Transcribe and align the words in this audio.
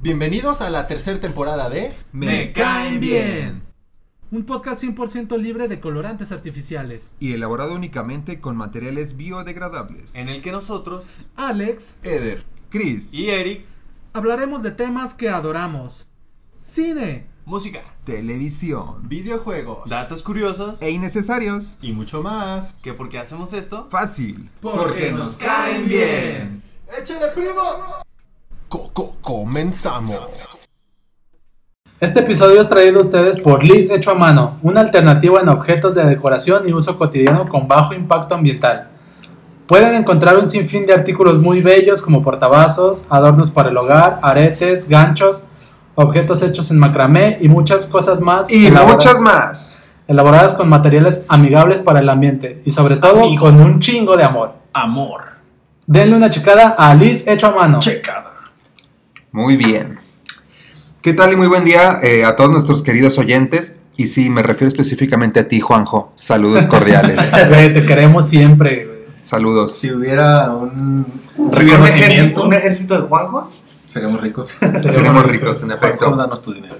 Bienvenidos 0.00 0.60
a 0.60 0.70
la 0.70 0.86
tercera 0.86 1.18
temporada 1.18 1.68
de 1.68 1.92
Me 2.12 2.52
caen 2.52 3.00
bien. 3.00 3.62
Un 4.30 4.44
podcast 4.44 4.82
100% 4.82 5.36
libre 5.38 5.66
de 5.66 5.80
colorantes 5.80 6.30
artificiales. 6.30 7.14
y 7.18 7.32
elaborado 7.32 7.74
únicamente 7.74 8.40
con 8.40 8.56
materiales 8.56 9.16
biodegradables. 9.16 10.14
en 10.14 10.28
el 10.28 10.40
que 10.42 10.52
nosotros 10.52 11.06
Alex, 11.34 11.98
Eder. 12.04 12.44
Chris, 12.70 13.12
y 13.12 13.30
Eric, 13.30 13.64
hablaremos 14.12 14.62
de 14.62 14.70
temas 14.70 15.14
que 15.14 15.30
adoramos. 15.30 16.06
Cine, 16.58 17.26
música, 17.48 17.80
televisión 18.04 19.08
Videojuegos. 19.08 19.88
datos 19.88 20.22
curiosos 20.22 20.82
e 20.82 20.90
innecesarios. 20.90 21.76
y 21.80 21.92
mucho 21.92 22.22
más. 22.22 22.76
que 22.82 22.92
por 22.92 23.08
qué 23.08 23.18
hacemos 23.18 23.54
esto. 23.54 23.86
Fácil. 23.88 24.50
porque 24.60 25.12
nos 25.12 25.38
caen 25.38 25.88
bien. 25.88 26.62
¡Échale, 27.00 27.28
primo! 27.34 27.62
Coco, 28.68 29.16
comenzamos. 29.22 30.20
Este 32.00 32.20
episodio 32.20 32.60
es 32.60 32.68
traído 32.68 32.98
a 32.98 33.02
ustedes 33.02 33.40
por 33.42 33.64
Liz 33.64 33.90
Hecho 33.90 34.10
a 34.10 34.14
Mano, 34.14 34.58
una 34.62 34.82
alternativa 34.82 35.40
en 35.40 35.48
objetos 35.48 35.94
de 35.94 36.04
decoración 36.04 36.68
y 36.68 36.74
uso 36.74 36.98
cotidiano 36.98 37.48
con 37.48 37.66
bajo 37.66 37.94
impacto 37.94 38.34
ambiental. 38.34 38.90
Pueden 39.66 39.94
encontrar 39.94 40.36
un 40.36 40.46
sinfín 40.46 40.84
de 40.86 40.92
artículos 40.92 41.38
muy 41.38 41.62
bellos 41.62 42.02
como 42.02 42.22
portavasos, 42.22 43.06
adornos 43.08 43.50
para 43.50 43.70
el 43.70 43.76
hogar, 43.78 44.20
aretes, 44.22 44.86
ganchos, 44.86 45.44
objetos 45.98 46.42
hechos 46.42 46.70
en 46.70 46.78
macramé 46.78 47.38
y 47.40 47.48
muchas 47.48 47.86
cosas 47.86 48.20
más. 48.20 48.50
Y 48.50 48.70
muchas 48.70 49.20
más. 49.20 49.78
elaboradas 50.06 50.54
con 50.54 50.68
materiales 50.68 51.26
amigables 51.28 51.80
para 51.80 52.00
el 52.00 52.08
ambiente 52.08 52.62
y 52.64 52.70
sobre 52.70 52.96
todo 52.96 53.20
Amigo. 53.24 53.44
con 53.46 53.60
un 53.60 53.80
chingo 53.80 54.16
de 54.16 54.22
amor. 54.24 54.54
Amor. 54.72 55.22
Denle 55.86 56.16
una 56.16 56.30
checada 56.30 56.76
a 56.78 56.94
Liz 56.94 57.26
Hecho 57.26 57.48
a 57.48 57.50
Mano. 57.50 57.80
Checada. 57.80 58.32
Muy 59.32 59.56
bien. 59.56 59.98
¿Qué 61.02 61.14
tal 61.14 61.32
y 61.32 61.36
muy 61.36 61.46
buen 61.48 61.64
día 61.64 61.98
eh, 62.02 62.24
a 62.24 62.36
todos 62.36 62.50
nuestros 62.52 62.82
queridos 62.82 63.18
oyentes? 63.18 63.78
Y 63.96 64.06
sí, 64.06 64.30
me 64.30 64.42
refiero 64.42 64.68
específicamente 64.68 65.40
a 65.40 65.48
ti, 65.48 65.58
Juanjo. 65.60 66.12
Saludos 66.14 66.66
cordiales. 66.66 67.18
Güey, 67.48 67.72
te 67.72 67.84
queremos 67.84 68.28
siempre. 68.28 68.86
güey. 68.86 68.98
Saludos. 69.22 69.76
Si 69.76 69.90
hubiera 69.90 70.50
un 70.52 71.04
Si 71.52 71.62
hubiera 71.62 71.80
un 71.80 71.86
ejército, 71.86 71.98
reconocimiento, 72.06 72.44
un 72.44 72.54
ejército 72.54 72.94
de 72.94 73.08
Juanjos. 73.08 73.62
Seríamos 73.88 74.20
ricos. 74.20 74.50
Seremos 74.50 75.26
ricos, 75.26 75.62
en 75.62 75.70
Juanjo, 75.70 75.86
efecto. 75.86 76.16
danos 76.16 76.40
tu 76.42 76.52
dinero. 76.52 76.76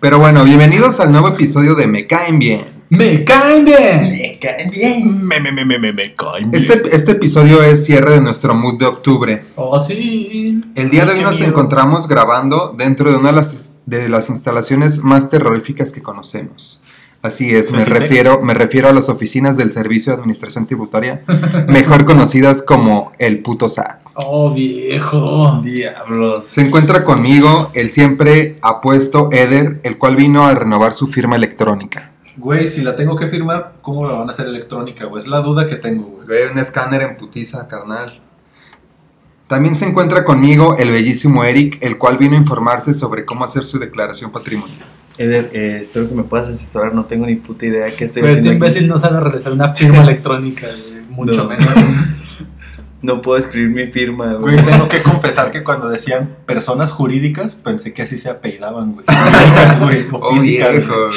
Pero 0.00 0.18
bueno, 0.18 0.44
bienvenidos 0.44 1.00
al 1.00 1.12
nuevo 1.12 1.28
episodio 1.28 1.74
de 1.74 1.86
Me 1.86 2.06
Caen 2.06 2.38
Bien. 2.38 2.76
¡Me 2.88 3.24
caen 3.24 3.64
bien! 3.64 4.02
Me 4.02 4.38
caen 4.38 4.70
bien. 4.70 5.26
Me, 5.26 5.40
me, 5.40 5.50
me, 5.50 5.64
me, 5.64 5.92
me, 5.92 6.14
caen 6.14 6.52
bien. 6.52 6.62
Este, 6.62 6.94
este 6.94 7.12
episodio 7.12 7.60
es 7.62 7.84
cierre 7.84 8.12
de 8.12 8.20
nuestro 8.20 8.54
mood 8.54 8.78
de 8.78 8.86
octubre. 8.86 9.42
Oh, 9.56 9.80
sí. 9.80 10.60
El 10.76 10.90
día 10.90 11.04
de 11.04 11.14
hoy 11.14 11.22
nos 11.22 11.40
miedo. 11.40 11.50
encontramos 11.50 12.06
grabando 12.06 12.74
dentro 12.78 13.10
de 13.10 13.16
una 13.16 13.30
de 13.30 13.36
las, 13.36 13.72
de 13.86 14.08
las 14.08 14.30
instalaciones 14.30 15.02
más 15.02 15.28
terroríficas 15.28 15.92
que 15.92 16.00
conocemos. 16.00 16.80
Así 17.22 17.54
es, 17.54 17.72
me 17.72 17.84
refiero, 17.84 18.40
me 18.40 18.54
refiero 18.54 18.88
a 18.88 18.92
las 18.92 19.08
oficinas 19.08 19.56
del 19.56 19.72
Servicio 19.72 20.12
de 20.12 20.18
Administración 20.18 20.66
Tributaria, 20.66 21.22
mejor 21.68 22.04
conocidas 22.04 22.62
como 22.62 23.12
el 23.18 23.42
puto 23.42 23.68
SAT. 23.68 24.02
Oh, 24.14 24.52
viejo. 24.52 25.60
Diablos. 25.62 26.44
Se 26.44 26.66
encuentra 26.66 27.04
conmigo 27.04 27.70
el 27.74 27.90
siempre 27.90 28.58
apuesto 28.62 29.28
Eder, 29.32 29.80
el 29.82 29.98
cual 29.98 30.16
vino 30.16 30.46
a 30.46 30.54
renovar 30.54 30.92
su 30.94 31.06
firma 31.06 31.36
electrónica. 31.36 32.12
Güey, 32.36 32.68
si 32.68 32.82
la 32.82 32.96
tengo 32.96 33.16
que 33.16 33.28
firmar, 33.28 33.74
¿cómo 33.80 34.06
la 34.06 34.14
van 34.14 34.28
a 34.28 34.32
hacer 34.32 34.46
electrónica, 34.46 35.06
güey? 35.06 35.22
Es 35.22 35.28
la 35.28 35.40
duda 35.40 35.66
que 35.66 35.76
tengo, 35.76 36.04
güey. 36.04 36.26
Ve 36.26 36.50
un 36.50 36.58
escáner 36.58 37.02
en 37.02 37.16
putiza, 37.16 37.66
carnal. 37.66 38.06
También 39.46 39.74
se 39.74 39.86
encuentra 39.86 40.24
conmigo 40.24 40.76
el 40.76 40.90
bellísimo 40.90 41.44
Eric, 41.44 41.78
el 41.80 41.98
cual 41.98 42.18
vino 42.18 42.36
a 42.36 42.40
informarse 42.40 42.94
sobre 42.94 43.24
cómo 43.24 43.44
hacer 43.44 43.64
su 43.64 43.78
declaración 43.78 44.32
patrimonial. 44.32 44.86
Eder, 45.18 45.50
eh, 45.54 45.78
espero 45.82 46.08
que 46.08 46.14
me 46.14 46.24
puedas 46.24 46.48
asesorar, 46.48 46.94
no 46.94 47.06
tengo 47.06 47.26
ni 47.26 47.36
puta 47.36 47.64
idea 47.66 47.86
qué 47.96 48.04
estoy 48.04 48.22
Pues 48.22 48.32
este 48.32 48.40
haciendo 48.42 48.50
aquí. 48.50 48.56
imbécil 48.56 48.88
no 48.88 48.98
sabe 48.98 49.20
realizar 49.20 49.52
una 49.52 49.74
firma 49.74 50.02
electrónica, 50.02 50.66
güey, 50.90 51.02
mucho 51.08 51.32
No. 51.44 51.44
menos. 51.48 51.68
No 53.02 53.20
puedo 53.22 53.38
escribir 53.38 53.70
mi 53.70 53.86
firma, 53.92 54.34
Güey, 54.34 54.54
güey. 54.56 54.66
tengo 54.66 54.88
que 54.88 55.00
confesar 55.02 55.50
que 55.52 55.62
cuando 55.62 55.88
decían 55.88 56.36
personas 56.44 56.90
jurídicas, 56.90 57.54
pensé 57.54 57.92
que 57.92 58.02
así 58.02 58.16
se 58.18 58.28
apellidaban, 58.30 58.92
güey. 58.92 59.06
O 60.12 60.18
Oh, 60.18 60.32
físicas, 60.34 60.70
güey. 60.70 60.80
viejo. 60.80 61.10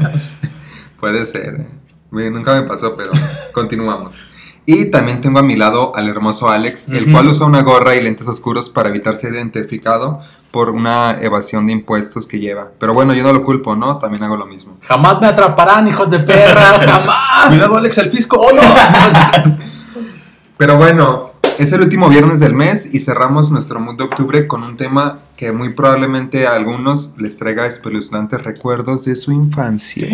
Puede 1.00 1.26
ser. 1.26 1.54
eh. 1.60 2.30
Nunca 2.30 2.60
me 2.60 2.66
pasó, 2.68 2.96
pero 2.96 3.10
continuamos. 3.52 4.28
Y 4.64 4.90
también 4.90 5.20
tengo 5.20 5.40
a 5.40 5.42
mi 5.42 5.56
lado 5.56 5.92
al 5.96 6.08
hermoso 6.08 6.48
Alex, 6.48 6.88
el 6.88 7.10
cual 7.10 7.26
usa 7.26 7.46
una 7.46 7.62
gorra 7.62 7.96
y 7.96 8.00
lentes 8.00 8.28
oscuros 8.28 8.70
para 8.70 8.90
evitar 8.90 9.16
ser 9.16 9.34
identificado 9.34 10.20
por 10.52 10.70
una 10.70 11.18
evasión 11.20 11.66
de 11.66 11.72
impuestos 11.72 12.28
que 12.28 12.38
lleva. 12.38 12.70
Pero 12.78 12.94
bueno, 12.94 13.12
yo 13.12 13.24
no 13.24 13.32
lo 13.32 13.42
culpo, 13.42 13.74
¿no? 13.74 13.98
También 13.98 14.22
hago 14.22 14.36
lo 14.36 14.46
mismo. 14.46 14.76
Jamás 14.82 15.20
me 15.20 15.26
atraparán, 15.26 15.88
hijos 15.88 16.10
de 16.10 16.20
perra, 16.20 16.78
jamás. 16.78 17.48
Cuidado, 17.48 17.76
Alex, 17.76 17.98
el 17.98 18.10
fisco. 18.10 18.38
Oh, 18.38 18.52
no. 18.52 18.62
Pero 20.56 20.76
bueno, 20.76 21.31
es 21.62 21.72
el 21.72 21.82
último 21.82 22.08
viernes 22.08 22.40
del 22.40 22.54
mes 22.54 22.92
y 22.92 22.98
cerramos 22.98 23.52
nuestro 23.52 23.78
mood 23.78 23.96
de 23.96 24.04
octubre 24.04 24.48
con 24.48 24.64
un 24.64 24.76
tema 24.76 25.20
que 25.36 25.52
muy 25.52 25.70
probablemente 25.70 26.46
a 26.46 26.54
algunos 26.54 27.12
les 27.18 27.36
traiga 27.36 27.66
espeluznantes 27.66 28.42
recuerdos 28.42 29.04
de 29.04 29.14
su 29.14 29.30
infancia. 29.30 30.08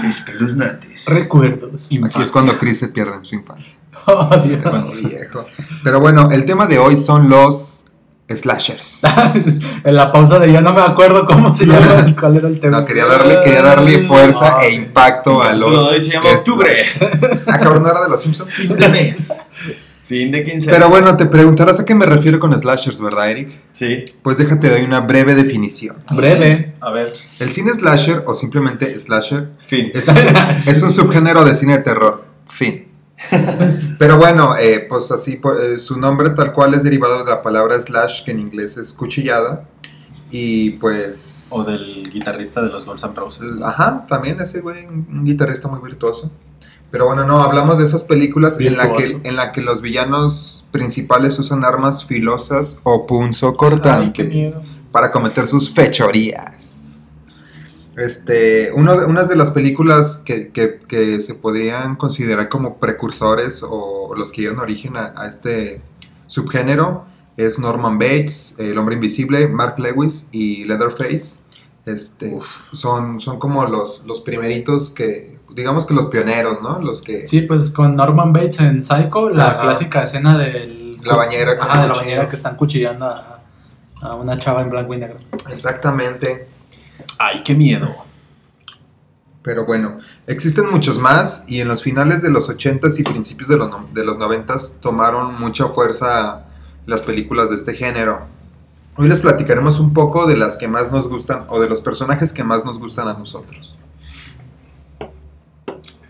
Espeluznantes. 0.04 1.04
Recuerdos. 1.04 1.90
Aquí 2.04 2.22
es 2.22 2.30
cuando 2.30 2.56
Chris 2.58 2.78
se 2.78 2.88
pierde 2.88 3.16
en 3.16 3.24
su 3.24 3.34
infancia. 3.34 3.78
Oh, 4.06 4.28
Dios. 4.36 5.00
Viejo. 5.02 5.46
Pero 5.82 6.00
bueno, 6.00 6.28
el 6.30 6.44
tema 6.44 6.66
de 6.66 6.78
hoy 6.78 6.96
son 6.96 7.30
los 7.30 7.84
slashers. 8.28 9.02
en 9.84 9.94
la 9.94 10.10
pausa 10.10 10.38
de 10.38 10.52
ya 10.52 10.60
no 10.60 10.74
me 10.74 10.82
acuerdo 10.82 11.24
cómo 11.26 11.54
se 11.54 11.64
llama 11.66 12.04
y 12.06 12.14
cuál 12.14 12.36
era 12.36 12.48
el 12.48 12.60
tema. 12.60 12.80
No, 12.80 12.84
quería 12.84 13.06
darle, 13.06 13.40
quería 13.42 13.62
darle 13.62 14.04
fuerza 14.04 14.62
e 14.62 14.70
sí. 14.70 14.76
impacto 14.76 15.42
a 15.42 15.52
los. 15.52 15.70
Hoy 15.70 16.04
se 16.04 16.12
llama 16.12 16.30
octubre. 16.30 16.74
cabrón, 17.46 17.82
¿no 17.82 17.90
era 17.90 18.02
de 18.02 18.10
los 18.10 18.20
Simpsons. 18.20 18.52
Fin 18.52 18.76
de 18.76 18.88
mes. 18.88 19.38
Fin 20.06 20.30
de 20.30 20.44
quincena. 20.44 20.72
Pero 20.76 20.90
bueno, 20.90 21.16
te 21.16 21.26
preguntarás 21.26 21.80
a 21.80 21.84
qué 21.84 21.94
me 21.94 22.04
refiero 22.04 22.38
con 22.38 22.52
slashers, 22.58 23.00
¿verdad, 23.00 23.30
Eric? 23.30 23.50
Sí. 23.72 24.04
Pues 24.22 24.36
déjate 24.36 24.68
doy 24.68 24.82
una 24.82 25.00
breve 25.00 25.34
definición. 25.34 25.96
Breve. 26.12 26.74
A 26.80 26.90
ver, 26.90 27.14
El 27.40 27.50
cine 27.50 27.70
slasher, 27.72 28.22
o 28.26 28.34
simplemente 28.34 28.98
slasher, 28.98 29.50
Fin. 29.60 29.90
es 29.94 30.06
un, 30.08 30.16
es 30.66 30.82
un 30.82 30.92
subgénero 30.92 31.44
de 31.44 31.54
cine 31.54 31.78
de 31.78 31.82
terror. 31.84 32.24
Fin. 32.46 32.88
Pero 33.98 34.18
bueno, 34.18 34.56
eh, 34.58 34.84
pues 34.88 35.10
así, 35.10 35.36
por- 35.36 35.58
eh, 35.62 35.78
su 35.78 35.98
nombre 35.98 36.30
tal 36.30 36.52
cual 36.52 36.74
es 36.74 36.82
derivado 36.82 37.24
de 37.24 37.30
la 37.30 37.40
palabra 37.42 37.80
slash, 37.80 38.24
que 38.24 38.32
en 38.32 38.40
inglés 38.40 38.76
es 38.76 38.92
cuchillada. 38.92 39.64
Y 40.30 40.70
pues. 40.72 41.46
o 41.50 41.62
del 41.64 42.10
guitarrista 42.10 42.60
de 42.60 42.68
los 42.68 42.84
Guns 42.84 43.04
N' 43.04 43.14
Roses. 43.14 43.48
Ajá, 43.62 44.04
también 44.08 44.40
ese 44.40 44.60
güey, 44.60 44.84
un 44.86 45.06
un 45.10 45.24
guitarrista 45.24 45.68
muy 45.68 45.80
virtuoso. 45.80 46.30
Pero 46.94 47.06
bueno, 47.06 47.24
no, 47.26 47.42
hablamos 47.42 47.78
de 47.78 47.84
esas 47.86 48.04
películas 48.04 48.60
en 48.60 48.76
la, 48.76 48.84
que, 48.92 49.28
en 49.28 49.34
la 49.34 49.50
que 49.50 49.62
los 49.62 49.82
villanos 49.82 50.64
principales 50.70 51.36
usan 51.40 51.64
armas 51.64 52.04
filosas 52.04 52.78
o 52.84 53.04
punzocortantes 53.04 54.60
para 54.92 55.10
cometer 55.10 55.48
sus 55.48 55.70
fechorías. 55.74 57.10
Este, 57.96 58.70
uno 58.72 58.96
de, 58.96 59.06
unas 59.06 59.28
de 59.28 59.34
las 59.34 59.50
películas 59.50 60.22
que, 60.24 60.50
que- 60.50 60.78
que 60.86 61.20
se 61.20 61.34
podrían 61.34 61.96
considerar 61.96 62.48
como 62.48 62.76
precursores 62.78 63.64
o 63.68 64.14
los 64.16 64.30
que 64.30 64.42
dieron 64.42 64.60
origen 64.60 64.96
a, 64.96 65.14
a 65.16 65.26
este 65.26 65.82
subgénero 66.28 67.06
es 67.36 67.58
Norman 67.58 67.98
Bates, 67.98 68.54
El 68.58 68.78
Hombre 68.78 68.94
Invisible, 68.94 69.48
Mark 69.48 69.80
Lewis 69.80 70.28
y 70.30 70.64
Leatherface. 70.64 71.38
Este, 71.86 72.38
son, 72.72 73.20
son 73.20 73.40
como 73.40 73.66
los, 73.66 74.04
los 74.06 74.20
primeritos 74.20 74.90
que, 74.90 75.38
digamos 75.54 75.86
que 75.86 75.94
los 75.94 76.06
pioneros, 76.06 76.60
¿no? 76.62 76.78
Los 76.80 77.00
que... 77.02 77.26
Sí, 77.26 77.42
pues 77.42 77.70
con 77.70 77.94
Norman 77.96 78.32
Bates 78.32 78.60
en 78.60 78.82
Psycho, 78.82 79.30
la 79.30 79.50
Ajá. 79.50 79.60
clásica 79.62 80.02
escena 80.02 80.36
del... 80.38 80.98
La 81.02 81.14
bañera 81.16 81.58
con 81.58 81.68
Ajá, 81.68 81.82
de 81.82 81.88
la 81.88 81.94
bañera 81.94 82.28
que 82.28 82.36
están 82.36 82.56
cuchillando 82.56 83.04
a, 83.06 83.40
a 84.00 84.14
una 84.14 84.38
chava 84.38 84.62
en 84.62 84.70
blanco 84.70 84.94
y 84.94 84.98
negro. 84.98 85.16
Exactamente. 85.50 86.48
Ay, 87.18 87.42
qué 87.44 87.54
miedo. 87.54 87.88
Pero 89.42 89.66
bueno, 89.66 89.98
existen 90.26 90.70
muchos 90.70 90.98
más 90.98 91.44
y 91.46 91.60
en 91.60 91.68
los 91.68 91.82
finales 91.82 92.22
de 92.22 92.30
los 92.30 92.48
80s 92.48 92.98
y 92.98 93.02
principios 93.02 93.48
de 93.48 93.56
los, 93.58 93.68
no- 93.68 93.86
de 93.92 94.04
los 94.04 94.16
90s 94.16 94.80
tomaron 94.80 95.38
mucha 95.38 95.66
fuerza 95.66 96.46
las 96.86 97.02
películas 97.02 97.50
de 97.50 97.56
este 97.56 97.74
género. 97.74 98.22
Hoy 98.96 99.08
les 99.08 99.20
platicaremos 99.20 99.80
un 99.80 99.92
poco 99.92 100.26
de 100.26 100.36
las 100.38 100.56
que 100.56 100.68
más 100.68 100.90
nos 100.92 101.08
gustan 101.08 101.44
o 101.48 101.60
de 101.60 101.68
los 101.68 101.82
personajes 101.82 102.32
que 102.32 102.44
más 102.44 102.64
nos 102.64 102.78
gustan 102.78 103.08
a 103.08 103.14
nosotros. 103.14 103.76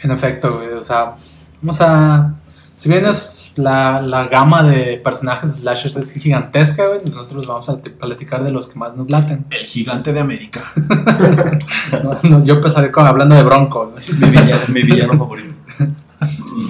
En 0.04 0.10
efecto, 0.10 0.56
güey, 0.58 0.68
o 0.68 0.84
sea, 0.84 1.16
vamos 1.60 1.80
a... 1.80 2.34
Si 2.76 2.88
bien 2.90 3.04
es 3.06 3.52
la, 3.56 4.02
la 4.02 4.26
gama 4.26 4.62
de 4.62 5.00
personajes 5.02 5.56
slashers 5.56 5.96
es 5.96 6.12
gigantesca, 6.12 6.86
güey. 6.88 7.00
Nosotros 7.04 7.46
vamos 7.46 7.68
a 7.68 7.78
platicar 7.78 8.44
de 8.44 8.50
los 8.52 8.66
que 8.68 8.78
más 8.78 8.94
nos 8.96 9.08
laten. 9.10 9.46
El 9.50 9.64
gigante 9.64 10.12
de 10.12 10.20
América. 10.20 10.60
No, 12.02 12.18
no, 12.24 12.44
yo 12.44 12.54
empezaré 12.54 12.90
con, 12.90 13.06
hablando 13.06 13.34
de 13.34 13.42
Bronco. 13.44 13.90
güey. 13.92 14.04
Mi 14.20 14.30
villano, 14.30 14.62
mi 14.68 14.82
villano 14.82 15.16
favorito. 15.18 15.54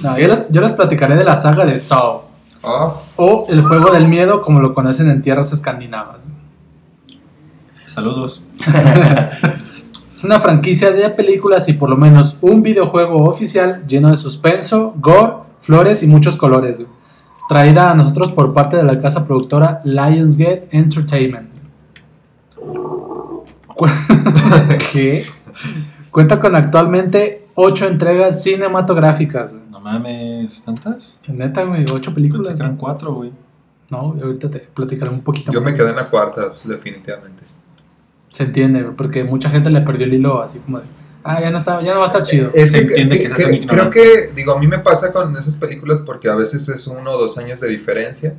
No, 0.03 0.17
yo, 0.17 0.27
les, 0.27 0.45
yo 0.49 0.61
les 0.61 0.73
platicaré 0.73 1.15
de 1.15 1.23
la 1.23 1.35
saga 1.35 1.65
de 1.65 1.79
Saw. 1.79 2.21
Oh, 2.61 3.01
O 3.15 3.45
el 3.49 3.63
juego 3.63 3.91
del 3.91 4.07
miedo, 4.07 4.41
como 4.41 4.59
lo 4.59 4.73
conocen 4.73 5.09
en 5.09 5.21
tierras 5.21 5.51
escandinavas. 5.51 6.27
Saludos. 7.87 8.43
Es 10.15 10.23
una 10.23 10.39
franquicia 10.39 10.91
de 10.91 11.09
películas 11.09 11.67
y 11.67 11.73
por 11.73 11.89
lo 11.89 11.97
menos 11.97 12.37
un 12.39 12.63
videojuego 12.63 13.25
oficial 13.25 13.85
lleno 13.85 14.09
de 14.09 14.15
suspenso, 14.15 14.93
gore, 14.97 15.33
flores 15.61 16.03
y 16.03 16.07
muchos 16.07 16.37
colores. 16.37 16.77
güey. 16.77 16.87
Traída 17.49 17.91
a 17.91 17.95
nosotros 17.95 18.31
por 18.31 18.53
parte 18.53 18.77
de 18.77 18.83
la 18.83 18.99
casa 19.01 19.25
productora 19.25 19.79
Lionsgate 19.83 20.69
Entertainment. 20.71 21.49
¿Qué? 24.93 25.25
Cuenta 26.11 26.39
con 26.39 26.55
actualmente 26.55 27.47
8 27.55 27.87
entregas 27.87 28.41
cinematográficas. 28.41 29.51
güey. 29.53 29.65
No 29.69 29.81
mames, 29.81 30.63
¿tantas? 30.63 31.19
Neta, 31.27 31.63
güey, 31.65 31.81
8 31.83 31.93
Pensé 31.93 32.11
películas. 32.11 32.47
que 32.53 32.59
eran 32.63 32.77
cuatro, 32.77 33.13
güey. 33.15 33.31
No, 33.89 33.97
ahorita 34.23 34.49
te 34.49 34.59
platicaré 34.59 35.11
un 35.11 35.21
poquito 35.21 35.51
yo 35.51 35.61
más. 35.61 35.71
me 35.71 35.77
quedé 35.77 35.89
en 35.89 35.97
la 35.97 36.09
cuarta, 36.09 36.47
pues, 36.49 36.65
definitivamente. 36.67 37.43
Se 38.35 38.43
entiende, 38.43 38.83
porque 38.97 39.23
mucha 39.23 39.49
gente 39.49 39.69
le 39.69 39.79
perdió 39.79 40.05
el 40.05 40.13
hilo 40.13 40.41
así 40.41 40.59
como 40.59 40.79
de, 40.79 40.85
ah, 41.23 41.39
ya 41.39 41.51
no, 41.51 41.57
está, 41.57 41.81
ya 41.81 41.93
no 41.93 41.99
va 41.99 42.05
a 42.05 42.09
estar 42.09 42.23
chido. 42.23 42.51
Es 42.53 42.71
Se 42.71 42.79
entiende 42.79 43.17
que 43.17 43.29
seas 43.29 43.39
un 43.39 43.45
creo 43.45 43.61
ignorante. 43.63 44.01
que, 44.01 44.33
digo, 44.35 44.51
a 44.51 44.59
mí 44.59 44.67
me 44.67 44.79
pasa 44.79 45.13
con 45.13 45.35
esas 45.37 45.55
películas 45.55 46.01
porque 46.05 46.27
a 46.29 46.35
veces 46.35 46.67
es 46.67 46.85
uno 46.87 47.11
o 47.11 47.17
dos 47.17 47.37
años 47.37 47.61
de 47.61 47.69
diferencia. 47.69 48.33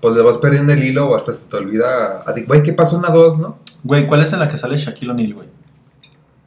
Pues 0.00 0.14
le 0.14 0.22
vas 0.22 0.38
perdiendo 0.38 0.72
el 0.72 0.84
hilo 0.84 1.08
o 1.10 1.16
hasta 1.16 1.32
se 1.32 1.46
te 1.46 1.56
olvida. 1.56 2.22
ah, 2.24 2.34
Güey, 2.46 2.62
¿qué 2.62 2.72
pasó 2.72 2.96
una 2.96 3.08
dos, 3.10 3.36
no? 3.38 3.58
Güey, 3.82 4.06
¿cuál 4.06 4.22
es 4.22 4.32
en 4.32 4.38
la 4.38 4.48
que 4.48 4.56
sale 4.56 4.76
Shaquille 4.76 5.10
O'Neal, 5.10 5.34
güey? 5.34 5.48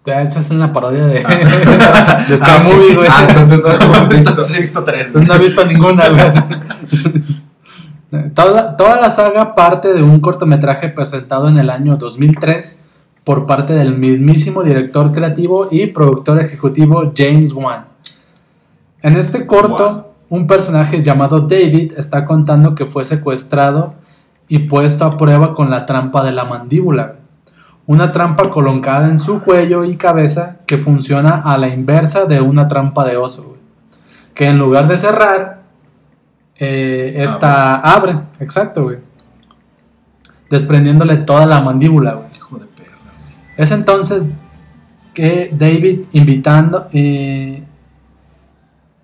Esa 0.06 0.40
es 0.40 0.52
una 0.52 0.72
parodia 0.72 1.06
de, 1.08 1.24
Ah. 1.26 2.26
de 2.30 2.38
Scary 2.38 2.64
Movie, 2.64 2.96
güey. 2.96 3.10
Ah, 3.12 3.26
entonces 3.28 3.60
no 3.60 3.68
lo 3.70 3.76
hemos 3.96 4.10
visto. 4.10 4.46
Sí, 4.46 4.54
he 4.58 4.62
visto 4.62 4.84
tres. 4.86 5.14
No 5.14 5.34
he 5.34 5.40
visto 5.40 5.66
ninguna, 5.66 6.08
güey. 6.10 6.22
Toda, 8.34 8.78
toda 8.78 9.02
la 9.02 9.12
saga 9.12 9.56
parte 9.56 9.94
de 9.94 10.02
un 10.02 10.22
cortometraje 10.22 10.88
presentado 10.90 11.50
en 11.50 11.58
el 11.58 11.70
año 11.70 11.98
2003 11.98 12.84
por 13.26 13.48
parte 13.48 13.74
del 13.74 13.98
mismísimo 13.98 14.64
director 14.64 15.12
creativo 15.12 15.68
y 15.70 15.88
productor 15.88 16.40
ejecutivo 16.40 17.12
James 17.18 17.52
Wan. 17.54 17.88
En 19.02 19.18
este 19.18 19.46
corto, 19.46 20.14
un 20.30 20.48
personaje 20.48 21.04
llamado 21.04 21.42
David 21.42 21.94
está 21.98 22.24
contando 22.24 22.76
que 22.76 22.86
fue 22.86 23.04
secuestrado 23.04 23.96
y 24.48 24.60
puesto 24.60 25.06
a 25.06 25.18
prueba 25.18 25.54
con 25.54 25.72
la 25.72 25.88
trampa 25.88 26.24
de 26.24 26.32
la 26.32 26.46
mandíbula. 26.46 27.16
Una 27.88 28.12
trampa 28.12 28.50
colocada 28.52 29.08
en 29.08 29.18
su 29.18 29.42
cuello 29.42 29.84
y 29.84 29.96
cabeza 29.96 30.58
que 30.68 30.78
funciona 30.78 31.42
a 31.42 31.58
la 31.58 31.70
inversa 31.70 32.26
de 32.26 32.42
una 32.42 32.68
trampa 32.68 33.06
de 33.06 33.18
oso. 33.18 33.58
Que 34.36 34.48
en 34.50 34.60
lugar 34.60 34.88
de 34.88 34.98
cerrar, 34.98 35.62
eh, 36.58 37.16
esta 37.18 37.78
abre. 37.78 38.20
Exacto, 38.40 38.84
güey. 38.84 38.98
Desprendiéndole 40.50 41.18
toda 41.18 41.46
la 41.46 41.62
mandíbula, 41.62 42.14
güey. 42.14 42.35
Es 43.58 43.72
entonces 43.72 44.32
que 45.14 45.50
David 45.58 46.06
invitando 46.12 46.88
eh, 46.92 47.64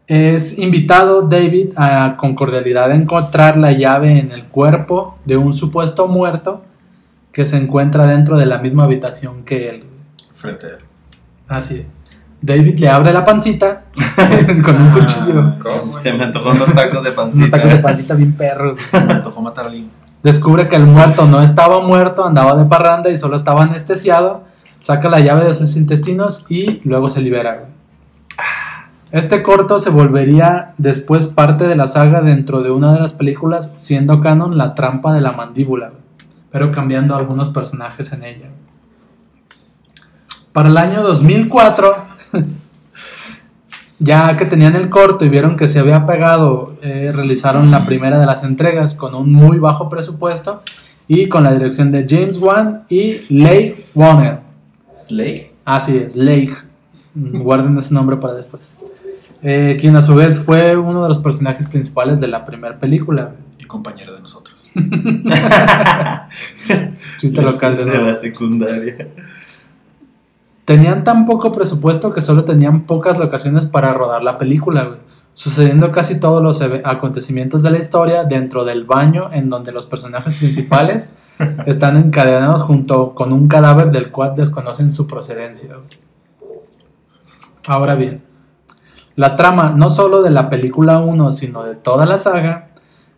es 0.08 0.58
invitado 0.60 1.22
David 1.22 1.70
a 1.78 2.18
con 2.18 2.36
cordialidad 2.36 2.92
a 2.92 2.96
encontrar 2.96 3.56
la 3.58 3.72
llave 3.72 4.20
en 4.20 4.32
el 4.32 4.44
cuerpo 4.46 5.18
de 5.24 5.38
un 5.38 5.54
supuesto 5.54 6.08
muerto 6.08 6.64
que 7.32 7.46
se 7.46 7.58
encuentra 7.58 8.06
dentro 8.06 8.38
de 8.38 8.46
la 8.46 8.58
misma 8.58 8.84
habitación 8.84 9.44
que 9.44 9.70
él. 9.70 9.84
Frente 10.34 10.66
a 10.66 10.70
él. 10.72 10.76
Así. 11.48 11.76
es. 11.80 11.86
David 12.42 12.80
le 12.80 12.90
abre 12.90 13.14
la 13.14 13.24
pancita 13.24 13.84
con 14.66 14.76
un 14.82 14.88
Ah. 14.90 14.94
cuchillo. 14.94 16.00
Se 16.00 16.12
me 16.12 16.26
antojó 16.26 16.50
unos 16.50 16.74
tacos 16.74 17.04
de 17.04 17.12
Unos 17.12 17.16
pancita. 17.16 17.58
tacos 17.58 17.72
de 17.72 17.78
pancita 17.80 18.14
bien 18.16 18.34
perros. 18.34 18.78
Se 18.78 19.00
me 19.06 19.14
antojó 19.14 19.42
matar 19.42 19.66
a 19.66 19.68
alguien. 19.70 19.90
Descubre 20.24 20.68
que 20.68 20.76
el 20.76 20.86
muerto 20.86 21.26
no 21.26 21.42
estaba 21.42 21.82
muerto, 21.82 22.26
andaba 22.26 22.56
de 22.56 22.66
parranda 22.66 23.10
y 23.10 23.18
solo 23.18 23.36
estaba 23.36 23.64
anestesiado. 23.64 24.44
Saca 24.80 25.10
la 25.10 25.20
llave 25.20 25.46
de 25.46 25.54
sus 25.54 25.76
intestinos 25.76 26.46
y 26.50 26.82
luego 26.88 27.10
se 27.10 27.22
libera. 27.22 27.66
Este 29.12 29.44
corto 29.44 29.80
se 29.80 29.90
volvería 29.90 30.74
después 30.78 31.28
parte 31.28 31.68
de 31.68 31.76
la 31.76 31.88
saga 31.88 32.22
dentro 32.22 32.62
de 32.62 32.72
una 32.72 32.94
de 32.94 33.00
las 33.02 33.14
películas, 33.14 33.74
siendo 33.76 34.22
canon 34.22 34.58
la 34.58 34.74
trampa 34.74 35.12
de 35.14 35.22
la 35.22 35.34
mandíbula, 35.34 35.92
pero 36.50 36.72
cambiando 36.72 37.16
algunos 37.16 37.50
personajes 37.50 38.14
en 38.14 38.24
ella. 38.24 38.50
Para 40.54 40.70
el 40.70 40.78
año 40.78 41.02
2004, 41.02 41.94
ya 44.02 44.36
que 44.36 44.46
tenían 44.46 44.76
el 44.76 44.90
corto 44.90 45.26
y 45.26 45.30
vieron 45.30 45.56
que 45.56 45.68
se 45.68 45.80
había 45.80 46.08
pegado, 46.08 46.74
eh, 46.82 47.12
realizaron 47.14 47.70
la 47.70 47.86
primera 47.86 48.18
de 48.18 48.26
las 48.26 48.44
entregas 48.44 48.96
con 48.96 49.14
un 49.14 49.32
muy 49.32 49.60
bajo 49.60 49.90
presupuesto 49.90 50.64
y 51.08 51.28
con 51.28 51.44
la 51.44 51.54
dirección 51.54 51.92
de 51.92 52.08
James 52.10 52.40
Wan 52.40 52.86
y 52.90 53.26
Leigh 53.30 53.86
Warner. 53.94 54.40
Lake. 55.10 55.54
Así 55.66 55.98
es, 55.98 56.16
Leigh. 56.16 56.50
Mm, 57.14 57.42
Guarden 57.42 57.78
ese 57.78 57.94
nombre 57.94 58.18
para 58.18 58.34
después. 58.34 58.76
Eh, 59.44 59.78
quien 59.80 59.96
a 59.96 60.02
su 60.02 60.16
vez 60.16 60.40
fue 60.40 60.76
uno 60.76 61.04
de 61.04 61.10
los 61.10 61.20
personajes 61.20 61.68
principales 61.68 62.20
de 62.20 62.28
la 62.28 62.44
primera 62.44 62.80
película. 62.80 63.34
Y 63.60 63.66
compañero 63.66 64.16
de 64.16 64.22
nosotros. 64.22 64.66
Chiste 67.18 67.42
local 67.44 67.78
de 67.78 67.86
de 67.86 68.02
la 68.02 68.16
secundaria. 68.16 69.10
Tenían 70.72 71.04
tan 71.04 71.26
poco 71.26 71.52
presupuesto 71.52 72.14
que 72.14 72.22
solo 72.22 72.46
tenían 72.46 72.84
pocas 72.86 73.20
locaciones 73.20 73.66
para 73.66 73.94
rodar 73.94 74.24
la 74.24 74.38
película, 74.38 74.86
güey, 74.86 75.00
sucediendo 75.34 75.92
casi 75.92 76.18
todos 76.18 76.42
los 76.42 76.62
acontecimientos 76.86 77.62
de 77.62 77.72
la 77.72 77.78
historia 77.78 78.24
dentro 78.24 78.64
del 78.64 78.86
baño 78.86 79.28
en 79.34 79.50
donde 79.50 79.74
los 79.74 79.86
personajes 79.86 80.36
principales 80.36 81.12
están 81.66 81.98
encadenados 81.98 82.62
junto 82.62 83.14
con 83.14 83.34
un 83.34 83.50
cadáver 83.50 83.92
del 83.92 84.12
cual 84.12 84.34
desconocen 84.34 84.94
su 84.94 85.08
procedencia. 85.08 85.76
güey. 85.76 86.00
Ahora 87.68 87.96
bien, 87.96 88.24
la 89.18 89.36
trama 89.36 89.74
no 89.76 89.90
solo 89.90 90.22
de 90.22 90.30
la 90.30 90.48
película 90.48 91.00
1, 91.00 91.34
sino 91.34 91.64
de 91.64 91.76
toda 91.76 92.06
la 92.06 92.18
saga, 92.18 92.70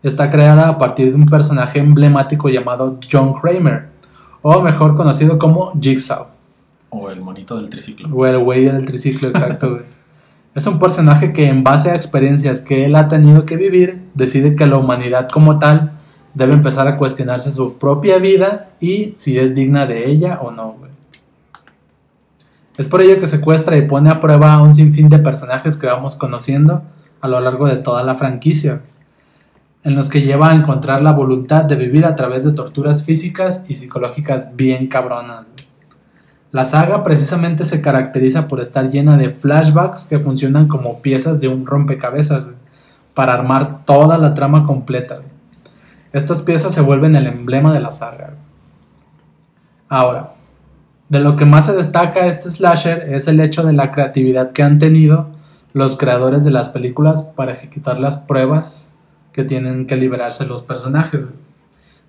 está 0.02 0.32
creada 0.32 0.70
a 0.70 0.80
partir 0.80 1.12
de 1.12 1.18
un 1.18 1.28
personaje 1.28 1.78
emblemático 1.78 2.50
llamado 2.50 2.98
John 3.12 3.36
Kramer, 3.36 3.90
o 4.42 4.60
mejor 4.62 4.96
conocido 4.96 5.38
como 5.38 5.72
Jigsaw. 5.80 6.33
O 6.94 7.10
el 7.10 7.22
monito 7.22 7.57
del 7.57 7.69
triciclo. 7.69 8.10
O 8.13 8.25
el 8.25 8.38
güey 8.40 8.66
del 8.66 8.86
triciclo, 8.86 9.30
exacto, 9.30 9.72
güey. 9.72 9.84
Es 10.56 10.68
un 10.68 10.77
personaje 10.77 11.34
que 11.34 11.48
en 11.48 11.63
base 11.63 11.89
a 11.89 11.96
experiencias 11.96 12.62
que 12.62 12.86
él 12.86 12.96
ha 12.96 13.08
tenido 13.08 13.44
que 13.44 13.58
vivir, 13.58 14.03
decide 14.13 14.53
que 14.53 14.68
la 14.68 14.77
humanidad 14.77 15.27
como 15.29 15.58
tal 15.58 15.94
debe 16.36 16.53
empezar 16.53 16.88
a 16.88 16.98
cuestionarse 16.98 17.51
su 17.51 17.79
propia 17.79 18.20
vida 18.20 18.70
y 18.79 19.13
si 19.15 19.39
es 19.39 19.56
digna 19.56 19.88
de 19.88 20.10
ella 20.10 20.39
o 20.41 20.51
no, 20.51 20.74
güey. 20.74 20.91
Es 22.77 22.88
por 22.88 23.01
ello 23.01 23.20
que 23.20 23.27
secuestra 23.27 23.77
y 23.77 23.88
pone 23.88 24.10
a 24.10 24.20
prueba 24.20 24.53
a 24.53 24.62
un 24.62 24.75
sinfín 24.75 25.10
de 25.10 25.20
personajes 25.20 25.75
que 25.75 25.88
vamos 25.88 26.15
conociendo 26.15 26.84
a 27.22 27.27
lo 27.27 27.39
largo 27.39 27.68
de 27.68 27.77
toda 27.77 28.03
la 28.03 28.15
franquicia, 28.15 28.82
en 29.84 29.96
los 29.96 30.10
que 30.10 30.22
lleva 30.22 30.51
a 30.51 30.56
encontrar 30.56 31.01
la 31.01 31.12
voluntad 31.12 31.65
de 31.65 31.75
vivir 31.75 32.06
a 32.06 32.15
través 32.15 32.44
de 32.44 32.53
torturas 32.53 33.03
físicas 33.03 33.65
y 33.68 33.75
psicológicas 33.75 34.56
bien 34.56 34.88
cabronas. 34.88 35.51
güey. 35.51 35.62
La 36.53 36.65
saga 36.65 37.01
precisamente 37.01 37.65
se 37.65 37.81
caracteriza 37.81 38.48
por 38.48 38.60
estar 38.60 38.91
llena 38.91 39.17
de 39.17 39.31
flashbacks 39.31 40.05
que 40.05 40.19
funcionan 40.19 40.67
como 40.67 41.01
piezas 41.01 41.41
de 41.41 41.48
un 41.48 41.65
rompecabezas 41.65 42.48
para 43.15 43.33
armar 43.33 43.83
toda 43.86 44.19
la 44.19 44.36
trama 44.36 44.63
completa. 44.63 45.22
Estas 46.12 46.41
piezas 46.41 46.72
se 46.72 46.81
vuelven 46.81 47.15
el 47.15 47.25
emblema 47.25 47.74
de 47.74 47.79
la 47.79 47.89
saga. 47.89 48.36
Ahora, 49.89 50.36
de 51.10 51.22
lo 51.22 51.38
que 51.38 51.45
más 51.45 51.65
se 51.65 51.74
destaca 51.74 52.27
este 52.27 52.51
slasher 52.51 53.12
es 53.12 53.27
el 53.27 53.39
hecho 53.39 53.63
de 53.63 53.74
la 53.74 53.89
creatividad 53.89 54.51
que 54.51 54.62
han 54.62 54.77
tenido 54.77 55.29
los 55.74 55.98
creadores 55.98 56.43
de 56.43 56.51
las 56.51 56.69
películas 56.69 57.24
para 57.36 57.53
ejecutar 57.53 58.00
las 58.00 58.19
pruebas 58.19 58.93
que 59.31 59.43
tienen 59.43 59.88
que 59.88 59.95
liberarse 59.95 60.45
los 60.45 60.62
personajes. 60.62 61.22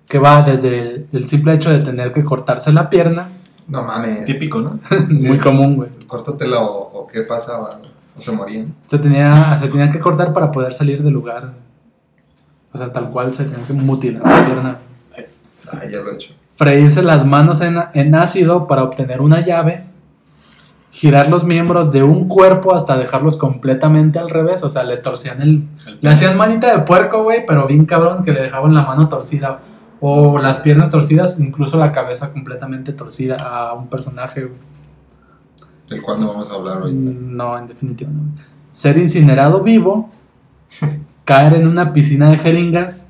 Que 0.07 0.19
va 0.19 0.43
desde 0.43 1.07
el 1.11 1.27
simple 1.27 1.55
hecho 1.55 1.71
de 1.71 1.79
tener 1.79 2.13
que 2.13 2.23
cortarse 2.23 2.71
la 2.71 2.91
pierna, 2.91 3.29
No 3.67 3.83
mames. 3.83 4.25
Típico, 4.25 4.59
¿no? 4.61 4.79
muy 5.09 5.39
común, 5.39 5.75
güey. 5.75 5.89
Córtatela 6.07 6.61
o, 6.61 7.01
o 7.01 7.07
qué 7.07 7.21
pasaba. 7.21 7.79
O 8.17 8.21
se 8.21 8.31
morían. 8.31 8.73
Se, 8.87 8.97
tenía, 8.99 9.57
se 9.59 9.67
tenían 9.67 9.91
que 9.91 9.99
cortar 9.99 10.31
para 10.33 10.51
poder 10.51 10.73
salir 10.73 11.01
del 11.03 11.13
lugar. 11.13 11.53
O 12.71 12.77
sea, 12.77 12.91
tal 12.91 13.09
cual 13.09 13.33
se 13.33 13.45
tenían 13.45 13.65
que 13.65 13.73
mutilar 13.73 14.21
la 14.23 14.45
pierna. 14.45 14.77
Ah, 15.71 15.81
ya 15.91 15.99
lo 15.99 16.11
he 16.11 16.15
hecho. 16.15 16.33
Freírse 16.55 17.01
las 17.01 17.25
manos 17.25 17.61
en, 17.61 17.77
en 17.93 18.15
ácido 18.15 18.67
para 18.67 18.83
obtener 18.83 19.19
una 19.21 19.43
llave. 19.45 19.85
girar 20.91 21.29
los 21.29 21.43
miembros 21.43 21.91
de 21.91 22.03
un 22.03 22.27
cuerpo 22.29 22.73
hasta 22.73 22.97
dejarlos 22.97 23.35
completamente 23.35 24.19
al 24.19 24.29
revés. 24.29 24.63
O 24.63 24.69
sea, 24.69 24.83
le 24.83 24.97
torcían 24.97 25.41
el. 25.41 25.63
Le 26.01 26.09
hacían 26.09 26.37
manita 26.37 26.71
de 26.71 26.83
puerco, 26.83 27.23
güey, 27.23 27.45
pero 27.45 27.65
bien 27.67 27.85
cabrón 27.85 28.23
que 28.23 28.31
le 28.31 28.41
dejaban 28.41 28.73
la 28.73 28.83
mano 28.83 29.09
torcida. 29.09 29.59
O 30.07 30.37
las 30.37 30.59
piernas 30.59 30.89
torcidas, 30.91 31.39
incluso 31.39 31.77
la 31.77 31.91
cabeza 31.91 32.31
completamente 32.31 32.93
torcida 32.93 33.37
a 33.37 33.73
un 33.73 33.87
personaje. 33.87 34.49
¿Del 35.89 36.01
cual 36.03 36.19
no 36.19 36.27
vamos 36.27 36.51
a 36.51 36.53
hablar 36.53 36.83
hoy? 36.83 36.93
No, 36.93 37.57
en 37.57 37.65
definitiva 37.67 38.11
no. 38.11 38.21
Ser 38.71 38.97
incinerado 38.97 39.63
vivo, 39.63 40.11
caer 41.23 41.55
en 41.55 41.67
una 41.67 41.91
piscina 41.93 42.29
de 42.29 42.37
jeringas, 42.37 43.07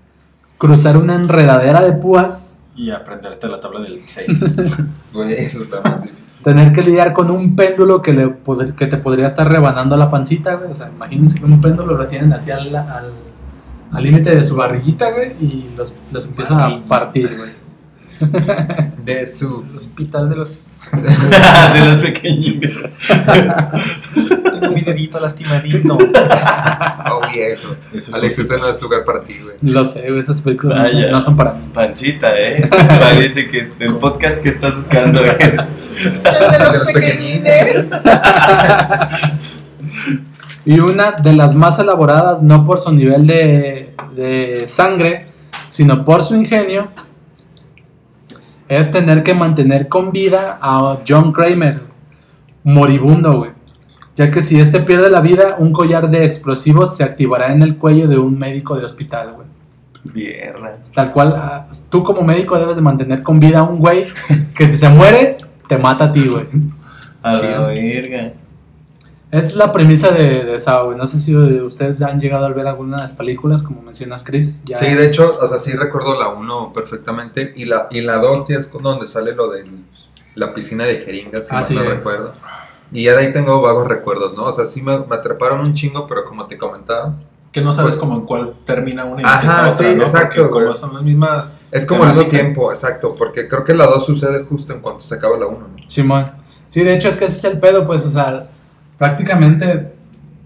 cruzar 0.57 0.95
una 0.95 1.15
enredadera 1.15 1.81
de 1.81 1.93
púas, 1.93 2.57
Y 2.77 2.91
aprenderte 2.91 3.47
la 3.47 3.59
tabla 3.59 3.81
del 3.81 3.99
6. 4.05 4.55
Güey, 5.13 5.33
eso 5.33 5.63
está 5.63 5.81
más 5.81 6.01
difícil. 6.01 6.23
tener 6.43 6.71
que 6.71 6.81
lidiar 6.81 7.11
con 7.13 7.29
un 7.31 7.55
péndulo 7.57 8.01
que, 8.01 8.13
le, 8.13 8.35
que 8.77 8.87
te 8.87 8.97
podría 8.97 9.27
estar 9.27 9.49
rebanando 9.49 9.95
la 9.97 10.09
pancita, 10.09 10.55
güey. 10.55 10.71
O 10.71 10.75
sea, 10.75 10.89
imagínense 10.93 11.39
que 11.39 11.45
un 11.45 11.59
péndulo 11.61 11.95
lo 11.97 12.07
tienen 12.07 12.31
así 12.33 12.51
al 12.51 12.73
al- 12.75 13.13
al 13.95 14.03
límite 14.03 14.35
de 14.35 14.43
su 14.43 14.55
barriguita, 14.55 15.11
güey, 15.11 15.31
y 15.39 15.69
los, 15.77 15.93
los 16.11 16.27
empiezan 16.27 16.59
a 16.59 16.79
partir, 16.81 17.35
güey. 17.37 17.65
De 19.05 19.25
su. 19.25 19.65
El 19.69 19.75
hospital 19.75 20.29
de 20.29 20.35
los. 20.37 20.71
de 20.93 21.79
los 21.85 21.95
pequeñitos. 21.97 22.71
Tengo 24.13 24.73
mi 24.73 24.81
dedito 24.81 25.19
lastimadito. 25.19 25.97
Oh, 27.07 27.21
viejo. 27.31 27.75
Eso 27.93 28.09
es 28.09 28.13
Alex, 28.15 28.39
este 28.39 28.57
no 28.57 28.67
es 28.67 28.81
lugar 28.81 29.05
para 29.05 29.21
ti, 29.21 29.35
güey. 29.41 29.55
Lo 29.61 29.85
sé, 29.85 30.07
güey, 30.07 30.19
esas 30.19 30.41
películas 30.41 30.91
no 30.91 30.99
son, 30.99 31.11
no 31.11 31.21
son 31.21 31.37
para 31.37 31.53
mí. 31.53 31.69
Pancita, 31.71 32.35
¿eh? 32.35 32.67
Parece 32.67 33.47
que 33.47 33.71
el 33.79 33.97
podcast 33.97 34.41
que 34.41 34.49
estás 34.49 34.73
buscando 34.73 35.23
es. 35.23 35.37
De 35.39 36.77
los 36.77 36.91
pequeñines. 36.91 37.91
Y 40.65 40.79
una 40.79 41.11
de 41.11 41.33
las 41.33 41.55
más 41.55 41.77
elaboradas, 41.79 42.41
no 42.41 42.65
por 42.65 42.79
su 42.79 42.91
nivel 42.91 43.27
de, 43.27 43.93
de 44.15 44.65
sangre, 44.67 45.25
sino 45.67 46.03
por 46.03 46.23
su 46.23 46.35
ingenio, 46.35 46.87
es 48.67 48.89
tener 48.89 49.23
que 49.23 49.33
mantener 49.33 49.87
con 49.87 50.11
vida 50.11 50.57
a 50.61 50.97
John 51.07 51.31
Kramer, 51.31 51.81
moribundo, 52.63 53.37
güey. 53.37 53.51
Ya 54.15 54.31
que 54.31 54.41
si 54.41 54.59
este 54.59 54.79
pierde 54.79 55.09
la 55.09 55.21
vida, 55.21 55.57
un 55.59 55.73
collar 55.73 56.09
de 56.09 56.25
explosivos 56.25 56.95
se 56.95 57.03
activará 57.03 57.51
en 57.51 57.61
el 57.61 57.77
cuello 57.77 58.07
de 58.07 58.17
un 58.17 58.39
médico 58.39 58.75
de 58.77 58.85
hospital, 58.85 59.33
güey. 59.33 59.47
Mierdas. 60.13 60.91
Tal 60.91 61.11
cual, 61.11 61.35
ah, 61.35 61.67
tú 61.89 62.03
como 62.03 62.21
médico 62.21 62.57
debes 62.57 62.75
de 62.75 62.81
mantener 62.81 63.23
con 63.23 63.39
vida 63.39 63.59
a 63.59 63.63
un 63.63 63.79
güey 63.79 64.05
que 64.55 64.67
si 64.67 64.77
se 64.77 64.87
muere, 64.89 65.37
te 65.67 65.77
mata 65.77 66.05
a 66.05 66.11
ti, 66.11 66.27
güey. 66.27 66.45
A 67.21 67.33
la 67.33 67.39
Chido. 67.41 67.67
verga. 67.67 68.33
Es 69.37 69.55
la 69.55 69.71
premisa 69.73 70.11
de, 70.11 70.45
de 70.45 70.59
Saw. 70.59 70.95
No 70.95 71.05
sé 71.07 71.19
si 71.19 71.35
ustedes 71.35 72.01
han 72.01 72.19
llegado 72.19 72.45
a 72.45 72.49
ver 72.49 72.67
alguna 72.67 72.97
de 72.97 73.03
las 73.03 73.13
películas, 73.13 73.63
como 73.63 73.81
mencionas, 73.81 74.23
Chris. 74.23 74.61
Ya- 74.65 74.77
Sí, 74.77 74.85
de 74.93 75.05
hecho, 75.07 75.37
o 75.41 75.47
sea, 75.47 75.59
sí 75.59 75.73
recuerdo 75.73 76.17
la 76.19 76.29
1 76.29 76.71
perfectamente. 76.73 77.51
Y 77.55 77.65
la, 77.65 77.87
y 77.91 78.01
la 78.01 78.17
2 78.17 78.47
ya 78.47 78.57
es 78.57 78.71
donde 78.71 79.07
sale 79.07 79.35
lo 79.35 79.49
de 79.49 79.65
la 80.35 80.53
piscina 80.53 80.85
de 80.85 80.97
jeringas, 80.97 81.47
si 81.47 81.51
Ah, 81.51 81.55
mal 81.55 81.63
sí, 81.65 81.75
no 81.75 81.81
es. 81.83 81.89
recuerdo. 81.89 82.31
Y 82.91 83.03
ya 83.03 83.13
de 83.13 83.25
ahí 83.25 83.33
tengo 83.33 83.61
vagos 83.61 83.87
recuerdos, 83.87 84.35
¿no? 84.35 84.43
O 84.43 84.51
sea, 84.53 84.65
sí 84.65 84.81
me, 84.81 84.99
me 84.99 85.15
atraparon 85.15 85.59
un 85.61 85.73
chingo, 85.73 86.07
pero 86.07 86.23
como 86.23 86.45
te 86.45 86.57
comentaba, 86.57 87.13
Que 87.51 87.61
no 87.61 87.71
sabes 87.71 87.91
Pues- 87.93 87.99
como 88.01 88.15
en 88.15 88.25
cuál 88.25 88.53
termina 88.65 89.05
una 89.05 89.21
y 89.21 89.25
Ajá, 89.25 89.69
otra, 89.69 89.71
sí, 89.89 89.95
¿no? 89.95 90.03
exacto, 90.03 90.41
Porque 90.49 90.65
como 90.65 90.73
son 90.75 90.93
las 90.93 91.03
mismas. 91.03 91.73
es 91.73 91.85
como 91.85 92.03
al 92.03 92.13
mismo 92.13 92.27
tiempo, 92.29 92.69
exacto, 92.69 93.15
porque 93.17 93.47
creo 93.47 93.63
que 93.63 93.73
la 93.73 93.85
2 93.85 94.05
sucede 94.05 94.43
justo 94.43 94.73
en 94.73 94.81
cuanto 94.81 94.99
se 95.05 95.15
acaba 95.15 95.37
la 95.37 95.47
1, 95.47 95.59
¿no? 95.59 95.89
Simón. 95.89 96.25
Sí, 96.67 96.83
de 96.83 96.93
hecho 96.93 97.07
es 97.07 97.15
que 97.15 97.23
ese 97.25 97.37
es 97.37 97.43
el 97.45 97.59
pedo, 97.59 97.85
pues, 97.87 98.05
o 98.05 98.11
sea, 98.11 98.49
prácticamente 98.97 99.93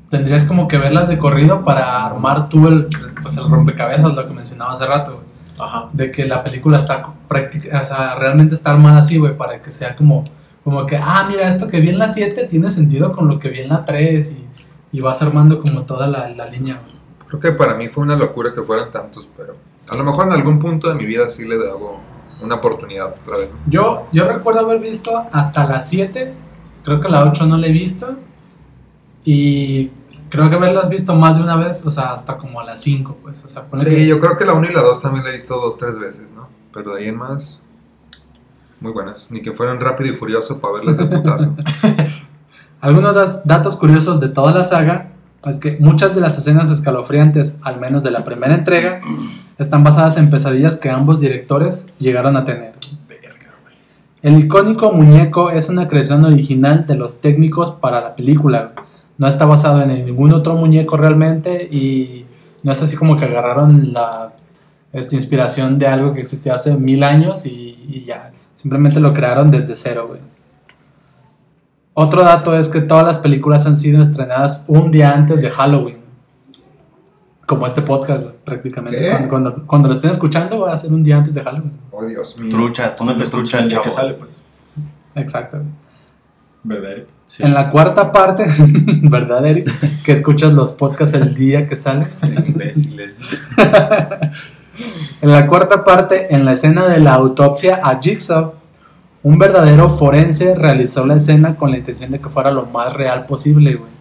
tendrías 0.09 0.43
como 0.43 0.67
que 0.67 0.77
verlas 0.77 1.07
de 1.07 1.17
corrido 1.17 1.63
para 1.63 2.05
armar 2.05 2.49
tú 2.49 2.67
el, 2.67 2.87
pues, 3.21 3.37
el 3.37 3.49
rompecabezas, 3.49 4.13
lo 4.13 4.27
que 4.27 4.33
mencionaba 4.33 4.71
hace 4.71 4.85
rato, 4.85 5.13
güey. 5.13 5.29
Ajá. 5.59 5.89
De 5.91 6.09
que 6.09 6.25
la 6.25 6.41
película 6.41 6.77
está 6.77 7.09
práctica, 7.27 7.81
o 7.81 7.85
sea, 7.85 8.15
realmente 8.15 8.55
está 8.55 8.71
armada 8.71 8.99
así, 8.99 9.17
güey, 9.17 9.37
para 9.37 9.61
que 9.61 9.69
sea 9.71 9.95
como, 9.95 10.23
como 10.63 10.85
que, 10.85 10.97
ah, 10.97 11.25
mira, 11.27 11.47
esto 11.47 11.67
que 11.67 11.81
vi 11.81 11.89
en 11.89 11.99
la 11.99 12.07
7 12.07 12.47
tiene 12.47 12.71
sentido 12.71 13.11
con 13.11 13.27
lo 13.27 13.39
que 13.39 13.49
vi 13.49 13.59
en 13.59 13.69
la 13.69 13.83
3 13.83 14.31
y, 14.31 14.47
y 14.97 15.01
vas 15.01 15.21
armando 15.21 15.59
como 15.59 15.83
toda 15.83 16.07
la, 16.07 16.29
la 16.29 16.45
línea, 16.45 16.75
güey. 16.81 16.99
Creo 17.27 17.39
que 17.39 17.51
para 17.51 17.75
mí 17.75 17.89
fue 17.89 18.03
una 18.03 18.15
locura 18.15 18.53
que 18.55 18.63
fueran 18.63 18.89
tantos, 18.91 19.29
pero 19.37 19.55
a 19.91 19.97
lo 19.97 20.03
mejor 20.03 20.27
en 20.27 20.33
algún 20.33 20.59
punto 20.59 20.89
de 20.89 20.95
mi 20.95 21.05
vida 21.05 21.29
sí 21.29 21.45
le 21.45 21.55
hago 21.55 21.99
una 22.41 22.55
oportunidad 22.55 23.07
otra 23.07 23.37
vez. 23.37 23.51
Yo, 23.67 24.07
yo 24.11 24.25
recuerdo 24.25 24.61
haber 24.61 24.79
visto 24.79 25.25
hasta 25.31 25.65
la 25.65 25.81
7, 25.81 26.33
creo 26.83 27.01
que 27.01 27.09
la 27.09 27.25
8 27.25 27.45
no 27.45 27.57
la 27.57 27.67
he 27.67 27.71
visto. 27.71 28.15
Y 29.23 29.91
creo 30.29 30.49
que 30.49 30.55
haberlas 30.55 30.89
visto 30.89 31.15
más 31.15 31.37
de 31.37 31.43
una 31.43 31.55
vez, 31.55 31.85
o 31.85 31.91
sea, 31.91 32.13
hasta 32.13 32.37
como 32.37 32.59
a 32.59 32.63
las 32.63 32.81
5, 32.81 33.17
pues. 33.21 33.43
O 33.43 33.47
sea, 33.47 33.65
Sí, 33.77 33.85
que- 33.85 34.07
yo 34.07 34.19
creo 34.19 34.37
que 34.37 34.45
la 34.45 34.53
1 34.53 34.67
y 34.69 34.73
la 34.73 34.81
2 34.81 35.01
también 35.01 35.23
la 35.23 35.31
he 35.31 35.33
visto 35.33 35.55
dos, 35.55 35.77
tres 35.77 35.97
veces, 35.99 36.31
¿no? 36.35 36.47
Pero 36.73 36.93
de 36.95 37.01
ahí 37.03 37.07
en 37.09 37.17
más, 37.17 37.61
muy 38.79 38.91
buenas. 38.91 39.29
Ni 39.31 39.41
que 39.41 39.51
fueran 39.51 39.79
rápido 39.79 40.11
y 40.13 40.15
furioso 40.15 40.59
para 40.59 40.75
verlas 40.75 40.97
de 40.97 41.05
putazo. 41.05 41.55
Algunos 42.81 43.43
datos 43.45 43.75
curiosos 43.75 44.19
de 44.21 44.29
toda 44.29 44.53
la 44.53 44.63
saga 44.63 45.11
es 45.45 45.57
que 45.57 45.77
muchas 45.79 46.15
de 46.15 46.21
las 46.21 46.37
escenas 46.37 46.69
escalofriantes, 46.69 47.59
al 47.63 47.79
menos 47.79 48.03
de 48.03 48.11
la 48.11 48.23
primera 48.23 48.55
entrega, 48.55 49.01
están 49.57 49.83
basadas 49.83 50.15
en 50.17 50.29
pesadillas 50.29 50.77
que 50.77 50.89
ambos 50.89 51.19
directores 51.19 51.87
llegaron 51.99 52.37
a 52.37 52.45
tener. 52.45 52.73
El 54.21 54.37
icónico 54.37 54.91
muñeco 54.91 55.49
es 55.49 55.69
una 55.69 55.87
creación 55.87 56.25
original 56.25 56.85
de 56.85 56.95
los 56.95 57.21
técnicos 57.21 57.71
para 57.71 58.01
la 58.01 58.15
película. 58.15 58.73
No 59.19 59.27
está 59.27 59.45
basado 59.45 59.83
en 59.83 60.05
ningún 60.05 60.33
otro 60.33 60.55
muñeco 60.55 60.97
realmente 60.97 61.69
y 61.71 62.25
no 62.63 62.71
es 62.71 62.81
así 62.81 62.97
como 62.97 63.15
que 63.15 63.25
agarraron 63.25 63.93
la 63.93 64.33
esta 64.91 65.15
inspiración 65.15 65.77
de 65.77 65.85
algo 65.85 66.11
que 66.11 66.21
existía 66.21 66.55
hace 66.55 66.75
mil 66.75 67.03
años 67.03 67.45
y, 67.45 67.77
y 67.87 68.05
ya. 68.05 68.31
Simplemente 68.55 68.99
lo 68.99 69.13
crearon 69.13 69.51
desde 69.51 69.75
cero, 69.75 70.07
güey. 70.07 70.19
Otro 71.93 72.23
dato 72.23 72.57
es 72.57 72.69
que 72.69 72.81
todas 72.81 73.05
las 73.05 73.19
películas 73.19 73.65
han 73.65 73.75
sido 73.75 74.01
estrenadas 74.01 74.65
un 74.67 74.89
día 74.89 75.11
antes 75.11 75.41
de 75.41 75.49
Halloween. 75.49 75.99
Como 77.45 77.65
este 77.65 77.81
podcast, 77.81 78.27
prácticamente. 78.45 79.09
Cuando, 79.09 79.29
cuando, 79.29 79.67
cuando 79.67 79.87
lo 79.89 79.95
estén 79.95 80.11
escuchando, 80.11 80.61
va 80.61 80.71
a 80.71 80.77
ser 80.77 80.93
un 80.93 81.03
día 81.03 81.17
antes 81.17 81.35
de 81.35 81.41
Halloween. 81.41 81.73
Oh, 81.91 82.05
Dios 82.05 82.39
mío. 82.39 82.51
Trucha, 82.51 82.95
póngase 82.95 83.25
Sí, 83.25 83.29
trucha, 83.29 83.59
el 83.59 83.69
día 83.69 83.81
que 83.81 83.89
sale, 83.89 84.13
pues. 84.13 84.41
Exacto. 85.15 85.59
¿Verdad, 86.63 86.91
Eric? 86.91 87.07
Sí. 87.29 87.43
En 87.43 87.53
la 87.53 87.69
cuarta 87.69 88.11
parte, 88.11 88.47
¿verdad, 89.03 89.45
Eric? 89.45 89.69
Que 90.03 90.13
escuchas 90.13 90.51
los 90.51 90.71
podcasts 90.71 91.13
el 91.13 91.35
día 91.35 91.67
que 91.67 91.75
sale. 91.75 92.07
Imbéciles. 92.23 93.19
En 95.21 95.31
la 95.31 95.45
cuarta 95.45 95.83
parte, 95.83 96.33
en 96.33 96.43
la 96.43 96.53
escena 96.53 96.87
de 96.87 96.99
la 96.99 97.13
autopsia 97.13 97.81
a 97.83 97.99
Jigsaw, 98.01 98.53
un 99.21 99.37
verdadero 99.37 99.89
forense 99.89 100.55
realizó 100.55 101.05
la 101.05 101.15
escena 101.15 101.55
con 101.55 101.71
la 101.71 101.77
intención 101.77 102.09
de 102.09 102.19
que 102.19 102.29
fuera 102.29 102.51
lo 102.51 102.65
más 102.67 102.93
real 102.93 103.25
posible, 103.25 103.75
güey. 103.75 103.91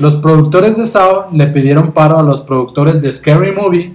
Los 0.00 0.16
productores 0.16 0.76
de 0.76 0.86
Saw 0.86 1.32
le 1.32 1.48
pidieron 1.48 1.92
paro 1.92 2.18
a 2.18 2.22
los 2.22 2.42
productores 2.42 3.02
de 3.02 3.10
Scary 3.10 3.52
Movie 3.52 3.94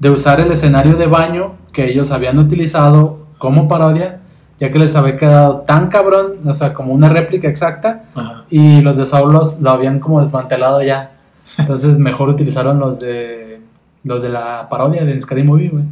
de 0.00 0.10
usar 0.10 0.40
el 0.40 0.50
escenario 0.52 0.96
de 0.96 1.06
baño 1.06 1.56
que 1.72 1.90
ellos 1.90 2.12
habían 2.12 2.38
utilizado 2.38 3.26
como 3.36 3.68
parodia, 3.68 4.20
ya 4.58 4.70
que 4.70 4.78
les 4.78 4.94
había 4.96 5.16
quedado 5.16 5.60
tan 5.66 5.88
cabrón, 5.88 6.36
o 6.46 6.54
sea, 6.54 6.74
como 6.74 6.92
una 6.92 7.08
réplica 7.08 7.48
exacta, 7.48 8.04
Ajá. 8.14 8.44
y 8.50 8.80
los 8.80 8.96
de 8.96 9.06
Saw 9.06 9.30
los, 9.30 9.60
lo 9.60 9.70
habían 9.70 10.00
como 10.00 10.20
desmantelado 10.20 10.82
ya. 10.82 11.12
Entonces 11.58 11.98
mejor 11.98 12.28
utilizaron 12.28 12.78
los 12.78 13.00
de 13.00 13.60
los 14.04 14.22
de 14.22 14.28
la 14.28 14.68
parodia 14.68 15.04
de 15.04 15.20
Scary 15.20 15.42
Movie, 15.42 15.70
güey. 15.70 15.84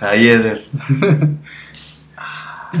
Ahí, 0.00 0.28
Eder. 0.28 0.64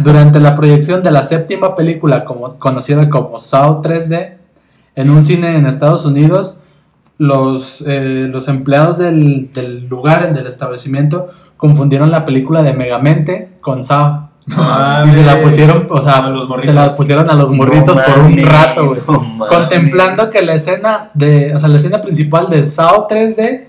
Durante 0.04 0.38
la 0.38 0.54
proyección 0.54 1.02
de 1.02 1.10
la 1.10 1.22
séptima 1.22 1.74
película 1.74 2.24
como, 2.24 2.58
conocida 2.58 3.08
como 3.08 3.38
Saw 3.38 3.82
3D 3.82 4.34
en 4.94 5.10
un 5.10 5.22
cine 5.22 5.56
en 5.56 5.66
Estados 5.66 6.04
Unidos, 6.04 6.59
los, 7.20 7.84
eh, 7.86 8.28
los 8.32 8.48
empleados 8.48 8.96
del, 8.96 9.52
del 9.52 9.86
lugar, 9.88 10.32
del 10.32 10.46
establecimiento, 10.46 11.28
confundieron 11.58 12.10
la 12.10 12.24
película 12.24 12.62
de 12.62 12.72
Megamente 12.72 13.50
con 13.60 13.82
Saw. 13.82 14.30
Y 15.06 15.12
se 15.12 15.22
la 15.22 15.38
pusieron, 15.42 15.86
o 15.90 16.00
sea, 16.00 16.32
se 16.62 16.72
la 16.72 16.96
pusieron 16.96 17.28
a 17.28 17.34
los 17.34 17.50
morritos 17.50 17.94
No 17.94 18.02
por 18.02 18.24
un 18.24 18.38
rato, 18.38 18.86
güey. 18.86 19.00
no 19.36 19.46
contemplando 19.46 20.30
que 20.30 20.40
la 20.40 20.54
escena 20.54 21.10
de, 21.12 21.54
o 21.54 21.58
sea, 21.58 21.68
la 21.68 21.76
escena 21.76 22.00
principal 22.00 22.48
de 22.48 22.64
Saw 22.64 23.06
3D 23.06 23.66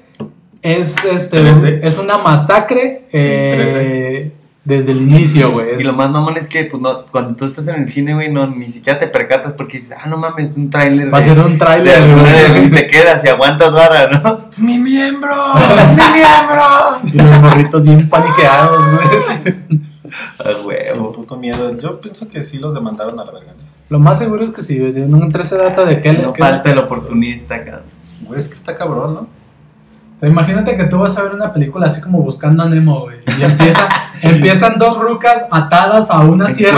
es 0.61 1.03
este 1.03 1.43
3D. 1.43 1.79
es 1.83 1.97
una 1.97 2.19
masacre 2.19 3.05
eh, 3.11 4.31
desde 4.63 4.91
el 4.91 5.01
inicio, 5.01 5.51
güey. 5.51 5.67
Y 5.79 5.83
lo 5.83 5.93
más 5.93 6.11
mamón 6.11 6.37
es 6.37 6.47
que 6.47 6.65
pues, 6.65 6.81
no, 6.81 7.05
cuando 7.07 7.35
tú 7.35 7.45
estás 7.45 7.67
en 7.67 7.81
el 7.81 7.89
cine, 7.89 8.13
güey, 8.13 8.31
no, 8.31 8.45
ni 8.47 8.69
siquiera 8.69 8.99
te 8.99 9.07
percatas 9.07 9.53
porque 9.53 9.77
dices, 9.77 9.97
ah, 9.99 10.07
no 10.07 10.17
mames, 10.17 10.51
es 10.51 10.57
un 10.57 10.69
tráiler 10.69 11.11
va 11.11 11.17
a 11.17 11.23
ser 11.23 11.39
un 11.39 11.57
tráiler, 11.57 11.99
güey. 12.15 12.65
y 12.67 12.69
te 12.69 12.87
quedas 12.87 13.23
y 13.25 13.29
aguantas 13.29 13.73
vara, 13.73 14.07
¿no? 14.09 14.49
¡Mi 14.57 14.77
miembro! 14.77 15.35
¡Mi 15.89 16.19
miembro! 16.19 16.99
Y 17.03 17.17
los 17.17 17.41
morritos 17.41 17.83
bien 17.83 18.07
paniqueados, 18.07 18.83
güey. 18.91 19.81
A 20.39 20.43
Qué 20.43 20.55
huevo. 20.65 21.13
puto 21.13 21.37
miedo. 21.37 21.77
Yo 21.77 22.01
pienso 22.01 22.27
que 22.27 22.43
sí 22.43 22.57
los 22.57 22.73
demandaron 22.73 23.17
a 23.19 23.23
la 23.23 23.31
verga. 23.31 23.53
Lo 23.87 23.97
más 23.97 24.19
seguro 24.19 24.43
es 24.43 24.51
que 24.51 24.61
si 24.61 24.77
no 24.77 25.23
entra 25.23 25.43
ese 25.43 25.57
dato 25.57 25.85
de 25.85 26.01
que... 26.01 26.11
No 26.11 26.33
falta 26.35 26.69
el 26.69 26.77
oportunista, 26.77 27.63
cabrón. 27.63 27.83
Güey, 28.21 28.39
es 28.39 28.49
que 28.49 28.55
está 28.55 28.75
cabrón, 28.75 29.13
¿no? 29.13 29.27
O 30.21 30.23
sea, 30.23 30.29
imagínate 30.29 30.77
que 30.77 30.83
tú 30.83 30.99
vas 30.99 31.17
a 31.17 31.23
ver 31.23 31.33
una 31.33 31.51
película 31.51 31.87
así 31.87 31.99
como 31.99 32.21
buscando 32.21 32.61
a 32.61 32.69
Nemo, 32.69 32.99
güey. 33.01 33.17
Y 33.39 33.43
empieza, 33.43 33.89
empiezan 34.21 34.77
dos 34.77 34.99
rucas 34.99 35.47
atadas 35.49 36.11
a 36.11 36.19
una 36.19 36.47
sierra. 36.49 36.77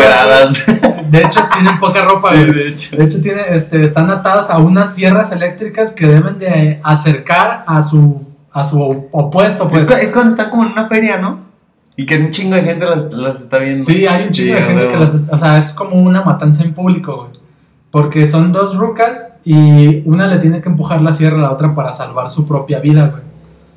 De 1.10 1.22
hecho, 1.24 1.42
tienen 1.54 1.78
poca 1.78 2.04
ropa, 2.06 2.32
Sí, 2.32 2.38
güey. 2.38 2.54
de 2.54 2.68
hecho. 2.70 2.96
De 2.96 3.04
hecho, 3.04 3.22
tiene, 3.22 3.42
este, 3.50 3.84
están 3.84 4.10
atadas 4.10 4.50
a 4.50 4.60
unas 4.60 4.96
sierras 4.96 5.34
eléctricas 5.34 5.92
que 5.92 6.08
deben 6.08 6.40
de 6.40 6.80
acercar 6.84 7.66
a 7.68 7.82
su, 7.82 8.22
a 8.54 8.64
su 8.64 9.10
opuesto, 9.12 9.68
pues. 9.68 9.84
Es, 9.84 9.90
cu- 9.92 9.98
es 9.98 10.12
cuando 10.12 10.32
están 10.32 10.50
como 10.50 10.64
en 10.64 10.72
una 10.72 10.88
feria, 10.88 11.18
¿no? 11.18 11.42
Y 11.98 12.06
que 12.06 12.18
un 12.18 12.32
chingo 12.32 12.56
de 12.56 12.62
gente 12.64 12.86
las, 12.86 13.12
las 13.12 13.42
está 13.42 13.60
viendo. 13.60 13.84
Sí, 13.86 14.08
hay 14.08 14.28
un 14.28 14.32
chingo 14.32 14.56
Sí, 14.56 14.62
de 14.64 14.68
gente 14.70 14.88
que 14.88 14.96
las... 14.98 15.14
est- 15.14 15.34
O 15.34 15.38
sea, 15.38 15.58
es 15.58 15.72
como 15.74 15.98
una 15.98 16.24
matanza 16.24 16.64
en 16.64 16.74
público, 16.74 17.18
güey. 17.18 17.32
Porque 17.92 18.26
son 18.26 18.54
dos 18.54 18.78
rucas 18.78 19.34
y 19.44 20.02
una 20.10 20.28
le 20.28 20.38
tiene 20.38 20.62
que 20.62 20.70
empujar 20.70 21.02
la 21.02 21.12
sierra 21.12 21.40
a 21.40 21.42
la 21.42 21.52
otra 21.52 21.74
para 21.76 21.92
salvar 21.92 22.30
su 22.30 22.48
propia 22.48 22.80
vida, 22.80 23.08
güey. 23.10 23.33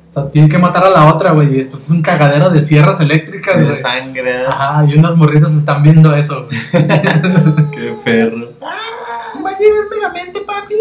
O 0.09 0.13
sea, 0.13 0.29
tiene 0.31 0.47
que 0.49 0.57
matar 0.57 0.83
a 0.85 0.89
la 0.89 1.13
otra, 1.13 1.31
güey. 1.33 1.53
Y 1.53 1.57
después 1.57 1.83
es 1.83 1.89
un 1.89 2.01
cagadero 2.01 2.49
de 2.49 2.61
sierras 2.61 2.99
eléctricas, 3.01 3.57
De 3.57 3.65
güey. 3.65 3.81
sangre. 3.81 4.43
¿no? 4.43 4.49
Ajá, 4.49 4.85
y 4.85 4.97
unos 4.97 5.17
morritos 5.17 5.53
están 5.53 5.83
viendo 5.83 6.15
eso, 6.15 6.45
güey. 6.45 6.57
Qué 7.71 7.95
perro. 8.03 8.53
Va 8.61 9.49
a 9.49 9.59
llegar 9.59 9.83
Megamente, 9.89 10.39
papi. 10.41 10.75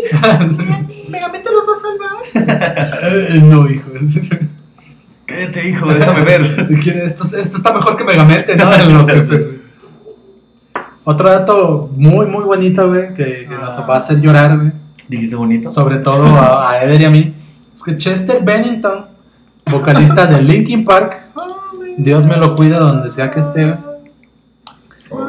Megamente 1.11 1.51
los 1.53 1.67
va 1.69 1.73
a 1.73 2.47
salvar. 2.47 3.43
No, 3.43 3.69
hijo. 3.69 3.91
Cállate, 5.27 5.69
hijo, 5.69 5.87
déjame 5.93 6.23
ver. 6.23 6.43
Esto, 7.05 7.25
esto 7.37 7.57
está 7.57 7.73
mejor 7.73 7.97
que 7.97 8.05
Megamente, 8.05 8.57
¿no? 8.57 8.73
En 8.73 8.95
los 8.95 9.07
jefes, 9.07 9.47
güey. 9.47 9.57
Otro 11.05 11.31
dato 11.31 11.91
muy, 11.97 12.27
muy 12.27 12.43
bonito, 12.45 12.89
güey, 12.89 13.09
que, 13.09 13.47
que 13.49 13.57
nos 13.61 13.79
va 13.89 13.95
a 13.95 13.99
hacer 13.99 14.21
llorar, 14.21 14.57
güey. 14.57 14.73
¿Dijiste 15.09 15.37
bonito? 15.37 15.71
Sobre 15.71 15.99
todo 15.99 16.27
a, 16.37 16.71
a 16.73 16.83
Eder 16.85 17.01
y 17.01 17.05
a 17.05 17.11
mí. 17.11 17.35
Es 17.73 17.83
que 17.83 17.97
Chester 17.97 18.43
Bennington, 18.43 19.07
vocalista 19.71 20.27
de 20.27 20.43
Linkin 20.43 20.85
Park, 20.85 21.23
Dios 21.97 22.27
me 22.27 22.37
lo 22.37 22.55
cuide 22.55 22.77
donde 22.77 23.11
sea 23.11 23.31
que 23.31 23.41
esté. 23.41 23.77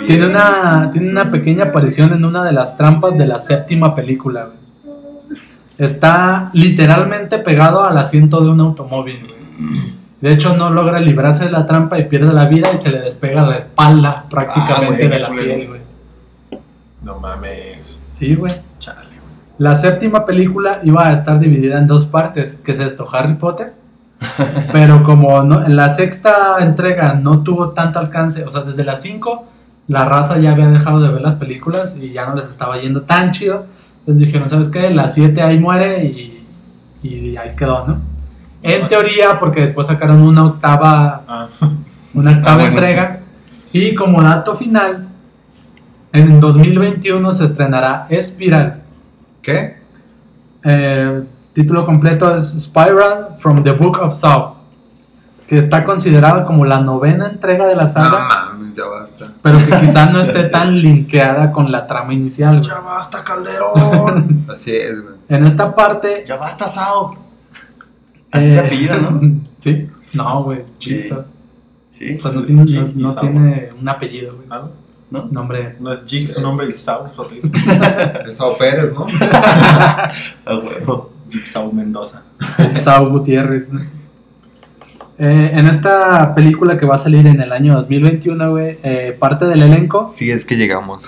Tiene 0.05 0.27
una, 0.27 0.89
tiene 0.91 1.09
una 1.09 1.29
pequeña 1.31 1.65
aparición 1.65 2.13
en 2.13 2.25
una 2.25 2.43
de 2.43 2.51
las 2.51 2.77
trampas 2.77 3.17
de 3.17 3.25
la 3.25 3.39
séptima 3.39 3.93
película. 3.95 4.49
Está 5.77 6.49
literalmente 6.53 7.39
pegado 7.39 7.83
al 7.83 7.97
asiento 7.97 8.41
de 8.41 8.49
un 8.49 8.59
automóvil. 8.61 9.19
De 10.19 10.31
hecho, 10.33 10.57
no 10.57 10.71
logra 10.71 10.99
librarse 10.99 11.45
de 11.45 11.51
la 11.51 11.65
trampa 11.65 11.99
y 11.99 12.05
pierde 12.05 12.33
la 12.33 12.45
vida 12.45 12.69
y 12.73 12.77
se 12.77 12.89
le 12.89 12.99
despega 12.99 13.43
la 13.43 13.57
espalda 13.57 14.25
prácticamente 14.29 15.05
Ah, 15.05 15.09
de 15.09 15.19
la 15.19 15.29
piel, 15.29 15.67
güey. 15.67 15.81
No 17.03 17.19
mames. 17.19 18.01
Sí, 18.09 18.33
güey. 18.33 18.51
Chale, 18.79 19.01
güey. 19.01 19.11
La 19.59 19.75
séptima 19.75 20.25
película 20.25 20.79
iba 20.83 21.07
a 21.07 21.13
estar 21.13 21.39
dividida 21.39 21.77
en 21.77 21.85
dos 21.85 22.05
partes, 22.07 22.55
que 22.55 22.71
es 22.71 22.79
esto, 22.79 23.07
Harry 23.13 23.35
Potter. 23.35 23.73
Pero 24.71 25.03
como 25.03 25.43
no, 25.43 25.65
en 25.65 25.75
la 25.75 25.89
sexta 25.89 26.57
entrega 26.59 27.13
no 27.15 27.43
tuvo 27.43 27.69
tanto 27.69 27.99
alcance, 27.99 28.43
o 28.43 28.51
sea, 28.51 28.61
desde 28.61 28.83
las 28.83 29.01
5 29.01 29.45
la 29.87 30.03
raza 30.03 30.37
ya 30.37 30.51
había 30.51 30.67
dejado 30.67 30.99
de 30.99 31.09
ver 31.09 31.21
las 31.21 31.35
películas 31.35 31.95
y 31.99 32.11
ya 32.11 32.27
no 32.27 32.35
les 32.35 32.49
estaba 32.49 32.77
yendo 32.79 33.03
tan 33.03 33.31
chido. 33.31 33.65
Entonces 33.99 34.25
dijeron, 34.25 34.49
¿sabes 34.49 34.67
qué? 34.67 34.89
La 34.89 35.09
7 35.09 35.41
ahí 35.41 35.59
muere 35.59 36.03
y, 36.03 36.45
y 37.03 37.37
ahí 37.37 37.55
quedó, 37.55 37.87
¿no? 37.87 37.97
En 38.63 38.85
teoría, 38.87 39.37
porque 39.39 39.61
después 39.61 39.87
sacaron 39.87 40.21
una 40.21 40.43
octava 40.45 41.21
Ah, 41.27 41.47
una 42.13 42.31
octava 42.31 42.51
Ah, 42.51 42.55
bueno. 42.55 42.69
entrega. 42.69 43.19
Y 43.71 43.95
como 43.95 44.21
dato 44.21 44.55
final, 44.55 45.07
en 46.11 46.39
2021 46.39 47.31
se 47.31 47.45
estrenará 47.45 48.07
Espiral. 48.09 48.81
¿Qué? 49.41 49.77
Eh, 50.63 51.23
título 51.61 51.85
completo 51.87 52.33
es 52.35 52.43
Spiral 52.65 53.35
from 53.39 53.63
the 53.63 53.71
Book 53.71 53.97
of 53.99 54.13
Saw, 54.13 54.55
que 55.47 55.57
está 55.57 55.83
considerada 55.83 56.45
como 56.45 56.65
la 56.65 56.81
novena 56.81 57.25
entrega 57.27 57.65
de 57.65 57.75
la 57.75 57.83
No 57.83 57.89
saga, 57.89 58.27
mames, 58.27 58.75
ya 58.75 58.85
basta. 58.85 59.33
pero 59.41 59.57
que 59.57 59.79
quizás 59.79 60.11
no 60.11 60.19
esté 60.19 60.43
tan 60.51 60.79
linkeada 60.79 61.51
con 61.51 61.71
la 61.71 61.87
trama 61.87 62.13
inicial. 62.13 62.57
güey. 62.59 62.69
ya 62.69 62.79
basta, 62.81 63.23
Calderón. 63.23 64.45
Así 64.53 64.75
es, 64.75 65.01
güey. 65.01 65.15
En 65.29 65.45
esta 65.47 65.73
parte... 65.75 66.23
Ya 66.27 66.35
basta, 66.35 66.67
Sao. 66.67 67.15
Así 68.31 68.45
se 68.45 68.55
eh, 68.55 68.59
apellida, 68.59 68.97
¿no? 68.97 69.19
Sí, 69.57 69.89
no, 70.15 70.43
güey, 70.43 70.59
Sí. 70.79 70.91
Jigsaw. 70.91 71.23
Sí. 71.89 72.19
Sea, 72.19 72.31
no, 72.33 72.41
Es 72.41 72.45
tiene, 72.47 72.83
no- 72.95 73.07
no 73.07 73.15
tiene 73.15 73.69
un 73.81 73.89
apellido, 73.89 74.35
güey. 74.35 74.47
Ah, 74.51 74.59
Es 74.63 74.73
¿No? 75.09 75.23
Nombre. 75.31 75.75
No 75.79 75.91
es 75.91 76.05
Jig 76.05 76.27
su 76.27 76.39
nombre 76.41 76.67
y 76.67 76.71
Sau 76.71 77.11
su 77.13 77.21
apellido. 77.23 77.49
El 78.25 78.35
Sao 78.35 78.55
Pérez, 78.57 78.93
¿no? 78.93 79.07
A 80.45 80.55
huevo. 80.57 81.16
Jigsaw 81.29 81.71
Mendoza. 81.71 82.23
Saúl 82.77 83.09
Gutiérrez. 83.09 83.71
¿no? 83.71 83.81
Eh, 85.19 85.51
en 85.53 85.65
esta 85.67 86.35
película 86.35 86.77
que 86.77 86.85
va 86.85 86.95
a 86.95 86.99
salir 86.99 87.25
en 87.25 87.41
el 87.41 87.51
año 87.51 87.73
2021, 87.73 88.51
güey, 88.51 88.77
eh, 88.83 89.17
parte 89.17 89.45
del 89.45 89.63
elenco 89.63 90.07
Sí, 90.09 90.29
es 90.29 90.45
que 90.45 90.55
llegamos. 90.55 91.07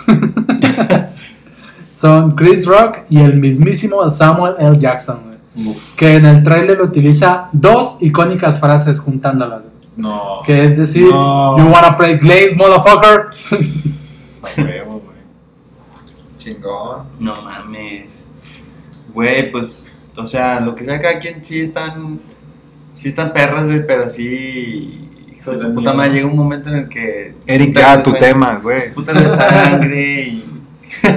son 1.92 2.32
Chris 2.32 2.66
Rock 2.66 3.02
y 3.10 3.20
el 3.20 3.40
mismísimo 3.40 4.10
Samuel 4.10 4.56
L. 4.58 4.78
Jackson, 4.80 5.20
güey, 5.26 5.38
que 5.96 6.16
en 6.16 6.26
el 6.26 6.44
tráiler 6.44 6.82
utiliza 6.82 7.50
dos 7.52 7.98
icónicas 8.02 8.60
frases 8.60 9.00
juntándolas, 9.00 9.68
güey, 9.68 9.74
no. 9.98 10.42
que 10.44 10.66
es 10.66 10.76
decir, 10.76 11.06
No. 11.12 11.60
You 11.60 11.66
wanna 11.66 11.96
play 11.96 12.18
Glade, 12.18 12.56
motherfucker. 12.56 13.30
Chingón. 16.40 17.04
No 17.20 17.36
mames. 17.44 18.28
Güey, 19.14 19.52
pues, 19.52 19.89
o 20.20 20.28
sea, 20.28 20.60
lo 20.60 20.76
que 20.76 20.84
sea 20.84 21.02
cada 21.02 21.20
quien 21.20 21.44
sí 21.44 21.62
están, 21.62 22.20
sí 22.96 23.10
están 23.10 23.34
perras, 23.34 23.66
güey, 23.66 23.86
pero 23.86 24.10
sí, 24.10 25.10
hijo 25.36 25.52
de 25.52 25.58
su 25.58 25.74
puta 25.74 25.94
madre, 25.94 26.14
llega 26.14 26.28
un 26.28 26.36
momento 26.36 26.70
en 26.70 26.76
el 26.76 26.90
que... 26.90 27.34
Eric, 27.48 27.76
ya 27.76 28.04
tu 28.04 28.14
tema, 28.14 28.56
güey. 28.64 28.94
Putas 28.94 29.16
de 29.16 29.30
sangre 29.30 30.28
y... 30.28 30.46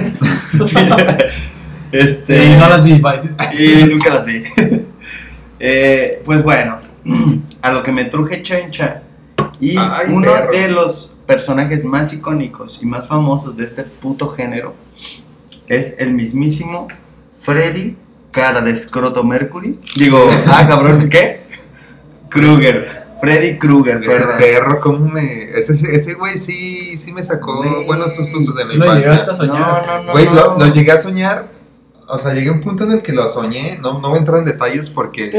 este... 1.91 2.45
Y 2.45 2.55
no 2.55 2.69
las 2.69 2.83
vi, 2.83 2.99
bye. 2.99 3.21
Y 3.57 3.85
nunca 3.89 4.09
las 4.09 4.25
di. 4.25 4.43
Eh, 5.59 6.21
pues 6.25 6.43
bueno, 6.43 6.79
a 7.61 7.71
lo 7.71 7.83
que 7.83 7.91
me 7.91 8.05
truje 8.05 8.41
Chencha. 8.41 9.03
Y 9.59 9.77
Ay, 9.77 10.07
uno 10.09 10.31
perro. 10.31 10.51
de 10.51 10.67
los 10.67 11.15
personajes 11.25 11.85
más 11.85 12.13
icónicos 12.13 12.81
y 12.81 12.85
más 12.85 13.07
famosos 13.07 13.55
de 13.55 13.65
este 13.65 13.83
puto 13.83 14.29
género 14.29 14.75
es 15.67 15.95
el 15.99 16.13
mismísimo 16.13 16.87
Freddy, 17.39 17.95
cara 18.33 18.59
de 18.59 18.71
escroto 18.71 19.23
Mercury. 19.23 19.79
Digo, 19.95 20.27
ah, 20.47 20.65
cabrón, 20.67 21.07
¿qué? 21.09 21.43
Krueger. 22.29 23.03
Freddy 23.21 23.57
Krueger, 23.57 24.03
Ese 24.03 24.27
perro, 24.37 24.81
¿cómo 24.81 25.07
me.? 25.07 25.43
Ese, 25.55 25.73
ese 25.95 26.13
güey 26.15 26.37
sí, 26.37 26.97
sí 26.97 27.13
me 27.13 27.23
sacó 27.23 27.63
buenos 27.85 28.13
sustos 28.15 28.53
de 28.53 28.65
la 28.65 28.71
Sí 28.71 28.75
lo 28.75 28.85
llegaste 28.95 29.31
infancia. 29.31 29.31
a 29.31 29.35
soñar. 29.35 29.85
No, 29.87 29.97
no, 29.97 30.03
no. 30.03 30.11
Güey, 30.11 30.25
no. 30.25 30.33
lo, 30.33 30.57
lo 30.57 30.67
llegué 30.73 30.91
a 30.91 30.97
soñar. 30.97 31.47
O 32.09 32.17
sea, 32.17 32.33
llegué 32.33 32.49
a 32.49 32.51
un 32.51 32.59
punto 32.59 32.83
en 32.83 32.91
el 32.91 33.01
que 33.01 33.13
lo 33.13 33.25
soñé. 33.29 33.79
No, 33.81 34.01
no 34.01 34.09
voy 34.09 34.17
a 34.17 34.19
entrar 34.19 34.39
en 34.39 34.45
detalles 34.45 34.89
porque 34.89 35.29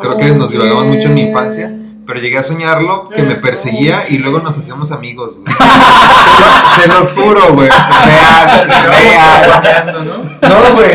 creo 0.00 0.16
que 0.16 0.32
nos 0.32 0.48
divagamos 0.48 0.86
mucho 0.86 1.08
en 1.08 1.14
mi 1.14 1.22
infancia. 1.22 1.74
Pero 2.06 2.20
llegué 2.20 2.38
a 2.38 2.42
soñarlo 2.44 3.08
que 3.08 3.22
me 3.22 3.34
perseguía 3.34 4.04
y 4.08 4.18
luego 4.18 4.38
nos 4.38 4.56
hacíamos 4.56 4.92
amigos, 4.92 5.38
güey. 5.38 5.56
Te 6.82 6.88
los 6.88 7.12
juro, 7.12 7.54
güey. 7.54 7.68
Real, 7.68 8.68
real. 8.86 10.38
No, 10.42 10.74
güey. 10.74 10.90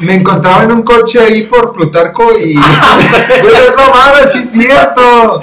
Me 0.00 0.14
encontraba 0.14 0.62
en 0.64 0.72
un 0.72 0.82
coche 0.82 1.20
ahí 1.20 1.42
por 1.42 1.72
Plutarco 1.72 2.36
y. 2.38 2.54
Güey, 3.42 3.54
es 3.54 3.76
mamada, 3.76 4.30
sí 4.32 4.38
es 4.38 4.50
cierto. 4.50 5.40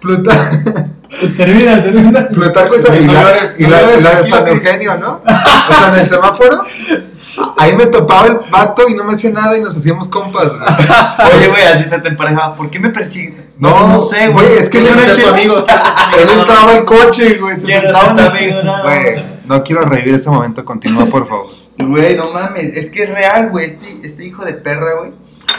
Plutarco. 0.00 0.90
Termina, 1.36 1.82
termina. 1.82 2.28
Plutarco 2.28 2.74
es 2.74 2.84
y 2.84 3.66
la 3.66 3.78
de 3.82 3.98
tranquilo, 3.98 4.36
San. 4.36 4.48
Eugenio, 4.48 4.96
¿no? 4.96 5.20
O 5.24 5.72
sea, 5.72 5.92
en 5.92 6.00
el 6.00 6.08
semáforo. 6.08 6.64
Ahí 7.58 7.74
me 7.74 7.86
topaba 7.86 8.26
el 8.28 8.38
vato 8.50 8.88
y 8.88 8.94
no 8.94 9.04
me 9.04 9.14
hacía 9.14 9.30
nada 9.30 9.56
y 9.56 9.60
nos 9.60 9.76
hacíamos 9.76 10.08
compas, 10.08 10.48
güey. 10.48 11.36
Oye, 11.36 11.48
güey, 11.48 11.62
así 11.64 11.82
está 11.82 12.00
tu 12.00 12.08
emparejado. 12.08 12.54
¿Por 12.54 12.70
qué 12.70 12.78
me 12.78 12.90
persigues? 12.90 13.40
No, 13.58 13.88
no 13.88 14.00
sé, 14.00 14.28
güey. 14.28 14.46
es 14.58 14.70
que 14.70 14.82
Yo 14.84 14.94
no 14.94 15.02
era 15.02 15.14
sé 15.14 15.22
tu 15.22 15.28
tu 15.28 15.34
amigo. 15.34 15.58
Él 15.58 16.28
entraba 16.30 16.72
al 16.72 16.84
coche, 16.84 17.34
güey. 17.34 17.60
Se 17.60 17.66
sentaba. 17.66 18.14
Güey, 18.82 19.24
no 19.46 19.62
quiero 19.64 19.82
revivir 19.82 20.14
ese 20.14 20.30
momento. 20.30 20.64
Continúa, 20.64 21.06
por 21.06 21.26
favor. 21.28 21.46
Güey, 21.86 22.16
no 22.16 22.32
mames, 22.32 22.76
es 22.76 22.90
que 22.90 23.04
es 23.04 23.10
real, 23.10 23.50
güey. 23.50 23.66
Este, 23.66 23.98
este 24.02 24.24
hijo 24.24 24.44
de 24.44 24.54
perra, 24.54 24.98
güey, 24.98 25.12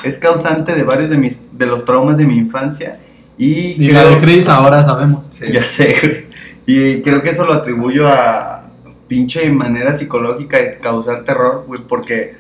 es 0.04 0.18
causante 0.18 0.74
de 0.74 0.84
varios 0.84 1.10
de 1.10 1.18
mis 1.18 1.42
de 1.52 1.66
los 1.66 1.86
traumas 1.86 2.18
de 2.18 2.26
mi 2.26 2.38
infancia. 2.38 3.00
Y, 3.38 3.84
Y 3.84 3.90
creo, 3.90 4.04
la 4.04 4.10
de 4.10 4.20
Chris 4.20 4.48
ahora 4.48 4.84
sabemos. 4.84 5.30
Sí. 5.32 5.52
Ya 5.52 5.64
sé, 5.64 5.96
güey. 6.02 6.26
Y 6.66 7.02
creo 7.02 7.22
que 7.22 7.32
eso 7.32 7.46
lo 7.46 7.54
atribuyo 7.54 8.08
a 8.08 8.70
pinche 9.08 9.50
manera 9.50 9.96
psicológica 9.98 10.58
de 10.58 10.78
causar 10.78 11.24
terror, 11.24 11.66
güey, 11.68 11.82
porque 11.82 12.36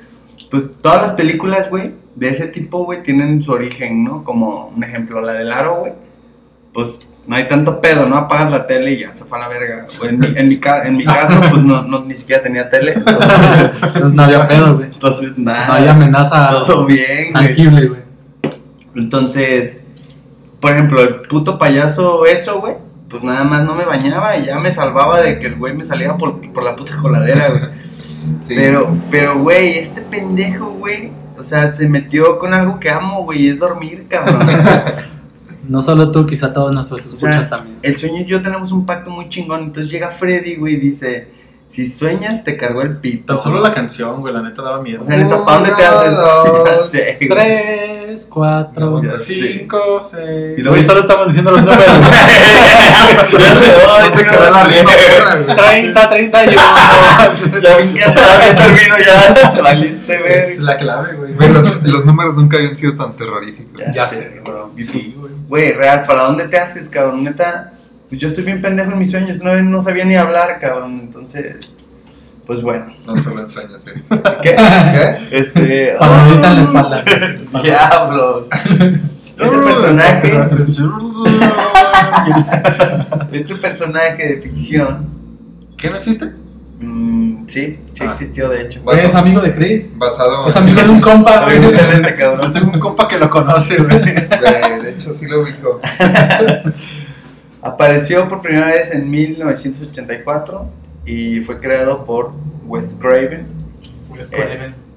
pues 0.49 0.69
todas 0.81 1.01
las 1.01 1.11
películas, 1.13 1.69
güey, 1.69 1.91
de 2.15 2.29
ese 2.29 2.47
tipo, 2.47 2.85
güey, 2.85 3.03
tienen 3.03 3.41
su 3.41 3.51
origen, 3.51 4.03
¿no? 4.03 4.23
Como 4.23 4.67
un 4.75 4.83
ejemplo, 4.83 5.21
la 5.21 5.33
del 5.33 5.51
aro, 5.51 5.79
güey. 5.79 5.93
Pues 6.73 7.07
no 7.31 7.37
hay 7.37 7.47
tanto 7.47 7.79
pedo, 7.79 8.09
¿no? 8.09 8.17
Apagas 8.17 8.51
la 8.51 8.67
tele 8.67 8.91
y 8.91 8.99
ya 8.99 9.15
se 9.15 9.23
fue 9.23 9.37
a 9.37 9.43
la 9.43 9.47
verga. 9.47 9.87
En, 10.03 10.19
mi, 10.19 10.27
en, 10.35 10.49
mi, 10.49 10.59
en 10.83 10.97
mi 10.97 11.05
caso, 11.05 11.39
pues 11.49 11.63
no, 11.63 11.81
no, 11.83 12.03
ni 12.03 12.13
siquiera 12.13 12.43
tenía 12.43 12.69
tele. 12.69 12.91
Entonces, 12.97 13.29
Entonces 13.81 14.13
no 14.13 14.23
había 14.23 14.43
pedo, 14.47 14.75
güey. 14.75 14.89
entonces, 14.91 15.37
nada. 15.37 15.67
No 15.67 15.73
hay 15.75 15.87
amenaza 15.87 16.49
Todo 16.49 16.85
bien, 16.85 17.31
güey. 17.31 17.45
tangible, 17.45 17.87
güey. 17.87 18.01
Entonces, 18.97 19.85
por 20.59 20.73
ejemplo, 20.73 20.99
el 20.99 21.19
puto 21.19 21.57
payaso 21.57 22.25
eso, 22.25 22.59
güey, 22.59 22.75
pues 23.09 23.23
nada 23.23 23.45
más 23.45 23.63
no 23.63 23.75
me 23.75 23.85
bañaba 23.85 24.35
y 24.35 24.43
ya 24.47 24.59
me 24.59 24.69
salvaba 24.69 25.21
de 25.21 25.39
que 25.39 25.47
el 25.47 25.55
güey 25.55 25.73
me 25.73 25.85
saliera 25.85 26.17
por, 26.17 26.41
por 26.51 26.65
la 26.65 26.75
puta 26.75 26.97
coladera, 26.97 27.47
güey. 27.47 27.61
Sí. 28.41 28.55
Pero, 28.57 28.93
pero, 29.09 29.39
güey, 29.39 29.77
este 29.79 30.01
pendejo, 30.01 30.65
güey, 30.71 31.13
o 31.37 31.45
sea, 31.45 31.71
se 31.71 31.87
metió 31.87 32.37
con 32.39 32.53
algo 32.53 32.77
que 32.77 32.89
amo, 32.89 33.23
güey, 33.23 33.43
y 33.43 33.49
es 33.51 33.59
dormir, 33.59 34.07
cabrón. 34.09 34.45
No 35.67 35.81
solo 35.81 36.11
tú, 36.11 36.25
quizá 36.25 36.51
todos 36.51 36.73
nuestros 36.73 37.05
O 37.05 37.17
sea, 37.17 37.29
escuchas 37.29 37.49
también. 37.49 37.79
el 37.81 37.95
sueño 37.95 38.21
y 38.21 38.25
yo 38.25 38.41
tenemos 38.41 38.71
un 38.71 38.85
pacto 38.85 39.09
muy 39.09 39.29
chingón, 39.29 39.63
entonces 39.63 39.91
llega 39.91 40.09
Freddy, 40.09 40.55
güey, 40.55 40.75
y 40.75 40.79
dice, 40.79 41.27
si 41.71 41.87
sueñas, 41.87 42.43
te 42.43 42.57
cargó 42.57 42.81
el 42.81 42.97
pito. 42.97 43.33
Tan 43.35 43.41
solo 43.43 43.61
la 43.61 43.73
canción, 43.73 44.19
güey, 44.21 44.33
la 44.33 44.41
neta 44.41 44.61
daba 44.61 44.81
miedo. 44.81 45.05
Sea, 45.05 45.17
neta, 45.17 45.43
¿pa' 45.45 45.53
dónde 45.53 45.69
te 45.71 45.81
Uno, 45.81 45.99
haces? 45.99 46.17
dos, 46.17 46.91
Ya 46.91 46.99
sé. 46.99 47.17
Tres, 47.27 48.27
cuatro. 48.29 49.01
Ya 49.03 49.17
sé. 49.19 49.33
Cinco, 49.59 49.99
seis. 50.01 50.57
Y 50.57 50.61
luego- 50.61 50.71
Güey, 50.75 50.83
solo 50.83 50.99
estamos 50.99 51.27
diciendo 51.27 51.51
los 51.51 51.61
números. 51.61 51.85
Ya 53.31 53.55
sé, 53.55 53.71
ay, 53.89 54.09
No 54.09 54.15
te 54.17 54.23
quedó 54.25 54.51
la 54.51 54.63
güey. 54.63 55.55
30, 55.55 56.09
31. 56.09 56.61
Ya 57.61 57.77
me 57.77 57.83
encanta, 57.83 58.39
bien 58.39 58.55
dormido 58.55 58.97
ya. 59.05 59.61
Valiste, 59.61 60.37
Es 60.39 60.45
güey. 60.55 60.59
la 60.65 60.77
clave, 60.77 61.13
güey. 61.15 61.33
Güey, 61.33 61.49
los, 61.53 61.83
los 61.87 62.05
números 62.05 62.35
nunca 62.37 62.57
habían 62.57 62.75
sido 62.75 62.95
tan 62.95 63.13
terroríficos. 63.15 63.81
Ya 63.93 64.07
sé, 64.07 64.41
bro. 64.43 64.71
Y 64.77 64.83
Sí, 64.83 64.91
pues, 64.93 65.17
güey. 65.17 65.33
güey, 65.47 65.71
real, 65.73 66.03
¿para 66.05 66.23
dónde 66.23 66.47
te 66.47 66.57
haces, 66.59 66.89
cabrón? 66.89 67.23
Neta, 67.23 67.73
pues 68.11 68.19
yo 68.21 68.27
estoy 68.27 68.43
bien 68.43 68.61
pendejo 68.61 68.91
en 68.91 68.99
mis 68.99 69.09
sueños. 69.09 69.39
Una 69.39 69.53
vez 69.53 69.63
no 69.63 69.81
sabía 69.81 70.03
ni 70.03 70.15
hablar, 70.17 70.59
cabrón. 70.59 70.99
Entonces, 70.99 71.77
pues 72.45 72.61
bueno. 72.61 72.87
No 73.07 73.15
solo 73.15 73.39
en 73.39 73.47
sueños, 73.47 73.87
¿eh? 73.87 74.03
¿Qué? 74.43 74.55
¿Qué? 74.55 75.37
Este. 75.37 75.95
Palmadita 75.97 76.51
en 76.51 76.57
la 76.57 76.63
espalda. 76.63 77.03
Diablos. 77.63 78.49
Este 79.41 79.57
personaje, 79.57 80.39
este 83.31 83.55
personaje 83.55 84.27
de 84.35 84.41
ficción, 84.41 85.07
¿Qué 85.77 85.89
no 85.89 85.95
existe? 85.95 86.25
mm, 86.79 87.47
sí, 87.47 87.79
sí 87.91 88.03
Ah. 88.03 88.09
existió 88.09 88.49
de 88.49 88.61
hecho. 88.63 88.81
Güey, 88.83 88.99
es 89.05 89.15
amigo 89.15 89.41
de 89.41 89.55
Chris. 89.55 89.97
Basado 89.97 90.47
Es 90.47 90.55
amigo 90.55 90.81
de 90.81 90.89
un 90.89 91.01
compa, 91.01 91.45
güey. 91.45 91.59
Yo 91.61 92.51
tengo 92.51 92.71
un 92.71 92.79
compa 92.79 93.07
que 93.07 93.17
lo 93.17 93.29
conoce, 93.31 93.77
güey. 93.77 93.99
Güey, 93.99 94.81
de 94.83 94.89
hecho, 94.91 95.11
sí 95.11 95.25
lo 95.25 95.41
ubico. 95.41 95.81
Apareció 97.61 98.27
por 98.27 98.41
primera 98.41 98.67
vez 98.67 98.91
en 98.91 99.09
1984 99.09 100.65
y 101.05 101.41
fue 101.41 101.59
creado 101.59 102.05
por 102.05 102.31
Wes 102.65 102.97
Craven. 102.99 103.45
Güey, 104.09 104.21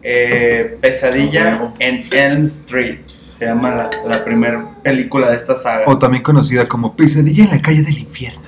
Eh, 0.03 0.77
Pesadilla 0.81 1.73
en 1.79 2.03
Elm 2.13 2.43
Street. 2.45 2.99
Se 3.37 3.47
llama 3.47 3.71
la, 3.75 3.91
la 4.09 4.25
primera 4.25 4.65
película 4.83 5.31
de 5.31 5.37
esta 5.37 5.57
saga. 5.57 5.85
O 5.87 5.99
también 5.99 6.23
conocida 6.23 6.67
como 6.67 6.95
Pesadilla 6.95 7.45
en 7.45 7.51
la 7.51 7.61
calle 7.63 7.83
del 7.83 7.99
infierno. 7.99 8.43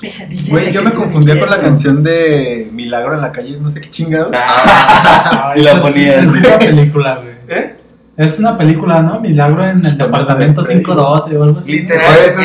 Pesadilla. 0.00 0.50
Güey, 0.50 0.72
yo 0.72 0.82
me 0.82 0.90
confundía 0.92 1.38
con 1.38 1.48
la 1.48 1.60
canción 1.60 2.02
de 2.02 2.68
Milagro 2.72 3.14
en 3.14 3.20
la 3.20 3.30
calle, 3.30 3.56
no 3.60 3.68
sé 3.68 3.80
qué 3.80 3.88
chingados. 3.88 4.32
Ah, 4.34 5.52
y 5.56 5.60
la 5.62 5.70
Esa 5.72 5.78
sí- 5.80 5.82
ponía 5.92 6.20
Es 6.20 6.30
una 6.32 6.58
película, 6.58 7.14
güey. 7.16 7.34
¿Eh? 7.58 7.76
Es 8.16 8.38
una 8.38 8.58
película, 8.58 9.00
¿no? 9.02 9.20
Milagro 9.20 9.64
en 9.64 9.84
el 9.84 9.96
departamento 9.96 10.60
de 10.60 10.66
Freddy. 10.66 10.82
512 10.82 11.36
o 11.36 11.42
algo 11.42 11.58
así. 11.58 11.72
Literal. 11.72 12.14
Es 12.26 12.36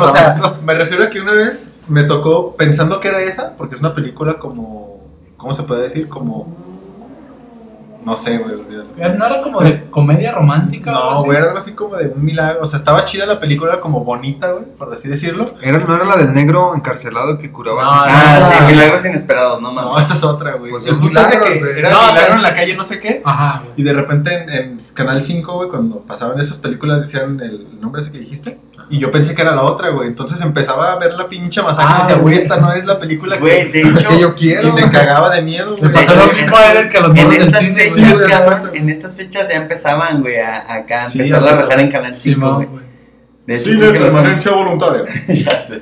o 0.00 0.12
sea, 0.12 0.54
me 0.64 0.74
refiero 0.74 1.02
a 1.04 1.10
que 1.10 1.20
una 1.20 1.32
vez 1.32 1.72
me 1.88 2.04
tocó 2.04 2.54
pensando 2.56 3.00
que 3.00 3.08
era 3.08 3.20
esa, 3.20 3.56
porque 3.56 3.74
es 3.74 3.80
una 3.80 3.92
película 3.92 4.34
como. 4.34 5.00
¿Cómo 5.36 5.52
se 5.52 5.64
puede 5.64 5.82
decir? 5.82 6.08
Como. 6.08 6.65
No 8.06 8.14
sé, 8.16 8.38
güey, 8.38 8.54
olvídalo. 8.54 8.88
¿No 9.18 9.26
era 9.26 9.42
como 9.42 9.60
de 9.60 9.90
comedia 9.90 10.30
romántica 10.32 10.92
No, 10.92 11.24
güey, 11.24 11.36
era 11.36 11.46
algo 11.48 11.58
así 11.58 11.72
como 11.72 11.96
de 11.96 12.06
un 12.06 12.24
milagro. 12.24 12.60
O 12.62 12.66
sea, 12.66 12.78
estaba 12.78 13.04
chida 13.04 13.26
la 13.26 13.40
película, 13.40 13.80
como 13.80 14.04
bonita, 14.04 14.52
güey, 14.52 14.64
por 14.76 14.92
así 14.92 15.08
decirlo. 15.08 15.46
Era, 15.60 15.78
¿No 15.78 15.96
era 15.96 16.04
la 16.04 16.16
del 16.16 16.32
negro 16.32 16.72
encarcelado 16.76 17.36
que 17.36 17.50
curaba? 17.50 17.82
No, 17.82 17.90
Ah, 17.92 18.38
no, 18.40 18.46
sí, 18.48 18.54
no. 18.60 18.66
milagros 18.68 19.04
inesperados, 19.04 19.60
no 19.60 19.72
No, 19.72 19.90
mames. 19.90 20.06
esa 20.06 20.14
es 20.14 20.22
otra, 20.22 20.52
güey. 20.54 20.70
Pues 20.70 20.84
el 20.84 20.90
son 20.90 21.00
punto 21.00 21.20
es 21.20 21.30
de 21.30 21.36
milagros, 21.36 21.68
que 21.74 21.78
era 21.80 21.90
No, 21.90 21.98
o 21.98 22.02
sea, 22.04 22.12
milagro 22.12 22.34
en 22.36 22.42
la 22.42 22.54
calle, 22.54 22.76
no 22.76 22.84
sé 22.84 23.00
qué. 23.00 23.22
Ajá, 23.24 23.60
güey. 23.64 23.72
Y 23.76 23.82
de 23.82 23.92
repente 23.92 24.34
en, 24.34 24.50
en 24.50 24.78
Canal 24.94 25.20
5, 25.20 25.52
güey, 25.54 25.68
cuando 25.68 25.98
pasaban 26.02 26.38
esas 26.40 26.58
películas 26.58 27.00
decían 27.02 27.40
el 27.40 27.80
nombre 27.80 28.00
ese 28.02 28.12
que 28.12 28.18
dijiste. 28.20 28.60
Y 28.88 28.98
yo 29.00 29.10
pensé 29.10 29.34
que 29.34 29.42
era 29.42 29.52
la 29.52 29.62
otra, 29.64 29.88
güey. 29.88 30.06
Entonces 30.06 30.40
empezaba 30.42 30.92
a 30.92 30.96
ver 31.00 31.12
la 31.14 31.26
pinche 31.26 31.60
masacre 31.60 31.92
Ah, 31.92 31.98
y 31.98 32.02
decía, 32.06 32.22
güey, 32.22 32.38
esta 32.38 32.58
no 32.58 32.72
es 32.72 32.84
la 32.84 33.00
película 33.00 33.36
que, 33.36 33.64
de 33.64 33.80
hecho, 33.82 34.08
que 34.08 34.20
yo 34.20 34.28
y 34.36 34.38
quiero. 34.38 34.72
me 34.74 34.88
cagaba 34.92 35.28
de 35.30 35.42
miedo, 35.42 35.72
Me 35.82 35.88
güey. 35.88 35.92
pasó 35.92 36.12
de 36.20 36.26
lo 36.28 36.32
mismo 36.32 36.56
a 36.56 36.72
ver 36.72 36.88
que 36.88 37.00
los 37.00 37.10
en 37.10 37.16
morros 37.24 37.38
del 37.38 37.48
estas 37.48 37.64
cine, 37.64 37.88
güey. 37.88 37.95
Sí, 37.96 38.12
güey, 38.12 38.78
en 38.78 38.88
estas 38.90 39.16
fechas 39.16 39.48
ya 39.48 39.56
empezaban, 39.56 40.20
güey, 40.22 40.36
a, 40.38 40.72
acá 40.74 41.04
a 41.04 41.08
Sí, 41.08 41.18
empezar 41.18 41.42
a 41.42 41.46
empezó. 41.50 41.66
bajar 41.66 41.80
en 41.80 41.90
Canal 41.90 42.16
5, 42.16 42.34
Simón, 42.34 42.54
güey. 42.56 42.66
güey. 42.68 42.84
De 43.46 43.56
hecho, 43.56 43.70
de 43.70 43.76
que 43.92 43.98
los- 43.98 44.10
permanencia 44.12 44.52
voluntaria. 44.52 45.02
ya 45.28 45.50
sé. 45.60 45.80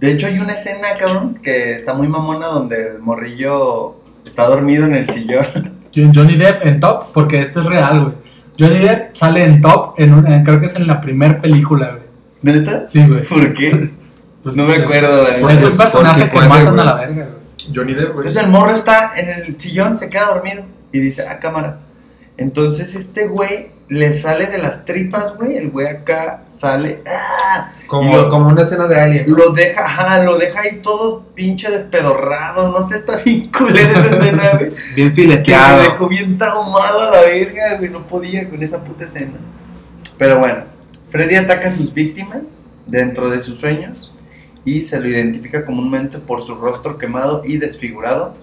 De 0.00 0.12
hecho, 0.12 0.26
hay 0.26 0.38
una 0.38 0.52
escena, 0.52 0.88
cabrón, 0.98 1.38
que 1.42 1.72
está 1.72 1.94
muy 1.94 2.06
mamona 2.08 2.46
donde 2.48 2.88
el 2.88 2.98
morrillo 2.98 3.96
está 4.24 4.46
dormido 4.46 4.84
en 4.84 4.94
el 4.94 5.08
sillón. 5.08 5.46
Johnny 6.14 6.34
Depp 6.36 6.66
en 6.66 6.80
Top, 6.80 7.04
porque 7.14 7.40
esto 7.40 7.60
es 7.60 7.66
real, 7.66 8.00
güey. 8.02 8.14
Johnny 8.58 8.78
Depp 8.84 9.14
sale 9.14 9.44
en 9.44 9.60
Top, 9.62 9.94
en 9.98 10.12
un- 10.14 10.26
en- 10.26 10.44
creo 10.44 10.60
que 10.60 10.66
es 10.66 10.76
en 10.76 10.86
la 10.86 11.00
primer 11.00 11.40
película, 11.40 11.90
güey. 11.92 12.02
¿Neta? 12.42 12.86
Sí, 12.86 13.04
güey. 13.06 13.22
¿Por 13.24 13.52
qué? 13.54 13.90
Pues 14.46 14.54
no 14.54 14.64
me 14.64 14.76
acuerdo, 14.76 15.24
la 15.24 15.32
neta. 15.38 15.52
Es 15.52 15.64
un 15.64 15.76
personaje 15.76 16.28
que 16.28 16.36
matan 16.36 16.66
güey. 16.68 16.80
a 16.80 16.84
la 16.84 16.94
verga, 16.94 17.24
güey. 17.24 17.35
Johnny 17.74 17.94
Depp, 17.94 18.12
güey. 18.12 18.26
Entonces 18.26 18.42
el 18.42 18.48
morro 18.50 18.74
está 18.74 19.12
en 19.16 19.28
el 19.30 19.58
sillón, 19.60 19.96
se 19.98 20.08
queda 20.10 20.26
dormido 20.26 20.64
y 20.92 21.00
dice, 21.00 21.26
ah, 21.28 21.38
cámara. 21.38 21.80
Entonces 22.36 22.94
este 22.94 23.26
güey 23.28 23.70
le 23.88 24.12
sale 24.12 24.46
de 24.46 24.58
las 24.58 24.84
tripas, 24.84 25.36
güey. 25.36 25.56
El 25.56 25.70
güey 25.70 25.86
acá 25.86 26.42
sale, 26.50 27.02
ah, 27.06 27.72
Como, 27.86 28.14
Lo- 28.16 28.28
como 28.30 28.48
una 28.48 28.62
escena 28.62 28.86
de 28.86 29.00
Alien. 29.00 29.24
lo 29.28 29.52
deja, 29.52 29.84
ajá, 29.84 30.22
lo 30.22 30.36
deja 30.36 30.60
ahí 30.60 30.80
todo 30.82 31.22
pinche 31.34 31.70
despedorrado. 31.70 32.70
No 32.70 32.82
sé, 32.82 32.96
está 32.96 33.16
bien 33.16 33.50
culera 33.50 33.90
esa 34.00 34.16
escena, 34.16 34.50
güey. 34.58 34.70
Bien 34.94 35.14
Que 35.14 35.22
me 35.22 35.28
fileteado. 35.28 35.82
dejó 35.82 36.08
bien 36.08 36.36
traumado 36.36 37.00
a 37.00 37.10
la 37.10 37.20
verga, 37.22 37.76
güey. 37.78 37.90
No 37.90 38.06
podía 38.06 38.48
con 38.50 38.62
esa 38.62 38.82
puta 38.84 39.04
escena. 39.04 39.38
Pero 40.18 40.38
bueno, 40.38 40.64
Freddy 41.10 41.36
ataca 41.36 41.68
a 41.68 41.72
sus 41.74 41.94
víctimas 41.94 42.64
dentro 42.86 43.30
de 43.30 43.40
sus 43.40 43.58
sueños 43.60 44.14
y 44.66 44.82
se 44.82 45.00
lo 45.00 45.08
identifica 45.08 45.64
comúnmente 45.64 46.18
por 46.18 46.42
su 46.42 46.56
rostro 46.56 46.98
quemado 46.98 47.42
y 47.44 47.56
desfigurado, 47.56 48.34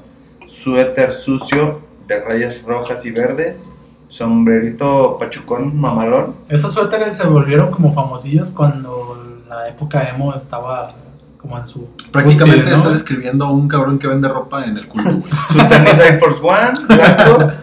suéter 0.47 1.13
sucio 1.13 1.81
de 2.07 2.19
rayas 2.21 2.63
rojas 2.63 3.05
y 3.05 3.11
verdes, 3.11 3.71
sombrerito 4.07 5.17
pachucón 5.19 5.79
mamalón. 5.79 6.35
Esos 6.47 6.73
suéteres 6.73 7.17
se 7.17 7.27
volvieron 7.27 7.71
como 7.71 7.93
famosillos 7.93 8.51
cuando 8.51 9.43
la 9.49 9.67
época 9.67 10.09
emo 10.09 10.33
estaba 10.33 10.95
como 11.37 11.57
en 11.57 11.65
su. 11.65 11.89
Prácticamente 12.09 12.61
cúspide, 12.61 12.71
¿no? 12.71 12.77
estás 12.77 12.93
describiendo 12.93 13.45
a 13.45 13.51
un 13.51 13.67
cabrón 13.67 13.99
que 13.99 14.07
vende 14.07 14.29
ropa 14.29 14.63
en 14.63 14.77
el 14.77 14.87
culo, 14.87 15.03
güey. 15.03 15.31
Sus 15.51 15.67
tenis 15.67 15.99
Air 15.99 16.19
Force 16.19 16.39
One, 16.41 16.71
blancos, 16.87 17.59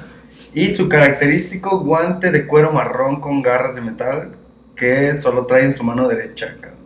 y 0.53 0.69
su 0.69 0.87
característico 0.87 1.81
guante 1.81 2.31
de 2.31 2.47
cuero 2.47 2.73
marrón 2.73 3.21
con 3.21 3.41
garras 3.41 3.75
de 3.75 3.81
metal 3.81 4.33
que 4.77 5.17
solo 5.17 5.47
trae 5.47 5.65
en 5.65 5.75
su 5.75 5.83
mano 5.83 6.07
derecha. 6.07 6.55
cabrón. 6.61 6.80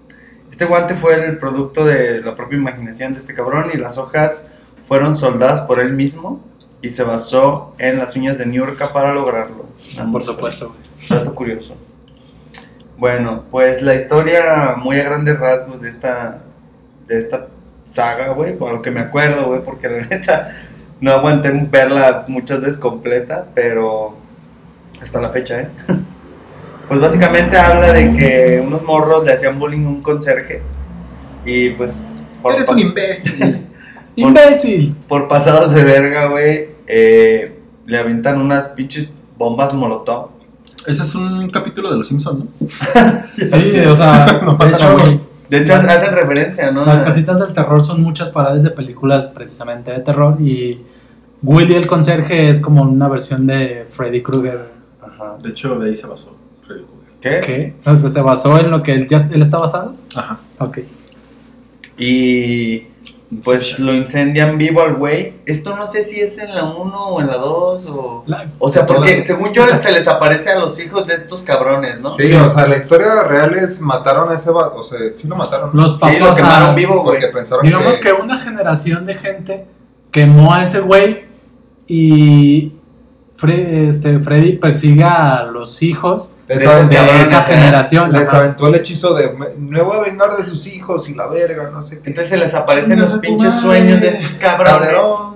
Este 0.55 0.67
guante 0.67 0.95
fue 0.95 1.15
el 1.17 1.37
producto 1.37 1.85
de 1.85 2.23
la 2.23 2.37
propia 2.37 2.57
imaginación 2.57 3.13
de 3.13 3.19
este 3.19 3.35
cabrón 3.35 3.73
y 3.75 3.77
las 3.77 3.99
hojas 3.99 4.47
fueron 4.87 5.17
soldadas 5.17 5.63
por 5.63 5.81
él 5.81 5.95
mismo 5.95 6.41
y 6.81 6.91
se 6.91 7.03
basó 7.03 7.75
en 7.79 7.99
las 7.99 8.15
uñas 8.15 8.39
de 8.39 8.47
Niurka 8.47 8.93
para 8.93 9.13
lograrlo. 9.13 9.67
Por 10.13 10.23
supuesto. 10.23 10.77
Dato 11.11 11.35
curioso. 11.35 11.77
Bueno, 12.97 13.43
pues 13.51 13.83
la 13.83 13.97
historia 13.97 14.77
muy 14.77 15.01
a 15.01 15.03
grandes 15.03 15.41
rasgos 15.41 15.83
de 15.83 15.91
esta 15.91 16.45
de 17.09 17.19
esta 17.19 17.49
saga, 17.89 18.29
güey, 18.29 18.57
por 18.57 18.75
lo 18.75 18.81
que 18.81 18.93
me 18.93 19.01
acuerdo, 19.01 19.49
güey, 19.49 19.61
porque 19.61 19.89
la 19.89 20.03
neta 20.09 20.57
no 21.01 21.11
aguanté 21.11 21.51
verla 21.69 22.27
muchas 22.29 22.61
veces 22.61 22.79
completa, 22.79 23.47
pero 23.57 24.17
hasta 25.03 25.21
la 25.21 25.31
fecha, 25.31 25.63
¿eh? 25.63 25.69
Pues 26.89 27.01
básicamente 27.01 27.57
habla 27.57 27.93
de 27.93 28.13
que 28.15 28.63
unos 28.65 28.83
morros 28.83 29.25
le 29.25 29.33
hacían 29.33 29.59
bullying 29.59 29.85
a 29.87 29.89
un 29.89 30.03
conserje 30.03 30.63
y 31.45 31.71
pues 31.71 32.05
por, 32.43 32.53
Eres 32.53 32.69
un 32.69 32.79
imbécil. 32.79 33.67
¡Imbécil! 34.17 34.97
por 35.09 35.29
pasados 35.29 35.75
de 35.75 35.83
verga, 35.83 36.27
güey, 36.27 36.69
eh, 36.87 37.59
le 37.87 37.99
aventan 37.99 38.41
unas 38.41 38.69
pinches 38.69 39.09
bombas 39.37 39.75
molotov. 39.75 40.31
Ese 40.87 41.03
es 41.03 41.15
un 41.15 41.49
capítulo 41.51 41.91
de 41.91 41.97
Los 41.97 42.09
Simpsons, 42.09 42.45
¿no? 42.45 42.47
Sí, 43.37 43.79
o 43.89 43.97
sea, 43.97 44.41
No 44.45 44.57
de 44.57 44.69
hecho, 44.69 44.97
De 45.49 45.59
hecho, 45.59 45.75
hacen 45.75 46.13
referencia, 46.13 46.71
¿no? 46.71 46.85
las 46.85 47.01
casitas 47.01 47.41
del 47.41 47.53
terror 47.53 47.83
son 47.83 48.03
muchas 48.03 48.29
paradas 48.29 48.63
de 48.63 48.71
películas 48.71 49.27
precisamente 49.27 49.91
de 49.91 50.01
terror 50.01 50.37
y 50.41 50.83
Willy 51.43 51.75
el 51.75 51.87
conserje 51.87 52.49
es 52.49 52.61
como 52.61 52.83
una 52.83 53.09
versión 53.09 53.47
de 53.47 53.87
Freddy 53.89 54.23
Krueger. 54.23 54.71
Ajá. 55.01 55.37
De 55.43 55.51
hecho, 55.51 55.79
de 55.79 55.89
ahí 55.89 55.97
se 55.97 56.07
basó. 56.07 56.44
¿Qué? 57.25 57.41
¿Qué? 57.41 57.75
O 57.91 57.97
sea, 57.97 58.09
se 58.11 58.21
basó 58.21 58.59
en 58.59 58.71
lo 58.71 58.83
que 58.83 58.93
él, 58.93 59.07
ya, 59.09 59.29
él 59.33 59.43
está 59.43 59.59
basado. 59.59 59.97
Ajá. 60.15 60.39
Ok. 60.59 60.79
Y 61.99 62.89
pues 63.43 63.79
lo 63.79 63.93
incendian 63.95 64.59
vivo 64.59 64.83
al 64.83 64.95
güey. 64.95 65.35
Esto 65.47 65.77
no 65.77 65.87
sé 65.87 66.03
si 66.03 66.21
es 66.21 66.39
en 66.39 66.55
la 66.55 66.65
1 66.65 67.07
o 67.09 67.21
en 67.21 67.27
la 67.27 67.37
2 67.37 67.87
o... 67.87 68.25
La- 68.27 68.51
O 68.59 68.71
sea, 68.71 68.87
porque 68.87 69.25
según 69.25 69.53
yo 69.53 69.65
se 69.81 69.91
les 69.93 70.07
aparece 70.07 70.51
a 70.51 70.59
los 70.59 70.79
hijos 70.79 71.07
de 71.07 71.15
estos 71.15 71.43
cabrones, 71.43 72.01
¿no? 72.01 72.15
Sí, 72.17 72.33
o 72.35 72.51
sea, 72.51 72.67
la 72.67 72.77
historia 72.77 73.25
real 73.27 73.55
es 73.55 73.81
mataron 73.81 74.31
a 74.31 74.37
ese 74.37 74.51
vato, 74.51 74.77
o 74.77 74.83
sea, 74.83 74.99
sí 75.15 75.27
lo 75.27 75.37
mataron. 75.37 75.71
los 75.73 75.93
Sí, 75.93 75.99
papás. 76.01 76.19
lo 76.21 76.25
o 76.33 76.37
sea, 76.37 76.45
quemaron 76.45 76.75
vivo, 76.75 76.93
güey. 77.03 77.05
porque 77.07 77.27
pensaron 77.29 77.65
Digamos 77.65 77.97
que 77.99 78.13
una 78.13 78.39
generación 78.39 79.05
de 79.05 79.15
gente 79.15 79.67
quemó 80.11 80.53
a 80.53 80.63
ese 80.63 80.81
güey 80.81 81.25
y 81.89 82.73
Fre- 83.37 83.89
este, 83.89 84.21
Freddy 84.21 84.59
persigue 84.59 85.03
a 85.05 85.43
los 85.45 85.83
hijos 85.83 86.31
les, 86.49 86.59
de 86.59 86.65
esos 86.65 86.75
aventó, 86.75 86.91
de 86.91 86.97
cabrones, 86.97 87.29
esa 87.29 87.39
ajá. 87.39 87.55
generación. 87.55 88.13
les 88.13 88.29
ajá. 88.29 88.39
aventó 88.39 88.69
el 88.69 88.75
hechizo 88.75 89.15
de 89.15 89.29
me, 89.31 89.49
me 89.57 89.83
voy 89.83 89.97
a 89.97 90.01
vengar 90.01 90.31
de 90.37 90.45
sus 90.45 90.67
hijos 90.67 91.09
y 91.09 91.15
la 91.15 91.29
verga, 91.29 91.71
no 91.71 91.83
sé 91.83 92.01
qué. 92.01 92.11
Entonces 92.11 92.29
se 92.29 92.37
les 92.37 92.55
aparecen 92.55 93.01
los 93.01 93.19
pinches 93.19 93.55
madre, 93.55 93.61
sueños 93.61 94.01
de 94.01 94.09
estos 94.09 94.37
cabrones. 94.37 94.89
Cabrón. 94.89 95.35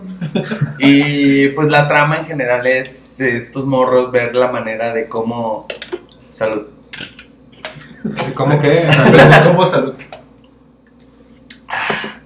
Y 0.78 1.48
pues 1.48 1.68
la 1.70 1.88
trama 1.88 2.18
en 2.18 2.26
general 2.26 2.66
es 2.66 3.16
de 3.18 3.38
estos 3.38 3.64
morros 3.64 4.10
ver 4.10 4.34
la 4.34 4.48
manera 4.48 4.92
de 4.92 5.08
cómo... 5.08 5.66
Salud. 6.30 6.66
¿Cómo 8.34 8.58
que? 8.60 8.84
Pero 9.10 9.44
¿cómo 9.52 9.66
salud? 9.66 9.94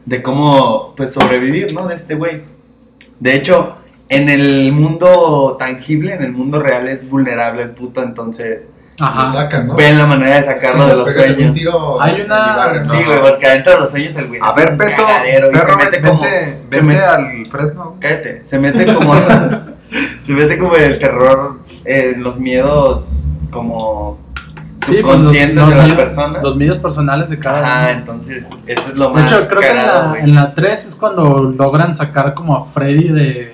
de 0.04 0.22
cómo 0.22 0.94
pues 0.96 1.12
sobrevivir, 1.12 1.72
¿no? 1.72 1.86
De 1.86 1.94
este 1.94 2.14
güey. 2.14 2.42
De 3.20 3.34
hecho, 3.34 3.78
en 4.14 4.28
el 4.28 4.72
mundo 4.72 5.56
tangible, 5.58 6.14
en 6.14 6.22
el 6.22 6.32
mundo 6.32 6.60
real 6.60 6.88
es 6.88 7.08
vulnerable 7.08 7.62
el 7.62 7.70
puto, 7.70 8.02
entonces 8.02 8.68
Lo 9.00 9.06
Ajá. 9.06 9.32
sacan, 9.32 9.66
¿no? 9.68 9.74
ven 9.74 9.98
la 9.98 10.06
manera 10.06 10.36
de 10.36 10.42
sacarlo 10.44 10.86
de 10.86 10.94
los 10.94 11.10
Pégate 11.10 11.30
un 11.30 11.34
sueños. 11.36 11.54
tiro 11.54 12.00
Hay 12.02 12.20
una- 12.20 12.56
barrio, 12.56 12.82
¿no? 12.82 12.90
Sí, 12.92 13.02
güey, 13.04 13.20
porque 13.20 13.46
adentro 13.46 13.72
de 13.72 13.78
los 13.80 13.90
sueños 13.90 14.16
el 14.16 14.26
güey 14.28 14.40
A 14.42 14.50
es 14.50 14.54
ver, 14.56 14.68
un 14.68 14.74
y 14.74 14.78
perro, 14.78 14.96
se 15.06 15.76
mete 15.76 15.90
vente, 15.90 16.02
como 16.08 16.20
vente 16.22 16.76
se 16.76 16.82
mete- 16.82 17.04
al 17.04 17.46
Fresno. 17.46 17.96
cállate, 18.00 18.40
se 18.44 18.58
mete 18.58 18.94
como 18.94 19.14
se 20.20 20.32
mete 20.34 20.58
como 20.58 20.76
el 20.76 20.98
terror 20.98 21.58
en 21.84 22.22
los 22.22 22.38
miedos 22.38 23.28
como 23.50 24.18
Sí, 24.86 24.98
pues, 25.00 25.14
subconscientes 25.14 25.56
los- 25.56 25.68
de 25.68 25.74
los 25.74 25.76
las 25.76 25.86
miedos- 25.86 26.02
personas. 26.04 26.42
Los 26.42 26.56
medios 26.56 26.78
personales 26.78 27.30
de 27.30 27.38
cada 27.38 27.58
Ajá, 27.60 27.80
uno. 27.90 27.98
entonces 28.00 28.50
eso 28.66 28.90
es 28.90 28.98
lo 28.98 29.08
De 29.08 29.14
más 29.14 29.32
hecho, 29.32 29.46
creo 29.48 29.60
que 29.60 29.70
en 29.70 29.76
la, 29.76 30.14
en 30.18 30.34
la 30.34 30.54
3 30.54 30.86
es 30.86 30.94
cuando 30.96 31.40
logran 31.56 31.94
sacar 31.94 32.34
como 32.34 32.56
a 32.56 32.64
Freddy 32.64 33.08
de, 33.08 33.51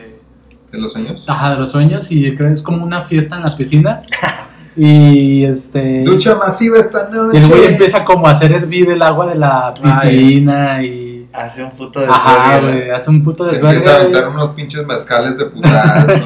¿De 0.72 0.78
los 0.78 0.92
sueños? 0.92 1.24
ajá, 1.26 1.50
de 1.52 1.56
los 1.56 1.70
sueños 1.70 2.10
y 2.12 2.34
creo 2.34 2.48
que 2.48 2.54
es 2.54 2.62
como 2.62 2.84
una 2.84 3.02
fiesta 3.02 3.36
en 3.36 3.42
la 3.42 3.56
piscina. 3.56 4.02
y 4.76 5.44
este. 5.44 6.02
Ducha 6.04 6.34
masiva 6.36 6.78
esta 6.78 7.08
noche. 7.08 7.38
y 7.38 7.40
el 7.42 7.48
güey 7.48 7.64
empieza 7.66 8.04
como 8.04 8.26
a 8.28 8.32
hacer 8.32 8.52
hervir 8.52 8.90
el 8.90 9.02
agua 9.02 9.26
de 9.28 9.34
la 9.36 9.72
piscina 9.74 10.82
y. 10.82 11.28
hace 11.32 11.64
un 11.64 11.70
puto 11.70 12.00
de 12.00 12.06
Ajá, 12.06 12.60
güey, 12.60 12.90
hace 12.90 13.10
un 13.10 13.22
puto 13.22 13.48
Se 13.48 13.52
desvergue. 13.56 13.76
empieza 13.78 13.96
a 13.96 14.00
aventar 14.00 14.28
unos 14.28 14.50
pinches 14.50 14.86
mezcales 14.86 15.36
de 15.38 15.46
putazo. 15.46 16.12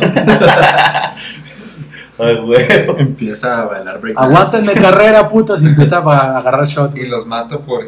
Ay, 2.19 2.37
güey. 2.37 2.67
Empieza 2.99 3.63
a 3.63 3.67
bailar 3.67 4.01
break. 4.01 4.19
Aguántenme 4.19 4.75
carrera, 4.75 5.29
putos, 5.29 5.63
y 5.63 5.67
empieza 5.69 5.99
a 5.99 6.39
agarrar 6.39 6.67
shots. 6.67 6.97
y 6.97 7.07
los 7.07 7.27
mato 7.27 7.61
por. 7.61 7.87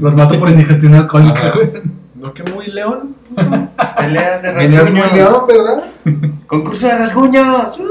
Los 0.00 0.14
mato 0.14 0.38
por 0.38 0.50
indigestión 0.50 0.94
alcohólica, 0.94 1.52
güey. 1.54 1.70
¿No 2.24 2.32
que 2.32 2.42
muy 2.44 2.66
león? 2.68 3.14
Pelea 3.98 4.38
de 4.40 4.52
Venías 4.52 4.90
muy 4.90 5.00
rasguños. 5.02 5.12
león, 5.14 5.44
¿verdad? 5.46 5.84
Concurso 6.46 6.86
de 6.86 6.94
rasguños. 6.98 7.78
¡Uh! 7.78 7.84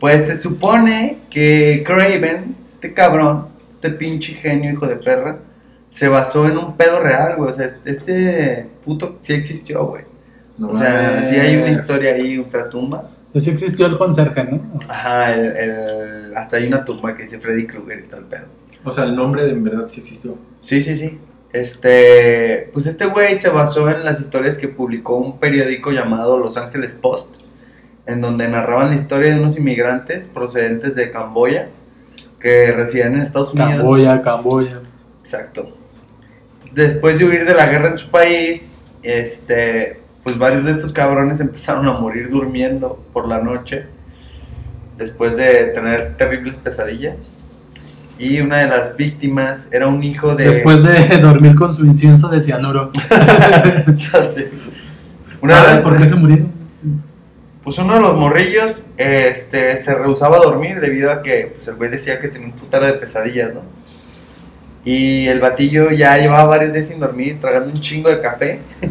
Pues 0.00 0.26
se 0.28 0.38
supone 0.38 1.18
que 1.30 1.82
Craven, 1.84 2.56
este 2.66 2.94
cabrón, 2.94 3.48
este 3.68 3.90
pinche 3.90 4.32
genio 4.32 4.72
hijo 4.72 4.86
de 4.86 4.96
perra, 4.96 5.40
se 5.90 6.08
basó 6.08 6.46
en 6.46 6.56
un 6.56 6.74
pedo 6.78 7.00
real, 7.00 7.36
güey. 7.36 7.50
O 7.50 7.52
sea, 7.52 7.68
este 7.84 8.66
puto 8.82 9.18
sí 9.20 9.34
existió, 9.34 9.84
güey. 9.84 10.04
No 10.56 10.68
O 10.68 10.72
sea, 10.72 11.10
mames. 11.16 11.28
sí 11.28 11.34
hay 11.36 11.56
una 11.56 11.68
historia 11.70 12.14
ahí, 12.14 12.38
ultratumba. 12.38 13.10
Así 13.34 13.50
existió 13.50 13.84
el 13.86 13.98
conserje, 13.98 14.42
¿no? 14.44 14.62
Ajá, 14.88 15.34
el, 15.34 15.44
el- 15.56 16.34
hasta 16.34 16.56
hay 16.56 16.66
una 16.66 16.82
tumba 16.82 17.14
que 17.14 17.24
dice 17.24 17.38
Freddy 17.40 17.66
Krueger 17.66 17.98
y 18.06 18.08
todo 18.08 18.20
el 18.20 18.26
pedo. 18.26 18.46
O 18.84 18.90
sea, 18.90 19.04
el 19.04 19.14
nombre 19.14 19.44
de 19.44 19.50
en 19.52 19.64
verdad 19.64 19.86
sí 19.88 20.00
existió. 20.00 20.38
Sí, 20.60 20.80
sí, 20.80 20.96
sí. 20.96 21.18
Este, 21.54 22.68
pues 22.72 22.88
este 22.88 23.06
güey 23.06 23.36
se 23.36 23.48
basó 23.48 23.88
en 23.88 24.04
las 24.04 24.20
historias 24.20 24.58
que 24.58 24.66
publicó 24.66 25.18
un 25.18 25.38
periódico 25.38 25.92
llamado 25.92 26.36
Los 26.36 26.56
Ángeles 26.56 26.98
Post, 27.00 27.36
en 28.06 28.20
donde 28.20 28.48
narraban 28.48 28.88
la 28.88 28.96
historia 28.96 29.32
de 29.32 29.38
unos 29.38 29.56
inmigrantes 29.56 30.26
procedentes 30.26 30.96
de 30.96 31.12
Camboya 31.12 31.68
que 32.40 32.72
residían 32.72 33.14
en 33.14 33.20
Estados 33.20 33.54
Unidos. 33.54 33.76
Camboya, 33.76 34.20
Camboya. 34.20 34.80
Exacto. 35.20 35.76
Después 36.72 37.20
de 37.20 37.24
huir 37.24 37.44
de 37.46 37.54
la 37.54 37.66
guerra 37.66 37.90
en 37.90 37.98
su 37.98 38.10
país, 38.10 38.84
este, 39.04 40.00
pues 40.24 40.36
varios 40.36 40.64
de 40.64 40.72
estos 40.72 40.92
cabrones 40.92 41.38
empezaron 41.38 41.86
a 41.86 41.92
morir 41.92 42.30
durmiendo 42.30 43.00
por 43.12 43.28
la 43.28 43.38
noche, 43.38 43.86
después 44.98 45.36
de 45.36 45.66
tener 45.66 46.16
terribles 46.16 46.56
pesadillas. 46.56 47.43
Y 48.18 48.40
una 48.40 48.58
de 48.58 48.68
las 48.68 48.96
víctimas 48.96 49.68
era 49.72 49.88
un 49.88 50.02
hijo 50.02 50.36
de... 50.36 50.46
Después 50.46 50.82
de 50.82 51.18
dormir 51.22 51.54
con 51.54 51.72
su 51.72 51.84
incienso 51.84 52.28
de 52.28 52.40
cianuro. 52.40 52.92
ya 53.96 54.22
sé. 54.22 54.50
Una 55.40 55.56
¿Sabes 55.56 55.74
vez, 55.76 55.84
por 55.84 55.98
qué 55.98 56.06
se 56.06 56.14
murieron? 56.14 56.52
Pues 57.64 57.78
uno 57.78 57.94
de 57.94 58.00
los 58.00 58.16
morrillos 58.16 58.86
este, 58.96 59.82
se 59.82 59.94
rehusaba 59.94 60.36
a 60.36 60.40
dormir 60.40 60.80
debido 60.80 61.10
a 61.10 61.22
que 61.22 61.52
pues, 61.54 61.66
el 61.66 61.76
güey 61.76 61.90
decía 61.90 62.20
que 62.20 62.28
tenía 62.28 62.46
un 62.46 62.52
putero 62.52 62.86
de 62.86 62.92
pesadillas, 62.94 63.54
¿no? 63.54 63.62
Y 64.84 65.26
el 65.28 65.40
batillo 65.40 65.90
ya 65.90 66.18
llevaba 66.18 66.44
varios 66.44 66.74
días 66.74 66.88
sin 66.88 67.00
dormir, 67.00 67.38
tragando 67.40 67.68
un 67.68 67.74
chingo 67.74 68.08
de 68.08 68.20
café. 68.20 68.60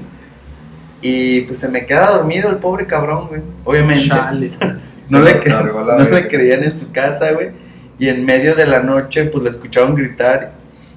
Y 1.06 1.42
pues 1.42 1.60
se 1.60 1.68
me 1.68 1.86
queda 1.86 2.12
dormido 2.12 2.50
el 2.50 2.60
pobre 2.60 2.86
cabrón, 2.86 3.28
güey. 3.28 3.42
Obviamente. 3.66 4.08
Chale. 4.08 4.52
No, 5.12 5.20
le, 5.20 5.42
no 5.44 6.10
le 6.10 6.28
creían 6.30 6.64
en 6.64 6.72
su 6.72 6.94
casa, 6.94 7.34
güey. 7.34 7.50
Y 8.00 8.10
en 8.10 8.26
medio 8.26 8.56
de 8.56 8.66
la 8.66 8.80
noche, 8.82 9.26
pues 9.26 9.44
le 9.44 9.50
escucharon 9.50 9.96
gritar. 9.96 10.54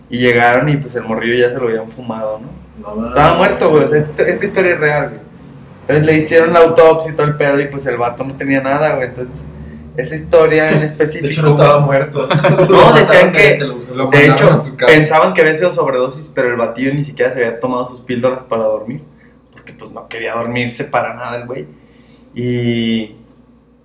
Y 0.09 0.18
llegaron 0.18 0.68
y 0.68 0.76
pues 0.76 0.94
el 0.94 1.02
morrillo 1.02 1.35
ya 1.46 1.52
se 1.52 1.59
lo 1.59 1.66
habían 1.68 1.90
fumado, 1.90 2.38
¿no? 2.40 2.94
No, 2.96 3.06
Estaba 3.09 3.37
muerto, 3.37 3.70
güey. 3.70 3.85
O 3.85 3.88
sea, 3.88 3.98
esta, 3.98 4.22
esta 4.22 4.44
historia 4.44 4.74
es 4.74 4.80
real, 4.80 5.09
güey. 5.09 5.20
Entonces 5.82 6.04
le 6.06 6.14
hicieron 6.16 6.52
la 6.52 6.61
autopsia 6.61 7.12
y 7.12 7.14
todo 7.16 7.26
el 7.26 7.37
pedo 7.37 7.61
y 7.61 7.66
pues 7.66 7.87
el 7.87 7.96
vato 7.96 8.22
no 8.24 8.35
tenía 8.37 8.61
nada, 8.61 8.94
güey. 8.96 9.09
Entonces, 9.09 9.44
esa 9.96 10.14
historia 10.14 10.72
en 10.72 10.82
específico... 10.85 11.26
De 11.26 11.32
hecho, 11.32 11.42
no 11.42 11.48
estaba 11.48 11.80
muerto. 11.80 12.28
No, 12.70 12.92
decían 12.96 13.32
que- 13.32 13.59
Lo 13.94 14.06
De 14.11 14.26
hecho, 14.26 14.48
pensaban 14.87 15.35
que 15.35 15.40
había 15.40 15.54
sido 15.54 15.72
sobredosis, 15.72 16.30
pero 16.32 16.48
el 16.50 16.56
batillo 16.56 16.94
ni 16.94 17.02
siquiera 17.02 17.32
se 17.32 17.38
había 17.40 17.59
tomado 17.59 17.85
sus 17.87 18.00
píldoras 18.00 18.42
para 18.42 18.64
dormir. 18.64 19.02
Porque 19.52 19.72
pues 19.72 19.90
no 19.90 20.06
quería 20.09 20.35
dormirse 20.35 20.85
para 20.85 21.14
nada 21.14 21.37
el 21.38 21.46
güey. 21.46 21.66
Y 22.35 23.16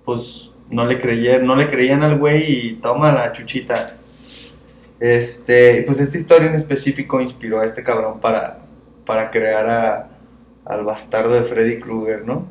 pues 0.04 0.51
no 0.72 0.84
le 0.86 0.98
creían, 1.00 1.46
no 1.46 1.54
le 1.54 1.68
creían 1.68 2.02
al 2.02 2.18
güey 2.18 2.50
y 2.68 2.72
toma 2.74 3.12
la 3.12 3.30
chuchita. 3.32 3.96
Este, 4.98 5.82
pues 5.86 5.98
esta 6.00 6.16
historia 6.18 6.48
en 6.48 6.54
específico 6.54 7.20
inspiró 7.20 7.60
a 7.60 7.64
este 7.64 7.82
cabrón 7.82 8.20
para, 8.20 8.58
para 9.04 9.30
crear 9.30 9.68
a- 9.68 10.08
al 10.64 10.84
bastardo 10.84 11.34
de 11.34 11.42
Freddy 11.42 11.80
Krueger, 11.80 12.24
¿no? 12.24 12.46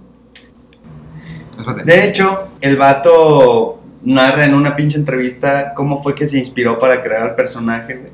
Espérate. 1.57 1.83
De 1.83 2.05
hecho, 2.05 2.49
el 2.59 2.75
vato 2.77 3.79
narra 4.03 4.45
en 4.45 4.53
una 4.53 4.75
pinche 4.75 4.97
entrevista 4.97 5.73
cómo 5.75 6.01
fue 6.03 6.13
que 6.15 6.27
se 6.27 6.37
inspiró 6.37 6.77
para 6.79 7.01
crear 7.01 7.23
al 7.23 7.35
personaje, 7.35 7.95
güey. 7.95 8.11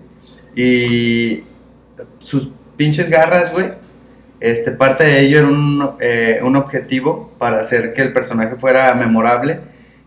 Y 0.55 1.43
sus 2.19 2.51
pinches 2.75 3.09
garras, 3.09 3.51
güey. 3.51 3.71
Este, 4.39 4.71
parte 4.71 5.03
de 5.03 5.21
ello 5.21 5.39
era 5.39 5.47
un, 5.47 5.91
eh, 5.99 6.39
un 6.43 6.55
objetivo 6.55 7.31
para 7.39 7.57
hacer 7.57 7.93
que 7.93 8.03
el 8.03 8.13
personaje 8.13 8.55
fuera 8.55 8.93
memorable, 8.93 9.61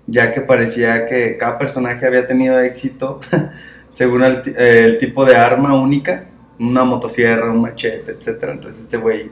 ya 0.07 0.33
que 0.33 0.41
parecía 0.41 1.07
que 1.07 1.37
cada 1.37 1.59
personaje 1.59 2.07
había 2.07 2.27
tenido 2.27 2.59
éxito 2.61 3.21
según 3.91 4.23
el, 4.25 4.43
eh, 4.57 4.85
el 4.87 4.99
tipo 4.99 5.25
de 5.25 5.37
arma 5.37 5.81
única, 5.81 6.27
una 6.59 6.85
motosierra, 6.85 7.51
un 7.51 7.61
machete, 7.63 8.13
etc. 8.13 8.45
Entonces 8.53 8.83
este 8.83 8.97
güey 8.97 9.31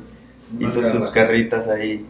hizo 0.58 0.82
sus 0.82 1.12
garras. 1.12 1.12
garritas 1.12 1.68
ahí. 1.68 2.06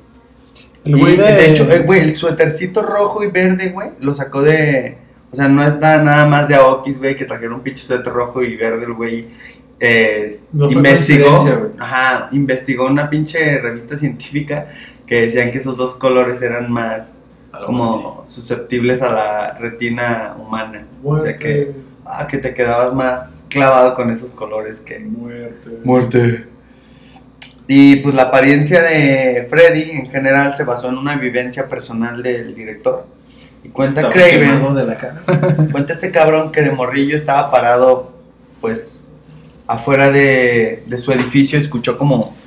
El 0.84 0.96
Y, 0.96 1.16
de... 1.16 1.22
de 1.34 1.50
hecho, 1.50 1.70
el 1.70 1.84
güey, 1.84 2.00
el 2.00 2.14
suétercito 2.14 2.82
rojo 2.82 3.22
y 3.24 3.28
verde, 3.30 3.70
güey, 3.70 3.90
lo 4.00 4.14
sacó 4.14 4.42
de. 4.42 4.98
O 5.30 5.36
sea, 5.36 5.48
no 5.48 5.62
está 5.66 6.02
nada 6.02 6.26
más 6.26 6.48
de 6.48 6.54
Aokis, 6.54 6.98
güey, 6.98 7.16
que 7.16 7.24
trajeron 7.26 7.54
un 7.56 7.62
pinche 7.62 7.84
suéter 7.84 8.12
rojo 8.12 8.42
y 8.42 8.56
verde, 8.56 8.84
el 8.86 8.94
güey. 8.94 9.28
eh, 9.80 10.40
No 10.52 10.70
investigó. 10.70 11.72
Ajá, 11.78 12.28
investigó 12.32 12.86
una 12.86 13.10
pinche 13.10 13.58
revista 13.60 13.96
científica 13.96 14.68
que 15.06 15.22
decían 15.22 15.50
que 15.52 15.58
esos 15.58 15.76
dos 15.76 15.94
colores 15.96 16.42
eran 16.42 16.70
más 16.72 17.24
como 17.66 18.22
susceptibles 18.24 19.02
a 19.02 19.11
la 19.11 19.52
retina 19.58 20.37
humana. 20.38 20.87
O 21.02 21.20
sea 21.20 21.37
que, 21.37 21.72
ah, 22.04 22.26
que 22.26 22.38
te 22.38 22.54
quedabas 22.54 22.94
más 22.94 23.46
clavado 23.48 23.94
con 23.94 24.11
esos 24.11 24.32
colores 24.32 24.80
que. 24.80 24.98
Muerte. 24.98 25.70
Muerte. 25.84 26.46
Y 27.70 27.96
pues 27.96 28.14
la 28.14 28.22
apariencia 28.22 28.82
de 28.82 29.46
Freddy 29.50 29.90
en 29.90 30.11
general 30.11 30.54
se 30.54 30.64
basó 30.64 30.88
en 30.88 30.96
una 30.96 31.16
vivencia 31.16 31.68
personal 31.68 32.22
del 32.22 32.54
director. 32.54 33.06
Y 33.62 33.68
cuenta 33.68 34.00
Estaba 34.00 34.14
Craven, 34.14 34.74
de 34.74 34.87
la 34.87 34.94
cara. 34.96 35.22
cuenta 35.72 35.92
este 35.92 36.11
cabrón 36.11 36.50
que 36.50 36.62
de 36.62 36.70
morrillo 36.70 37.14
estaba 37.14 37.50
parado, 37.50 38.12
pues, 38.62 39.12
afuera 39.66 40.11
de, 40.11 40.82
de 40.87 40.98
su 40.98 41.12
edificio, 41.12 41.58
escuchó 41.58 41.98
como... 41.98 42.38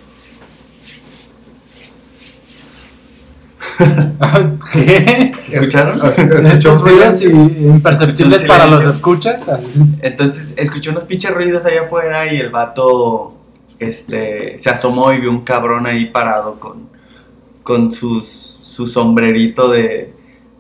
¿Qué? 4.74 5.32
¿Escucharon? 5.52 6.00
Escuchó 6.06 6.38
Esos 6.48 6.84
ruidos 6.84 7.22
imperceptibles 7.24 8.44
para 8.44 8.68
los 8.68 8.86
escuchas. 8.86 9.48
así. 9.48 9.80
Entonces 10.02 10.54
escuchó 10.58 10.92
unos 10.92 11.06
pinches 11.06 11.34
ruidos 11.34 11.66
allá 11.66 11.82
afuera 11.82 12.32
y 12.32 12.38
el 12.40 12.50
vato 12.50 13.34
este, 13.80 14.58
se 14.60 14.70
asomó 14.70 15.12
y 15.14 15.20
vio 15.20 15.30
un 15.32 15.42
cabrón 15.44 15.86
ahí 15.88 16.06
parado 16.06 16.60
con, 16.60 16.90
con 17.64 17.92
sus, 17.92 18.28
su 18.28 18.86
sombrerito 18.88 19.70
de, 19.70 20.14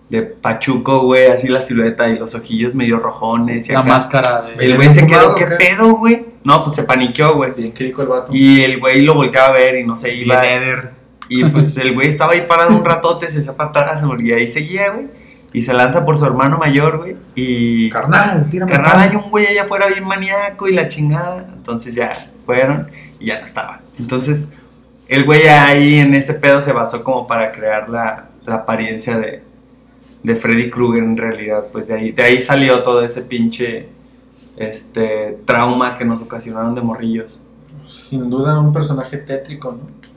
de 0.09 0.21
pachuco, 0.23 1.03
güey, 1.03 1.27
así 1.27 1.47
la 1.47 1.61
silueta 1.61 2.09
y 2.09 2.17
los 2.17 2.35
ojillos 2.35 2.73
medio 2.75 2.99
rojones. 2.99 3.69
Y 3.69 3.73
La 3.73 3.79
acá. 3.81 3.89
máscara 3.89 4.41
de. 4.41 4.53
El 4.53 4.59
¿Bien 4.59 4.75
güey 4.77 4.93
se 4.93 5.05
quedó, 5.07 5.35
¿qué 5.35 5.45
qué? 5.45 5.55
pedo, 5.55 5.93
güey? 5.95 6.25
No, 6.43 6.63
pues 6.63 6.75
se 6.75 6.83
paniqueó, 6.83 7.35
güey. 7.35 7.51
Bien 7.55 7.71
crico 7.71 8.01
el 8.01 8.07
vato. 8.07 8.31
Y 8.35 8.61
el 8.61 8.79
güey 8.79 9.01
lo 9.01 9.13
volteaba 9.13 9.49
a 9.49 9.51
ver 9.51 9.75
y 9.77 9.85
no 9.85 9.95
se 9.95 10.13
iba. 10.13 10.41
Bien. 10.41 11.00
Y 11.33 11.45
pues 11.45 11.77
el 11.77 11.93
güey 11.93 12.09
estaba 12.09 12.33
ahí 12.33 12.45
parado 12.45 12.75
un 12.75 12.83
ratote, 12.83 13.27
se 13.27 13.39
hacía 13.39 13.53
güey, 14.05 14.27
y 14.27 14.33
ahí 14.33 14.51
seguía, 14.51 14.91
güey. 14.91 15.07
Y 15.53 15.61
se 15.61 15.71
lanza 15.71 16.03
por 16.03 16.19
su 16.19 16.25
hermano 16.25 16.57
mayor, 16.57 16.97
güey. 16.97 17.15
Y. 17.35 17.89
Carnal, 17.89 18.49
tírame 18.49 18.69
Carnal, 18.69 18.99
hay 18.99 19.15
un 19.15 19.29
güey 19.29 19.47
allá 19.47 19.63
afuera 19.63 19.87
bien 19.87 20.03
maníaco 20.03 20.67
y 20.67 20.73
la 20.73 20.89
chingada. 20.89 21.49
Entonces 21.55 21.95
ya 21.95 22.11
fueron 22.45 22.91
y 23.17 23.27
ya 23.27 23.39
no 23.39 23.45
estaba. 23.45 23.79
Entonces, 23.97 24.49
el 25.07 25.23
güey 25.23 25.47
ahí 25.47 25.99
en 25.99 26.15
ese 26.15 26.33
pedo 26.33 26.61
se 26.61 26.73
basó 26.73 27.01
como 27.01 27.27
para 27.27 27.53
crear 27.53 27.87
la, 27.87 28.27
la 28.45 28.55
apariencia 28.55 29.17
de, 29.17 29.41
de 30.23 30.35
Freddy 30.35 30.69
Krueger 30.69 31.01
en 31.01 31.15
realidad. 31.15 31.67
Pues 31.71 31.87
de 31.87 31.93
ahí, 31.93 32.11
de 32.11 32.23
ahí 32.23 32.41
salió 32.41 32.83
todo 32.83 33.05
ese 33.05 33.21
pinche 33.21 33.87
este 34.57 35.39
trauma 35.45 35.97
que 35.97 36.03
nos 36.03 36.21
ocasionaron 36.21 36.75
de 36.75 36.81
morrillos. 36.81 37.41
Sin 37.87 38.29
duda 38.29 38.59
un 38.59 38.73
personaje 38.73 39.15
tétrico, 39.15 39.71
¿no? 39.71 40.11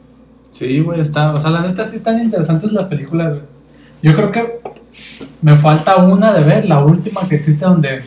Sí, 0.55 0.79
güey, 0.79 1.01
está. 1.01 1.35
O 1.35 1.41
sea, 1.41 1.51
la 1.51 1.63
neta 1.63 1.85
sí 1.85 1.97
están 1.97 2.21
interesantes 2.21 2.71
las 2.71 2.87
películas, 2.87 3.33
güey. 3.33 3.45
Yo 4.03 4.15
creo 4.15 4.31
que 4.31 4.61
me 5.43 5.57
falta 5.57 5.97
una 5.97 6.33
de 6.33 6.45
ver, 6.45 6.67
la 6.67 6.85
última 6.85 7.23
que 7.29 7.35
existe 7.35 7.65
donde 7.65 8.03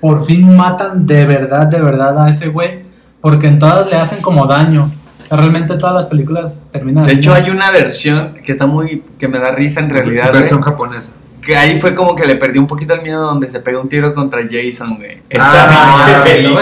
por 0.00 0.24
fin 0.24 0.56
matan 0.56 1.06
de 1.06 1.26
verdad, 1.26 1.66
de 1.66 1.78
verdad 1.82 2.24
a 2.24 2.30
ese 2.30 2.48
güey. 2.48 2.84
Porque 3.20 3.48
en 3.48 3.58
todas 3.58 3.86
le 3.86 3.96
hacen 3.96 4.22
como 4.22 4.46
daño. 4.46 4.90
Realmente 5.30 5.76
todas 5.76 5.94
las 5.94 6.06
películas 6.06 6.68
terminan 6.72 7.04
De 7.04 7.10
así, 7.10 7.20
hecho, 7.20 7.30
¿no? 7.30 7.36
hay 7.36 7.50
una 7.50 7.70
versión 7.70 8.32
que 8.42 8.52
está 8.52 8.66
muy. 8.66 9.04
que 9.18 9.28
me 9.28 9.38
da 9.38 9.52
risa 9.52 9.80
en 9.80 9.90
realidad. 9.90 10.32
Versión 10.32 10.60
güey, 10.60 10.70
japonesa. 10.72 11.12
Que 11.42 11.56
ahí 11.56 11.80
fue 11.80 11.94
como 11.94 12.14
que 12.14 12.26
le 12.26 12.36
perdí 12.36 12.58
un 12.58 12.66
poquito 12.66 12.94
el 12.94 13.02
miedo 13.02 13.22
donde 13.22 13.50
se 13.50 13.60
pega 13.60 13.80
un 13.80 13.88
tiro 13.88 14.14
contra 14.14 14.42
Jason, 14.42 14.96
güey. 14.96 15.22
Ah, 15.38 16.22
güey. 16.24 16.54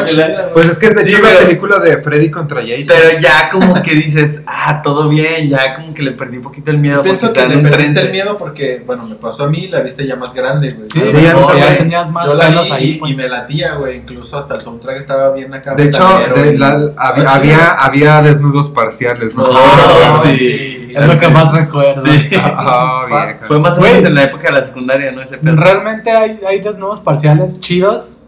Pues 0.52 0.66
es 0.68 0.78
que 0.78 0.90
de 0.90 1.02
Sí, 1.04 1.10
hecho 1.10 1.18
pero- 1.22 1.34
la 1.40 1.46
película 1.46 1.78
de 1.78 1.96
Freddy 1.98 2.30
contra 2.30 2.60
Jason. 2.60 2.86
Pero 2.88 3.18
ya 3.18 3.48
como 3.50 3.74
que 3.82 3.94
dices, 3.94 4.40
ah, 4.46 4.80
todo 4.82 5.08
bien, 5.08 5.48
ya 5.48 5.74
como 5.74 5.92
que 5.94 6.02
le 6.02 6.12
perdí 6.12 6.36
un 6.38 6.42
poquito 6.42 6.70
el 6.70 6.78
miedo. 6.78 6.96
Yo 6.96 7.02
pienso 7.02 7.26
porque 7.26 7.40
que 7.48 7.48
le 7.56 7.62
perdiste 7.68 7.92
tren. 7.94 8.06
el 8.06 8.12
miedo 8.12 8.38
porque, 8.38 8.82
bueno, 8.86 9.06
me 9.06 9.16
pasó 9.16 9.44
a 9.44 9.48
mí, 9.48 9.68
la 9.68 9.80
viste 9.80 10.06
ya 10.06 10.16
más 10.16 10.32
grande, 10.34 10.72
güey. 10.72 10.86
Sí, 10.86 11.00
sí, 11.04 11.22
ya 11.22 11.34
porque 11.34 11.58
ya 11.60 11.76
tenías 11.78 12.10
más 12.10 12.26
yo 12.26 12.34
la 12.34 12.48
vi 12.48 12.58
ahí. 12.70 12.90
y 12.90 12.94
pues. 12.98 13.16
me 13.16 13.28
latía, 13.28 13.74
güey. 13.74 13.96
Incluso 13.98 14.38
hasta 14.38 14.54
el 14.54 14.62
soundtrack 14.62 14.96
estaba 14.98 15.32
bien 15.32 15.52
acá. 15.54 15.74
de 15.74 15.84
hecho, 15.84 16.06
de 16.34 16.54
y- 16.54 16.56
la- 16.58 16.92
había, 16.96 17.30
había, 17.34 17.72
había 17.74 18.22
desnudos 18.22 18.68
parciales, 18.70 19.34
¿no? 19.34 19.42
Oh, 19.42 19.54
Ah, 19.54 20.22
sí. 20.24 20.87
Es 20.94 21.06
lo 21.06 21.18
que 21.18 21.28
más 21.28 21.52
recuerdo. 21.52 22.02
Sí. 22.04 22.30
Ah, 22.40 23.04
vieja. 23.06 23.38
Fue 23.46 23.58
más 23.58 23.78
o 23.78 23.80
menos 23.80 24.04
en 24.04 24.14
la 24.14 24.24
época 24.24 24.48
de 24.48 24.52
la 24.54 24.62
secundaria, 24.62 25.12
¿no? 25.12 25.22
Ese 25.22 25.38
pedo. 25.38 25.56
Realmente 25.56 26.10
hay, 26.10 26.38
hay 26.46 26.60
desnudos 26.60 27.00
parciales 27.00 27.60
chidos. 27.60 28.22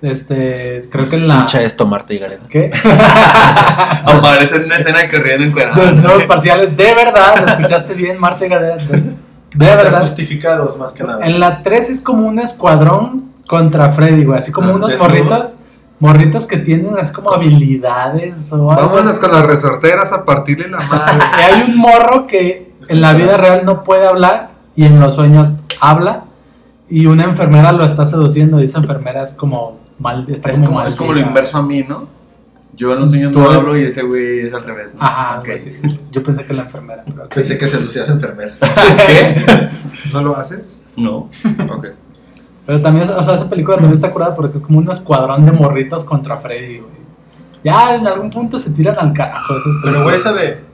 Este, 0.00 0.88
creo 0.90 1.08
que 1.08 1.16
en 1.16 1.28
la. 1.28 1.34
Escucha 1.36 1.62
esto, 1.62 1.86
Marta 1.86 2.12
y 2.12 2.18
Gareda. 2.18 2.42
¿Qué? 2.48 2.70
Aparece 4.04 4.56
en 4.56 4.64
una 4.64 4.76
escena 4.76 5.08
corriendo 5.08 5.44
encuerado. 5.46 5.80
desnudos 5.80 6.24
parciales, 6.24 6.76
de 6.76 6.94
verdad. 6.94 7.40
¿lo 7.40 7.46
escuchaste 7.52 7.94
bien, 7.94 8.18
Marta 8.18 8.44
y 8.46 8.48
Gadera? 8.48 8.76
De, 8.76 9.16
verdad. 9.54 10.00
justificados 10.00 10.76
más 10.78 10.92
que 10.92 11.04
nada. 11.04 11.24
En 11.26 11.38
la 11.38 11.62
3 11.62 11.90
es 11.90 12.00
como 12.00 12.26
un 12.26 12.38
escuadrón 12.38 13.32
contra 13.46 13.90
Freddy, 13.90 14.24
güey. 14.24 14.38
Así 14.38 14.50
como 14.50 14.70
Ah, 14.70 14.74
unos 14.76 14.98
morritos. 14.98 15.56
Morritos 16.02 16.46
que 16.46 16.56
tienen 16.56 16.96
así 16.98 17.12
como 17.12 17.32
habilidades 17.32 18.52
o 18.52 18.70
algo 18.72 18.88
Vámonos 18.88 19.12
así. 19.12 19.20
con 19.20 19.30
las 19.32 19.46
resorteras 19.46 20.12
a 20.12 20.24
partirle 20.24 20.68
la 20.68 20.78
madre. 20.80 21.18
Y 21.38 21.42
hay 21.42 21.70
un 21.70 21.78
morro 21.78 22.26
que 22.26 22.72
en 22.88 23.00
la 23.00 23.14
vida 23.14 23.36
real 23.36 23.62
no 23.64 23.84
puede 23.84 24.06
hablar 24.06 24.50
y 24.74 24.84
en 24.84 24.98
los 24.98 25.14
sueños 25.14 25.54
habla. 25.80 26.24
Y 26.88 27.06
una 27.06 27.24
enfermera 27.24 27.70
lo 27.72 27.84
está 27.84 28.04
seduciendo. 28.04 28.60
Y 28.60 28.64
esa 28.64 28.78
enfermera 28.80 29.22
es 29.22 29.32
como 29.32 29.78
mal. 30.00 30.26
Está 30.28 30.50
Es 30.50 30.56
como, 30.58 30.68
como, 30.70 30.82
es 30.82 30.96
como 30.96 31.12
lo 31.12 31.20
inverso 31.20 31.58
a 31.58 31.62
mí, 31.62 31.84
¿no? 31.88 32.08
Yo 32.74 32.92
en 32.94 32.98
los 33.00 33.10
sueños 33.10 33.32
Tú- 33.32 33.38
no 33.40 33.50
hablo 33.50 33.78
y 33.78 33.84
ese 33.84 34.02
güey 34.02 34.46
es 34.46 34.54
al 34.54 34.64
revés. 34.64 34.88
¿no? 34.94 35.00
Ajá, 35.02 35.38
Ok. 35.40 35.48
algo 35.50 35.54
así. 35.54 35.72
Yo 36.10 36.22
pensé 36.22 36.44
que 36.44 36.52
la 36.52 36.62
enfermera. 36.62 37.04
pero 37.06 37.24
ok. 37.26 37.34
Pensé 37.34 37.56
que 37.56 37.68
seducías 37.68 38.08
enfermeras. 38.08 38.58
¿Qué? 39.06 39.68
¿No 40.12 40.20
lo 40.22 40.36
haces? 40.36 40.78
No. 40.96 41.28
Ok. 41.70 41.86
Pero 42.66 42.80
también, 42.80 43.08
o 43.10 43.22
sea, 43.22 43.34
esa 43.34 43.50
película 43.50 43.76
también 43.76 43.94
está 43.94 44.10
curada 44.10 44.34
porque 44.36 44.58
es 44.58 44.62
como 44.62 44.78
un 44.78 44.90
escuadrón 44.90 45.44
de 45.46 45.52
morritos 45.52 46.04
contra 46.04 46.38
Freddy, 46.38 46.78
güey. 46.78 47.02
Ya 47.64 47.94
en 47.94 48.06
algún 48.06 48.30
punto 48.30 48.58
se 48.58 48.70
tiran 48.70 48.96
al 48.98 49.12
carajo 49.12 49.54
esas 49.56 49.74
Pero, 49.84 50.02
güey, 50.02 50.16
esa 50.16 50.32
de. 50.32 50.64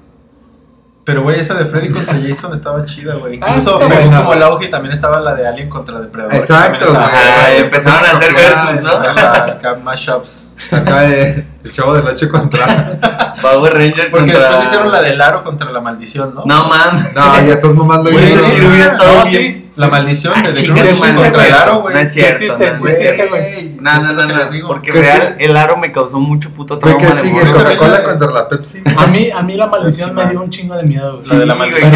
Pero, 1.04 1.22
güey, 1.22 1.40
esa 1.40 1.54
de 1.54 1.64
Freddy 1.64 1.88
contra 1.90 2.18
Jason 2.20 2.52
estaba 2.52 2.84
chida, 2.84 3.14
güey. 3.14 3.38
Ah, 3.42 3.48
Incluso 3.56 3.78
pegó 3.78 3.94
buena, 3.94 4.18
como 4.18 4.34
el 4.34 4.42
auge 4.42 4.66
y 4.66 4.70
también 4.70 4.92
estaba 4.92 5.20
la 5.20 5.34
de 5.34 5.46
Alien 5.46 5.70
contra 5.70 6.00
Depredador. 6.00 6.34
Exacto, 6.34 6.86
güey. 6.86 6.98
Ah, 7.00 7.48
empezaron 7.56 8.04
a 8.04 8.18
hacer 8.18 8.34
versus, 8.34 8.80
¿no? 8.82 9.00
La- 9.14 9.44
Acá 9.52 9.74
mashups. 9.82 10.50
Acá 10.70 11.08
eh, 11.08 11.46
el 11.68 11.72
chavo 11.74 11.94
del 11.94 12.06
8 12.06 12.28
contra. 12.30 13.34
Power 13.42 13.72
Ranger 13.72 14.10
Porque 14.10 14.32
contra... 14.32 14.48
después 14.48 14.66
hicieron 14.66 14.90
la 14.90 15.00
del 15.02 15.20
aro 15.20 15.44
contra 15.44 15.70
la 15.70 15.80
maldición, 15.80 16.34
¿no? 16.34 16.42
No, 16.44 16.68
man. 16.68 17.08
No, 17.14 17.36
ya 17.46 17.54
estás 17.54 17.72
mamando 17.72 18.10
Güey, 18.10 18.24
bien. 18.26 18.96
no, 18.98 19.14
No, 19.20 19.26
sí. 19.26 19.64
La 19.76 19.86
maldición 19.86 20.32
Ah, 20.36 20.42
de 20.42 20.52
The 20.54 20.66
contra 20.66 21.46
el 21.46 21.54
aro, 21.54 21.80
güey. 21.82 21.94
no 21.94 22.00
es 22.00 22.08
Sí 22.12 22.14
cierto, 22.20 22.42
existe, 22.42 22.82
no 22.82 22.88
existe, 22.90 23.26
güey. 23.28 23.76
No, 23.80 24.00
no, 24.02 24.12
no, 24.12 24.26
no. 24.26 24.66
Porque 24.66 24.90
Que 24.90 25.00
real, 25.02 25.36
el 25.38 25.56
aro 25.56 25.76
me 25.76 25.92
causó 25.92 26.18
mucho 26.18 26.50
puto 26.50 26.80
trauma 26.80 26.98
¿Qué 26.98 27.12
sigue? 27.28 27.52
Coca-Cola 27.52 28.02
contra 28.02 28.30
la 28.32 28.48
Pepsi. 28.48 28.82
A 28.96 29.06
mí, 29.06 29.30
a 29.30 29.40
mí 29.42 29.56
la 29.56 29.68
maldición 29.68 30.16
me 30.16 30.26
dio 30.30 30.40
un 30.42 30.50
chingo 30.50 30.74
de 30.74 30.82
miedo, 30.82 31.18
güey. 31.18 31.28
La 31.28 31.38
de 31.38 31.46
la 31.46 31.54
maldición. 31.54 31.92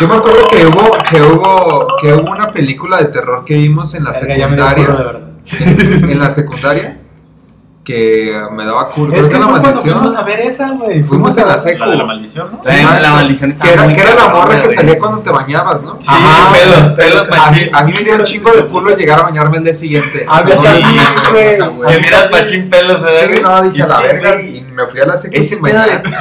Yo 0.00 0.08
me 0.08 0.14
acuerdo 0.16 0.48
que 0.50 0.66
hubo, 0.66 0.90
que 1.08 1.22
hubo, 1.22 1.86
que 2.00 2.12
hubo 2.14 2.30
una 2.32 2.48
película 2.50 2.98
de 2.98 3.04
terror 3.06 3.44
que 3.44 3.54
vimos 3.54 3.94
en 3.94 4.02
la 4.04 4.12
secundaria. 4.14 4.48
verdad. 4.88 5.20
En 6.10 6.18
la 6.18 6.30
secundaria. 6.30 6.98
Que 7.84 8.40
me 8.52 8.64
daba 8.64 8.88
culo. 8.88 9.14
Es 9.14 9.26
que 9.26 9.34
que 9.34 9.38
la 9.38 9.46
maldición. 9.46 9.82
fuimos 9.98 10.16
a 10.16 10.22
ver 10.22 10.40
esa, 10.40 10.70
güey. 10.70 11.02
Fuimos 11.02 11.36
en 11.36 11.46
la 11.46 11.52
a- 11.54 11.58
secu. 11.58 11.80
La 11.80 11.90
de 11.90 11.96
la 11.98 12.04
maldición, 12.04 12.52
¿no? 12.52 12.58
Sí. 12.58 12.70
La- 12.82 12.98
la 13.00 13.10
maldición 13.12 13.50
estaba 13.50 13.68
Que 13.68 13.74
era, 13.74 13.84
muy 13.84 13.92
que 13.94 14.00
era 14.00 14.14
la 14.14 14.28
morra 14.28 14.60
que 14.62 14.70
salía 14.74 14.98
cuando 14.98 15.20
te 15.20 15.30
bañabas, 15.30 15.82
¿no? 15.82 15.96
Sí, 16.00 16.06
Ajá, 16.08 16.50
pelos, 16.54 16.92
pelos 16.92 17.20
A 17.22 17.24
mí, 17.24 17.30
machín. 17.36 17.68
a 17.74 17.82
mí 17.84 17.92
me 17.92 18.02
dio 18.02 18.14
un 18.16 18.22
chingo 18.22 18.52
de 18.52 18.66
culo 18.68 18.96
llegar 18.96 19.20
a 19.20 19.24
bañarme 19.24 19.58
el 19.58 19.64
día 19.64 19.74
siguiente. 19.74 20.24
Ah, 20.26 20.42
sea, 20.42 20.56
sí, 20.76 21.62
güey. 21.76 21.92
Que 21.94 22.00
miras 22.00 22.30
machín 22.30 22.70
pelos, 22.70 23.02
¿eh? 23.06 23.34
Sí, 23.36 23.42
no, 23.42 23.62
dije 23.62 23.82
a 23.82 23.86
la 23.86 24.00
verga 24.00 24.40
y 24.40 24.62
me 24.62 24.86
fui 24.86 25.00
a 25.00 25.06
la 25.06 25.16
secu 25.18 25.34
Ese 25.36 25.48
sin 25.50 25.60
bañar. 25.60 26.02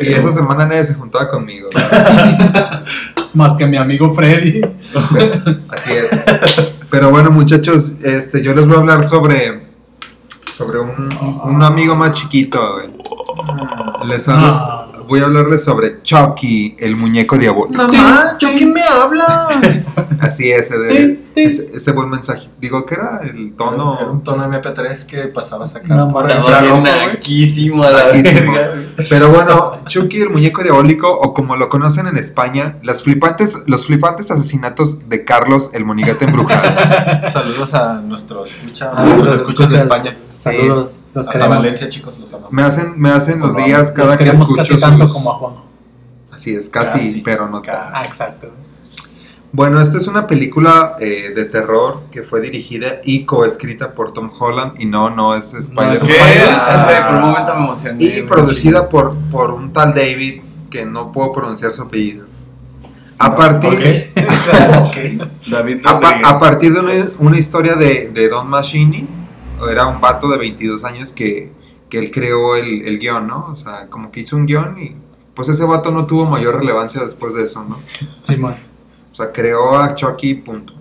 Y 0.02 0.14
esa 0.14 0.32
semana 0.32 0.66
nadie 0.66 0.86
se 0.86 0.94
juntaba 0.96 1.30
conmigo. 1.30 1.70
Más 3.34 3.56
que 3.56 3.68
mi 3.68 3.78
amigo 3.78 4.12
Freddy. 4.14 4.62
Así 5.70 5.92
es. 5.92 6.10
Pero 6.90 7.12
bueno, 7.12 7.30
muchachos, 7.32 7.94
este, 8.04 8.42
yo 8.44 8.54
les 8.54 8.66
voy 8.66 8.76
a 8.76 8.80
hablar 8.80 9.04
sobre 9.04 9.68
sobre 10.56 10.80
un, 10.80 11.10
un 11.46 11.64
amigo 11.64 11.96
más 11.96 12.14
chiquito. 12.14 12.60
güey. 12.74 12.90
Les 14.10 14.28
hablo- 14.28 14.48
Ah. 14.48 14.79
Voy 15.10 15.20
a 15.22 15.26
hablarles 15.26 15.64
sobre 15.64 16.02
Chucky, 16.04 16.76
el 16.80 16.96
muñeco 16.96 17.38
diabólico. 17.38 17.76
Mamá, 17.82 18.38
Chucky 18.38 18.66
me 18.66 18.82
habla. 18.84 19.60
Así 20.22 20.52
es, 20.52 20.70
tin. 20.70 21.26
ese, 21.36 21.72
ese 21.74 21.92
buen 21.94 22.10
mensaje. 22.10 22.50
Digo, 22.60 22.86
¿qué 22.86 22.96
era 22.96 23.20
el 23.24 23.30
Era 23.30 23.40
un 23.40 23.56
tono? 23.56 24.22
tono 24.24 24.46
MP3 24.52 25.06
que 25.06 25.18
pasabas 25.30 25.76
acá. 25.76 25.96
No, 25.96 26.12
por 26.12 26.24
mames. 26.24 26.36
el 26.38 26.42
Estaba 26.44 26.62
bien 26.62 26.76
infrarrojo, 26.78 27.00
güey. 27.02 27.14
naquísimo 27.16 27.84
a 27.84 27.92
la 27.92 28.06
Naquísimo. 28.06 28.54
verga, 28.54 28.68
güey. 28.96 29.08
Pero 29.10 29.30
bueno, 29.30 29.72
Chucky, 29.88 30.22
el 30.22 30.30
muñeco 30.30 30.62
diabólico, 30.64 31.12
o 31.12 31.34
como 31.34 31.56
lo 31.56 31.70
conocen 31.70 32.08
en 32.08 32.18
España, 32.18 32.78
las 32.84 33.02
flipantes, 33.02 33.64
los 33.66 33.86
flipantes 33.88 34.30
asesinatos 34.32 35.10
de 35.10 35.24
Carlos, 35.26 35.72
el 35.74 35.86
monigote 35.86 36.26
embrujado. 36.26 37.22
Saludos 37.32 37.74
a 37.74 38.02
nuestros 38.02 38.52
escucha, 38.52 38.92
a 38.92 39.04
nuestros 39.04 39.42
escuchas 39.42 39.70
de. 39.72 39.78
España. 39.78 40.16
Saludos. 40.36 40.90
Los 41.14 41.26
Hasta 41.28 41.40
queremos. 41.40 41.58
Valencia, 41.58 41.90
chicos, 41.90 42.18
los 42.20 42.32
amamos. 42.34 42.52
Me 42.54 42.62
hacen, 42.64 42.94
me 43.00 43.10
hacen 43.10 43.40
los 43.40 43.56
días 43.56 43.92
cada 43.92 44.10
Los 44.10 44.18
que 44.18 44.30
escucho 44.30 44.56
casi 44.56 44.78
tanto 44.78 45.06
sus- 45.08 45.14
como 45.14 45.32
a 45.32 45.36
Juanjo. 45.36 45.66
Así 46.32 46.54
es, 46.56 46.70
casi, 46.70 47.00
Casi, 47.00 47.22
pero 47.22 47.50
no 47.50 47.62
casi. 47.62 47.78
tanto. 47.78 47.94
Ah, 47.96 48.06
exacto. 48.06 48.52
Bueno, 49.52 49.82
esta 49.82 49.98
es 49.98 50.06
una 50.06 50.28
película 50.28 50.96
eh, 51.00 51.32
de 51.36 51.46
terror 51.46 52.02
que 52.12 52.22
fue 52.22 52.40
dirigida 52.40 53.02
y 53.04 53.26
coescrita 53.26 53.96
por 53.96 54.14
Tom 54.14 54.30
Holland 54.40 54.80
y 54.80 54.86
no, 54.86 55.10
no 55.10 55.34
es 55.36 55.52
Spider-Man. 55.56 55.96
Spider- 55.96 56.50
Ándale, 56.50 57.06
por 57.08 57.16
un 57.16 57.22
momento 57.32 57.56
me 57.56 57.60
emocioné. 57.66 58.04
y 58.04 58.22
producida 58.22 58.88
por, 58.88 59.16
por 59.32 59.50
un 59.52 59.74
tal 59.74 59.96
David 59.96 60.44
que 60.70 60.86
no 60.86 61.12
puedo 61.12 61.32
pronunciar 61.34 61.72
su 61.72 61.82
apellido. 61.82 62.28
A 63.18 63.36
partir. 63.36 64.12
David 65.48 65.82
a 65.86 66.40
partir 66.40 66.74
de 66.74 66.80
una, 66.80 66.94
una 67.18 67.38
historia 67.40 67.74
de, 67.76 68.12
de 68.14 68.30
Don 68.30 68.48
Machini, 68.48 69.08
era 69.68 69.88
un 69.88 70.00
vato 70.00 70.30
de 70.30 70.38
22 70.38 70.84
años 70.86 71.12
que, 71.12 71.52
que 71.90 71.98
él 71.98 72.12
creó 72.12 72.56
el, 72.56 72.88
el 72.88 73.00
guion, 73.00 73.28
¿no? 73.28 73.48
O 73.52 73.56
sea, 73.56 73.88
como 73.90 74.12
que 74.12 74.20
hizo 74.22 74.36
un 74.36 74.46
guion 74.46 74.80
y 74.80 74.96
pues 75.34 75.50
ese 75.50 75.64
vato 75.64 75.92
no 75.92 76.06
tuvo 76.06 76.26
mayor 76.26 76.58
relevancia 76.58 77.02
después 77.04 77.34
de 77.34 77.44
eso, 77.44 77.64
¿no? 77.64 77.80
Simón. 78.24 78.56
O 79.12 79.16
sea, 79.16 79.32
creó 79.32 79.78
a 79.78 79.96
Chucky, 79.96 80.36
punto. 80.36 80.74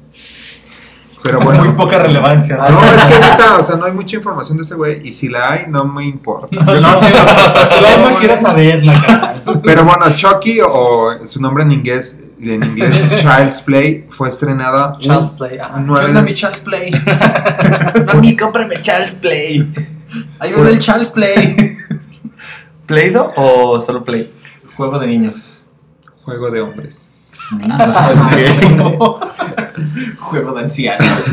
Pero 1.23 1.41
Muy 1.41 1.57
bueno. 1.57 1.77
poca 1.77 1.99
relevancia. 1.99 2.59
Ah, 2.61 2.69
No, 2.71 2.81
sí. 2.81 2.87
es 2.95 3.03
que 3.07 3.19
neta, 3.21 3.57
o 3.59 3.63
sea, 3.63 3.77
no 3.77 3.87
hay 3.87 3.93
mucha 3.93 4.17
información 4.17 4.57
de 4.57 4.63
ese 4.63 4.75
güey. 4.77 5.07
Y 5.07 5.13
si 5.13 5.29
la 5.29 5.51
hay, 5.53 5.65
no 5.69 5.85
me 5.85 6.05
importa. 6.05 6.49
Yo 6.51 6.81
no 6.81 7.01
quiero 7.01 7.19
Solo 7.69 8.11
no 8.11 8.17
quiero 8.19 8.37
saberla, 8.37 8.93
carnal. 9.05 9.38
Pero 9.63 9.85
bueno, 9.85 10.15
Chucky, 10.15 10.61
o 10.61 11.27
su 11.27 11.41
nombre 11.41 11.63
en 11.65 11.73
inglés, 11.73 12.19
en 12.41 12.63
inglés 12.65 12.97
Child's 13.21 13.63
Play, 13.63 14.07
fue 14.11 14.29
estrenada 14.29 14.93
un- 14.95 14.99
Child's 15.01 15.33
Play. 15.33 15.59
ajá. 15.59 15.75
un 15.77 15.83
¿Qué 15.83 15.87
9 15.89 16.05
onda 16.07 16.21
de- 16.23 16.27
mi 16.27 16.35
Charles 16.35 16.61
Play? 16.61 16.93
Funi, 18.09 18.37
cómprame 18.37 18.81
Charles 18.83 19.15
Play. 19.15 19.69
Ahí 20.39 20.53
viene 20.53 20.71
el 20.71 20.79
Charles 20.79 21.09
Play. 21.09 21.77
¿Play-Doh 22.87 23.33
o 23.37 23.81
solo 23.81 24.05
Play? 24.05 24.33
Juego 24.77 24.99
de 24.99 25.07
niños. 25.07 25.61
Juego 26.25 26.51
de 26.51 26.61
hombres. 26.61 27.33
Juego 30.19 30.53
de 30.55 30.61
ancianos. 30.63 31.25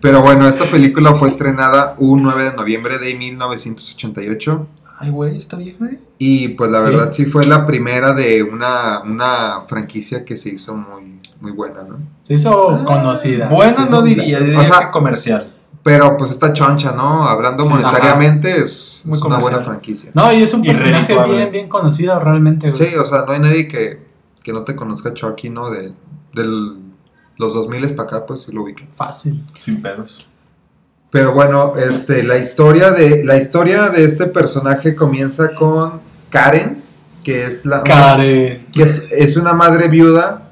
Pero 0.00 0.22
bueno, 0.22 0.48
esta 0.48 0.64
película 0.64 1.12
fue 1.14 1.28
estrenada 1.28 1.94
un 1.98 2.22
9 2.22 2.44
de 2.44 2.52
noviembre 2.54 2.98
de 2.98 3.14
1988. 3.14 4.66
Ay, 5.02 5.10
güey, 5.10 5.36
está 5.36 5.56
viejo, 5.56 5.84
eh. 5.86 5.98
Y 6.18 6.48
pues 6.48 6.70
la 6.70 6.78
Sí. 6.80 6.84
verdad 6.84 7.10
sí 7.10 7.24
fue 7.24 7.44
la 7.46 7.66
primera 7.66 8.12
de 8.12 8.42
una, 8.42 9.00
una 9.00 9.62
franquicia 9.66 10.24
que 10.24 10.36
se 10.36 10.50
hizo 10.50 10.74
muy, 10.74 11.20
muy 11.40 11.52
buena, 11.52 11.82
¿no? 11.84 11.98
Se 12.22 12.34
hizo 12.34 12.84
conocida. 12.84 13.48
Bueno, 13.48 13.84
hizo 13.84 13.90
no 13.90 14.02
diría, 14.02 14.40
diría 14.40 14.60
O 14.60 14.64
sea, 14.64 14.80
que 14.80 14.90
comercial. 14.90 15.54
Pero 15.82 16.18
pues 16.18 16.30
está 16.30 16.52
choncha, 16.52 16.92
¿no? 16.92 17.24
Hablando 17.26 17.64
Sí, 17.64 17.70
monetariamente 17.70 18.60
es, 18.60 19.02
Muy 19.06 19.16
es 19.16 19.24
una 19.24 19.38
buena 19.38 19.60
franquicia. 19.60 20.10
No, 20.14 20.30
y 20.30 20.42
es 20.42 20.52
un 20.52 20.62
Y 20.62 20.68
personaje 20.68 21.16
bien, 21.30 21.50
bien 21.50 21.68
conocido 21.70 22.20
realmente, 22.20 22.70
güey. 22.70 22.90
Sí, 22.90 22.94
o 22.96 23.06
sea, 23.06 23.24
no 23.24 23.32
hay 23.32 23.40
nadie 23.40 23.66
que, 23.66 24.02
que 24.42 24.52
no 24.52 24.64
te 24.64 24.76
conozca 24.76 25.14
Chucky, 25.14 25.48
¿no? 25.48 25.70
De 25.70 25.94
del, 26.34 26.76
los 27.38 27.54
2000 27.54 27.94
para 27.94 28.02
acá, 28.08 28.26
pues 28.26 28.42
sí 28.42 28.52
lo 28.52 28.62
ubica. 28.62 28.84
Fácil. 28.94 29.42
Sin 29.58 29.80
pedos. 29.80 30.28
Pero 31.10 31.32
bueno, 31.32 31.72
este, 31.76 32.22
la 32.22 32.38
historia 32.38 32.92
de 32.92 33.24
la 33.24 33.36
historia 33.36 33.88
de 33.88 34.04
este 34.04 34.26
personaje 34.26 34.94
comienza 34.94 35.50
con 35.54 36.00
Karen, 36.30 36.82
que 37.24 37.46
es 37.46 37.66
la 37.66 37.82
Karen. 37.82 38.66
que 38.72 38.82
es, 38.84 39.06
es 39.10 39.36
una 39.36 39.52
madre 39.52 39.88
viuda 39.88 40.50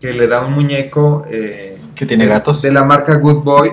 que 0.00 0.12
le 0.12 0.26
da 0.26 0.46
un 0.46 0.54
muñeco 0.54 1.24
eh, 1.28 1.76
¿Que 1.94 2.06
tiene 2.06 2.24
de- 2.24 2.30
gatos? 2.30 2.62
de 2.62 2.72
la 2.72 2.84
marca 2.84 3.16
Good 3.16 3.42
Boy, 3.44 3.70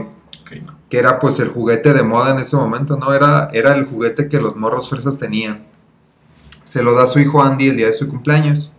no. 0.65 0.75
que 0.89 0.97
era 0.99 1.19
pues 1.19 1.39
el 1.39 1.49
juguete 1.49 1.93
de 1.93 2.03
moda 2.03 2.31
en 2.31 2.39
ese 2.39 2.57
momento, 2.57 2.97
¿no? 2.97 3.13
Era, 3.13 3.49
era 3.53 3.73
el 3.75 3.85
juguete 3.85 4.27
que 4.27 4.39
los 4.41 4.55
morros 4.57 4.89
fresas 4.89 5.17
tenían. 5.17 5.63
Se 6.65 6.83
lo 6.83 6.95
da 6.95 7.03
a 7.03 7.07
su 7.07 7.19
hijo 7.19 7.41
Andy 7.41 7.69
el 7.69 7.77
día 7.77 7.85
de 7.87 7.93
su 7.93 8.09
cumpleaños. 8.09 8.71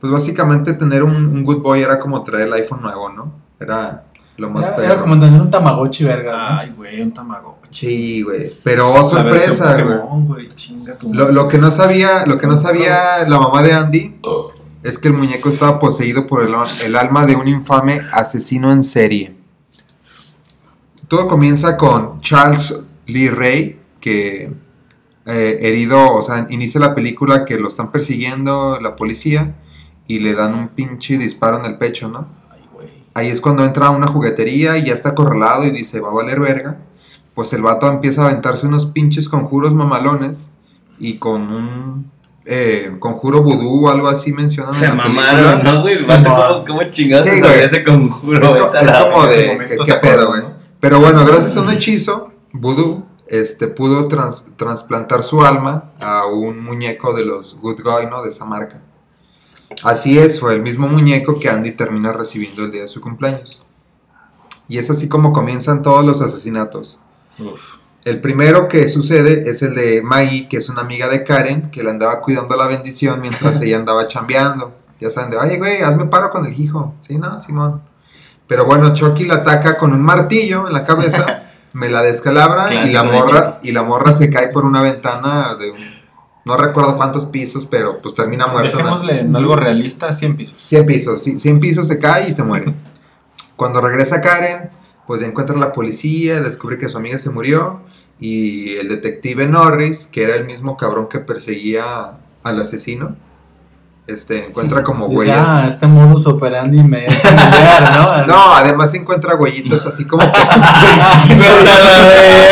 Pues 0.00 0.12
básicamente 0.12 0.74
tener 0.74 1.02
un, 1.02 1.14
un 1.16 1.42
Good 1.44 1.62
Boy 1.62 1.82
era 1.82 1.98
como 1.98 2.22
traer 2.22 2.46
el 2.48 2.52
iPhone 2.52 2.82
nuevo, 2.82 3.08
¿no? 3.10 3.32
Era 3.58 4.04
lo 4.36 4.50
más 4.50 4.66
Era, 4.66 4.76
perro. 4.76 4.92
era 4.92 5.00
como 5.00 5.20
tener 5.20 5.40
un 5.40 5.50
Tamagotchi, 5.50 6.04
vergas. 6.04 6.34
¿no? 6.36 6.58
Ay, 6.58 6.72
güey, 6.76 7.02
un 7.02 7.12
tamagotchi. 7.12 7.68
Sí, 7.70 8.22
güey. 8.22 8.50
Pero 8.64 8.92
oh, 8.92 9.04
sorpresa, 9.04 9.80
güey. 9.82 10.48
Lo, 11.12 11.30
lo 11.32 11.48
que 11.48 11.58
no 11.58 11.70
sabía, 11.70 12.24
lo 12.26 12.38
que 12.38 12.46
no 12.46 12.56
sabía 12.56 13.26
la 13.28 13.38
mamá 13.38 13.62
de 13.62 13.72
Andy 13.72 14.16
es 14.82 14.98
que 14.98 15.08
el 15.08 15.14
muñeco 15.14 15.48
estaba 15.48 15.78
poseído 15.78 16.26
por 16.26 16.42
el, 16.42 16.54
el 16.84 16.96
alma 16.96 17.24
de 17.26 17.36
un 17.36 17.46
infame 17.46 18.00
asesino 18.12 18.72
en 18.72 18.82
serie. 18.82 19.36
Todo 21.08 21.28
comienza 21.28 21.76
con 21.76 22.20
Charles 22.20 22.80
Lee 23.06 23.28
Ray, 23.28 23.78
que 24.00 24.52
eh, 25.26 25.58
herido, 25.60 26.14
o 26.14 26.22
sea, 26.22 26.46
inicia 26.50 26.80
la 26.80 26.94
película 26.94 27.44
que 27.44 27.58
lo 27.58 27.68
están 27.68 27.92
persiguiendo 27.92 28.80
la 28.80 28.96
policía 28.96 29.54
y 30.08 30.18
le 30.18 30.34
dan 30.34 30.54
un 30.54 30.68
pinche 30.68 31.18
disparo 31.18 31.58
en 31.60 31.66
el 31.66 31.78
pecho, 31.78 32.08
¿no? 32.08 32.26
Ahí 33.14 33.28
es 33.28 33.40
cuando 33.40 33.64
entra 33.64 33.86
a 33.88 33.90
una 33.90 34.06
juguetería 34.06 34.78
y 34.78 34.84
ya 34.84 34.94
está 34.94 35.10
acorralado 35.10 35.64
y 35.64 35.70
dice, 35.70 36.00
va 36.00 36.08
a 36.08 36.12
valer 36.12 36.40
verga. 36.40 36.78
Pues 37.34 37.52
el 37.52 37.62
vato 37.62 37.86
empieza 37.88 38.22
a 38.22 38.26
aventarse 38.30 38.66
unos 38.66 38.86
pinches 38.86 39.28
conjuros 39.28 39.72
mamalones 39.74 40.50
y 40.98 41.14
con 41.18 41.42
un 41.52 42.10
eh, 42.44 42.96
conjuro 42.98 43.42
vudú 43.42 43.86
o 43.86 43.90
algo 43.90 44.08
así 44.08 44.32
mencionan 44.32 44.72
Se 44.74 44.86
en 44.86 44.96
la 44.96 45.04
mamaron, 45.04 45.50
película. 45.60 45.72
¿no, 45.72 45.80
güey? 45.82 45.94
Sí, 45.94 46.04
Vato. 46.08 46.64
¿Cómo, 46.66 46.82
chingados 46.90 47.24
Sí, 47.26 47.34
se 47.34 47.40
güey. 47.40 47.50
sabía 47.52 47.66
ese 47.66 47.84
conjuro? 47.84 48.46
Es, 48.46 48.54
co- 48.54 48.72
como 49.12 49.26
de, 49.26 49.78
¿qué, 49.86 49.94
pedo, 49.94 50.28
güey? 50.28 50.42
Pero 50.80 51.00
bueno, 51.00 51.24
gracias 51.24 51.56
a 51.56 51.60
un 51.62 51.70
hechizo, 51.70 52.32
vudú, 52.52 53.04
este, 53.28 53.68
pudo 53.68 54.08
trans- 54.08 54.46
trasplantar 54.56 55.22
su 55.22 55.42
alma 55.42 55.92
a 56.00 56.26
un 56.26 56.62
muñeco 56.62 57.12
de 57.14 57.24
los 57.24 57.58
Good 57.60 57.82
Guy, 57.82 58.06
¿no? 58.10 58.22
De 58.22 58.30
esa 58.30 58.44
marca. 58.44 58.80
Así 59.82 60.18
es, 60.18 60.40
fue 60.40 60.54
el 60.54 60.62
mismo 60.62 60.88
muñeco 60.88 61.38
que 61.38 61.48
Andy 61.48 61.72
termina 61.72 62.12
recibiendo 62.12 62.64
el 62.64 62.72
día 62.72 62.82
de 62.82 62.88
su 62.88 63.00
cumpleaños. 63.00 63.62
Y 64.68 64.78
es 64.78 64.90
así 64.90 65.08
como 65.08 65.32
comienzan 65.32 65.82
todos 65.82 66.04
los 66.04 66.22
asesinatos. 66.22 66.98
Uf. 67.38 67.76
El 68.04 68.20
primero 68.20 68.66
que 68.68 68.88
sucede 68.88 69.48
es 69.48 69.62
el 69.62 69.74
de 69.74 70.02
Maggie, 70.02 70.48
que 70.48 70.56
es 70.56 70.68
una 70.68 70.80
amiga 70.80 71.08
de 71.08 71.22
Karen, 71.22 71.70
que 71.70 71.82
le 71.84 71.90
andaba 71.90 72.20
cuidando 72.20 72.56
la 72.56 72.66
bendición 72.66 73.20
mientras 73.20 73.60
ella 73.60 73.76
andaba 73.76 74.06
chambeando. 74.06 74.74
Ya 75.00 75.10
saben, 75.10 75.30
de, 75.30 75.36
oye, 75.36 75.58
güey, 75.58 75.82
hazme 75.82 76.06
paro 76.06 76.30
con 76.30 76.44
el 76.46 76.58
hijo. 76.60 76.94
Sí, 77.00 77.18
no, 77.18 77.38
Simón. 77.40 77.82
Pero 78.48 78.64
bueno, 78.64 78.92
Chucky 78.92 79.24
la 79.24 79.36
ataca 79.36 79.76
con 79.78 79.92
un 79.92 80.02
martillo 80.02 80.66
en 80.66 80.72
la 80.72 80.84
cabeza, 80.84 81.44
me 81.72 81.88
la 81.88 82.02
descalabra 82.02 82.72
y 82.84 82.92
la, 82.92 83.02
morra, 83.04 83.60
y 83.62 83.72
la 83.72 83.82
morra 83.82 84.12
se 84.12 84.30
cae 84.30 84.48
por 84.48 84.64
una 84.64 84.82
ventana 84.82 85.54
de 85.54 85.70
un- 85.70 86.01
no 86.44 86.56
recuerdo 86.56 86.96
cuántos 86.96 87.26
pisos, 87.26 87.66
pero 87.66 88.00
pues 88.02 88.14
termina 88.14 88.46
muerta. 88.46 88.72
¿no? 88.72 88.78
Dejémosle 88.78 89.20
en 89.20 89.36
algo 89.36 89.56
realista 89.56 90.12
100 90.12 90.36
pisos. 90.36 90.62
100 90.62 90.86
pisos, 90.86 91.22
sí, 91.22 91.38
100 91.38 91.60
pisos 91.60 91.88
se 91.88 91.98
cae 91.98 92.28
y 92.28 92.32
se 92.32 92.42
muere. 92.42 92.74
Cuando 93.56 93.80
regresa 93.80 94.20
Karen, 94.20 94.70
pues 95.06 95.20
ya 95.20 95.26
encuentra 95.26 95.56
a 95.56 95.58
la 95.58 95.72
policía, 95.72 96.40
descubre 96.40 96.78
que 96.78 96.88
su 96.88 96.96
amiga 96.96 97.18
se 97.18 97.30
murió 97.30 97.80
y 98.18 98.74
el 98.74 98.88
detective 98.88 99.46
Norris, 99.46 100.06
que 100.06 100.22
era 100.22 100.36
el 100.36 100.44
mismo 100.44 100.76
cabrón 100.76 101.08
que 101.08 101.18
perseguía 101.18 102.18
al 102.42 102.60
asesino, 102.60 103.16
este, 104.06 104.46
encuentra 104.48 104.82
como 104.82 105.06
huellas. 105.06 105.44
ah, 105.48 105.64
este 105.68 105.86
modus 105.86 106.26
operandi 106.26 106.82
me 106.82 107.04
es 107.04 107.22
familiar, 107.22 107.92
¿no? 107.96 108.26
No, 108.34 108.54
además 108.54 108.92
encuentra 108.94 109.36
huellitas 109.36 109.86
así 109.86 110.04
como 110.06 110.22
que... 110.30 110.38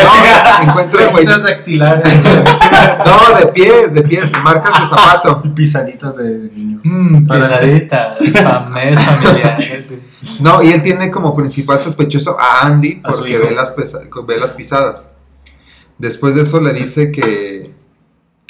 no, 0.03 0.69
encuentra 0.69 1.09
huellitas... 1.09 1.43
dactilares. 1.43 2.59
No, 3.05 3.37
de 3.37 3.47
pies, 3.47 3.93
de 3.93 4.01
pies, 4.01 4.31
marcas 4.43 4.81
de 4.81 4.87
zapato. 4.87 5.41
Pisaditas 5.53 6.15
de 6.17 6.49
niño. 6.55 6.79
Familiares. 8.95 9.87
sí. 9.87 9.99
No, 10.39 10.61
y 10.63 10.71
él 10.71 10.81
tiene 10.83 11.11
como 11.11 11.35
principal 11.35 11.77
sospechoso 11.79 12.37
a 12.39 12.65
Andy 12.65 13.01
porque 13.03 13.37
ve 13.37 13.51
las, 13.51 13.71
pesa- 13.75 14.01
ve 14.25 14.39
las 14.39 14.51
pisadas. 14.51 15.07
Después 15.97 16.35
de 16.35 16.41
eso 16.43 16.61
le 16.61 16.73
dice 16.73 17.11
que, 17.11 17.73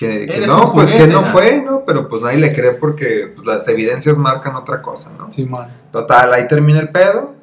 que, 0.07 0.43
no, 0.47 0.73
pues 0.73 0.91
que 0.91 1.05
no 1.07 1.23
fue, 1.23 1.61
¿no? 1.61 1.83
Pero 1.85 2.09
pues 2.09 2.21
nadie 2.23 2.37
le 2.39 2.53
cree 2.53 2.71
porque 2.71 3.31
pues, 3.35 3.45
las 3.45 3.67
evidencias 3.67 4.17
marcan 4.17 4.55
otra 4.55 4.81
cosa, 4.81 5.11
¿no? 5.17 5.31
Simón. 5.31 5.67
Total, 5.91 6.33
ahí 6.33 6.47
termina 6.47 6.79
el 6.79 6.89
pedo. 6.89 7.35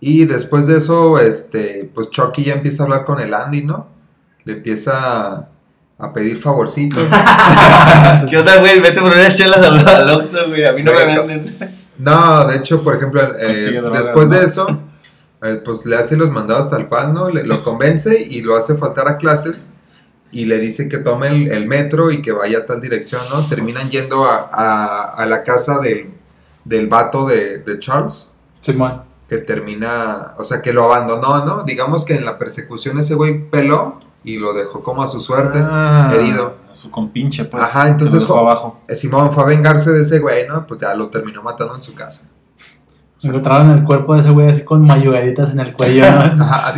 Y 0.00 0.24
después 0.24 0.66
de 0.66 0.78
eso, 0.78 1.18
este, 1.18 1.88
pues 1.94 2.10
Chucky 2.10 2.44
ya 2.44 2.54
empieza 2.54 2.82
a 2.82 2.86
hablar 2.86 3.04
con 3.04 3.20
el 3.20 3.32
Andy, 3.34 3.62
¿no? 3.64 3.86
Le 4.44 4.54
empieza 4.54 5.48
a 5.98 6.12
pedir 6.12 6.38
favorcitos. 6.38 7.02
¿Qué 8.30 8.38
onda, 8.38 8.56
güey? 8.58 8.80
Vete 8.80 9.00
por 9.00 9.12
unas 9.12 9.34
chelas 9.34 9.58
al, 9.58 9.86
al 9.86 10.10
Oxxo, 10.10 10.48
güey. 10.48 10.64
A 10.64 10.72
mí 10.72 10.82
no 10.82 10.92
me 10.92 11.04
venden. 11.04 11.56
No, 11.98 12.46
de 12.46 12.56
hecho, 12.56 12.82
por 12.82 12.94
ejemplo, 12.96 13.20
eh, 13.38 13.80
después 13.92 14.30
de 14.30 14.42
eso, 14.44 14.66
eh, 15.42 15.60
pues 15.64 15.84
le 15.84 15.96
hace 15.96 16.16
los 16.16 16.30
mandados 16.30 16.70
tal 16.70 16.88
cual, 16.88 17.12
¿no? 17.12 17.28
Le- 17.28 17.44
lo 17.44 17.62
convence 17.62 18.20
y 18.22 18.40
lo 18.40 18.56
hace 18.56 18.74
faltar 18.74 19.06
a 19.06 19.16
clases 19.18 19.70
y 20.32 20.44
le 20.46 20.58
dice 20.58 20.88
que 20.88 20.98
tome 20.98 21.28
el, 21.28 21.50
el 21.52 21.66
metro 21.66 22.10
y 22.10 22.22
que 22.22 22.32
vaya 22.32 22.58
a 22.58 22.66
tal 22.66 22.80
dirección, 22.80 23.20
¿no? 23.32 23.40
Terminan 23.46 23.90
yendo 23.90 24.24
a, 24.24 24.48
a- 24.52 25.14
a 25.14 25.26
la 25.26 25.42
casa 25.42 25.78
del, 25.78 26.10
del 26.64 26.86
vato 26.86 27.26
de, 27.26 27.58
de 27.58 27.78
Charles, 27.78 28.28
Simón. 28.60 29.02
que 29.28 29.38
termina, 29.38 30.34
o 30.38 30.44
sea, 30.44 30.62
que 30.62 30.72
lo 30.72 30.84
abandonó, 30.84 31.44
¿no? 31.44 31.64
Digamos 31.64 32.04
que 32.04 32.14
en 32.14 32.24
la 32.24 32.38
persecución 32.38 32.98
ese 32.98 33.14
güey 33.14 33.48
peló 33.50 33.98
y 34.22 34.38
lo 34.38 34.52
dejó 34.52 34.82
como 34.82 35.02
a 35.02 35.06
su 35.06 35.18
suerte, 35.20 35.58
Ah. 35.62 36.10
herido. 36.14 36.56
A 36.70 36.74
su 36.74 36.90
compinche, 36.90 37.46
pues. 37.46 37.62
Ajá, 37.62 37.88
entonces 37.88 38.12
que 38.12 38.20
lo 38.20 38.20
dejó 38.26 38.32
fue- 38.34 38.42
abajo. 38.42 38.80
Simón 38.90 39.32
fue 39.32 39.42
a 39.42 39.46
vengarse 39.46 39.90
de 39.90 40.02
ese 40.02 40.18
güey, 40.20 40.46
¿no? 40.46 40.66
Pues 40.66 40.80
ya 40.80 40.94
lo 40.94 41.08
terminó 41.08 41.42
matando 41.42 41.74
en 41.74 41.80
su 41.80 41.94
casa. 41.94 42.22
Encontraron 43.22 43.70
el 43.70 43.84
cuerpo 43.84 44.14
de 44.14 44.20
ese 44.20 44.30
güey 44.30 44.48
así 44.48 44.64
con 44.64 44.82
mayugaditas 44.86 45.52
en 45.52 45.60
el 45.60 45.72
cuello. 45.74 46.04
¿no? 46.10 46.44
Ah. 46.50 46.72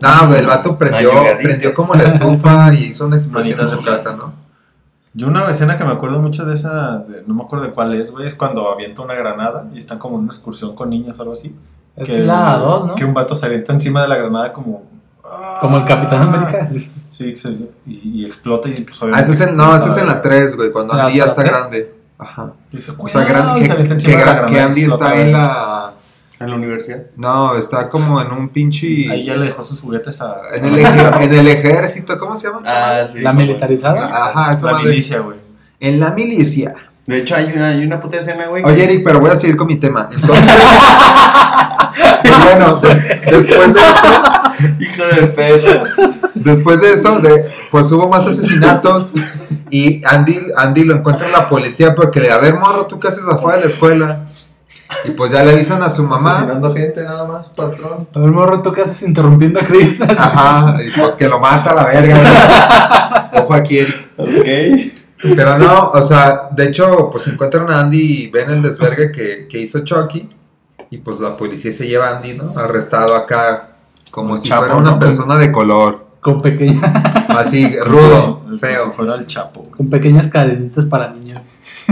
No, 0.00 0.26
güey, 0.28 0.40
el 0.40 0.46
vato 0.46 0.76
prendió, 0.78 1.10
prendió 1.42 1.74
como 1.74 1.94
la 1.94 2.04
estufa 2.04 2.72
y 2.74 2.84
hizo 2.86 3.06
una 3.06 3.16
explosión 3.16 3.60
en 3.60 3.66
su 3.66 3.76
de 3.76 3.84
casa, 3.84 4.16
¿no? 4.16 4.32
Yo 5.12 5.26
una 5.26 5.50
escena 5.50 5.76
que 5.76 5.84
me 5.84 5.90
acuerdo 5.90 6.20
mucho 6.20 6.44
de 6.44 6.54
esa, 6.54 6.98
de- 6.98 7.24
no 7.26 7.34
me 7.34 7.42
acuerdo 7.42 7.64
de 7.66 7.72
cuál 7.72 7.94
es, 7.94 8.10
güey, 8.10 8.26
es 8.26 8.34
cuando 8.34 8.70
avienta 8.70 9.02
una 9.02 9.14
granada 9.14 9.66
y 9.74 9.78
están 9.78 9.98
como 9.98 10.16
en 10.16 10.22
una 10.22 10.32
excursión 10.32 10.74
con 10.74 10.88
niños 10.88 11.18
o 11.18 11.22
algo 11.22 11.34
así. 11.34 11.54
Es 11.96 12.06
que, 12.08 12.18
la 12.18 12.56
2, 12.58 12.86
¿no? 12.86 12.94
Que 12.94 13.04
un 13.04 13.12
vato 13.12 13.34
se 13.34 13.44
avienta 13.44 13.72
encima 13.72 14.02
de 14.02 14.08
la 14.08 14.16
granada 14.16 14.52
como... 14.52 14.82
Como 15.60 15.76
el 15.78 15.84
Capitán 15.84 16.20
Ah. 16.22 16.34
América. 16.34 16.66
sí. 16.66 16.90
Sí, 17.10 17.36
sí, 17.36 17.54
sí, 17.56 17.68
y, 17.86 18.20
y 18.22 18.24
explota 18.24 18.68
y 18.68 18.80
pues 18.82 19.02
Ah, 19.12 19.20
ese 19.20 19.32
es 19.32 19.40
en, 19.42 19.56
no, 19.56 19.74
ese 19.76 19.88
es 19.90 19.96
en 19.98 20.06
la 20.06 20.22
3, 20.22 20.56
güey, 20.56 20.70
cuando 20.70 20.94
¿La 20.94 21.06
Andy 21.06 21.18
ya 21.18 21.24
está 21.26 21.42
tres? 21.42 21.50
grande. 21.50 21.94
Ajá. 22.20 22.52
Y 22.70 22.76
dice, 22.76 22.92
O 22.98 23.08
sea, 23.08 23.24
gran- 23.24 23.58
se 23.58 24.06
que, 24.48 24.60
Andy 24.60 24.84
está 24.84 25.16
en 25.20 25.32
la... 25.32 25.92
En 26.38 26.48
la 26.50 26.56
universidad. 26.56 27.02
No, 27.16 27.54
está 27.56 27.88
como 27.88 28.20
en 28.20 28.30
un 28.32 28.48
pinche... 28.48 29.10
Ahí 29.10 29.24
ya 29.26 29.34
le 29.36 29.46
dejó 29.46 29.62
sus 29.62 29.80
juguetes 29.80 30.20
a... 30.22 30.36
En 30.54 30.64
el, 30.64 30.74
eje- 30.78 31.22
en 31.24 31.34
el 31.34 31.48
ejército, 31.48 32.18
¿cómo 32.18 32.36
se 32.36 32.46
llama? 32.48 32.62
Ah, 32.64 33.04
sí. 33.10 33.20
La 33.20 33.32
militarizada. 33.32 34.06
Ajá, 34.06 34.52
esa 34.54 34.66
la 34.66 34.72
madre. 34.72 34.88
milicia, 34.88 35.18
güey. 35.20 35.38
En 35.80 36.00
la 36.00 36.10
milicia. 36.12 36.74
De 37.06 37.18
hecho, 37.18 37.36
hay 37.36 37.52
una, 37.52 37.68
hay 37.70 37.84
una 37.84 38.00
puta 38.00 38.18
escena, 38.18 38.46
güey. 38.46 38.62
Oye, 38.64 38.84
Eric, 38.84 39.02
pero 39.04 39.20
voy 39.20 39.30
a 39.30 39.36
seguir 39.36 39.56
con 39.56 39.66
mi 39.66 39.76
tema. 39.76 40.08
Entonces, 40.10 40.44
y 42.24 42.44
bueno, 42.44 42.76
des- 42.76 43.20
después 43.46 43.74
de 43.74 43.80
eso, 43.80 44.22
Hijo 44.80 45.04
de 45.20 45.26
pedo. 45.28 45.84
después 46.34 46.80
de 46.80 46.92
eso, 46.92 47.18
de, 47.20 47.50
pues 47.70 47.90
hubo 47.92 48.08
más 48.08 48.26
asesinatos 48.26 49.12
y 49.70 50.02
Andy, 50.04 50.38
Andy 50.56 50.84
lo 50.84 50.94
encuentra 50.96 51.26
en 51.26 51.32
la 51.32 51.48
policía 51.48 51.94
porque 51.94 52.20
le, 52.20 52.30
a 52.30 52.38
ver, 52.38 52.58
morro, 52.58 52.86
¿tú 52.86 52.98
qué 52.98 53.08
haces 53.08 53.24
afuera 53.30 53.58
de 53.58 53.64
la 53.64 53.70
escuela? 53.70 54.26
Y 55.04 55.12
pues 55.12 55.30
ya 55.30 55.44
le 55.44 55.52
avisan 55.52 55.82
a 55.84 55.88
su 55.88 56.02
mamá. 56.02 56.32
Asesinando 56.38 56.74
gente 56.74 57.02
nada 57.04 57.24
más, 57.24 57.48
patrón. 57.48 58.08
A 58.12 58.18
ver, 58.18 58.30
morro, 58.32 58.60
¿tú 58.60 58.72
qué 58.72 58.82
haces 58.82 59.00
interrumpiendo 59.02 59.60
a 59.60 59.62
Chris? 59.62 60.02
Ajá, 60.02 60.76
y 60.82 60.90
pues 60.90 61.14
que 61.14 61.28
lo 61.28 61.38
mata 61.38 61.70
a 61.70 61.74
la 61.74 61.84
verga. 61.86 63.30
Ojo 63.34 63.54
aquí. 63.54 63.80
Ok. 64.16 64.46
Pero 65.36 65.58
no, 65.58 65.90
o 65.90 66.02
sea, 66.02 66.48
de 66.50 66.66
hecho, 66.68 67.08
pues 67.10 67.26
encuentran 67.28 67.70
a 67.70 67.78
Andy 67.80 68.24
y 68.24 68.26
ven 68.30 68.50
el 68.50 68.62
desvergue 68.62 69.12
que, 69.12 69.46
que 69.48 69.58
hizo 69.60 69.80
Chucky. 69.84 70.28
Y 70.90 70.98
pues 70.98 71.20
la 71.20 71.36
policía 71.36 71.72
se 71.72 71.86
lleva 71.86 72.08
a 72.08 72.16
Andy, 72.16 72.34
¿no? 72.34 72.52
Arrestado 72.58 73.14
acá, 73.14 73.76
como 74.10 74.36
si 74.36 74.48
chapo, 74.48 74.62
fuera 74.62 74.76
una 74.76 74.90
¿no? 74.92 74.98
persona 74.98 75.36
de 75.38 75.52
color. 75.52 76.06
Con, 76.20 76.42
pequeña, 76.42 76.80
Así, 77.28 77.66
rudo, 77.80 78.40
Como 78.40 78.52
si 78.54 78.58
feo. 78.58 78.92
fuera 78.92 79.14
el 79.14 79.26
chapo. 79.26 79.60
güey. 79.60 79.72
con 79.72 79.88
pequeñas 79.88 80.26
cadenitas 80.28 80.86
para 80.86 81.12
niños. 81.12 81.38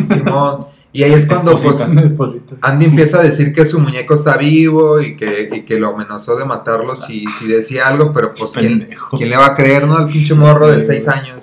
Simón. 0.06 0.66
Y 0.92 1.02
ahí 1.02 1.12
es 1.12 1.26
cuando 1.26 1.52
pues, 1.56 1.80
Un 1.86 1.98
esposito. 1.98 2.56
Andy 2.62 2.86
empieza 2.86 3.20
a 3.20 3.22
decir 3.22 3.52
que 3.52 3.64
su 3.64 3.78
muñeco 3.78 4.14
está 4.14 4.36
vivo 4.36 5.00
y 5.00 5.16
que, 5.16 5.48
y 5.52 5.60
que 5.62 5.78
lo 5.78 5.90
amenazó 5.90 6.34
de 6.36 6.44
matarlo 6.44 6.96
si, 6.96 7.24
si 7.38 7.46
decía 7.46 7.86
algo, 7.88 8.12
pero 8.12 8.32
pues 8.32 8.52
¿quién, 8.52 8.88
quién 9.16 9.30
le 9.30 9.36
va 9.36 9.46
a 9.46 9.54
creer, 9.54 9.86
no? 9.86 9.96
Al 9.96 10.06
pinche 10.06 10.34
morro 10.34 10.68
de 10.68 10.80
Sí, 10.80 10.86
6 10.86 11.04
güey. 11.04 11.18
años. 11.18 11.37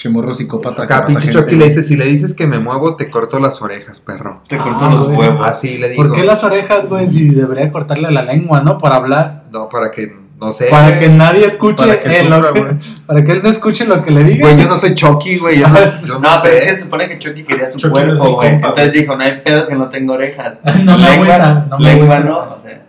Chimorro 0.00 0.32
psicópata. 0.32 0.84
Acá 0.84 1.04
pinche 1.04 1.28
Chucky 1.28 1.56
le 1.56 1.64
dice, 1.66 1.82
si 1.82 1.94
le 1.94 2.06
dices 2.06 2.32
que 2.32 2.46
me 2.46 2.58
muevo, 2.58 2.96
te 2.96 3.10
corto 3.10 3.38
las 3.38 3.60
orejas, 3.60 4.00
perro. 4.00 4.42
Te 4.48 4.56
cortó 4.56 4.86
Ah, 4.86 4.90
los 4.94 5.06
güey. 5.08 5.18
huevos. 5.28 5.46
Así 5.46 5.76
le 5.76 5.90
digo. 5.90 6.02
¿Por 6.02 6.12
qué 6.14 6.24
las 6.24 6.42
orejas, 6.42 6.88
güey? 6.88 7.06
Si 7.06 7.28
debería 7.28 7.70
cortarle 7.70 8.10
la 8.10 8.22
lengua, 8.22 8.62
¿no? 8.62 8.78
Para 8.78 8.96
hablar. 8.96 9.44
No, 9.52 9.68
para 9.68 9.90
que, 9.90 10.16
no 10.40 10.52
sé. 10.52 10.68
Para 10.70 10.98
que 10.98 11.10
nadie 11.10 11.44
escuche 11.44 11.84
Para 11.86 12.00
que 12.00 12.22
lo 12.22 12.36
sufra, 12.36 12.52
que- 12.54 12.76
para 13.06 13.24
que 13.24 13.32
él 13.32 13.40
no 13.42 13.50
escuche 13.50 13.84
lo 13.84 14.02
que 14.02 14.10
le 14.10 14.24
diga. 14.24 14.46
Güey, 14.48 14.62
yo 14.62 14.68
no 14.68 14.78
soy 14.78 14.94
Chucky, 14.94 15.36
güey. 15.36 15.58
Yo 15.58 15.68
no, 15.68 15.74
yo 16.06 16.14
no 16.14 16.20
No, 16.20 16.28
pero 16.42 16.54
es 16.54 16.66
que 16.66 16.74
se 16.76 16.80
supone 16.80 17.06
que 17.06 17.18
Chucky 17.18 17.42
quería 17.44 17.68
su 17.68 17.76
Chucky 17.76 17.88
no 17.88 18.00
cuerpo, 18.16 18.36
güey. 18.36 18.52
compa, 18.52 18.68
Entonces 18.68 18.88
güey. 18.92 19.00
dijo, 19.02 19.16
no 19.16 19.22
hay 19.24 19.40
pedo 19.44 19.68
que 19.68 19.74
no 19.74 19.88
tengo 19.90 20.14
orejas. 20.14 20.54
No 20.82 20.96
me 20.96 21.10
lengua, 21.10 21.34
agüita, 21.34 21.66
no 21.68 21.78
me 21.78 21.84
lengua 21.94 22.20
no, 22.20 22.38
o 22.54 22.60
sea. 22.62 22.86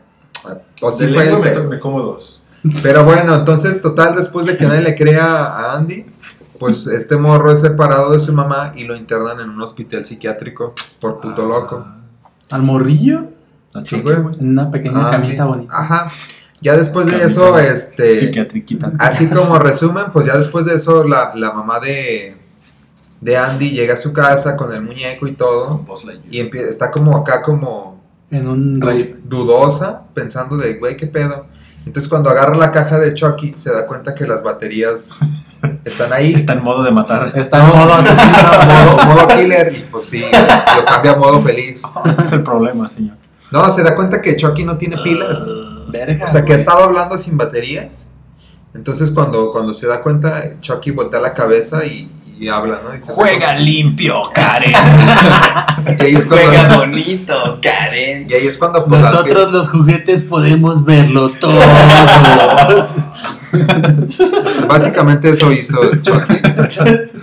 O 0.82 0.92
sí 0.92 1.06
De 1.08 1.14
fue 1.14 1.26
lengua 1.26 1.50
el 1.50 1.64
me, 1.64 1.68
me 1.76 1.80
como 1.82 2.00
dos. 2.02 2.42
Pero 2.82 3.04
bueno, 3.04 3.36
entonces, 3.36 3.82
total, 3.82 4.16
después 4.16 4.46
de 4.46 4.56
que 4.56 4.66
nadie 4.66 4.82
le 4.82 4.96
crea 4.96 5.26
a 5.46 5.76
Andy, 5.76 6.06
pues 6.62 6.86
este 6.88 7.18
morro 7.18 7.52
es 7.52 7.62
separado 7.62 8.12
de 8.12 8.20
su 8.20 8.32
mamá 8.34 8.72
y 8.76 8.84
lo 8.86 8.96
internan 8.96 9.40
en 9.40 9.50
un 9.50 9.62
hospital 9.62 10.06
psiquiátrico 10.06 10.74
por 11.02 11.20
puto 11.20 11.46
loco. 11.48 11.86
Al 12.52 12.62
morrillo. 12.64 13.26
Ah, 13.74 13.82
Sí, 13.84 13.96
Chucky, 13.98 14.02
güey. 14.22 14.36
En 14.40 14.50
una 14.50 14.70
pequeña 14.70 15.08
Andy. 15.08 15.12
camita 15.12 15.46
bonita. 15.46 15.74
Ajá. 15.78 16.12
Ya 16.62 16.76
después 16.78 17.08
de 17.08 17.14
Camita 17.14 17.28
eso, 17.32 17.58
este. 17.58 18.10
Psiquiatriquita. 18.20 18.92
Así 19.00 19.28
como 19.28 19.58
resumen, 19.58 20.06
pues 20.14 20.28
ya 20.28 20.38
después 20.38 20.66
de 20.68 20.76
eso, 20.76 21.04
la, 21.04 21.32
la 21.34 21.52
mamá 21.54 21.80
de, 21.80 22.38
de 23.22 23.38
Andy 23.38 23.72
llega 23.72 23.96
a 23.96 23.98
su 23.98 24.14
casa 24.14 24.56
con 24.56 24.72
el 24.72 24.82
muñeco 24.84 25.26
y 25.26 25.34
todo. 25.34 25.84
Y 26.30 26.38
empie- 26.40 26.68
está 26.68 26.92
como 26.92 27.18
acá 27.18 27.42
como 27.42 28.00
En 28.30 28.48
un 28.48 28.80
rape. 28.80 29.18
dudosa, 29.24 30.04
pensando 30.14 30.56
de, 30.58 30.76
güey, 30.76 30.96
¿qué 30.96 31.08
pedo? 31.08 31.48
Entonces 31.86 32.08
cuando 32.08 32.30
agarra 32.30 32.56
la 32.56 32.70
caja 32.70 33.00
de 33.00 33.16
Chucky, 33.16 33.54
se 33.56 33.74
da 33.74 33.88
cuenta 33.88 34.14
que 34.14 34.28
las 34.28 34.44
baterías 34.44 35.10
están 35.86 36.14
ahí. 36.14 36.34
Está 36.34 36.54
en 36.54 36.64
modo 36.64 36.84
de 36.84 36.92
matar. 36.92 37.32
Está 37.36 37.64
en 37.64 37.78
modo 37.78 37.94
asesino. 37.94 38.50
modo, 39.06 39.16
modo 39.16 39.28
killer 39.28 39.76
y 39.76 39.80
pues 39.92 40.06
sí, 40.10 40.24
lo 40.76 40.86
cambia 40.86 41.12
a 41.12 41.16
modo 41.18 41.42
feliz. 41.42 41.82
Ese 42.06 42.22
es 42.22 42.32
el 42.32 42.44
problema, 42.44 42.90
señor. 42.90 43.18
No, 43.52 43.70
se 43.70 43.84
da 43.84 43.96
cuenta 43.96 44.22
que 44.22 44.36
Chucky 44.36 44.64
no 44.64 44.78
tiene 44.78 44.98
pilas. 45.04 45.46
Verga. 45.90 46.26
O 46.26 46.28
sea, 46.28 46.46
que 46.46 46.54
ha 46.54 46.56
estado 46.56 46.84
hablando 46.84 47.18
sin 47.18 47.38
baterías. 47.38 48.08
Entonces 48.74 49.12
cuando, 49.12 49.52
cuando 49.52 49.74
se 49.74 49.88
da 49.88 50.02
cuenta, 50.02 50.60
Chucky 50.62 50.92
voltea 50.92 51.20
la 51.20 51.34
cabeza 51.34 51.86
y, 51.86 52.10
y 52.42 52.50
habla, 52.50 52.82
¿no? 52.84 52.92
Y 52.92 52.98
dice, 52.98 53.14
Juega 53.14 53.56
limpio, 53.56 54.24
Karen. 54.34 54.74
Y 56.00 56.04
ahí 56.04 56.16
es 56.16 56.26
cuando, 56.26 56.46
Juega 56.48 56.78
bonito, 56.78 57.60
Karen. 57.62 58.28
y 58.28 58.34
ahí 58.34 58.48
es 58.48 58.58
cuando 58.58 58.86
pues, 58.86 59.02
Nosotros 59.02 59.52
los 59.52 59.70
juguetes 59.70 60.24
podemos 60.24 60.84
verlo 60.84 61.30
todo. 61.40 61.60
Básicamente 64.68 65.30
eso 65.30 65.52
hizo 65.52 65.80
Chucky. 66.02 66.36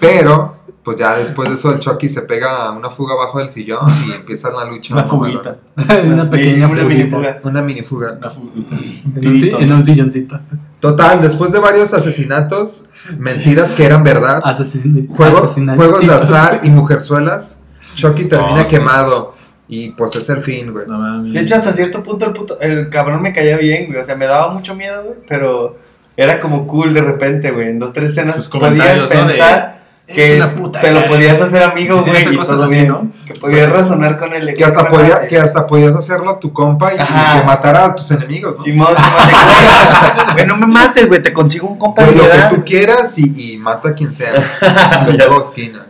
Pero, 0.01 0.58
pues 0.89 0.97
ya 1.01 1.19
después 1.19 1.51
de 1.51 1.55
eso 1.55 1.71
el 1.71 1.81
Chucky 1.81 2.09
se 2.09 2.23
pega 2.23 2.71
una 2.73 2.89
fuga 2.89 3.13
abajo 3.13 3.41
del 3.41 3.51
sillón 3.51 3.81
y 4.09 4.13
empieza 4.13 4.49
la 4.51 4.65
lucha. 4.65 4.95
Una 4.95 5.05
fuguita. 5.05 5.59
una 6.07 6.31
pequeña 6.31 6.67
una 6.67 6.83
mini 6.83 7.11
fuga. 7.11 7.41
Una 7.43 7.61
mini 7.61 7.83
fuga. 7.83 8.13
Una 8.13 8.31
fuguita. 8.31 8.75
En 9.21 9.29
un, 9.29 9.39
si- 9.39 9.51
en 9.51 9.71
un 9.71 9.83
silloncito. 9.83 10.41
Total, 10.81 11.21
después 11.21 11.53
de 11.53 11.59
varios 11.59 11.93
asesinatos, 11.93 12.87
mentiras 13.19 13.73
que 13.73 13.85
eran 13.85 14.03
verdad, 14.03 14.41
Asesin- 14.45 15.07
juegos, 15.09 15.45
asesinatos. 15.45 15.85
juegos 15.85 16.07
de 16.07 16.15
azar 16.15 16.61
y 16.63 16.71
mujerzuelas, 16.71 17.59
Chucky 17.95 18.25
termina 18.25 18.63
Oh, 18.63 18.65
sí. 18.65 18.71
quemado. 18.77 19.35
Y 19.69 19.91
pues 19.91 20.17
es 20.17 20.27
el 20.31 20.41
fin, 20.41 20.73
güey. 20.73 20.87
No. 20.87 21.23
De 21.23 21.39
hecho, 21.41 21.57
hasta 21.57 21.75
cierto 21.75 22.03
punto 22.03 22.25
el 22.25 22.33
puto, 22.33 22.59
el 22.63 22.89
cabrón 22.89 23.21
me 23.21 23.35
caía 23.35 23.59
bien, 23.59 23.89
güey. 23.89 23.99
O 24.01 24.05
sea, 24.07 24.15
me 24.17 24.25
daba 24.27 24.55
mucho 24.55 24.75
miedo, 24.75 25.03
güey. 25.03 25.17
Pero 25.29 25.77
era 26.17 26.41
como 26.41 26.67
cool 26.67 26.95
de 26.95 27.03
repente, 27.03 27.51
güey. 27.51 27.69
En 27.69 27.79
dos, 27.79 27.93
tres 27.93 28.13
escenas 28.13 28.37
Sus 28.37 28.49
podías 28.49 28.71
comentarios, 28.71 29.11
¿no? 29.11 29.17
De, 29.17 29.25
pensar 29.35 29.78
que 30.15 30.27
"Eres 30.37 30.45
una 30.45 30.55
puta, 30.55 30.81
te 30.81 30.89
lo 30.91 31.01
Karen". 31.01 31.11
podías 31.11 31.41
hacer 31.43 31.63
amigo, 31.63 32.03
sí, 32.03 32.11
güey. 32.11 32.23
hace 32.25 32.35
y 32.35 32.37
cosas 32.37 32.55
todo 32.57 32.65
así, 32.65 32.75
bien. 32.75 32.89
¿no? 32.89 33.13
Que 33.27 33.35
podías 33.35 33.71
razonar 33.71 34.19
con 34.19 34.33
él. 34.35 34.47
de 34.47 34.55
Que 34.55 34.65
hasta, 34.65 34.89
que 35.29 35.39
hasta 35.39 35.67
podías 35.67 35.95
hacerlo 35.95 36.39
tu 36.39 36.53
compa 36.53 36.93
y, 36.93 36.97
y 36.97 36.99
que 37.41 37.47
matara 37.47 37.85
a 37.87 37.95
tus 37.95 38.11
enemigos, 38.11 38.57
¿no? 38.59 38.65
Simón, 38.65 38.89
Simón, 38.97 40.27
güey, 40.35 40.47
no 40.47 40.57
me 40.57 40.67
mates, 40.67 41.07
güey. 41.09 41.23
Te 41.23 41.33
consigo 41.33 41.69
un 41.69 41.79
compa 41.79 42.05
Pues 42.05 42.17
de 42.17 42.23
lo 42.23 42.31
que 42.49 42.55
tú 42.57 42.65
quieras 42.65 43.19
y, 43.19 43.53
y 43.55 43.57
mata 43.59 43.91
a 43.91 43.95
quien 43.95 44.13
sea. 44.15 44.33
Esquina. 45.45 45.87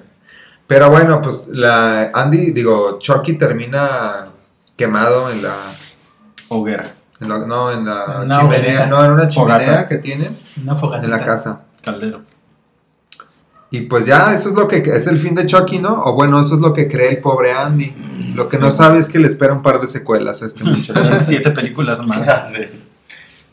Pero 0.67 0.91
bueno, 0.91 1.23
pues 1.23 1.49
la 1.51 2.11
Andy, 2.13 2.51
digo, 2.51 2.99
Chucky 2.99 3.35
termina 3.35 4.27
quemado 4.77 5.31
en 5.31 5.43
la, 5.43 5.55
Hoguera. 6.49 6.93
en 7.21 7.29
la- 7.29 7.39
no, 7.47 7.71
en 7.71 7.85
la 7.87 8.21
Una 8.25 8.41
chimenea, 8.41 8.87
no, 8.87 9.05
en 9.05 9.11
una 9.13 9.29
chimenea 9.29 9.59
Fogata. 9.67 9.89
que 9.89 9.97
tienen 9.99 10.37
Una 10.63 10.77
en 11.03 11.11
la 11.11 11.25
casa. 11.25 11.61
Caldero. 11.83 12.21
Y 13.71 13.83
pues 13.83 14.07
ya, 14.07 14.33
eso 14.33 14.49
es 14.49 14.55
lo 14.55 14.67
que 14.67 14.79
es 14.79 15.07
el 15.07 15.19
fin 15.19 15.35
de 15.35 15.47
Chucky, 15.47 15.79
¿no? 15.79 16.05
O 16.05 16.15
bueno, 16.15 16.41
eso 16.41 16.55
es 16.55 16.61
lo 16.61 16.73
que 16.73 16.89
cree 16.89 17.11
el 17.11 17.19
pobre 17.19 17.53
Andy. 17.53 17.93
Lo 18.35 18.49
que 18.49 18.59
no 18.59 18.71
sabe 18.71 18.99
es 18.99 19.09
que 19.09 19.19
le 19.19 19.27
espera 19.27 19.53
un 19.53 19.63
par 19.63 19.81
de 19.81 19.87
secuelas 19.87 20.43
a 20.43 20.47
este 20.47 20.65
muchacho. 20.65 21.21
Siete 21.21 21.51
películas 21.51 22.05
más. 22.07 22.53
Sí. 22.53 22.63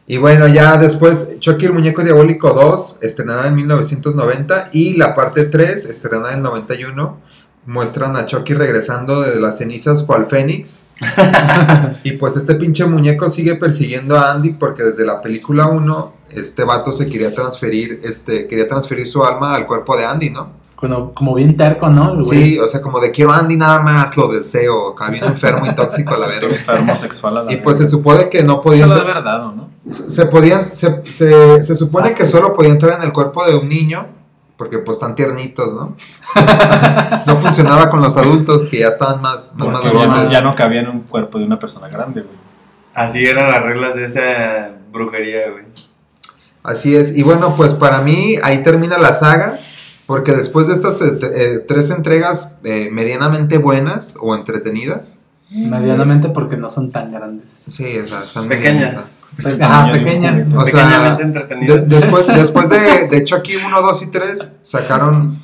Y 0.07 0.17
bueno, 0.17 0.47
ya 0.47 0.77
después, 0.77 1.39
Chucky 1.39 1.65
el 1.65 1.73
Muñeco 1.73 2.03
Diabólico 2.03 2.53
2, 2.53 2.99
estrenada 3.01 3.47
en 3.47 3.55
1990, 3.55 4.69
y 4.71 4.95
la 4.97 5.15
parte 5.15 5.45
3, 5.45 5.85
estrenada 5.85 6.31
en 6.33 6.37
el 6.37 6.43
91, 6.43 7.19
muestran 7.65 8.15
a 8.15 8.27
Chucky 8.27 8.53
regresando 8.53 9.21
de 9.21 9.39
las 9.39 9.57
cenizas 9.57 10.03
cual 10.03 10.27
Fénix. 10.27 10.85
y 12.03 12.11
pues 12.13 12.37
este 12.37 12.55
pinche 12.55 12.85
muñeco 12.85 13.29
sigue 13.29 13.55
persiguiendo 13.55 14.15
a 14.15 14.31
Andy 14.31 14.51
porque 14.51 14.83
desde 14.83 15.05
la 15.05 15.21
película 15.21 15.67
1, 15.67 16.13
este 16.29 16.63
vato 16.63 16.91
se 16.91 17.09
quería 17.09 17.33
transferir, 17.33 18.01
este, 18.03 18.47
quería 18.47 18.67
transferir 18.67 19.07
su 19.07 19.23
alma 19.23 19.55
al 19.55 19.65
cuerpo 19.67 19.95
de 19.97 20.05
Andy, 20.05 20.29
¿no? 20.29 20.49
Como, 20.75 21.13
como 21.13 21.33
bien 21.33 21.55
terco, 21.55 21.87
¿no? 21.89 22.21
Sí, 22.21 22.59
o 22.59 22.67
sea, 22.67 22.81
como 22.81 22.99
de 22.99 23.11
quiero 23.11 23.31
a 23.31 23.37
Andy 23.39 23.55
nada 23.55 23.81
más, 23.81 24.17
lo 24.17 24.27
deseo, 24.27 24.89
acá 24.89 25.09
bien 25.09 25.23
enfermo 25.23 25.65
y 25.65 25.73
tóxico 25.73 26.13
a 26.15 26.17
la 26.17 26.27
verga. 26.27 26.47
Enfermo 26.55 26.95
sexual 26.97 27.37
a 27.37 27.43
la 27.43 27.53
Y 27.53 27.57
pues 27.57 27.77
se 27.77 27.87
supone 27.87 28.29
que 28.29 28.43
no 28.43 28.53
Eso 28.53 28.61
podían... 28.61 28.89
lo 28.89 28.95
de 28.95 29.03
verdad, 29.03 29.39
¿no? 29.39 29.69
se 29.91 30.25
podían 30.25 30.75
se, 30.75 31.05
se, 31.05 31.61
se 31.61 31.75
supone 31.75 32.09
Ah, 32.09 32.15
que 32.17 32.23
sí. 32.25 32.31
solo 32.31 32.51
podía 32.53 32.71
entrar 32.71 32.97
en 32.99 33.03
el 33.03 33.13
cuerpo 33.13 33.45
de 33.45 33.55
un 33.55 33.69
niño 33.69 34.07
porque 34.57 34.79
pues 34.79 34.97
están 34.97 35.15
tiernitos, 35.15 35.73
¿no? 35.73 35.95
no 37.25 37.37
funcionaba 37.37 37.89
con 37.89 38.01
los 38.01 38.15
adultos 38.17 38.67
que 38.69 38.79
ya 38.79 38.89
estaban 38.89 39.21
más, 39.21 39.53
más 39.57 39.83
no, 39.83 40.27
ya 40.29 40.41
no 40.41 40.55
cabía 40.55 40.81
en 40.81 40.89
un 40.89 40.99
cuerpo 41.01 41.37
de 41.39 41.45
una 41.45 41.59
persona 41.59 41.87
grande, 41.89 42.21
güey. 42.21 42.35
Así 42.93 43.25
eran 43.25 43.51
las 43.51 43.63
reglas 43.63 43.95
de 43.95 44.05
esa 44.05 44.71
brujería, 44.91 45.51
güey. 45.51 45.65
Así 46.65 46.95
es. 46.95 47.15
Y 47.15 47.23
bueno, 47.23 47.55
pues 47.55 47.73
para 47.73 48.01
mí 48.01 48.37
ahí 48.43 48.63
termina 48.63 48.97
la 48.97 49.13
saga. 49.13 49.57
Porque 50.07 50.33
después 50.33 50.67
de 50.67 50.73
estas 50.73 51.01
eh, 51.01 51.17
eh, 51.23 51.65
tres 51.67 51.89
entregas 51.89 52.51
eh, 52.63 52.89
medianamente 52.91 53.57
buenas 53.57 54.15
o 54.21 54.35
entretenidas. 54.35 55.17
Medianamente 55.49 56.29
porque 56.29 56.57
no 56.57 56.69
son 56.69 56.91
tan 56.91 57.11
grandes. 57.11 57.61
Sí, 57.67 57.97
o 57.97 58.05
sea, 58.07 58.23
están 58.23 58.47
Pequeñas. 58.47 59.11
Es 59.37 59.45
el 59.47 59.61
Ajá, 59.61 59.71
tamaño 59.71 59.93
de 59.93 59.99
un 59.99 60.05
pequeñas. 60.05 60.47
O 60.55 60.65
sea, 60.67 61.15
de- 61.15 61.23
entretenidas. 61.23 61.89
después, 61.89 62.27
después 62.35 62.69
de, 62.69 63.07
de 63.09 63.23
Chucky 63.23 63.55
1, 63.55 63.81
2 63.81 64.01
y 64.03 64.07
3, 64.07 64.47
sacaron 64.61 65.41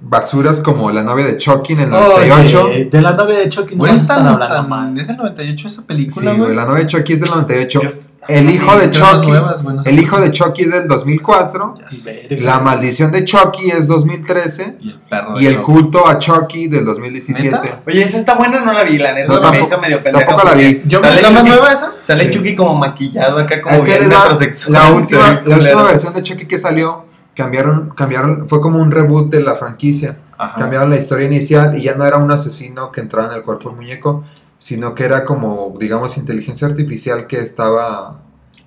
basuras 0.00 0.60
como 0.60 0.90
La 0.90 1.02
novia 1.04 1.26
de 1.26 1.36
Chucky 1.38 1.74
en 1.74 1.80
el 1.80 1.90
98. 1.90 2.64
Oye, 2.64 2.84
de 2.86 3.00
la 3.02 3.12
novia 3.12 3.38
de 3.38 3.48
Chucky 3.48 3.74
no 3.76 3.80
Güey, 3.80 3.92
vas 3.92 4.00
a 4.00 4.02
es 4.02 4.02
estar 4.10 4.16
tan, 4.18 4.26
hablando 4.28 4.54
tan- 4.54 4.68
mal. 4.68 4.98
es 4.98 5.08
el 5.08 5.16
98 5.18 5.68
esa 5.68 5.76
Sí, 5.80 5.82
película, 5.86 6.30
güey, 6.32 6.44
güey. 6.44 6.56
La 6.56 6.64
novia 6.64 6.80
de 6.80 6.86
Chucky 6.86 7.12
es 7.12 7.20
del 7.20 7.30
98. 7.30 7.80
Yo- 7.82 7.88
El 8.28 8.48
hijo 8.50 8.76
de 8.78 8.90
Chucky. 8.90 9.28
nuevas. 9.28 9.60
El 9.84 9.98
hijo 9.98 10.20
de 10.20 10.30
Chucky 10.30 10.62
es 10.62 10.70
del 10.72 10.86
2004. 10.88 11.74
Ya 11.78 11.90
sé. 11.90 12.26
La 12.40 12.60
maldición 12.60 13.10
de 13.10 13.24
Chucky 13.24 13.70
es 13.70 13.88
2013. 13.88 14.76
Y 14.80 14.90
el 14.90 15.00
perro 15.00 15.34
de 15.34 15.42
Y 15.42 15.46
el 15.46 15.54
Chucky. 15.56 15.64
culto 15.64 16.06
a 16.06 16.18
Chucky 16.18 16.68
del 16.68 16.84
2017. 16.84 17.50
¿Neta? 17.50 17.80
Oye, 17.86 18.02
esa 18.04 18.18
está 18.18 18.34
buena, 18.36 18.60
no 18.60 18.72
la 18.72 18.84
vi, 18.84 18.98
la 18.98 19.12
neta. 19.12 19.40
No, 19.40 19.50
me 19.50 19.60
hizo 19.60 19.78
medio 19.78 20.02
pendeja. 20.02 20.26
tampoco 20.26 20.48
la 20.48 20.54
vi. 20.54 20.82
Yo- 20.86 21.00
sale 21.02 21.16
¿Es 21.16 21.22
la 21.22 21.30
más 21.30 21.42
Chucky- 21.42 21.48
nueva 21.48 21.72
esa? 21.72 21.92
Sale 22.00 22.24
Sí. 22.26 22.30
Chucky 22.30 22.54
como 22.54 22.74
maquillado 22.76 23.38
acá, 23.38 23.60
como 23.60 23.76
Es 23.76 23.82
que 23.82 23.98
bien 23.98 24.10
la 24.10 24.38
Se 24.52 24.92
última, 24.92 25.40
la 25.44 25.56
última 25.56 25.82
versión 25.82 26.14
de 26.14 26.22
Chucky 26.22 26.46
que 26.46 26.58
salió, 26.58 27.06
cambiaron, 27.34 27.90
cambiaron, 27.96 28.48
fue 28.48 28.60
como 28.60 28.78
un 28.80 28.90
reboot 28.92 29.30
de 29.30 29.42
la 29.42 29.56
franquicia. 29.56 30.16
Ajá. 30.38 30.58
Cambiaron 30.58 30.90
la 30.90 30.96
historia 30.96 31.26
inicial 31.26 31.76
y 31.78 31.82
ya 31.82 31.94
no 31.94 32.04
era 32.04 32.16
un 32.18 32.30
asesino 32.30 32.90
que 32.90 33.00
entraba 33.00 33.28
en 33.28 33.34
el 33.34 33.42
cuerpo 33.42 33.68
del 33.68 33.76
muñeco, 33.78 34.24
sino 34.62 34.94
que 34.94 35.04
era 35.04 35.24
como, 35.24 35.74
digamos, 35.76 36.16
inteligencia 36.16 36.68
artificial 36.68 37.26
que 37.26 37.40
estaba, 37.40 38.20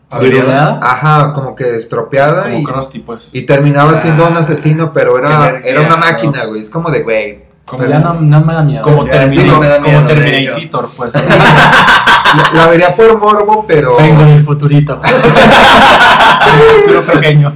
¿Averiada? 0.10 0.78
ajá, 0.84 1.32
como 1.32 1.56
que 1.56 1.78
estropeada 1.78 2.43
Como 2.43 2.58
y, 2.60 2.64
Krusty, 2.66 3.00
pues. 3.00 3.30
y 3.34 3.43
terminaba 3.43 3.96
siendo 3.96 4.28
un 4.28 4.36
Ah, 4.36 4.41
asesino, 4.41 4.91
pero 4.91 5.18
era, 5.18 5.62
era 5.64 5.80
una 5.82 5.96
máquina, 5.96 6.43
güey. 6.43 6.60
Es 6.62 6.70
como 6.70 6.91
de, 6.91 7.02
güey. 7.04 7.46
Como, 7.66 7.86
Ya 7.86 8.00
no, 8.00 8.14
no 8.16 8.41
me 8.41 8.54
da 8.54 8.62
miedo. 8.62 8.82
como, 8.84 9.06
Terminator, 9.06 9.54
sí, 9.54 9.60
me 9.62 9.68
da 9.70 9.78
como 9.80 9.88
miedo, 10.02 10.08
de 10.08 10.16
Terminator, 10.16 10.89
pues. 10.98 11.14
La, 11.14 12.52
la 12.54 12.68
vería 12.68 12.93
por 12.93 13.18
morbo, 13.18 13.64
pero 13.66 13.96
Vengo 13.96 14.26
del 14.26 14.43
futurito. 14.43 15.00
futuro 16.84 17.04
pequeño. 17.06 17.54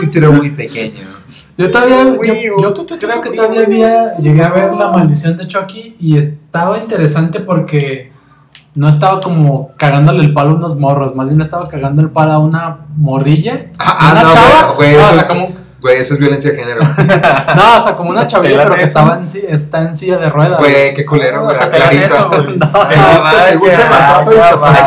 futuro 0.00 0.32
muy 0.32 0.50
pequeño. 0.50 1.04
Yo 1.56 1.70
todavía, 1.70 2.04
yo, 2.58 2.74
creo 2.98 3.22
que 3.22 3.30
todavía 3.30 3.62
había, 3.62 4.16
llegué 4.18 4.42
a 4.42 4.48
ver 4.48 4.72
la 4.74 4.90
maldición 4.90 5.36
de 5.36 5.46
Chucky 5.46 5.96
y 6.00 6.16
estaba 6.16 6.78
interesante 6.78 7.40
porque 7.40 8.12
no 8.74 8.88
estaba 8.88 9.20
como 9.20 9.70
cagándole 9.76 10.24
el 10.24 10.34
palo 10.34 10.50
a 10.50 10.54
unos 10.54 10.76
morros, 10.76 11.14
más 11.14 11.28
bien 11.28 11.40
estaba 11.40 11.68
cagando 11.68 12.02
el 12.02 12.10
palo 12.10 12.32
a 12.32 12.38
una 12.38 12.78
morrilla. 12.96 13.66
Ah, 13.78 14.10
una 14.12 14.22
no, 14.22 14.32
chava, 14.32 14.72
güey, 14.74 14.94
no, 14.94 14.98
o 14.98 15.12
sea, 15.12 15.26
como, 15.28 15.48
Güey, 15.84 16.00
eso 16.00 16.14
es 16.14 16.20
violencia 16.20 16.50
de 16.50 16.56
género. 16.56 16.80
no, 17.56 17.76
o 17.76 17.80
sea, 17.82 17.92
como 17.94 18.08
una 18.08 18.26
chavilla, 18.26 18.62
pero 18.62 18.74
que 18.74 18.84
estaba 18.84 19.16
en, 19.16 19.24
si- 19.24 19.44
está 19.46 19.82
en 19.82 19.94
silla 19.94 20.16
de 20.16 20.30
ruedas. 20.30 20.58
Güey, 20.58 20.94
qué 20.94 21.04
culero, 21.04 21.42
güey. 21.42 21.54
o 21.54 21.58
sea, 21.58 21.70
te 21.70 21.76
eso, 21.96 22.30
güey. 22.30 22.56
No. 22.56 22.70
Aquí 22.80 22.96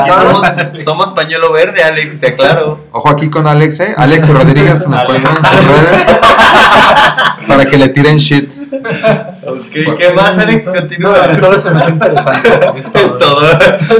somos, 0.09 0.47
somos 0.83 1.11
pañuelo 1.11 1.51
verde, 1.51 1.83
Alex, 1.83 2.19
te 2.19 2.29
aclaro. 2.29 2.79
Ojo 2.91 3.09
aquí 3.09 3.29
con 3.29 3.45
Alex, 3.45 3.79
¿eh? 3.81 3.93
Alex 3.95 4.27
Rodríguez, 4.27 4.87
me 4.87 4.99
encuentran 4.99 5.37
en 5.37 5.45
sus 5.45 5.67
redes. 5.67 6.17
Para 7.47 7.65
que 7.65 7.77
le 7.77 7.89
tiren 7.89 8.17
shit. 8.17 8.51
Ok, 9.45 9.95
¿qué 9.97 10.13
más, 10.15 10.35
Alex? 10.35 10.65
No, 10.65 10.73
Continúa. 10.73 11.37
solo 11.37 11.59
se 11.59 11.69
me 11.69 11.79
hace 11.79 11.91
interesante. 11.91 12.49
Es 12.75 12.91
todo. 12.91 13.47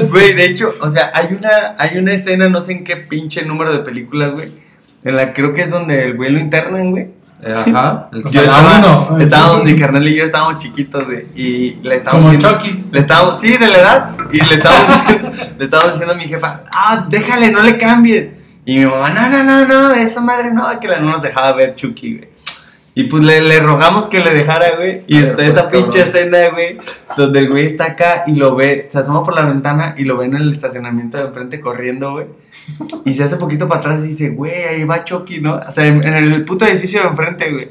Güey, 0.10 0.34
de 0.34 0.46
hecho, 0.46 0.74
o 0.82 0.90
sea, 0.90 1.12
hay 1.14 1.28
una, 1.38 1.76
hay 1.78 2.00
una 2.00 2.14
escena, 2.14 2.50
no 2.50 2.60
sé 2.60 2.72
en 2.72 2.84
qué 2.84 2.98
pinche 2.98 3.44
número 3.44 3.72
de 3.72 3.80
películas, 3.80 4.32
güey. 4.32 4.66
En 5.04 5.16
la 5.16 5.34
creo 5.34 5.54
que 5.54 5.62
es 5.62 5.70
donde 5.72 6.04
el 6.04 6.16
güey 6.16 6.32
lo 6.32 6.40
internan, 6.40 6.92
güey. 6.92 7.08
Eh, 7.44 7.54
Ajá. 7.56 8.10
El- 8.12 8.24
Yo 8.32 8.42
estaba, 8.42 9.08
uno. 9.10 9.20
estaba 9.20 9.48
donde 9.50 9.74
mi 9.74 9.80
carnal 9.80 10.08
y 10.08 10.16
yo 10.16 10.26
estábamos 10.26 10.58
chiquitos, 10.58 11.06
güey. 11.06 11.26
Y 11.36 11.76
le 11.84 11.98
estábamos 11.98 12.26
Como 12.26 12.36
diciendo- 12.38 12.58
Chucky. 12.60 12.86
Le 12.92 13.00
estábamos, 13.00 13.40
sí, 13.40 13.58
de 13.58 13.68
la 13.68 13.78
edad. 13.78 14.10
Y 14.32 14.42
le 14.42 14.56
estábamos, 14.56 14.88
le 15.60 15.64
estábamos 15.66 15.92
diciendo 15.94 16.14
a 16.14 16.18
mi 16.18 16.26
jefa, 16.26 16.64
ah, 16.72 17.06
déjale, 17.10 17.52
no 17.52 17.62
le 17.62 17.78
cambies. 17.78 18.30
Y 18.66 18.80
mi 18.80 18.86
mamá, 18.86 19.12
no, 19.12 19.30
no, 19.30 19.44
no, 19.44 19.66
no, 19.66 19.94
esa 19.94 20.20
madre 20.22 20.52
no, 20.52 20.78
que 20.80 20.88
la 20.90 21.00
no 21.00 21.12
nos 21.12 21.22
dejaba 21.22 21.54
ver 21.54 21.76
Chucky, 21.76 22.18
güey. 22.18 22.30
Y 22.98 23.04
pues 23.04 23.24
le, 23.24 23.42
le 23.42 23.60
rogamos 23.60 24.08
que 24.08 24.22
le 24.22 24.34
dejara, 24.34 24.76
güey. 24.76 25.04
Y 25.06 25.22
ver, 25.22 25.26
está 25.26 25.36
pues, 25.36 25.50
esa 25.50 25.70
pinche 25.70 26.00
cabrón. 26.00 26.08
escena, 26.08 26.50
güey, 26.50 26.78
donde 27.16 27.40
el 27.40 27.48
güey 27.48 27.68
está 27.68 27.86
acá 27.86 28.24
y 28.26 28.34
lo 28.34 28.56
ve, 28.56 28.88
se 28.90 28.98
asoma 28.98 29.22
por 29.22 29.36
la 29.36 29.46
ventana 29.46 29.94
y 29.96 30.04
lo 30.04 30.18
ve 30.18 30.26
en 30.26 30.34
el 30.34 30.52
estacionamiento 30.52 31.20
de 31.20 31.26
enfrente 31.26 31.62
corriendo, 31.62 32.14
güey. 32.14 32.26
Y 33.06 33.14
se 33.14 33.26
hace 33.26 33.36
poquito 33.36 33.68
para 33.68 33.82
atrás 33.82 34.04
y 34.04 34.08
dice, 34.08 34.30
güey, 34.30 34.64
ahí 34.64 34.84
va 34.84 35.04
Chucky, 35.04 35.42
¿no? 35.42 35.58
O 35.58 35.72
sea, 35.72 35.86
en, 35.86 36.04
en 36.04 36.16
el 36.16 36.44
puto 36.44 36.66
edificio 36.66 37.02
de 37.04 37.10
enfrente, 37.10 37.52
güey. 37.52 37.70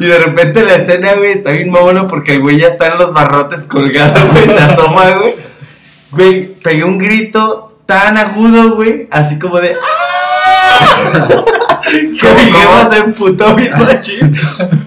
Y 0.00 0.06
de 0.06 0.18
repente 0.18 0.64
la 0.64 0.74
escena, 0.74 1.14
güey, 1.14 1.30
está 1.30 1.52
bien 1.52 1.70
mono 1.70 2.08
porque 2.08 2.34
el 2.34 2.40
güey 2.40 2.58
ya 2.58 2.66
está 2.66 2.88
en 2.88 2.98
los 2.98 3.14
barrotes 3.14 3.62
colgado, 3.62 4.20
güey, 4.32 4.44
se 4.44 4.58
asoma, 4.64 5.10
güey. 5.10 5.34
Güey, 6.10 6.46
pegué 6.54 6.82
un 6.82 6.98
grito 6.98 7.78
tan 7.86 8.18
agudo, 8.18 8.74
güey, 8.74 9.06
así 9.12 9.38
como 9.38 9.60
de... 9.60 9.76
¡Ah! 9.80 11.64
Que 11.82 12.18
¿Cómo, 12.20 12.34
mi 12.34 12.40
jefa 12.52 12.78
cómo? 12.78 12.90
se 12.92 12.98
emputó 12.98 13.54
bien 13.54 13.70
machín. 13.78 14.34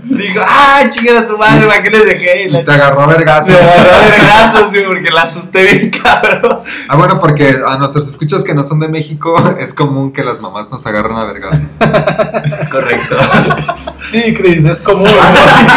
Digo, 0.04 0.42
¡ah, 0.46 0.84
chica 0.90 1.20
a 1.20 1.26
su 1.26 1.38
madre! 1.38 1.66
¿Para 1.68 1.82
qué 1.84 1.90
les 1.90 2.06
dejé? 2.06 2.44
Y 2.44 2.48
Y 2.48 2.50
la 2.52 2.64
te 2.64 2.72
agarró 2.72 3.02
a 3.02 3.08
vergazo. 3.08 3.48
se 3.48 3.58
agarró 3.58 3.92
de 4.00 4.24
brazos, 4.26 4.70
güey, 4.72 4.86
porque 4.86 5.10
la 5.12 5.22
asusté 5.24 5.64
bien 5.64 5.90
cabrón. 5.90 6.60
Ah, 6.88 6.96
bueno, 6.98 7.20
porque 7.20 7.56
a 7.66 7.78
nuestros 7.78 8.08
escuchas 8.10 8.44
que 8.44 8.54
no 8.54 8.64
son 8.64 8.80
de 8.80 8.88
México 8.90 9.36
es 9.60 9.74
común 9.74 10.12
que 10.12 10.24
las 10.24 10.40
mamás 10.42 10.70
nos 10.70 10.86
agarren 10.86 11.18
a 11.18 11.24
vergazos. 11.26 11.62
Es 12.60 12.68
correcto. 12.70 13.18
Sí, 13.96 14.34
Chris, 14.34 14.66
es 14.66 14.82
común. 14.82 15.08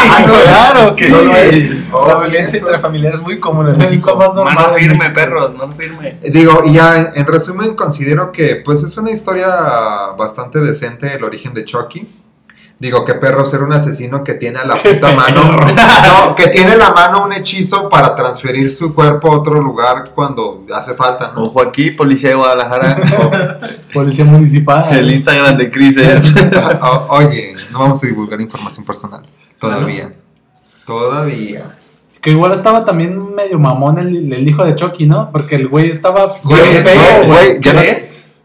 Ah, 0.06 0.24
no, 0.26 0.34
claro 0.34 0.90
sí. 0.90 1.04
que 1.06 1.50
sí. 1.52 1.84
La 1.90 1.96
oh, 1.98 2.20
violencia 2.20 2.58
intrafamiliar 2.58 3.14
es 3.14 3.20
muy 3.20 3.38
común 3.38 3.68
en 3.68 3.78
México. 3.78 4.14
más 4.16 4.34
normal. 4.34 4.54
Mano 4.54 4.74
firme, 4.74 5.10
perros, 5.10 5.54
mano 5.56 5.74
firme. 5.76 6.18
Digo, 6.22 6.62
y 6.64 6.74
ya 6.74 6.98
en, 6.98 7.08
en 7.14 7.26
resumen 7.26 7.74
considero 7.74 8.32
que 8.32 8.56
pues 8.56 8.82
es 8.82 8.96
una 8.96 9.10
historia 9.10 9.46
bastante 10.18 10.60
decente 10.60 11.03
el 11.12 11.24
origen 11.24 11.52
de 11.54 11.64
Chucky. 11.64 12.06
Digo, 12.76 13.04
qué 13.04 13.14
perro 13.14 13.44
ser 13.44 13.62
un 13.62 13.72
asesino 13.72 14.24
que 14.24 14.34
tiene 14.34 14.58
a 14.58 14.64
la 14.64 14.74
puta 14.74 15.12
mano. 15.14 15.42
No, 16.26 16.34
que 16.34 16.48
tiene 16.48 16.76
la 16.76 16.90
mano 16.92 17.24
un 17.24 17.32
hechizo 17.32 17.88
para 17.88 18.14
transferir 18.14 18.72
su 18.72 18.94
cuerpo 18.94 19.32
a 19.32 19.38
otro 19.38 19.60
lugar 19.60 20.02
cuando 20.14 20.66
hace 20.74 20.92
falta, 20.94 21.32
¿no? 21.34 21.44
Ojo 21.44 21.62
aquí, 21.62 21.92
policía 21.92 22.30
de 22.30 22.34
Guadalajara. 22.36 23.60
Policía 23.94 24.24
municipal. 24.24 24.86
El 24.96 25.10
Instagram 25.12 25.56
de 25.56 25.64
es. 25.66 26.34
O- 26.82 27.06
oye, 27.10 27.54
no 27.70 27.78
vamos 27.78 28.02
a 28.02 28.06
divulgar 28.06 28.40
información 28.40 28.84
personal. 28.84 29.22
Todavía. 29.58 30.10
Todavía. 30.84 31.76
Que 32.20 32.30
igual 32.30 32.52
estaba 32.52 32.84
también 32.84 33.34
medio 33.34 33.58
mamón 33.58 33.98
el, 33.98 34.32
el 34.32 34.48
hijo 34.48 34.64
de 34.64 34.74
Chucky, 34.74 35.06
¿no? 35.06 35.30
Porque 35.30 35.56
el 35.56 35.68
güey 35.68 35.90
estaba 35.90 36.26
Güey, 36.42 36.82
feo, 36.82 37.26
güey. 37.26 37.60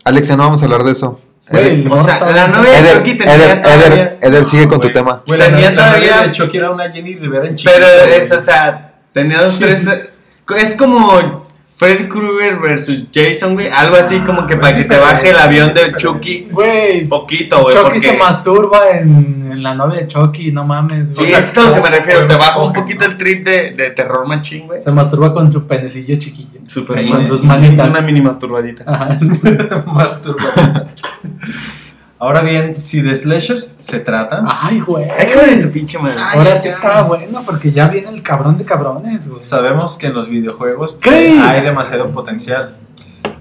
Alex, 0.04 0.28
ya 0.28 0.36
no 0.38 0.44
vamos 0.44 0.62
a 0.62 0.66
hablar 0.66 0.84
de 0.84 0.92
eso. 0.92 1.20
Güey, 1.52 1.86
O 1.90 2.04
sea, 2.04 2.20
la 2.32 2.48
novia 2.48 2.82
de 2.82 2.94
Chucky 2.94 3.18
tenía 3.18 3.34
Eder, 3.36 3.62
todavía- 3.62 3.86
Eder, 3.88 4.18
Eder, 4.22 4.46
sigue 4.46 4.68
con 4.68 4.80
tu 4.80 4.92
tema. 4.92 5.24
Güey, 5.26 5.40
la, 5.40 5.46
Tenía 5.46 5.72
la 5.72 5.76
novia 5.76 5.86
todavía- 6.08 6.28
de 6.28 6.32
Chucky 6.32 6.58
era 6.58 6.72
una 6.72 6.90
Jenny 6.92 7.16
Rivera 7.16 7.48
en 7.48 7.56
Pero 7.64 7.88
es, 7.88 8.32
o 8.32 8.40
sea, 8.40 8.94
tenía 9.14 9.42
dos, 9.42 9.58
tres. 9.60 9.82
Es 10.58 10.74
como 10.74 11.48
Freddy 11.80 12.10
Krueger 12.10 12.60
versus 12.60 13.08
Jason, 13.14 13.54
güey. 13.54 13.70
Algo 13.70 13.96
así 13.96 14.20
como 14.20 14.46
que 14.46 14.58
para 14.58 14.76
que 14.76 14.84
te 14.84 14.98
baje 14.98 15.30
el 15.30 15.38
avión 15.38 15.74
de 15.74 15.94
Chucky. 15.96 16.50
Güey, 16.52 17.08
Poquito, 17.08 17.62
güey. 17.62 17.74
Chucky 17.74 17.84
porque... 17.86 18.02
se 18.02 18.18
masturba 18.18 18.90
en, 18.90 19.50
en 19.50 19.64
la 19.64 19.74
novia 19.74 20.02
de 20.02 20.08
Chucky, 20.08 20.52
no 20.52 20.66
mames. 20.66 21.16
Sí, 21.16 21.22
güey. 21.22 21.32
eso 21.32 21.40
es 21.40 21.58
a 21.58 21.70
lo 21.70 21.76
que 21.76 21.90
me 21.90 21.90
refiero. 21.96 22.28
Te 22.28 22.36
baja 22.36 22.62
un 22.62 22.74
poquito 22.74 23.06
el 23.06 23.16
trip 23.16 23.46
de, 23.46 23.72
de 23.72 23.92
terror 23.92 24.28
machín, 24.28 24.68
güey. 24.68 24.82
Se 24.82 24.92
masturba 24.92 25.34
con 25.34 25.50
su 25.50 25.66
penecillo 25.66 26.20
chiquillo. 26.20 26.60
Super 26.68 27.00
Sí, 27.00 27.08
con 27.08 27.26
sus 27.26 27.46
manitas. 27.46 27.90
Una 27.90 28.02
mini 28.02 28.22
masturbadita. 28.22 28.84
Ajá. 28.86 29.18
Masturbadita. 29.86 30.88
Ahora 32.22 32.42
bien, 32.42 32.82
si 32.82 33.02
de 33.02 33.16
slashers 33.16 33.76
se 33.80 34.00
trata, 34.00 34.44
Ay, 34.46 34.82
güey. 34.82 35.06
Hijo 35.06 35.40
de 35.40 35.62
su 35.62 35.72
pinche 35.72 35.98
madre. 35.98 36.18
Ay, 36.20 36.40
Ahora 36.40 36.56
sí 36.56 36.68
estaba 36.68 37.04
bueno 37.04 37.42
porque 37.46 37.72
ya 37.72 37.88
viene 37.88 38.10
el 38.10 38.22
cabrón 38.22 38.58
de 38.58 38.66
cabrones, 38.66 39.30
güey. 39.30 39.40
sabemos 39.40 39.98
que 39.98 40.08
en 40.08 40.16
los 40.16 40.28
videojuegos 40.28 40.98
pues, 41.02 41.40
hay 41.40 41.62
demasiado 41.62 42.12
potencial. 42.12 42.76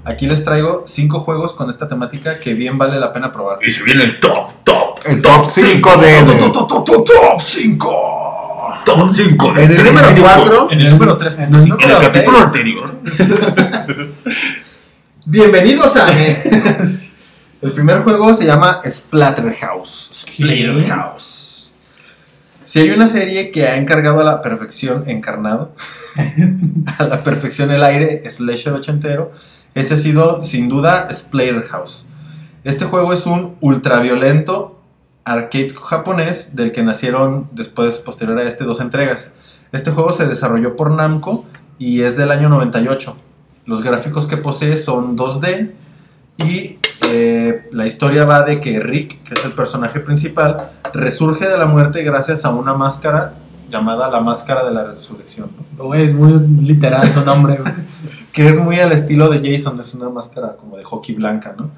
Aquí 0.05 0.29
les 0.29 0.45
traigo 0.45 0.85
cinco 0.87 1.21
juegos 1.21 1.55
con 1.55 1.69
esta 1.69 1.89
temática 1.89 2.39
que 2.39 2.55
bien 2.55 2.79
vale 2.79 3.01
la 3.01 3.13
pena 3.13 3.33
probar. 3.33 3.59
Y 3.67 3.71
se 3.71 3.83
viene 3.83 4.05
el 4.05 4.21
top, 4.21 4.53
top. 4.63 5.01
El 5.05 5.23
top 5.23 5.47
5 5.47 5.97
de 5.97 6.23
Top, 6.23 6.53
top, 6.53 6.69
top, 6.69 6.85
top, 6.85 7.05
top 7.05 7.41
5. 7.41 8.83
Top 8.85 9.13
5. 9.13 9.55
En 9.59 9.71
el 9.73 9.85
número 9.85 10.09
4, 10.21 10.69
En 10.71 10.81
el 10.81 10.91
número 10.91 11.17
3. 11.17 11.39
En 11.39 11.55
el 11.55 11.77
capítulo 11.77 12.39
anterior. 12.39 13.01
Bienvenidos 15.27 15.97
a... 15.97 16.11
el 17.61 17.73
primer 17.73 18.03
juego 18.03 18.33
se 18.35 18.45
llama 18.45 18.81
Splatterhouse. 18.89 20.25
Splatterhouse. 20.27 21.73
Si 22.65 22.81
hay 22.81 22.91
una 22.91 23.09
serie 23.09 23.51
que 23.51 23.67
ha 23.67 23.77
encargado 23.77 24.21
a 24.21 24.25
la 24.25 24.43
perfección, 24.43 25.09
encarnado, 25.09 25.73
a 26.17 27.05
la 27.05 27.25
perfección 27.25 27.71
el 27.71 27.83
aire, 27.83 28.23
slasher 28.29 28.75
ochentero, 28.75 29.33
ese 29.75 29.95
ha 29.95 29.97
sido 29.97 30.45
sin 30.45 30.69
duda 30.69 31.09
Splatterhouse. 31.13 32.07
Este 32.65 32.85
juego 32.85 33.13
es 33.13 33.27
un 33.27 33.57
ultraviolento 33.61 34.81
arcade 35.25 35.75
japonés 35.75 36.57
del 36.57 36.73
que 36.73 36.83
nacieron 36.83 37.49
después, 37.53 37.99
posterior 37.99 38.39
a 38.39 38.45
este, 38.45 38.65
dos 38.65 38.81
entregas. 38.81 39.33
Este 39.73 39.91
juego 39.91 40.13
se 40.13 40.27
desarrolló 40.27 40.77
por 40.77 40.91
Namco 40.91 41.45
y 41.79 42.03
es 42.03 42.17
del 42.17 42.31
año 42.31 42.49
98. 42.49 43.17
Los 43.67 43.83
gráficos 43.83 44.27
que 44.27 44.37
posee 44.37 44.77
son 44.77 45.17
2D 45.17 45.73
y 46.39 46.78
eh, 47.11 47.69
la 47.73 47.87
historia 47.87 48.25
va 48.25 48.43
de 48.43 48.61
que 48.61 48.81
Rick, 48.81 49.23
que 49.23 49.35
es 49.35 49.45
el 49.45 49.53
personaje 49.53 50.01
principal, 50.01 50.57
resurge 50.93 51.49
de 51.49 51.57
la 51.57 51.67
muerte 51.67 52.03
gracias 52.03 52.45
a 52.45 52.51
una 52.51 52.75
máscara 52.75 53.35
llamada 53.71 54.09
la 54.09 54.21
máscara 54.21 54.65
de 54.65 54.73
la 54.73 54.85
resurrección, 54.85 55.51
¿no? 55.77 55.95
Es 55.95 56.15
muy 56.15 56.39
literal 56.63 57.05
su 57.05 57.21
nombre, 57.25 57.59
que 58.33 58.49
es 58.49 58.59
muy 58.59 58.81
al 58.81 58.93
estilo 58.93 59.29
de 59.29 59.53
Jason, 59.53 59.79
es 59.81 59.95
una 59.95 60.09
máscara 60.09 60.57
como 60.57 60.77
de 60.77 60.85
hockey 60.85 61.15
blanca, 61.15 61.55
¿no? 61.57 61.71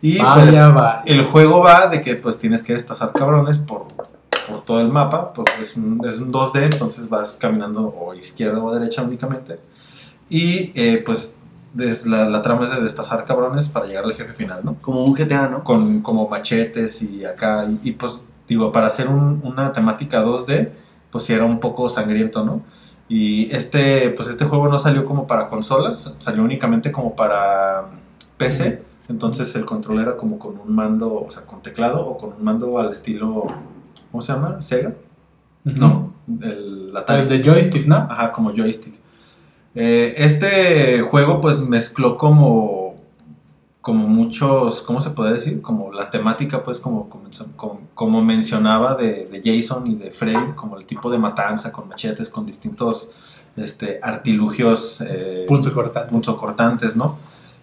Y 0.00 0.18
Vaya, 0.18 0.34
pues 0.34 0.74
vaya. 0.74 1.02
el 1.06 1.24
juego 1.24 1.60
va 1.60 1.86
de 1.86 2.00
que 2.00 2.16
pues 2.16 2.38
tienes 2.38 2.62
que 2.62 2.72
destazar 2.72 3.12
cabrones 3.12 3.58
por, 3.58 3.86
por 4.48 4.64
todo 4.64 4.80
el 4.80 4.88
mapa, 4.88 5.32
pues 5.32 5.48
es 5.60 5.76
un, 5.76 6.00
es 6.04 6.18
un 6.18 6.32
2D, 6.32 6.64
entonces 6.72 7.08
vas 7.08 7.36
caminando 7.36 7.94
o 7.98 8.14
izquierda 8.14 8.62
o 8.62 8.72
derecha 8.72 9.02
únicamente. 9.02 9.60
Y 10.28 10.72
eh, 10.74 11.02
pues 11.04 11.36
des- 11.74 12.06
la, 12.06 12.28
la 12.28 12.42
trama 12.42 12.64
es 12.64 12.70
de 12.70 12.80
destazar 12.80 13.24
cabrones 13.24 13.68
para 13.68 13.86
llegar 13.86 14.04
al 14.04 14.14
jefe 14.14 14.32
final, 14.34 14.60
¿no? 14.64 14.76
Como 14.80 15.04
un 15.04 15.14
GTA, 15.14 15.48
¿no? 15.48 15.64
Con 15.64 16.00
como 16.02 16.28
machetes 16.28 17.02
y 17.02 17.24
acá, 17.24 17.66
y, 17.82 17.90
y, 17.90 17.92
pues 17.92 18.26
digo, 18.48 18.72
para 18.72 18.86
hacer 18.88 19.08
un- 19.08 19.40
una 19.44 19.72
temática 19.72 20.22
2D, 20.22 20.70
pues 21.10 21.24
sí 21.24 21.32
era 21.32 21.44
un 21.44 21.60
poco 21.60 21.88
sangriento, 21.88 22.44
¿no? 22.44 22.62
Y 23.08 23.50
este, 23.54 24.10
pues 24.10 24.28
este 24.28 24.44
juego 24.46 24.68
no 24.68 24.78
salió 24.78 25.04
como 25.04 25.26
para 25.26 25.48
consolas, 25.48 26.14
salió 26.18 26.42
únicamente 26.42 26.90
como 26.92 27.14
para 27.14 27.86
PC. 28.38 28.82
Entonces 29.08 29.54
el 29.56 29.64
control 29.66 30.00
era 30.00 30.16
como 30.16 30.38
con 30.38 30.58
un 30.58 30.74
mando, 30.74 31.12
o 31.26 31.30
sea, 31.30 31.42
con 31.44 31.60
teclado 31.60 32.06
o 32.06 32.16
con 32.16 32.32
un 32.32 32.42
mando 32.44 32.78
al 32.78 32.90
estilo, 32.90 33.46
¿cómo 34.10 34.22
se 34.22 34.32
llama? 34.32 34.60
¿Sega? 34.60 34.94
No, 35.64 36.14
el 36.40 36.96
Atari. 36.96 37.22
Es 37.22 37.28
de 37.28 37.42
joystick, 37.44 37.86
¿no? 37.86 37.96
Ajá, 37.96 38.32
como 38.32 38.50
joystick. 38.52 38.94
Eh, 39.74 40.14
este 40.18 41.00
juego 41.02 41.40
pues 41.40 41.60
mezcló 41.60 42.16
como 42.16 42.82
como 43.80 44.06
muchos, 44.06 44.80
¿cómo 44.82 45.00
se 45.00 45.10
puede 45.10 45.32
decir? 45.32 45.60
Como 45.60 45.90
la 45.92 46.08
temática 46.08 46.62
pues 46.62 46.78
como, 46.78 47.08
como, 47.08 47.80
como- 47.96 48.22
mencionaba 48.22 48.94
de, 48.94 49.26
de 49.26 49.40
Jason 49.44 49.88
y 49.88 49.96
de 49.96 50.12
Freddy, 50.12 50.52
como 50.54 50.78
el 50.78 50.84
tipo 50.84 51.10
de 51.10 51.18
matanza 51.18 51.72
con 51.72 51.88
machetes, 51.88 52.28
con 52.28 52.46
distintos 52.46 53.10
este, 53.56 53.98
artilugios 54.00 55.00
eh, 55.00 55.46
Punzo 55.48 55.74
cortante. 55.74 56.10
punzocortantes, 56.12 56.94
¿no? 56.94 57.18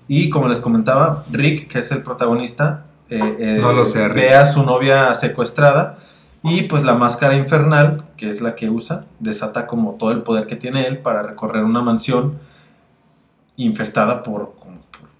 Y 0.10 0.30
como 0.30 0.49
les 0.49 0.60
comentaba, 0.60 1.24
Rick, 1.32 1.68
que 1.72 1.80
es 1.80 1.91
el 1.93 2.03
protagonista, 2.03 2.84
eh, 3.10 3.20
eh, 3.39 3.57
No 3.62 3.72
lo 3.72 3.86
sé, 3.86 4.05
Rick. 4.10 4.16
ve 4.18 4.36
a 4.36 4.45
su 4.45 4.64
novia 4.64 5.14
secuestrada 5.14 5.99
y 6.43 6.64
pues 6.64 6.84
la 6.84 6.95
máscara 6.95 7.36
infernal, 7.36 8.03
que 8.20 8.30
es 8.30 8.41
la 8.41 8.53
que 8.55 8.70
usa, 8.70 9.05
desata 9.20 9.65
como 9.65 9.93
todo 9.93 10.11
el 10.11 10.24
poder 10.24 10.45
que 10.45 10.57
tiene 10.57 10.86
él 10.86 10.97
para 10.97 11.24
recorrer 11.24 11.63
una 11.63 11.82
mansión 11.82 12.38
infestada 13.55 14.24
por, 14.24 14.53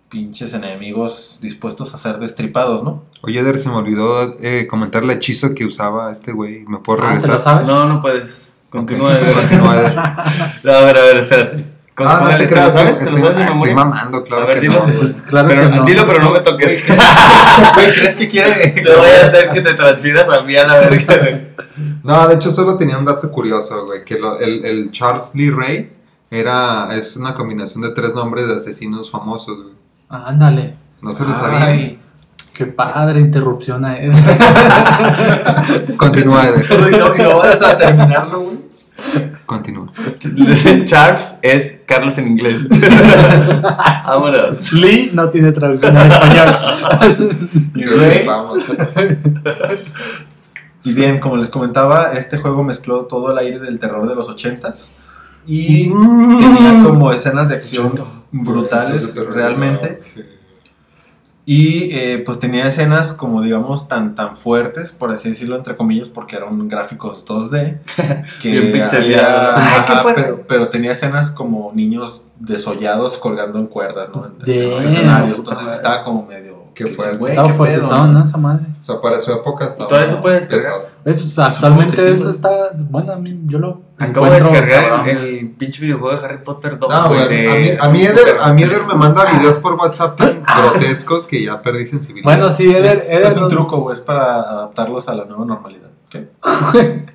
pinches 0.10 0.54
enemigos 0.56 1.38
dispuestos 1.42 1.94
a 1.94 1.98
ser 2.00 2.18
destripados, 2.18 2.84
¿no? 2.84 3.04
Oye, 3.22 3.40
Eder, 3.40 3.58
se 3.60 3.70
me 3.70 3.76
olvidó 3.76 4.36
eh, 4.42 4.66
comentar 4.68 5.04
el 5.04 5.12
hechizo 5.12 5.54
que 5.54 5.66
usaba 5.66 6.12
este 6.12 6.32
güey. 6.32 6.66
¿Me 6.66 6.80
puedo 6.80 7.00
Ah, 7.00 7.02
¿te 7.04 7.08
regresar? 7.10 7.30
lo 7.36 7.40
sabes? 7.40 7.68
No, 7.68 7.86
no 7.88 8.02
puedes. 8.02 8.58
Continúa 8.72 9.14
ver. 9.14 9.34
Continúa, 9.34 9.78
Eder. 9.78 9.96
No, 10.64 10.72
a 10.74 10.82
ver, 10.82 10.98
a 10.98 11.02
ver, 11.04 11.18
espérate. 11.18 11.66
Ah, 12.08 12.28
no 12.32 12.38
te 12.38 12.48
creas, 12.48 12.74
sabes? 12.74 12.92
estoy, 12.98 13.06
¿Te 13.06 13.12
lo 13.12 13.18
sabes 13.20 13.36
de 13.38 13.44
estoy 13.44 13.56
memoria? 13.56 13.76
mamando, 13.76 14.24
claro 14.24 14.48
ver, 14.48 14.56
que 14.56 14.62
dilo. 14.62 14.86
no. 14.88 14.94
Pues 14.94 15.22
claro 15.22 15.48
Pero, 15.50 15.62
que 15.70 15.78
no. 15.78 15.84
Dilo, 15.86 16.06
pero 16.08 16.20
no 16.24 16.32
me 16.32 16.40
toques. 16.42 16.84
Güey, 16.88 17.92
¿crees 17.94 18.16
que 18.16 18.28
quiere? 18.28 18.70
Te 18.70 18.96
voy 18.96 19.08
a 19.22 19.28
hacer 19.28 19.50
que 19.52 19.62
te 19.62 19.74
transfieras 19.74 20.30
a 20.30 20.42
mí 20.42 20.56
a 20.56 20.68
la 20.68 20.80
verga. 20.80 21.18
güey. 21.18 21.48
No, 22.04 22.28
de 22.28 22.36
hecho 22.36 22.52
solo 22.52 22.78
tenía 22.78 22.98
un 22.98 23.06
dato 23.06 23.32
curioso, 23.32 23.86
güey, 23.86 24.04
que 24.06 24.18
lo- 24.20 24.40
el, 24.40 24.66
el 24.66 24.92
Charles 24.92 25.32
Lee 25.34 25.50
Ray 25.50 25.92
era, 26.32 26.90
es 26.94 27.16
una 27.18 27.34
combinación 27.34 27.82
de 27.82 27.90
tres 27.92 28.14
nombres 28.16 28.48
de 28.48 28.56
asesinos 28.56 29.10
famosos, 29.12 29.58
güey. 29.64 29.74
Ándale. 30.10 30.76
No 31.02 31.14
se 31.14 31.24
lo 31.24 31.34
sabía. 31.34 31.66
Ay, 31.66 32.00
Qué 32.54 32.66
padre 32.66 33.22
interrupción 33.22 33.86
a 33.86 33.96
él. 33.98 34.12
Continúa, 35.98 36.46
Eder. 36.48 36.66
y 36.94 36.98
no, 36.98 37.16
no 37.16 37.38
vas 37.38 37.62
a 37.62 37.78
terminarlo, 37.78 38.42
güey. 38.42 38.58
Continúa. 39.46 39.88
Charles 40.86 41.38
es 41.42 41.78
Carlos 41.86 42.18
en 42.18 42.28
inglés. 42.28 42.68
Vámonos. 44.08 44.74
Lee 44.74 45.12
no 45.14 45.30
tiene 45.30 45.52
traducción 45.52 45.96
al 45.98 46.12
español. 46.12 47.50
Y 50.84 50.94
bien, 50.94 51.20
como 51.20 51.38
les 51.38 51.50
comentaba, 51.50 52.14
este 52.14 52.38
juego 52.38 52.64
mezcló 52.64 53.06
todo 53.06 53.32
el 53.32 53.38
aire 53.38 53.60
del 53.60 53.80
terror 53.80 54.08
de 54.08 54.16
los 54.16 54.30
ochentas 54.30 55.00
y 55.46 55.90
tenía 55.90 56.84
como 56.84 57.12
escenas 57.12 57.50
de 57.50 57.56
acción 57.56 57.94
brutales 58.32 59.16
realmente 59.16 60.00
y 61.52 61.90
eh, 61.98 62.22
pues 62.24 62.40
tenía 62.40 62.68
escenas 62.68 63.12
como 63.12 63.42
digamos 63.42 63.88
tan 63.88 64.14
tan 64.14 64.38
fuertes 64.38 64.92
por 64.92 65.10
así 65.10 65.30
decirlo 65.30 65.56
entre 65.56 65.76
comillas 65.76 66.08
porque 66.08 66.36
eran 66.36 66.68
gráficos 66.68 67.26
2D 67.26 67.80
que 68.40 68.50
Bien 68.52 68.88
pero, 70.14 70.44
pero 70.48 70.70
tenía 70.70 70.92
escenas 70.92 71.32
como 71.32 71.72
niños 71.74 72.28
desollados 72.40 73.18
colgando 73.18 73.58
en 73.58 73.66
cuerdas 73.66 74.12
¿no? 74.14 74.28
en, 74.28 74.48
en 74.48 74.70
los 74.70 74.86
escenarios. 74.86 75.40
Entonces 75.40 75.74
estaba 75.74 76.04
como 76.04 76.24
medio 76.28 76.59
Dices, 76.76 76.96
fuerte. 76.96 77.18
"Güey, 77.18 77.32
Estaba 77.32 77.48
qué 77.48 77.54
pedo", 77.54 77.66
fuertezón, 77.66 78.14
¿no? 78.14 78.24
Esa 78.24 78.38
madre. 78.38 78.66
O 78.80 78.84
sea, 78.84 79.02
para 79.02 79.20
su 79.20 79.32
época 79.32 79.66
estaba. 79.66 79.88
todo 79.88 80.00
eso 80.00 80.22
puedes 80.22 80.48
descargar? 80.50 80.90
pues, 81.04 81.38
actualmente 81.38 81.96
que 81.96 82.02
sí, 82.02 82.08
eso 82.10 82.24
güey. 82.24 82.36
está. 82.36 82.50
Bueno, 82.90 83.14
a 83.14 83.16
mí 83.18 83.40
yo 83.46 83.60
lo. 83.60 83.82
Acabo 83.98 84.28
de 84.28 84.38
encuentro 84.38 84.52
descargar 84.62 84.90
cabrón. 84.90 85.10
el, 85.10 85.18
el 85.40 85.50
pinche 85.52 85.82
videojuego 85.82 86.18
de 86.20 86.26
Harry 86.26 86.38
Potter 86.44 86.78
2. 86.80 86.90
No, 86.90 87.08
güey, 87.10 87.28
de- 87.28 87.50
a 87.50 87.56
mí, 87.56 87.70
a, 87.80 87.90
mí 87.90 88.02
Eder, 88.06 88.38
a 88.42 88.54
mí 88.54 88.64
Eder 88.64 88.82
me 88.88 88.94
manda 88.96 89.26
videos 89.38 89.58
por 89.58 89.74
WhatsApp 89.76 90.16
tan 90.18 90.44
grotescos 90.44 91.28
que 91.28 91.44
ya 91.44 91.62
perdí 91.62 91.86
sensibilidad. 91.86 92.24
Bueno, 92.26 92.50
sí, 92.50 92.70
Eder. 92.70 92.86
Es, 92.86 93.10
Eder 93.10 93.28
es 93.28 93.38
un 93.38 93.50
truco, 93.50 93.82
güey, 93.82 93.94
es 93.96 94.02
para 94.02 94.36
adaptarlos 94.42 95.08
a 95.10 95.16
la 95.16 95.26
nueva 95.26 95.46
normalidad. 95.46 95.90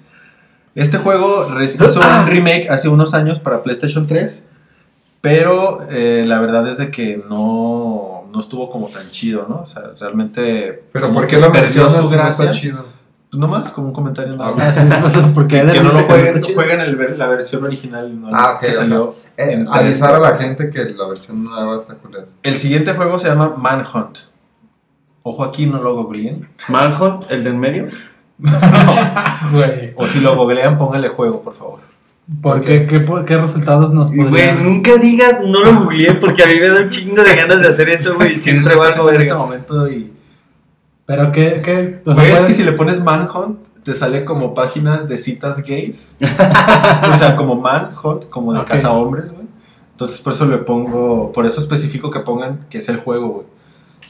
Este 0.75 0.99
juego 0.99 1.47
hizo 1.63 2.01
un 2.01 2.27
remake 2.27 2.69
hace 2.69 2.89
unos 2.89 3.15
años 3.15 3.39
para 3.39 3.63
PlayStation 3.63 4.07
3, 4.07 4.45
pero 5.21 5.87
eh, 5.89 6.25
la 6.27 6.41
verdad 6.41 6.67
es 6.69 6.79
de 6.79 6.91
que 6.91 7.23
no, 7.29 8.14
no 8.35 8.41
estuvo 8.41 8.68
como 8.68 8.89
tan 8.89 9.09
chido, 9.11 9.47
¿no? 9.49 9.61
O 9.61 9.66
sea, 9.66 9.82
realmente... 9.99 10.85
Pero 10.93 11.12
¿por 11.12 11.26
qué 11.26 11.37
lo 11.39 11.53
perdió 11.53 11.85
mencionas 11.85 11.97
su 11.97 12.03
no 12.03 12.09
gracia. 12.11 12.45
está 12.51 12.61
chido? 12.61 12.85
Pues 13.30 13.41
nomás 13.41 13.70
como 13.70 13.87
un 13.89 13.93
comentario. 13.95 14.37
Ah, 14.41 14.53
sí, 14.74 14.80
pues, 15.01 15.14
porque 15.32 15.59
Que 15.59 15.64
no 15.80 15.93
lo 15.93 15.93
no 15.93 16.01
jueguen, 16.55 16.80
el 16.80 16.97
ver- 16.97 17.16
la 17.16 17.28
versión 17.28 17.64
original, 17.64 18.20
no 18.20 18.28
Ah, 18.32 18.55
ok, 18.57 18.61
que 18.61 18.66
sea, 18.66 18.74
salió 18.82 19.14
Eh, 19.37 19.53
en 19.53 19.68
avisar 19.68 20.14
a 20.14 20.18
3D. 20.18 20.22
la 20.22 20.37
gente 20.39 20.70
que 20.70 20.85
la 20.91 21.07
versión 21.09 21.43
nueva 21.45 21.76
está 21.76 21.95
culera. 21.95 22.26
El 22.43 22.57
siguiente 22.57 22.93
juego 22.95 23.18
se 23.18 23.28
llama 23.28 23.55
Manhunt. 23.57 24.18
Ojo 25.22 25.43
aquí, 25.45 25.66
no 25.66 25.80
lo 25.82 25.95
googleen. 25.97 26.49
Manhunt, 26.68 27.30
el 27.30 27.43
del 27.45 27.55
medio. 27.55 27.87
Güey. 29.53 29.93
O 29.97 30.07
si 30.07 30.20
lo 30.20 30.37
googlean, 30.37 30.76
pónganle 30.78 31.09
juego, 31.09 31.41
por 31.43 31.55
favor. 31.55 31.80
¿Por 32.41 32.62
qué? 32.62 32.87
¿Qué, 32.87 33.37
resultados 33.37 33.93
nos 33.93 34.11
Güey, 34.11 34.29
podrían 34.29 34.64
nunca 34.64 34.97
digas 34.97 35.41
no 35.45 35.62
lo 35.62 35.81
googleé 35.81 36.14
porque 36.14 36.43
a 36.43 36.47
mí 36.47 36.55
me 36.59 36.68
da 36.68 36.81
un 36.83 36.89
chingo 36.89 37.22
de 37.22 37.37
ganas 37.37 37.61
de 37.61 37.68
hacer 37.68 37.89
eso, 37.91 38.14
güey. 38.14 38.39
Siempre 38.39 38.75
vas 38.77 38.97
valgo 38.97 39.11
en 39.11 39.20
este 39.20 39.35
momento 39.35 39.89
y... 39.91 40.11
Pero 41.07 41.33
qué, 41.33 41.61
qué, 41.62 42.01
o 42.07 42.14
sea, 42.14 42.22
Güey, 42.22 42.35
es 42.35 42.43
que 42.43 42.55
si 42.55 42.64
le 42.64 42.72
pones 42.72 43.03
Manhunt, 43.05 43.61
te 43.83 43.93
sale 43.95 44.25
como 44.25 44.55
páginas 44.55 45.07
de 45.07 45.18
citas 45.18 45.62
gays. 45.62 46.14
o 46.22 47.18
sea, 47.18 47.37
como 47.37 47.57
Manhunt, 47.57 48.31
como 48.31 48.55
de 48.55 48.61
Ok. 48.61 48.68
casa 48.68 48.91
hombres, 48.93 49.31
güey. 49.31 49.45
Entonces 49.91 50.18
por 50.20 50.33
eso 50.33 50.47
le 50.47 50.59
pongo, 50.59 51.31
por 51.31 51.45
eso 51.45 51.61
especifico 51.61 52.11
que 52.11 52.20
pongan 52.20 52.66
que 52.70 52.79
es 52.79 52.89
el 52.89 52.97
juego, 52.97 53.29
güey. 53.29 53.47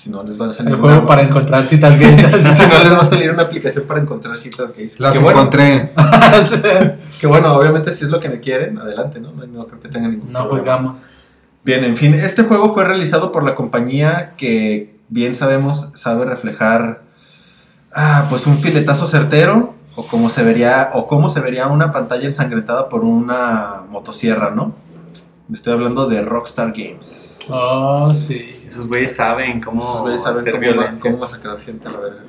Si 0.04 0.10
no 0.10 0.22
les 0.22 0.38
va 0.38 0.48
a 0.48 0.52
salir 0.52 0.74
el 0.74 0.80
juego 0.80 0.98
una- 0.98 1.06
para 1.06 1.22
encontrar 1.22 1.64
citas 1.64 1.98
gays. 1.98 2.20
si 2.56 2.66
no 2.66 2.78
les 2.84 2.92
va 2.92 3.00
a 3.00 3.04
salir 3.06 3.30
una 3.30 3.44
aplicación 3.44 3.84
para 3.86 4.00
encontrar 4.00 4.36
citas 4.36 4.76
gays. 4.76 5.00
Las 5.00 5.14
que 5.14 5.18
bueno, 5.18 5.38
encontré. 5.40 5.92
que 7.20 7.26
bueno, 7.26 7.54
obviamente 7.54 7.90
si 7.90 8.04
es 8.04 8.10
lo 8.10 8.20
que 8.20 8.28
me 8.28 8.38
quieren, 8.38 8.76
adelante, 8.76 9.18
¿no? 9.18 9.32
No, 9.32 9.46
no 9.46 9.66
creo 9.66 9.80
que 9.80 9.88
tengan 9.88 10.10
ningún 10.10 10.30
no 10.30 10.40
problema. 10.40 10.58
juzgamos. 10.58 11.02
Bien, 11.64 11.82
en 11.84 11.96
fin, 11.96 12.12
este 12.12 12.42
juego 12.42 12.68
fue 12.68 12.84
realizado 12.84 13.32
por 13.32 13.44
la 13.44 13.54
compañía 13.54 14.34
que 14.36 14.94
bien 15.08 15.34
sabemos 15.34 15.88
sabe 15.94 16.26
reflejar 16.26 17.00
ah, 17.94 18.26
pues 18.28 18.46
un 18.46 18.58
filetazo 18.58 19.06
certero 19.06 19.74
o 19.96 20.06
como 20.06 20.28
se 20.28 20.42
vería 20.42 20.90
o 20.92 21.06
cómo 21.06 21.30
se 21.30 21.40
vería 21.40 21.68
una 21.68 21.92
pantalla 21.92 22.26
ensangrentada 22.26 22.90
por 22.90 23.04
una 23.04 23.84
motosierra, 23.88 24.50
¿no? 24.50 24.74
Me 25.48 25.54
estoy 25.56 25.74
hablando 25.74 26.06
de 26.08 26.22
Rockstar 26.22 26.72
Games. 26.74 27.40
Oh, 27.50 28.12
sí. 28.14 28.62
Esos 28.66 28.86
güeyes 28.88 29.14
saben 29.16 29.60
cómo 29.60 29.82
Esos 29.82 30.00
güeyes 30.00 30.22
saben 30.22 30.40
hacer 30.40 30.52
cómo, 30.52 30.62
violencia. 30.62 31.02
cómo 31.02 31.18
masacrar 31.18 31.60
gente 31.60 31.86
a 31.88 31.90
la 31.92 31.98
verga. 31.98 32.22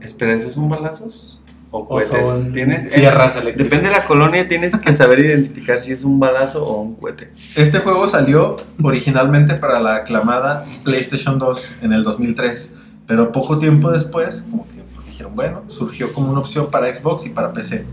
Espera, 0.00 0.34
¿esos 0.34 0.52
son 0.52 0.68
balazos? 0.68 1.40
o 1.70 1.78
O 1.78 1.88
cohetes. 1.88 2.10
son 2.10 2.52
Tienes, 2.52 2.92
sierras 2.92 3.36
eh, 3.36 3.40
eléctricas. 3.40 3.70
Depende 3.70 3.88
de 3.88 3.96
la 3.96 4.04
colonia, 4.04 4.46
tienes 4.46 4.78
que 4.78 4.92
saber 4.92 5.18
identificar 5.20 5.80
si 5.80 5.92
es 5.92 6.04
un 6.04 6.20
balazo 6.20 6.64
o 6.64 6.82
un 6.82 6.94
cohete. 6.94 7.32
Este 7.56 7.78
juego 7.78 8.06
salió 8.06 8.56
originalmente 8.82 9.54
para 9.54 9.80
la 9.80 9.96
aclamada 9.96 10.64
PlayStation 10.84 11.38
2 11.38 11.76
en 11.82 11.92
el 11.94 12.04
2003, 12.04 12.72
pero 13.06 13.32
poco 13.32 13.58
tiempo 13.58 13.90
después, 13.90 14.42
como 14.48 14.68
que 14.68 14.82
pues, 14.94 15.06
dijeron, 15.06 15.34
bueno, 15.34 15.62
surgió 15.68 16.12
como 16.12 16.30
una 16.30 16.40
opción 16.40 16.70
para 16.70 16.94
Xbox 16.94 17.26
y 17.26 17.30
para 17.30 17.52
PC. 17.52 17.84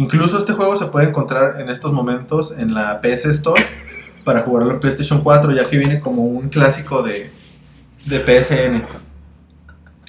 Incluso 0.00 0.38
este 0.38 0.54
juego 0.54 0.78
se 0.78 0.86
puede 0.86 1.08
encontrar 1.08 1.60
en 1.60 1.68
estos 1.68 1.92
momentos 1.92 2.56
en 2.56 2.72
la 2.72 3.02
PS 3.02 3.26
Store 3.26 3.62
para 4.24 4.40
jugarlo 4.40 4.72
en 4.72 4.80
PlayStation 4.80 5.20
4, 5.20 5.52
ya 5.52 5.66
que 5.66 5.76
viene 5.76 6.00
como 6.00 6.22
un 6.22 6.48
clásico 6.48 7.02
de, 7.02 7.30
de 8.06 8.18
PSN. 8.18 8.82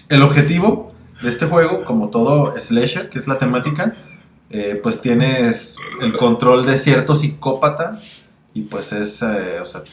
El 0.08 0.22
objetivo 0.22 0.94
de 1.22 1.30
este 1.30 1.46
juego, 1.46 1.84
como 1.84 2.10
todo 2.10 2.58
slasher, 2.58 3.10
que 3.10 3.20
es 3.20 3.28
la 3.28 3.38
temática, 3.38 3.92
eh, 4.50 4.80
pues 4.82 5.02
tienes 5.02 5.76
el 6.00 6.14
control 6.14 6.66
de 6.66 6.78
cierto 6.78 7.14
psicópata 7.14 8.00
y 8.54 8.62
pues 8.62 8.94
es, 8.94 9.22
eh, 9.22 9.60
o 9.62 9.66
sea, 9.66 9.84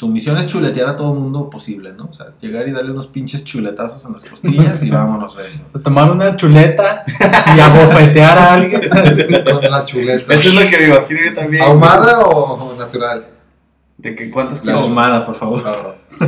tu 0.00 0.08
misión 0.08 0.38
es 0.38 0.46
chuletear 0.46 0.88
a 0.88 0.96
todo 0.96 1.12
mundo 1.12 1.50
posible, 1.50 1.92
¿no? 1.92 2.06
O 2.06 2.12
sea, 2.14 2.28
llegar 2.40 2.66
y 2.66 2.72
darle 2.72 2.90
unos 2.90 3.06
pinches 3.06 3.44
chuletazos 3.44 4.02
en 4.06 4.14
las 4.14 4.24
costillas 4.24 4.82
y 4.82 4.88
vámonos, 4.88 5.36
recio. 5.36 5.66
Pues 5.72 5.84
tomar 5.84 6.10
una 6.10 6.34
chuleta 6.36 7.04
y 7.54 7.60
abofetear 7.60 8.38
a 8.38 8.52
alguien. 8.54 8.80
Con 8.88 9.62
la 9.70 9.84
chuleta. 9.84 10.32
Eso 10.32 10.48
es 10.48 10.54
lo 10.54 10.62
que 10.70 10.78
me 10.78 10.86
imagino 10.96 11.20
yo 11.22 11.34
también. 11.34 11.62
¿Ahumada 11.64 12.20
o 12.20 12.74
natural? 12.78 13.26
¿De 13.98 14.14
que 14.14 14.30
cuántos 14.30 14.60
kilos? 14.62 14.76
ahumada, 14.78 15.26
por 15.26 15.34
favor. 15.34 15.62
Ah, 15.66 15.94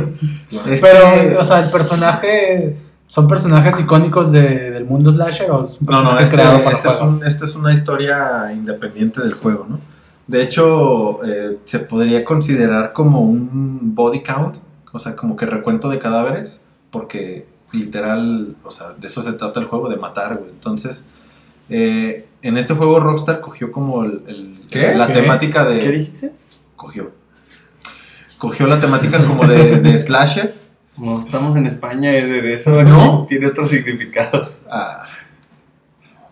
Este- 0.67 0.79
Pero, 0.87 1.39
o 1.41 1.43
sea, 1.43 1.61
el 1.65 1.71
personaje. 1.71 2.77
¿Son 3.07 3.27
personajes 3.27 3.79
icónicos 3.79 4.31
de- 4.31 4.69
del 4.69 4.85
mundo 4.85 5.11
slasher 5.11 5.49
o 5.49 5.63
es 5.63 5.81
un 5.81 5.87
No, 5.87 6.03
no, 6.03 6.09
personaje 6.11 6.23
este, 6.25 6.35
creado 6.35 6.63
para 6.63 6.75
este 6.77 6.87
es 6.89 6.93
juego? 6.93 7.11
un- 7.11 7.25
esta 7.25 7.45
es 7.45 7.55
una 7.55 7.73
historia 7.73 8.51
independiente 8.53 9.21
del 9.21 9.33
juego, 9.33 9.65
¿no? 9.67 9.79
De 10.27 10.41
hecho, 10.41 11.23
eh, 11.25 11.57
se 11.65 11.79
podría 11.79 12.23
considerar 12.23 12.93
como 12.93 13.21
un 13.21 13.93
body 13.95 14.21
count, 14.21 14.57
o 14.91 14.99
sea, 14.99 15.15
como 15.15 15.35
que 15.35 15.45
recuento 15.45 15.89
de 15.89 15.99
cadáveres, 15.99 16.61
porque 16.91 17.45
literal, 17.71 18.55
o 18.63 18.71
sea, 18.71 18.93
de 18.97 19.07
eso 19.07 19.21
se 19.21 19.33
trata 19.33 19.59
el 19.59 19.65
juego, 19.65 19.89
de 19.89 19.97
matar, 19.97 20.37
güey. 20.37 20.49
Entonces, 20.51 21.05
eh, 21.69 22.25
en 22.41 22.57
este 22.57 22.73
juego 22.73 22.99
Rockstar 22.99 23.41
cogió 23.41 23.71
como 23.71 24.03
el, 24.03 24.21
el- 24.27 24.61
¿Qué? 24.69 24.93
la 24.95 25.07
¿Qué? 25.07 25.13
temática 25.13 25.65
de... 25.65 25.79
¿Qué 25.79 25.89
dijiste? 25.91 26.31
Cogió. 26.75 27.11
Cogió 28.37 28.67
la 28.67 28.79
temática 28.79 29.23
como 29.25 29.45
de, 29.47 29.79
de 29.79 29.97
slasher. 29.97 30.55
No, 30.97 31.17
estamos 31.17 31.55
en 31.57 31.65
España, 31.65 32.15
es 32.15 32.27
de 32.27 32.53
eso. 32.53 32.83
No. 32.83 33.25
Tiene 33.27 33.47
otro 33.47 33.65
significado. 33.67 34.47
ah, 34.69 35.05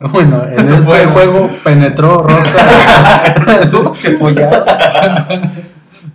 Bueno, 0.12 0.44
en 0.48 0.68
este 0.70 0.86
Bueno. 0.86 1.12
juego 1.12 1.50
penetró 1.64 2.26
se 3.94 4.18
follaron. 4.18 5.52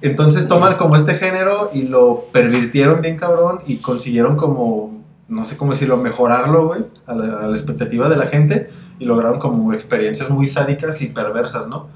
Entonces 0.03 0.49
toman 0.49 0.76
como 0.76 0.97
este 0.97 1.14
género 1.14 1.70
y 1.72 1.82
lo 1.82 2.24
pervirtieron 2.32 3.01
bien 3.01 3.16
cabrón 3.16 3.61
y 3.66 3.76
consiguieron 3.76 4.37
como, 4.37 5.03
no 5.28 5.45
sé 5.45 5.57
cómo 5.57 5.72
decirlo, 5.72 5.97
mejorarlo, 5.99 6.66
güey, 6.66 6.84
a 7.07 7.14
la, 7.14 7.39
a 7.45 7.47
la 7.47 7.55
expectativa 7.55 8.09
de 8.09 8.16
la 8.16 8.26
gente 8.26 8.70
y 8.99 9.05
lograron 9.05 9.39
como 9.39 9.72
experiencias 9.72 10.30
muy 10.30 10.47
sádicas 10.47 11.01
y 11.03 11.07
perversas, 11.09 11.68
¿no? 11.68 11.87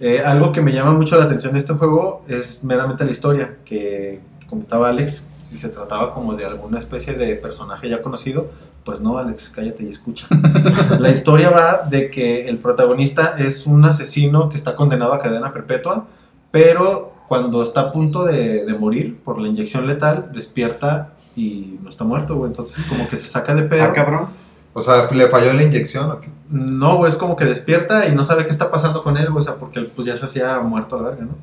Eh, 0.00 0.22
algo 0.24 0.52
que 0.52 0.60
me 0.60 0.72
llama 0.72 0.92
mucho 0.92 1.16
la 1.16 1.24
atención 1.24 1.52
de 1.52 1.58
este 1.58 1.74
juego 1.74 2.24
es 2.28 2.62
meramente 2.62 3.04
la 3.04 3.10
historia, 3.10 3.56
que 3.64 4.20
comentaba 4.48 4.88
Alex, 4.88 5.28
si 5.40 5.56
se 5.56 5.68
trataba 5.68 6.14
como 6.14 6.34
de 6.34 6.46
alguna 6.46 6.78
especie 6.78 7.14
de 7.14 7.34
personaje 7.36 7.88
ya 7.88 8.02
conocido, 8.02 8.48
pues 8.84 9.00
no, 9.00 9.18
Alex, 9.18 9.50
cállate 9.54 9.84
y 9.84 9.88
escucha. 9.88 10.26
la 10.98 11.10
historia 11.10 11.50
va 11.50 11.88
de 11.88 12.10
que 12.10 12.48
el 12.48 12.58
protagonista 12.58 13.36
es 13.38 13.66
un 13.66 13.84
asesino 13.84 14.48
que 14.48 14.56
está 14.56 14.76
condenado 14.76 15.12
a 15.12 15.18
cadena 15.18 15.52
perpetua, 15.52 16.06
pero 16.50 17.14
cuando 17.28 17.62
está 17.62 17.80
a 17.82 17.92
punto 17.92 18.24
de, 18.24 18.64
de 18.64 18.74
morir 18.74 19.20
por 19.22 19.40
la 19.40 19.48
inyección 19.48 19.86
letal, 19.86 20.30
despierta 20.32 21.14
y 21.36 21.78
no 21.82 21.90
está 21.90 22.04
muerto, 22.04 22.36
güey. 22.36 22.48
Entonces 22.48 22.84
como 22.84 23.08
que 23.08 23.16
se 23.16 23.28
saca 23.28 23.54
de 23.54 23.62
pedo. 23.62 23.84
Ah, 23.84 23.92
cabrón. 23.92 24.28
O 24.72 24.82
sea, 24.82 25.08
¿le 25.10 25.28
falló 25.28 25.52
la 25.52 25.62
inyección 25.62 26.10
o 26.10 26.20
qué? 26.20 26.28
No, 26.50 26.96
güey, 26.96 27.10
es 27.10 27.16
como 27.16 27.36
que 27.36 27.44
despierta 27.44 28.08
y 28.08 28.14
no 28.14 28.24
sabe 28.24 28.44
qué 28.44 28.50
está 28.50 28.72
pasando 28.72 29.04
con 29.04 29.16
él, 29.16 29.30
güey, 29.30 29.40
o 29.40 29.44
sea, 29.44 29.54
porque 29.54 29.78
él 29.78 29.90
pues 29.94 30.06
ya 30.06 30.16
se 30.16 30.26
hacía 30.26 30.58
muerto 30.60 30.98
a 30.98 31.02
la 31.02 31.08
verga, 31.10 31.24
¿no? 31.26 31.36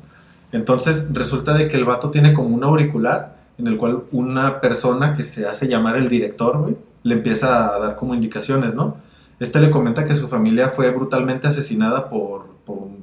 Entonces 0.52 1.08
resulta 1.12 1.54
de 1.54 1.66
que 1.66 1.78
el 1.78 1.86
vato 1.86 2.10
tiene 2.10 2.34
como 2.34 2.54
un 2.54 2.62
auricular 2.62 3.36
en 3.56 3.68
el 3.68 3.78
cual 3.78 4.02
una 4.12 4.60
persona 4.60 5.14
que 5.14 5.24
se 5.24 5.46
hace 5.46 5.66
llamar 5.66 5.96
el 5.96 6.10
director, 6.10 6.58
güey, 6.58 6.76
le 7.02 7.14
empieza 7.14 7.74
a 7.74 7.78
dar 7.78 7.96
como 7.96 8.14
indicaciones, 8.14 8.74
¿no? 8.74 8.96
Este 9.40 9.60
le 9.60 9.70
comenta 9.70 10.04
que 10.04 10.14
su 10.14 10.28
familia 10.28 10.68
fue 10.68 10.90
brutalmente 10.90 11.48
asesinada 11.48 12.08
por, 12.08 12.46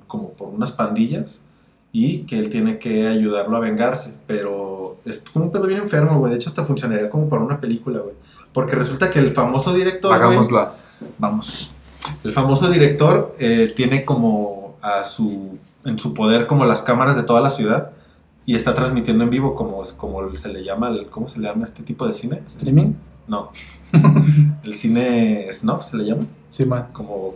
como 0.07 0.29
por 0.31 0.49
unas 0.49 0.71
pandillas 0.71 1.41
y 1.91 2.19
que 2.19 2.37
él 2.39 2.49
tiene 2.49 2.77
que 2.79 3.07
ayudarlo 3.07 3.57
a 3.57 3.59
vengarse, 3.59 4.13
pero 4.27 4.97
es 5.05 5.23
como 5.33 5.45
un 5.45 5.51
pedo 5.51 5.67
bien 5.67 5.81
enfermo, 5.81 6.19
güey, 6.19 6.31
de 6.31 6.37
hecho 6.37 6.49
hasta 6.49 6.63
funcionaría 6.63 7.09
como 7.09 7.27
para 7.29 7.41
una 7.43 7.59
película, 7.59 7.99
güey, 7.99 8.13
porque 8.53 8.75
resulta 8.75 9.09
que 9.09 9.19
el 9.19 9.33
famoso 9.33 9.73
director, 9.73 10.11
güey, 10.11 10.21
Hagámosla. 10.21 10.73
Vamos. 11.17 11.71
El 12.23 12.31
famoso 12.31 12.69
director 12.69 13.35
eh, 13.39 13.73
tiene 13.75 14.05
como 14.05 14.77
a 14.81 15.03
su 15.03 15.57
en 15.85 15.97
su 15.97 16.13
poder 16.13 16.45
como 16.45 16.65
las 16.65 16.81
cámaras 16.81 17.15
de 17.15 17.23
toda 17.23 17.41
la 17.41 17.49
ciudad 17.49 17.91
y 18.45 18.55
está 18.55 18.73
transmitiendo 18.73 19.23
en 19.23 19.29
vivo 19.29 19.55
como, 19.55 19.83
como 19.97 20.35
se 20.35 20.49
le 20.49 20.63
llama, 20.63 20.89
el- 20.89 21.07
¿cómo 21.07 21.27
se 21.27 21.39
le 21.39 21.47
llama 21.47 21.63
este 21.63 21.83
tipo 21.83 22.05
de 22.05 22.13
cine? 22.13 22.41
¿Streaming? 22.45 22.93
No. 23.27 23.49
el 24.63 24.75
cine 24.75 25.47
snuff 25.51 25.83
se 25.85 25.97
le 25.97 26.05
llama, 26.05 26.21
Sí, 26.47 26.65
man. 26.65 26.87
como 26.93 27.35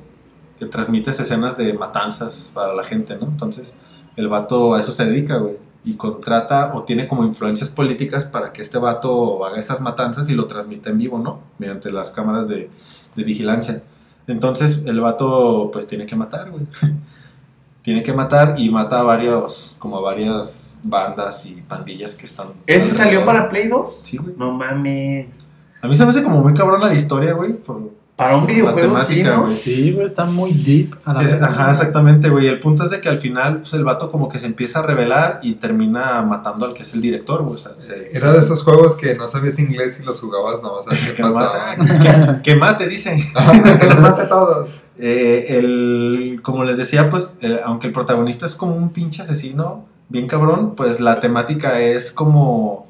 que 0.58 0.66
transmites 0.68 1.20
escenas 1.20 1.58
de 1.58 1.74
matanzas 1.74 2.51
para 2.54 2.74
la 2.74 2.84
gente, 2.84 3.16
¿no? 3.18 3.26
Entonces, 3.26 3.76
el 4.16 4.28
vato 4.28 4.74
a 4.76 4.80
eso 4.80 4.91
se 4.91 5.06
dedica, 5.06 5.38
güey. 5.38 5.58
Y 5.86 5.95
contrata 5.95 6.74
o 6.76 6.84
tiene 6.84 7.08
como 7.08 7.26
influencias 7.26 7.70
políticas 7.70 8.24
para 8.26 8.54
que 8.54 8.62
este 8.62 8.78
vato 8.78 9.43
haga 9.45 9.60
esas 9.60 9.82
matanzas 9.82 10.30
y 10.30 10.36
lo 10.36 10.45
transmita 10.45 10.89
en 10.89 10.97
vivo, 10.99 11.20
¿no? 11.20 11.41
Mediante 11.58 11.91
las 11.91 12.12
cámaras 12.12 12.47
de, 12.47 12.70
de 13.16 13.24
vigilancia. 13.24 13.84
Entonces, 14.28 14.82
el 14.86 15.01
vato, 15.01 15.70
pues, 15.74 15.88
tiene 15.88 16.06
que 16.06 16.16
matar, 16.16 16.51
güey. 16.51 16.66
tiene 17.82 18.01
que 18.01 18.14
matar 18.14 18.56
y 18.58 18.70
mata 18.70 19.01
a 19.01 19.04
varios, 19.04 19.76
como 19.78 19.97
a 19.97 20.01
varias 20.01 20.78
bandas 20.84 21.45
y 21.45 21.56
pandillas 21.62 22.16
que 22.16 22.26
están... 22.28 22.49
¿Ese 22.66 22.93
salió 22.95 23.26
para 23.26 23.49
Play 23.49 23.68
2? 23.68 23.99
Sí, 24.04 24.18
güey. 24.18 24.36
No 24.38 24.51
mames. 24.54 25.43
A 25.84 25.88
mí 25.88 25.96
se 25.96 26.04
me 26.04 26.10
hace 26.10 26.24
como 26.24 26.42
muy 26.42 26.54
cabrón 26.54 26.82
la 26.82 26.94
historia, 26.94 27.34
güey. 27.34 27.54
por- 27.54 27.92
Para 28.16 28.38
un 28.38 28.44
La 28.46 28.54
videojuego 28.54 28.98
sí, 29.00 29.24
güey. 29.24 29.56
Sí, 29.56 29.92
güey, 29.92 30.06
está 30.06 30.24
muy 30.26 30.52
deep. 30.54 30.96
A 31.04 31.14
la 31.14 31.22
Es- 31.24 31.32
verga. 31.32 31.48
ajá, 31.48 31.72
exactamente, 31.72 32.30
güey. 32.30 32.48
El 32.48 32.60
punto 32.60 32.84
es 32.84 32.92
de 32.92 33.02
que 33.02 33.10
al 33.10 33.20
final, 33.20 33.58
pues, 33.62 33.74
el 33.74 33.84
vato 33.84 34.12
como 34.12 34.30
que 34.30 34.38
se 34.38 34.46
empieza 34.46 34.80
a 34.80 34.84
revelar 34.84 35.40
y 35.42 35.56
termina 35.56 36.22
matando 36.22 36.66
al 36.68 36.74
que 36.76 36.84
es 36.84 36.94
el 36.94 37.02
director, 37.02 37.42
güey. 37.42 37.56
O 37.56 37.58
sea, 37.58 37.72
se- 37.76 38.16
Era 38.16 38.32
de 38.32 38.40
esos 38.40 38.62
juegos 38.64 38.96
que 38.96 39.16
no 39.16 39.28
sabías 39.28 39.58
inglés 39.60 40.00
y 40.00 40.06
los 40.06 40.22
jugabas 40.22 40.62
nada 40.62 40.76
más 40.76 40.88
a 40.88 40.92
ver 40.92 41.00
qué 41.08 41.14
que, 41.16 41.22
nomás, 41.24 41.52
ah, 41.56 41.76
que- 41.76 42.42
que 42.52 42.56
mate, 42.56 42.88
dicen. 42.88 43.20
que 43.80 43.86
los 43.88 44.00
mate 44.00 44.22
a 44.22 44.30
todos. 44.30 44.84
Eh, 45.00 45.48
el, 45.58 46.40
como 46.44 46.64
les 46.66 46.78
decía, 46.78 47.10
pues, 47.10 47.38
eh, 47.42 47.60
aunque 47.66 47.88
el 47.88 47.94
protagonista 47.94 48.46
es 48.46 48.56
como 48.56 48.76
un 48.76 48.90
pinche 48.92 49.24
asesino, 49.24 49.86
bien 50.10 50.28
cabrón, 50.28 50.76
pues 50.76 51.00
la 51.00 51.20
temática 51.20 51.80
es 51.82 52.12
como. 52.12 52.88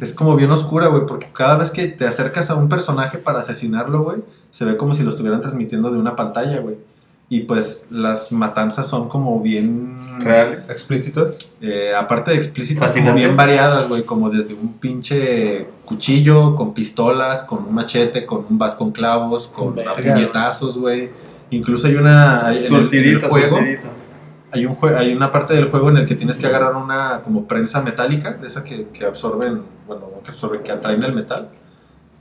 Es 0.00 0.12
como 0.14 0.36
bien 0.36 0.50
oscura, 0.50 0.86
güey, 0.88 1.04
porque 1.06 1.26
cada 1.32 1.56
vez 1.56 1.70
que 1.70 1.86
te 1.88 2.06
acercas 2.06 2.50
a 2.50 2.54
un 2.54 2.68
personaje 2.68 3.18
para 3.18 3.40
asesinarlo, 3.40 4.02
güey, 4.04 4.18
se 4.50 4.64
ve 4.64 4.76
como 4.76 4.94
si 4.94 5.02
lo 5.02 5.10
estuvieran 5.10 5.40
transmitiendo 5.40 5.90
de 5.90 5.98
una 5.98 6.16
pantalla, 6.16 6.60
güey. 6.60 6.76
Y 7.28 7.40
pues 7.40 7.88
las 7.90 8.30
matanzas 8.30 8.86
son 8.86 9.08
como 9.08 9.40
bien. 9.40 9.96
Reales. 10.20 10.70
¿Explícitos? 10.70 11.56
Eh, 11.60 11.92
aparte 11.98 12.30
de 12.30 12.36
explícitas, 12.36 12.92
como 12.92 13.14
bien 13.16 13.30
variadas, 13.36 13.88
güey, 13.88 14.04
como 14.04 14.30
desde 14.30 14.54
un 14.54 14.74
pinche 14.74 15.66
cuchillo, 15.84 16.54
con 16.54 16.72
pistolas, 16.72 17.42
con 17.42 17.64
un 17.66 17.74
machete, 17.74 18.24
con 18.26 18.46
un 18.48 18.58
bat 18.58 18.76
con 18.76 18.92
clavos, 18.92 19.48
con 19.48 19.74
Verga, 19.74 19.94
puñetazos, 19.94 20.78
güey. 20.78 21.10
Incluso 21.50 21.88
hay 21.88 21.96
una... 21.96 22.46
hay- 22.46 22.58
en 22.58 22.62
el- 22.64 22.68
en 22.68 22.74
el 22.76 22.80
Surtidito, 22.82 23.28
juego, 23.28 23.56
surtidito. 23.56 23.88
Hay, 24.56 24.66
un 24.66 24.76
hay 24.96 25.14
una 25.14 25.30
parte 25.30 25.54
del 25.54 25.70
juego 25.70 25.90
en 25.90 25.98
el 25.98 26.06
que 26.06 26.14
tienes 26.14 26.38
que 26.38 26.46
agarrar 26.46 26.74
una 26.74 27.22
como 27.22 27.46
prensa 27.46 27.82
metálica, 27.82 28.32
de 28.32 28.46
esa 28.46 28.64
que, 28.64 28.88
que 28.88 29.04
absorben, 29.04 29.62
bueno, 29.86 30.08
no 30.14 30.22
que 30.22 30.30
absorben, 30.30 30.62
que 30.62 30.72
atraen 30.72 31.02
el 31.02 31.14
metal, 31.14 31.50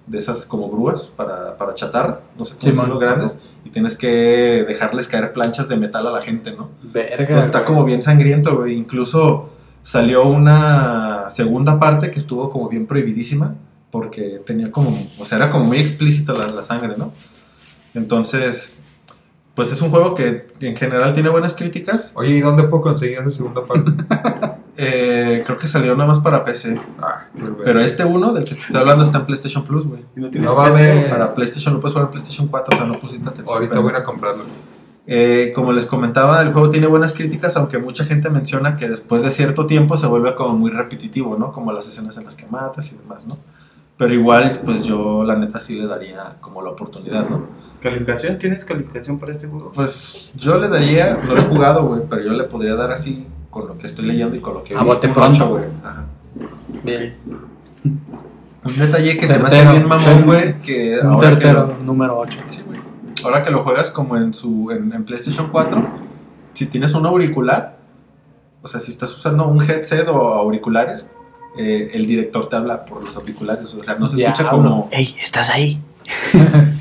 de 0.08 0.18
esas 0.18 0.46
como 0.46 0.70
grúas 0.70 1.12
para, 1.16 1.58
para 1.58 1.74
chatarra, 1.74 2.20
no 2.38 2.46
sé 2.46 2.54
cómo 2.54 2.74
Sí, 2.74 2.78
man. 2.78 3.00
grandes, 3.00 3.40
y 3.64 3.70
tienes 3.70 3.98
que 3.98 4.64
dejarles 4.68 5.08
caer 5.08 5.34
planchas 5.34 5.68
de 5.70 5.78
metal 5.78 6.06
a 6.08 6.12
la 6.12 6.22
gente, 6.22 6.52
¿no? 6.52 6.70
Verga. 6.84 7.18
Entonces 7.20 7.46
está 7.46 7.66
como 7.66 7.84
bien 7.84 8.02
sangriento, 8.02 8.56
güey. 8.58 8.76
Incluso 8.76 9.50
salió 9.82 10.26
una 10.26 11.30
segunda 11.32 11.80
parte 11.80 12.12
que 12.12 12.20
estuvo 12.20 12.50
como 12.50 12.70
bien 12.70 12.86
prohibidísima 12.86 13.56
porque 13.92 14.42
tenía 14.46 14.72
como, 14.72 14.96
o 15.20 15.26
sea, 15.26 15.38
era 15.38 15.50
como 15.50 15.66
muy 15.66 15.78
explícita 15.78 16.34
la, 16.34 16.48
la 16.48 16.62
sangre, 16.62 16.96
¿no? 16.98 17.14
Entonces, 17.94 18.78
pues 19.56 19.72
es 19.72 19.82
un 19.82 19.90
juego 19.90 20.14
que 20.14 20.46
en 20.60 20.76
general 20.76 21.14
tiene 21.14 21.30
buenas 21.30 21.54
críticas. 21.54 22.12
Oye, 22.16 22.36
¿y 22.36 22.42
dónde 22.42 22.64
puedo 22.64 22.84
conseguir 22.84 23.18
esa 23.20 23.32
segunda 23.32 23.64
parte? 23.64 23.92
Eh, 24.78 25.42
creo 25.46 25.58
que 25.58 25.68
salió 25.68 25.96
nada 25.96 26.10
más 26.10 26.20
para 26.20 26.44
PC. 26.44 26.78
Ah, 27.02 27.28
Pero 27.64 27.80
este 27.80 28.04
uno, 28.04 28.34
del 28.34 28.44
que 28.44 28.56
te 28.56 28.60
estoy 28.60 28.76
hablando, 28.82 29.06
está 29.06 29.20
en 29.20 29.26
PlayStation 29.26 29.64
Plus, 29.64 29.88
güey. 29.88 30.02
Y 30.18 30.20
no 30.20 30.30
tienes 30.30 30.50
No 30.50 30.54
va 30.58 30.68
a 30.68 30.72
PC. 30.74 30.92
haber- 30.92 31.10
Para 31.10 31.34
PlayStation 31.34 31.74
lo 31.76 31.80
puedes 31.80 31.94
jugar 31.94 32.08
en 32.08 32.12
PlayStation 32.12 32.48
4, 32.50 32.76
o 32.76 32.78
sea, 32.80 32.86
no 32.86 33.00
pusiste 33.00 33.24
atención. 33.30 33.56
Ahorita 33.56 33.70
pero- 33.72 33.84
voy 33.84 33.94
a 33.96 34.04
comprarlo. 34.04 34.44
Eh, 35.08 35.54
como 35.56 35.72
les 35.72 35.86
comentaba, 35.86 36.42
el 36.42 36.52
juego 36.52 36.70
tiene 36.70 36.88
buenas 36.88 37.14
críticas, 37.14 37.56
aunque 37.56 37.78
mucha 37.78 38.04
gente 38.04 38.30
menciona 38.30 38.76
que 38.76 38.90
después 38.90 39.24
de 39.24 39.30
cierto 39.30 39.66
tiempo 39.66 39.96
se 39.96 40.08
vuelve 40.08 40.36
como 40.36 40.58
muy 40.58 40.72
repetitivo, 40.72 41.38
¿no? 41.38 41.54
Como 41.54 41.72
las 41.72 41.88
escenas 41.88 42.18
en 42.18 42.26
las 42.26 42.36
que 42.36 42.46
matas 42.48 42.92
y 42.92 42.98
demás, 42.98 43.26
¿no? 43.28 43.38
Pero 43.98 44.14
igual, 44.14 44.62
pues 44.66 44.84
yo 44.84 45.24
la 45.24 45.36
neta 45.38 45.58
sí 45.60 45.80
le 45.80 45.88
daría 45.88 46.36
como 46.42 46.62
la 46.62 46.72
oportunidad, 46.72 47.30
¿no? 47.30 47.48
¿Calificación? 47.82 48.38
¿Tienes 48.38 48.66
calificación 48.66 49.20
para 49.20 49.32
este 49.32 49.48
juego? 49.48 49.72
Pues 49.74 50.34
yo 50.38 50.58
le 50.58 50.68
daría, 50.68 51.18
no 51.26 51.34
lo 51.36 51.42
he 51.42 51.46
jugado, 51.46 51.86
güey, 51.88 52.02
pero 52.10 52.22
yo 52.24 52.32
le 52.34 52.44
podría 52.46 52.76
dar 52.76 52.92
así 52.92 53.26
con 53.50 53.68
lo 53.68 53.78
que 53.78 53.88
estoy 53.88 54.06
leyendo 54.06 54.36
y 54.36 54.40
con 54.40 54.56
lo 54.56 54.64
que 54.64 54.76
A 54.76 54.84
bote 54.84 55.08
pronto. 55.10 55.48
güey. 55.50 55.64
Ajá. 55.84 56.04
Bien. 56.84 57.16
Un 58.66 58.76
detalle 58.80 59.18
que 59.18 59.26
se 59.28 59.38
me 59.40 59.46
hace 59.46 59.58
Certero, 59.58 59.72
bien 59.74 59.88
mamón, 59.88 60.26
güey, 60.26 60.62
que 60.62 61.00
Un 61.00 61.08
ahora 61.08 61.20
que 61.20 61.26
certero 61.28 61.68
lo- 61.80 61.86
número 61.86 62.18
8. 62.18 62.40
Sí, 62.46 62.64
güey. 62.66 62.80
Ahora 63.24 63.44
que 63.44 63.52
lo 63.52 63.64
juegas 63.64 63.92
como 63.92 64.18
en 64.18 64.34
su 64.34 64.72
en, 64.72 64.92
en 64.92 65.06
PlayStation 65.06 65.50
4, 65.52 65.88
si 66.54 66.66
tienes 66.66 66.94
un 66.96 67.06
auricular, 67.06 67.78
o 68.62 68.68
sea, 68.68 68.80
si 68.80 68.92
estás 68.92 69.12
usando 69.16 69.48
un 69.48 69.62
headset 69.62 70.08
o 70.10 70.34
auriculares, 70.34 71.10
eh, 71.58 71.92
el 71.94 72.06
director 72.06 72.50
te 72.50 72.56
habla 72.56 72.86
por 72.86 73.04
los 73.04 73.16
auriculares, 73.16 73.74
o 73.74 73.84
sea, 73.84 73.96
no 73.96 74.08
se 74.08 74.24
escucha 74.24 74.50
como... 74.50 74.88
¡Ey, 74.92 75.16
estás 75.22 75.50
ahí! 75.50 75.80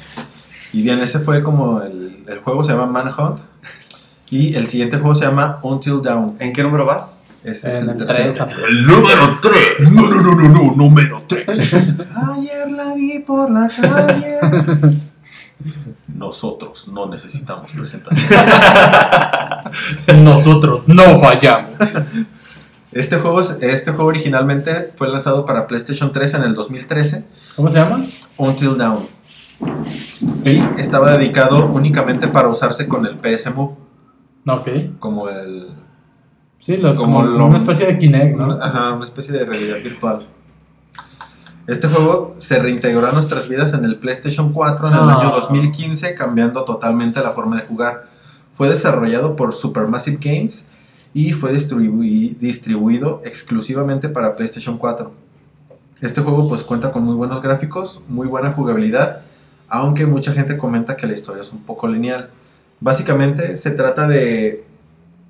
Y 0.74 0.82
bien, 0.82 0.98
ese 0.98 1.20
fue 1.20 1.40
como 1.44 1.82
el, 1.82 2.24
el 2.26 2.40
juego 2.40 2.64
se 2.64 2.72
llama 2.72 2.86
Manhunt 2.86 3.42
y 4.28 4.56
el 4.56 4.66
siguiente 4.66 4.96
juego 4.98 5.14
se 5.14 5.24
llama 5.24 5.60
Until 5.62 6.02
Dawn. 6.02 6.34
¿En 6.40 6.52
qué 6.52 6.64
número 6.64 6.84
vas? 6.84 7.20
Ese 7.44 7.68
es 7.68 7.76
el 7.76 7.90
el 7.90 7.96
tercero. 7.96 8.32
3. 8.32 8.64
El 8.68 8.82
número 8.84 9.38
3. 9.40 9.92
No, 9.92 10.02
no, 10.02 10.22
no, 10.22 10.34
no, 10.34 10.48
no, 10.48 10.74
número 10.74 11.22
3. 11.28 11.46
Ayer 12.32 12.70
la 12.72 12.92
vi 12.94 13.20
por 13.20 13.50
la 13.52 13.68
calle. 13.68 14.38
Nosotros 16.08 16.88
no 16.88 17.06
necesitamos 17.06 17.70
presentación. 17.70 18.40
Nosotros 20.24 20.88
no 20.88 21.20
fallamos. 21.20 21.76
Este 22.95 23.16
juego, 23.18 23.40
es- 23.40 23.59
este 23.61 23.90
juego 23.90 24.07
originalmente 24.07 24.88
fue 24.97 25.09
lanzado 25.09 25.45
para 25.45 25.66
PlayStation 25.66 26.12
3 26.12 26.34
en 26.34 26.45
el 26.45 26.55
2013, 26.55 27.24
¿Cómo 27.57 27.68
se 27.70 27.78
llama? 27.78 28.05
Until 28.36 28.76
Dawn. 28.78 29.07
Y 30.45 30.59
estaba 30.80 31.12
dedicado 31.16 31.66
únicamente 31.66 32.28
para 32.28 32.49
usarse 32.49 32.86
con 32.88 33.07
el 33.07 33.16
PS 33.16 33.51
Move, 33.51 33.74
Ok. 34.47 34.68
como 34.99 35.28
el... 35.28 35.68
Sí, 36.59 36.76
los, 36.78 36.97
Como 36.97 37.18
como, 37.18 37.28
lo- 37.28 37.47
una 37.47 37.57
especie 37.57 37.86
de 37.86 37.99
Kinect, 37.99 38.38
¿no? 38.38 38.53
Ajá, 38.62 38.92
una 38.95 39.05
especie 39.05 39.36
de 39.36 39.45
realidad 39.45 39.76
virtual. 39.82 40.26
Este 41.66 41.88
juego 41.88 42.34
se 42.38 42.59
reintegró 42.59 43.07
a 43.07 43.12
nuestras 43.12 43.49
vidas 43.49 43.72
en 43.74 43.84
el 43.84 43.97
PlayStation 43.99 44.53
4 44.53 44.88
en 44.88 44.95
el 44.95 45.01
Ah. 45.01 45.18
año 45.20 45.30
2015, 45.30 46.14
cambiando 46.14 46.64
totalmente 46.64 47.20
la 47.22 47.30
forma 47.30 47.57
de 47.57 47.62
jugar. 47.66 48.05
Fue 48.51 48.68
desarrollado 48.68 49.34
por 49.36 49.53
Supermassive 49.55 50.18
Games 50.20 50.68
y 51.14 51.32
fue 51.32 51.52
distribui- 51.54 52.36
distribuido 52.36 53.20
exclusivamente 53.24 54.08
para 54.08 54.34
PlayStation 54.36 54.76
4. 54.76 55.12
Este 56.00 56.20
juego 56.20 56.48
pues 56.48 56.62
cuenta 56.64 56.90
con 56.92 57.04
muy 57.04 57.14
buenos 57.14 57.40
gráficos, 57.40 58.02
muy 58.08 58.26
buena 58.26 58.50
jugabilidad, 58.50 59.20
aunque 59.68 60.06
mucha 60.06 60.32
gente 60.32 60.58
comenta 60.58 60.96
que 60.96 61.06
la 61.06 61.14
historia 61.14 61.40
es 61.42 61.52
un 61.52 61.60
poco 61.62 61.86
lineal. 61.88 62.30
Básicamente 62.80 63.56
se 63.56 63.70
trata 63.70 64.06
de... 64.08 64.64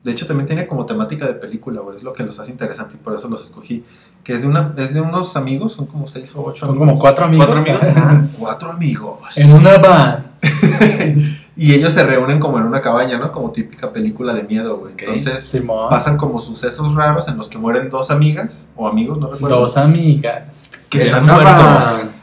De 0.03 0.11
hecho 0.13 0.27
también 0.27 0.47
tiene 0.47 0.67
como 0.67 0.85
temática 0.85 1.27
de 1.27 1.33
película, 1.35 1.81
es 1.97 2.03
lo 2.03 2.13
que 2.13 2.25
los 2.25 2.39
hace 2.39 2.51
interesante 2.51 2.95
y 2.95 2.99
por 2.99 3.15
eso 3.15 3.27
los 3.29 3.45
escogí. 3.45 3.85
Que 4.23 4.35
es 4.35 4.43
de, 4.43 4.49
una, 4.49 4.75
es 4.77 4.93
de 4.93 5.01
unos 5.01 5.35
amigos, 5.37 5.73
son 5.73 5.87
como 5.87 6.07
seis 6.07 6.35
o 6.37 6.45
ocho 6.45 6.67
Son 6.67 6.77
amigos. 6.77 6.89
como 6.89 7.01
cuatro 7.01 7.25
amigos. 7.27 7.47
¿Cuatro 7.47 7.61
amigos? 8.03 8.31
Cuatro 8.39 8.73
amigos. 8.73 9.37
En 9.39 9.53
una 9.53 9.79
van. 9.79 10.27
y 11.57 11.73
ellos 11.75 11.93
se 11.93 12.05
reúnen 12.05 12.41
como 12.41 12.59
en 12.59 12.65
una 12.65 12.81
cabaña, 12.81 13.17
¿no? 13.19 13.31
Como 13.31 13.51
típica 13.53 13.93
película 13.93 14.35
de 14.35 14.43
miedo, 14.43 14.79
güey. 14.79 14.95
Entonces 14.99 15.41
Simón. 15.41 15.89
pasan 15.89 16.17
como 16.17 16.41
sucesos 16.41 16.95
raros 16.95 17.29
en 17.29 17.37
los 17.37 17.49
que 17.49 17.59
mueren 17.59 17.91
dos 17.91 18.11
amigas 18.11 18.69
o 18.77 18.89
amigos, 18.89 19.19
no 19.19 19.31
recuerdo. 19.31 19.61
Dos 19.61 19.77
amigas. 19.77 20.71
que 20.91 20.99
están 21.01 21.27
muertos. 21.27 22.07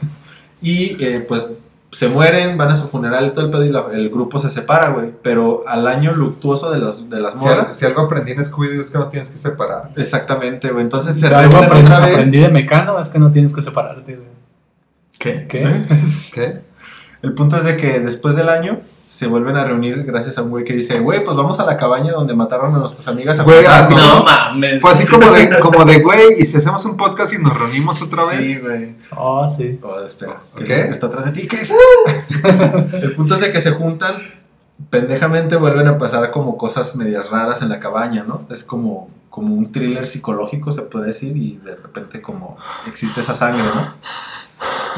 Y 0.64 0.96
eh, 1.04 1.24
pues 1.26 1.48
se 1.90 2.08
mueren, 2.08 2.56
van 2.56 2.70
a 2.70 2.76
su 2.76 2.86
funeral 2.88 3.26
y 3.26 3.30
todo 3.30 3.44
el 3.46 3.50
pedo 3.50 3.64
y 3.64 3.68
la- 3.70 3.86
el 3.92 4.08
grupo 4.10 4.38
se 4.38 4.48
separa, 4.48 4.90
güey. 4.90 5.10
Pero 5.22 5.62
al 5.66 5.86
año 5.88 6.12
luctuoso 6.14 6.70
de, 6.70 6.78
los, 6.78 7.10
de 7.10 7.20
las 7.20 7.34
morras. 7.34 7.74
si 7.76 7.84
algo 7.84 8.02
aprendí 8.02 8.30
en 8.32 8.38
Scooby-Doo 8.38 8.80
es 8.80 8.90
que 8.90 8.96
no 8.98 9.08
tienes 9.08 9.28
que 9.28 9.38
separar. 9.38 9.90
Exactamente, 9.96 10.70
güey. 10.70 10.84
Entonces 10.84 11.16
Si 11.16 11.22
se 11.22 11.34
algo 11.34 11.56
aprendí, 11.58 11.80
otra 11.84 11.98
vez. 12.00 12.14
aprendí 12.14 12.38
de 12.38 12.48
mecano 12.48 12.96
es 12.98 13.08
que 13.08 13.18
no 13.18 13.30
tienes 13.32 13.52
que 13.52 13.60
separarte. 13.60 14.14
güey. 14.16 14.28
¿Qué? 15.18 15.46
¿Qué? 15.48 15.84
¿Qué? 16.32 16.60
El 17.22 17.34
punto 17.34 17.56
es 17.56 17.64
de 17.64 17.76
que 17.76 17.98
después 18.00 18.36
del 18.36 18.48
año 18.48 18.80
se 19.12 19.26
vuelven 19.26 19.58
a 19.58 19.64
reunir 19.64 20.04
gracias 20.04 20.38
a 20.38 20.42
un 20.42 20.48
güey 20.48 20.64
que 20.64 20.72
dice, 20.72 20.98
güey, 20.98 21.22
pues 21.22 21.36
vamos 21.36 21.60
a 21.60 21.66
la 21.66 21.76
cabaña 21.76 22.12
donde 22.12 22.34
mataron 22.34 22.74
a 22.74 22.78
nuestras 22.78 23.06
amigas. 23.08 23.38
a 23.38 23.42
Güey, 23.42 23.58
jugar". 23.62 23.82
así 23.82 23.94
No 23.94 24.22
mames. 24.24 24.80
Fue 24.80 24.90
así 24.90 25.06
como 25.06 25.30
de, 25.30 25.58
como 25.60 25.84
de, 25.84 25.98
güey, 26.00 26.40
y 26.40 26.46
si 26.46 26.56
hacemos 26.56 26.82
un 26.86 26.96
podcast 26.96 27.30
y 27.34 27.38
nos 27.38 27.52
reunimos 27.58 28.00
otra 28.00 28.22
Sí, 28.30 28.36
vez. 28.38 28.62
güey. 28.62 28.96
Oh, 29.14 29.46
sí. 29.46 29.78
Oh, 29.82 30.00
espera, 30.00 30.40
¿Qué? 30.56 30.80
está 30.88 31.08
atrás 31.08 31.26
de 31.26 31.32
ti, 31.32 31.46
Chris. 31.46 31.72
El 32.92 33.14
punto 33.14 33.34
es 33.34 33.40
de 33.42 33.52
que 33.52 33.60
se 33.60 33.72
juntan, 33.72 34.14
pendejamente 34.88 35.56
vuelven 35.56 35.88
a 35.88 35.98
pasar 35.98 36.30
como 36.30 36.56
cosas 36.56 36.96
medias 36.96 37.30
raras 37.30 37.60
en 37.60 37.68
la 37.68 37.78
cabaña, 37.80 38.24
¿no? 38.24 38.46
Es 38.50 38.64
como, 38.64 39.08
como 39.28 39.54
un 39.54 39.70
thriller 39.70 40.06
psicológico, 40.06 40.70
se 40.72 40.82
puede 40.82 41.08
decir, 41.08 41.36
y 41.36 41.58
de 41.62 41.76
repente 41.76 42.22
como 42.22 42.56
existe 42.86 43.20
esa 43.20 43.34
sangre, 43.34 43.62
¿no? 43.74 43.94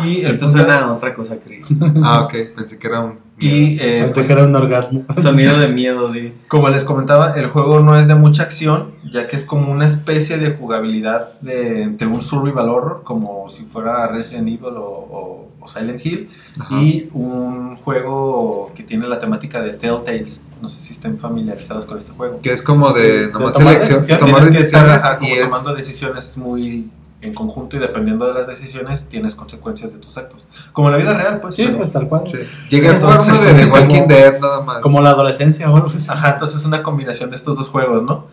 Y 0.04 0.22
el 0.22 0.32
Esto 0.34 0.46
punto- 0.46 0.58
suena 0.64 0.80
a 0.80 0.92
otra 0.92 1.14
cosa, 1.14 1.36
Chris. 1.42 1.68
Ah, 2.02 2.22
ok, 2.24 2.34
pensé 2.56 2.78
que 2.78 2.86
era 2.88 3.00
un. 3.00 3.18
Y 3.38 3.78
eh, 3.80 4.00
Pensé 4.02 4.14
pues, 4.14 4.26
que 4.28 4.32
era 4.32 4.44
un 4.44 4.54
orgasmo. 4.54 5.04
Sonido 5.20 5.58
de 5.58 5.68
miedo, 5.68 6.08
di. 6.12 6.32
Como 6.48 6.68
les 6.68 6.84
comentaba, 6.84 7.32
el 7.32 7.46
juego 7.48 7.80
no 7.80 7.96
es 7.96 8.06
de 8.08 8.14
mucha 8.14 8.42
acción, 8.44 8.90
ya 9.12 9.26
que 9.28 9.36
es 9.36 9.44
como 9.44 9.72
una 9.72 9.86
especie 9.86 10.38
de 10.38 10.52
jugabilidad 10.56 11.38
de, 11.40 11.82
entre 11.82 12.06
un 12.08 12.22
survival 12.22 12.68
horror, 12.68 13.02
como 13.04 13.48
si 13.48 13.64
fuera 13.64 14.06
Resident 14.08 14.48
Evil 14.48 14.76
o, 14.76 14.82
o- 14.82 15.48
o 15.60 15.68
Silent 15.68 16.04
Hill, 16.04 16.28
Ajá. 16.60 16.74
y 16.80 17.08
un 17.14 17.74
juego 17.76 18.70
que 18.74 18.82
tiene 18.82 19.08
la 19.08 19.18
temática 19.18 19.62
de 19.62 19.72
Telltales. 19.72 20.42
No 20.60 20.68
sé 20.68 20.78
si 20.80 20.92
estén 20.92 21.18
familiarizados 21.18 21.86
con 21.86 21.96
este 21.98 22.12
juego. 22.12 22.40
Que 22.42 22.52
es 22.52 22.62
como 22.62 22.92
de 22.92 23.30
nomás 23.32 23.54
tomar 23.54 23.72
selección, 23.74 23.98
decisiones. 24.00 24.20
tomar 24.26 24.40
Tienes 24.42 24.58
que 24.58 24.62
estar, 24.64 24.82
decisiones 24.86 25.04
ajá, 25.04 25.18
como 25.18 25.30
y 25.30 25.38
es. 25.38 25.44
tomando 25.48 25.74
decisiones 25.74 26.36
muy 26.36 26.90
en 27.26 27.34
conjunto 27.34 27.76
y 27.76 27.78
dependiendo 27.80 28.26
de 28.26 28.34
las 28.34 28.46
decisiones 28.46 29.08
tienes 29.08 29.34
consecuencias 29.34 29.92
de 29.92 29.98
tus 29.98 30.16
actos. 30.16 30.46
Como 30.72 30.88
en 30.88 30.92
la 30.92 30.98
vida 30.98 31.14
real, 31.14 31.40
pues. 31.40 31.54
Sí, 31.54 31.64
pero- 31.64 31.78
pues 31.78 31.92
tal 31.92 32.08
cual. 32.08 32.22
Sí. 32.26 32.38
Llegué 32.70 32.88
a 32.88 33.00
jugar 33.00 33.20
uno 33.20 33.24
Entonces, 33.32 33.56
de 33.56 33.64
The 33.64 33.70
Walking 33.70 34.06
Dead 34.08 34.40
nada 34.40 34.60
más. 34.62 34.80
Como 34.80 35.00
la 35.00 35.10
adolescencia 35.10 35.70
o 35.70 35.76
algo 35.76 35.88
así. 35.94 36.06
Ajá, 36.10 36.32
entonces 36.32 36.60
es 36.60 36.66
una 36.66 36.82
combinación 36.82 37.30
de 37.30 37.36
estos 37.36 37.56
dos 37.56 37.68
juegos, 37.68 38.02
¿no? 38.02 38.26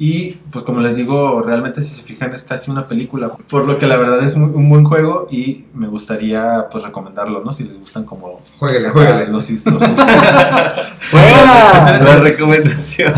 Y 0.00 0.34
pues 0.52 0.64
como 0.64 0.78
les 0.80 0.94
digo, 0.94 1.42
realmente 1.42 1.82
si 1.82 1.96
se 1.96 2.02
fijan 2.02 2.32
es 2.32 2.44
casi 2.44 2.70
una 2.70 2.86
película. 2.86 3.32
Por 3.50 3.64
lo 3.64 3.78
que 3.78 3.86
la 3.88 3.96
verdad 3.96 4.22
es 4.22 4.36
muy- 4.36 4.50
un 4.54 4.68
buen 4.68 4.84
juego 4.84 5.26
y 5.28 5.64
me 5.74 5.88
gustaría 5.88 6.68
pues 6.70 6.84
recomendarlo, 6.84 7.42
¿no? 7.44 7.52
Si 7.52 7.64
les 7.64 7.76
gustan 7.80 8.04
como... 8.04 8.40
Jueguele, 8.60 8.88
acá 8.88 8.92
jueguele. 9.00 9.26
Los, 9.26 9.50
los 9.50 9.64
sustos. 9.82 9.82
¡Fuera! 11.00 11.98
La 12.00 12.16
recomendación. 12.16 13.12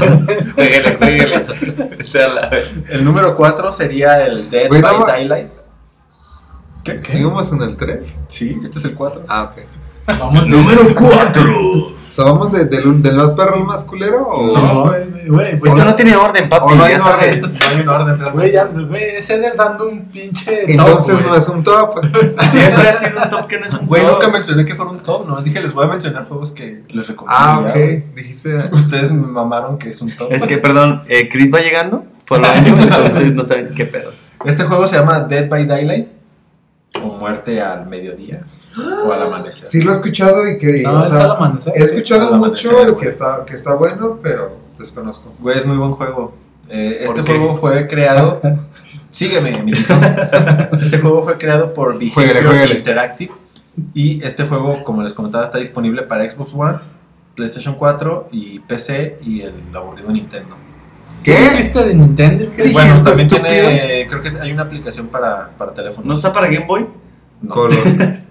jueguele, 0.54 0.96
jueguele. 0.96 1.38
Vete 1.98 2.22
a 2.24 2.28
la- 2.28 2.50
el 2.88 3.04
número 3.04 3.36
4 3.36 3.72
sería 3.74 4.24
el 4.26 4.48
Dead 4.48 4.70
by 4.70 4.80
Daylight. 5.06 5.48
¿Qué? 6.82 7.00
¿Qué? 7.00 7.18
¿Íbamos 7.18 7.52
en 7.52 7.60
el 7.60 7.76
3? 7.76 8.20
Sí, 8.28 8.58
este 8.64 8.78
es 8.78 8.84
el 8.86 8.94
4. 8.94 9.24
Ah, 9.28 9.52
ok. 9.52 10.18
Vamos 10.18 10.48
Número 10.48 10.94
4. 10.94 11.92
Sea, 12.22 12.32
¿vamos 12.32 12.52
de, 12.52 12.64
del, 12.66 13.02
del 13.02 13.16
más 13.16 13.32
perro 13.34 13.56
al 13.56 13.64
más 13.64 13.84
culero? 13.84 14.26
O... 14.26 14.48
Sí, 14.48 14.56
güey, 14.60 15.28
güey, 15.28 15.58
pues 15.58 15.72
Esto 15.72 15.84
no 15.84 15.94
tiene 15.94 16.16
orden, 16.16 16.48
papi. 16.48 16.72
O 16.72 16.76
no 16.76 16.84
hay 16.84 16.94
sabes. 16.96 17.42
orden. 17.42 17.42
No 17.50 17.76
hay 17.76 17.80
un 17.82 17.88
orden. 17.88 18.32
Güey, 18.32 18.52
ya, 18.52 18.64
güey, 18.66 19.04
ese 19.16 19.38
de 19.38 19.52
dando 19.56 19.88
un 19.88 20.04
pinche. 20.06 20.44
top, 20.62 20.70
Entonces 20.70 21.14
güey. 21.18 21.26
no 21.30 21.34
es 21.36 21.48
un 21.48 21.64
top. 21.64 21.94
Siempre 22.50 22.88
ha 22.88 22.94
sido 22.98 23.22
un 23.22 23.28
top 23.30 23.46
que 23.46 23.58
no 23.60 23.66
es 23.66 23.74
un 23.74 23.86
Güey, 23.86 24.02
top. 24.02 24.12
nunca 24.12 24.28
mencioné 24.28 24.64
que 24.64 24.74
fuera 24.74 24.90
un 24.90 24.98
top, 25.00 25.28
¿no? 25.28 25.40
Dije, 25.40 25.60
les 25.62 25.72
voy 25.72 25.84
a 25.84 25.88
mencionar 25.88 26.26
juegos 26.28 26.52
que 26.52 26.82
les 26.88 27.06
recomiendo. 27.08 27.36
Ah, 27.38 27.60
ok. 27.66 27.72
güey. 27.74 28.04
Dijiste. 28.14 28.68
Ustedes 28.72 29.12
me 29.12 29.26
mamaron 29.26 29.78
que 29.78 29.90
es 29.90 30.00
un 30.02 30.10
top. 30.10 30.32
Es 30.32 30.44
que, 30.44 30.58
perdón, 30.58 31.02
eh, 31.08 31.28
Chris 31.28 31.52
va 31.52 31.60
llegando 31.60 32.04
por 32.26 32.40
la 32.40 32.52
año, 32.52 32.74
entonces 32.78 33.32
no 33.32 33.44
saben 33.44 33.70
qué 33.74 33.86
pedo. 33.86 34.10
Este 34.44 34.64
juego 34.64 34.86
se 34.88 34.96
llama 34.96 35.20
Dead 35.20 35.48
by 35.48 35.66
Daylight 35.66 36.08
o 37.02 37.06
Muerte 37.18 37.60
al 37.60 37.86
Mediodía 37.86 38.42
o 38.76 39.12
al 39.12 39.22
amanecer. 39.22 39.68
Sí 39.68 39.82
lo 39.82 39.92
he 39.92 39.94
escuchado 39.94 40.48
y 40.48 40.58
que. 40.58 40.82
No, 40.82 41.00
o 41.00 41.02
es 41.02 41.08
sea, 41.08 41.24
al 41.24 41.30
amanecer. 41.32 41.72
he 41.76 41.82
escuchado 41.82 42.36
mucho 42.36 42.70
amanecer, 42.70 42.96
que 42.96 43.08
está, 43.08 43.44
que 43.44 43.54
está 43.54 43.74
bueno, 43.74 44.18
pero 44.22 44.56
desconozco. 44.78 45.32
Güey, 45.40 45.58
es 45.58 45.66
muy 45.66 45.76
buen 45.76 45.92
juego. 45.92 46.34
Eh, 46.68 47.02
¿Por 47.06 47.16
este 47.18 47.32
qué? 47.32 47.38
juego 47.38 47.54
fue 47.56 47.86
creado. 47.88 48.40
Sígueme, 49.10 49.54
amiguito. 49.56 49.92
Este 50.80 50.98
juego 50.98 51.24
fue 51.24 51.36
creado 51.36 51.74
por 51.74 51.98
Behavior. 51.98 52.70
Interactive. 52.76 53.32
Y 53.94 54.22
este 54.24 54.44
juego, 54.44 54.84
como 54.84 55.02
les 55.02 55.14
comentaba, 55.14 55.42
está 55.44 55.58
disponible 55.58 56.02
para 56.02 56.28
Xbox 56.30 56.52
One, 56.54 56.78
PlayStation 57.34 57.74
4 57.74 58.28
y 58.30 58.60
PC 58.60 59.18
y 59.22 59.40
el 59.42 59.54
aburrido 59.74 60.10
Nintendo. 60.12 60.54
¿Qué 61.24 61.36
dijiste 61.50 61.84
de 61.86 61.94
Nintendo? 61.94 62.44
¿Qué 62.54 62.70
Bueno, 62.72 62.94
dijiste, 62.94 63.10
también 63.10 63.26
estúpido? 63.28 63.48
tiene, 63.52 64.06
creo 64.08 64.20
que 64.22 64.40
hay 64.40 64.52
una 64.52 64.62
aplicación 64.62 65.08
para, 65.08 65.50
para 65.58 65.74
teléfono. 65.74 66.06
¿No 66.06 66.14
está 66.14 66.32
para 66.32 66.46
Game 66.46 66.66
Boy? 66.66 66.86
No. 67.42 67.48
Color. 67.50 67.78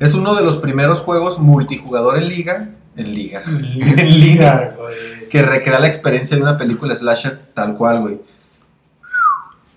Es 0.00 0.14
uno 0.14 0.34
de 0.34 0.42
los 0.44 0.56
primeros 0.56 1.00
juegos 1.00 1.38
multijugador 1.38 2.16
en 2.18 2.28
liga, 2.28 2.68
en 2.96 3.14
liga, 3.14 3.42
En 3.46 3.60
liga, 4.20 4.74
güey. 4.78 5.28
que 5.28 5.42
recrea 5.42 5.80
la 5.80 5.88
experiencia 5.88 6.36
de 6.36 6.42
una 6.42 6.56
película 6.56 6.94
slasher 6.94 7.38
tal 7.54 7.74
cual, 7.74 8.00
güey. 8.00 8.20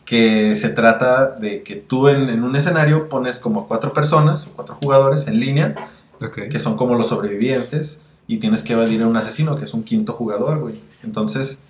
Que 0.06 0.56
se 0.56 0.70
trata 0.70 1.30
de 1.32 1.64
que 1.64 1.76
tú 1.78 2.08
en, 2.10 2.30
en 2.30 2.44
un 2.44 2.56
escenario 2.56 3.08
pones 3.08 3.40
como 3.40 3.68
cuatro 3.68 3.94
personas, 3.94 4.48
o 4.48 4.52
cuatro 4.52 4.78
jugadores 4.82 5.28
en 5.28 5.40
línea, 5.40 5.74
Ok. 6.22 6.50
que 6.50 6.60
son 6.60 6.76
como 6.78 6.96
los 6.96 7.08
sobrevivientes, 7.08 8.02
y 8.28 8.38
tienes 8.38 8.62
que 8.64 8.74
evadir 8.74 9.02
a 9.04 9.08
un 9.08 9.18
asesino, 9.18 9.56
que 9.56 9.64
es 9.64 9.74
un 9.74 9.84
quinto 9.84 10.14
jugador, 10.14 10.60
güey. 10.60 10.76
Entonces, 11.04 11.64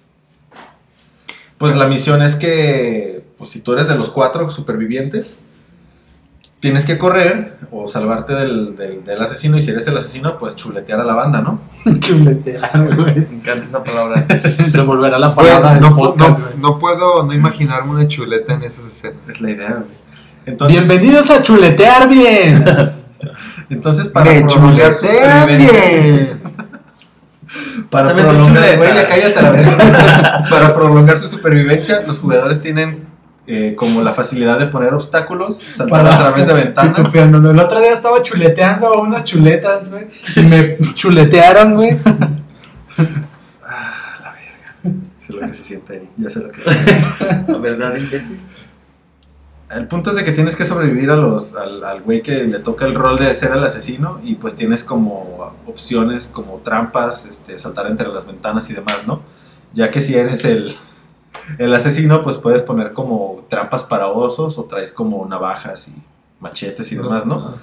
pues 1.57 1.75
la 1.77 1.87
misión 1.87 2.21
es 2.21 2.35
que, 2.35 3.23
pues 3.37 3.49
si 3.51 3.61
tú 3.61 3.73
eres 3.73 3.87
de 3.87 3.95
los 3.95 4.09
cuatro 4.09 4.49
supervivientes, 4.49 5.39
tienes 6.61 6.85
que 6.85 6.97
correr 6.97 7.57
o 7.71 7.87
salvarte 7.87 8.33
del, 8.33 8.75
del- 8.77 9.03
del 9.03 9.21
asesino, 9.21 9.57
y 9.57 9.61
si 9.61 9.71
eres 9.71 9.85
el 9.87 9.97
asesino, 9.97 10.37
pues 10.37 10.55
chuletear 10.55 10.99
a 11.01 11.03
la 11.03 11.13
banda, 11.15 11.41
¿no? 11.41 11.59
Chuletear, 11.99 12.95
güey. 12.95 13.15
Me 13.15 13.35
encanta 13.35 13.65
esa 13.67 13.83
palabra. 13.83 14.25
Se 14.71 14.81
volverá 14.81 15.19
la 15.19 15.35
palabra 15.35 15.75
no, 15.79 15.93
podcast, 15.95 16.55
no- 16.55 16.79
puedo 16.79 17.23
no 17.23 17.33
imaginarme 17.33 17.91
una 17.91 18.07
chuleta 18.07 18.53
en 18.53 18.63
esas 18.63 18.85
escenas. 18.85 19.17
Es 19.27 19.41
la 19.41 19.51
idea, 19.51 19.69
güey. 19.71 20.01
Entonces, 20.45 20.87
Bienvenidos 20.87 21.29
a 21.29 21.43
Chuletear 21.43 22.07
Bien. 22.09 22.63
entonces 23.69 24.07
para 24.07 24.31
¡Me 24.31 24.47
supervivencia- 24.49 25.45
bien! 25.57 26.41
Para 27.89 28.13
prolongar, 28.13 28.45
chuleta. 28.45 28.77
güey, 28.77 28.93
ya 28.95 29.07
cállate 29.07 29.39
a 29.39 29.41
la 29.41 29.51
verga. 29.51 30.43
Para 30.49 30.73
prolongar 30.73 31.19
su 31.19 31.27
supervivencia, 31.27 32.01
los 32.07 32.19
jugadores 32.19 32.61
tienen 32.61 33.05
eh, 33.47 33.73
como 33.75 34.01
la 34.01 34.13
facilidad 34.13 34.59
de 34.59 34.67
poner 34.67 34.93
obstáculos, 34.93 35.57
saltar 35.57 36.07
a 36.07 36.17
través 36.17 36.47
de 36.47 36.53
ventanas. 36.53 37.15
El 37.15 37.59
otro 37.59 37.79
día 37.79 37.91
estaba 37.93 38.21
chuleteando 38.21 38.87
a 38.87 39.01
unas 39.01 39.23
chuletas, 39.23 39.89
güey. 39.91 40.07
Y 40.35 40.41
me 40.41 40.77
chuletearon, 40.93 41.75
güey. 41.75 41.97
Ah, 43.63 44.19
la 44.21 44.33
verga. 44.33 45.03
Sé 45.17 45.33
lo 45.33 45.39
que 45.41 45.53
se 45.53 45.63
siente 45.63 45.93
ahí. 45.93 46.09
Ya 46.17 46.29
sé 46.29 46.39
lo 46.39 46.51
que 46.51 46.61
La 47.47 47.57
verdad, 47.57 47.95
imbécil. 47.95 48.39
El 49.69 49.87
punto 49.87 50.09
es 50.09 50.17
de 50.17 50.25
que 50.25 50.33
tienes 50.33 50.55
que 50.55 50.65
sobrevivir 50.65 51.09
a 51.09 51.15
los, 51.15 51.55
al, 51.55 51.83
al 51.83 52.01
güey 52.01 52.21
que 52.21 52.43
le 52.43 52.59
toca 52.59 52.85
el 52.85 52.93
rol 52.93 53.17
de 53.17 53.33
ser 53.33 53.53
el 53.53 53.63
asesino 53.63 54.19
y 54.21 54.35
pues 54.35 54.55
tienes 54.55 54.83
como 54.83 55.55
opciones 55.65 56.27
como 56.27 56.57
trampas, 56.57 57.25
este, 57.25 57.57
saltar 57.57 57.87
entre 57.87 58.09
las 58.09 58.25
ventanas 58.27 58.69
y 58.69 58.73
demás, 58.73 59.03
¿no? 59.07 59.21
Ya 59.73 59.89
que 59.89 60.01
si 60.01 60.15
eres 60.15 60.43
el, 60.43 60.75
el 61.57 61.73
asesino, 61.73 62.21
pues 62.21 62.37
puedes 62.37 62.61
poner 62.61 62.93
como 62.93 63.45
trampas 63.49 63.83
para 63.83 64.07
osos 64.07 64.57
o 64.57 64.63
traes 64.65 64.91
como 64.91 65.25
navajas 65.25 65.87
y 65.87 65.93
machetes 66.39 66.91
y 66.91 66.95
demás, 66.95 67.25
¿no? 67.25 67.55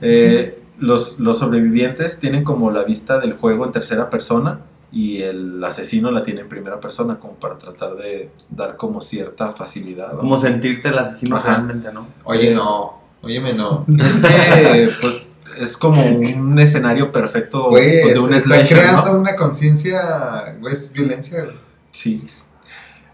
Eh, 0.00 0.58
los, 0.78 1.18
los 1.18 1.38
sobrevivientes 1.38 2.18
tienen 2.18 2.42
como 2.44 2.70
la 2.70 2.84
vista 2.84 3.18
del 3.18 3.34
juego 3.34 3.64
en 3.66 3.72
tercera 3.72 4.08
persona 4.08 4.60
y 4.92 5.22
el 5.22 5.62
asesino 5.62 6.10
la 6.10 6.22
tiene 6.22 6.40
en 6.40 6.48
primera 6.48 6.80
persona 6.80 7.18
como 7.18 7.34
para 7.34 7.58
tratar 7.58 7.94
de 7.96 8.30
dar 8.48 8.76
como 8.76 9.00
cierta 9.00 9.50
facilidad. 9.52 10.12
¿no? 10.14 10.18
Como 10.18 10.38
sentirte 10.38 10.88
el 10.88 10.98
asesino 10.98 11.36
Ajá. 11.36 11.48
realmente, 11.50 11.92
¿no? 11.92 12.06
Oye, 12.24 12.54
no. 12.54 12.98
Óyeme, 13.22 13.52
no. 13.52 13.84
Este, 13.98 14.90
pues, 15.00 15.32
es 15.58 15.76
como 15.76 16.02
un 16.06 16.58
escenario 16.58 17.12
perfecto 17.12 17.68
Güey, 17.68 18.00
pues, 18.02 18.14
de 18.14 18.20
un 18.20 18.32
está 18.32 18.54
slasher, 18.56 18.78
creando 18.78 19.12
¿no? 19.12 19.20
una 19.20 19.36
conciencia, 19.36 20.56
güey, 20.58 20.72
es 20.72 20.90
violencia. 20.92 21.44
güey. 21.44 21.56
Sí. 21.90 22.26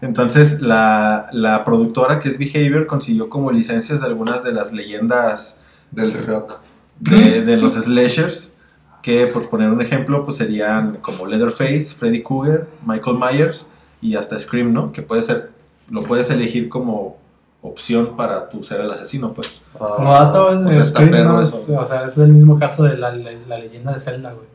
Entonces, 0.01 0.61
la, 0.61 1.27
la 1.31 1.63
productora 1.63 2.19
que 2.19 2.29
es 2.29 2.37
Behavior 2.37 2.85
consiguió 2.85 3.29
como 3.29 3.51
licencias 3.51 4.01
de 4.01 4.07
algunas 4.07 4.43
de 4.43 4.51
las 4.51 4.71
leyendas 4.73 5.57
Del 5.91 6.13
rock. 6.25 6.59
de, 6.99 7.41
de 7.41 7.57
los 7.57 7.73
slashers, 7.73 8.53
que 9.01 9.27
por 9.27 9.49
poner 9.49 9.69
un 9.69 9.81
ejemplo, 9.81 10.23
pues 10.23 10.37
serían 10.37 10.97
como 11.01 11.25
Leatherface, 11.25 11.93
Freddy 11.95 12.21
Krueger, 12.23 12.67
Michael 12.85 13.17
Myers 13.17 13.67
y 14.01 14.15
hasta 14.15 14.37
Scream, 14.37 14.71
¿no? 14.73 14.91
Que 14.91 15.01
puede 15.01 15.21
ser, 15.23 15.51
lo 15.89 16.01
puedes 16.01 16.29
elegir 16.29 16.69
como 16.69 17.17
opción 17.61 18.15
para 18.15 18.49
tu 18.49 18.63
ser 18.63 18.81
el 18.81 18.91
asesino, 18.91 19.33
pues. 19.33 19.63
Como 19.77 20.11
dato, 20.13 20.45
O 20.45 20.71
sea, 20.71 20.81
está 20.81 21.01
Scream 21.01 21.23
no 21.25 21.41
es, 21.41 21.69
o 21.75 21.85
sea, 21.85 22.05
es 22.05 22.17
el 22.17 22.27
mismo 22.31 22.59
caso 22.59 22.83
de 22.83 22.97
la, 22.97 23.11
la- 23.15 23.31
la 23.47 23.57
leyenda 23.57 23.93
de 23.93 23.99
Zelda, 23.99 24.31
güey. 24.33 24.45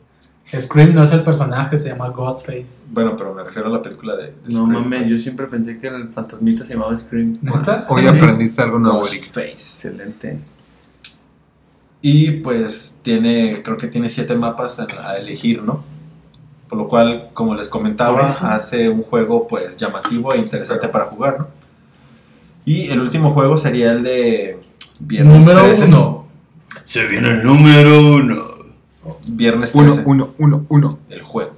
Scream 0.45 0.93
no 0.93 1.03
es 1.03 1.11
el 1.13 1.23
personaje, 1.23 1.77
se 1.77 1.89
llama 1.89 2.09
Ghostface. 2.09 2.85
Bueno, 2.91 3.15
pero 3.17 3.33
me 3.33 3.43
refiero 3.43 3.69
a 3.69 3.71
la 3.71 3.81
película 3.81 4.15
de, 4.15 4.23
de 4.25 4.33
No 4.49 4.65
Scream, 4.65 4.71
mames, 4.83 4.99
pues. 4.99 5.11
yo 5.11 5.17
siempre 5.17 5.47
pensé 5.47 5.79
que 5.79 5.87
el 5.87 6.09
fantasmita 6.09 6.65
se 6.65 6.73
llamaba 6.73 6.95
Scream. 6.95 7.33
¿Neta? 7.41 7.83
Hoy 7.89 8.01
Sí. 8.03 8.07
aprendiste 8.07 8.61
algo 8.61 8.77
nuevo. 8.79 8.99
Ghostface. 8.99 9.51
Excelente. 9.51 10.39
Y 12.01 12.31
pues 12.41 12.99
tiene, 13.01 13.61
creo 13.63 13.77
que 13.77 13.87
tiene 13.87 14.09
siete 14.09 14.35
mapas 14.35 14.79
a, 14.79 14.87
a 15.07 15.17
elegir, 15.17 15.63
¿no? 15.63 15.83
Por 16.67 16.77
lo 16.77 16.87
cual, 16.87 17.29
como 17.33 17.55
les 17.55 17.69
comentaba, 17.69 18.25
hace 18.27 18.89
un 18.89 19.03
juego 19.03 19.47
pues 19.47 19.77
llamativo 19.77 20.33
e 20.33 20.39
interesante 20.39 20.87
para 20.89 21.05
jugar, 21.05 21.39
¿no? 21.39 21.47
Y 22.65 22.89
el 22.89 22.99
último 22.99 23.31
juego 23.31 23.57
sería 23.57 23.91
el 23.91 24.03
de 24.03 24.59
Viernes 24.99 25.33
Número 25.33 25.63
13. 25.63 25.85
uno. 25.85 26.27
Se 26.83 27.05
viene 27.07 27.29
el 27.29 27.43
número 27.43 28.01
uno. 28.01 28.52
Viernes 29.25 29.71
13. 29.71 30.01
Uno, 30.01 30.03
uno, 30.05 30.33
uno, 30.37 30.65
uno. 30.69 30.99
El 31.09 31.21
juego. 31.21 31.51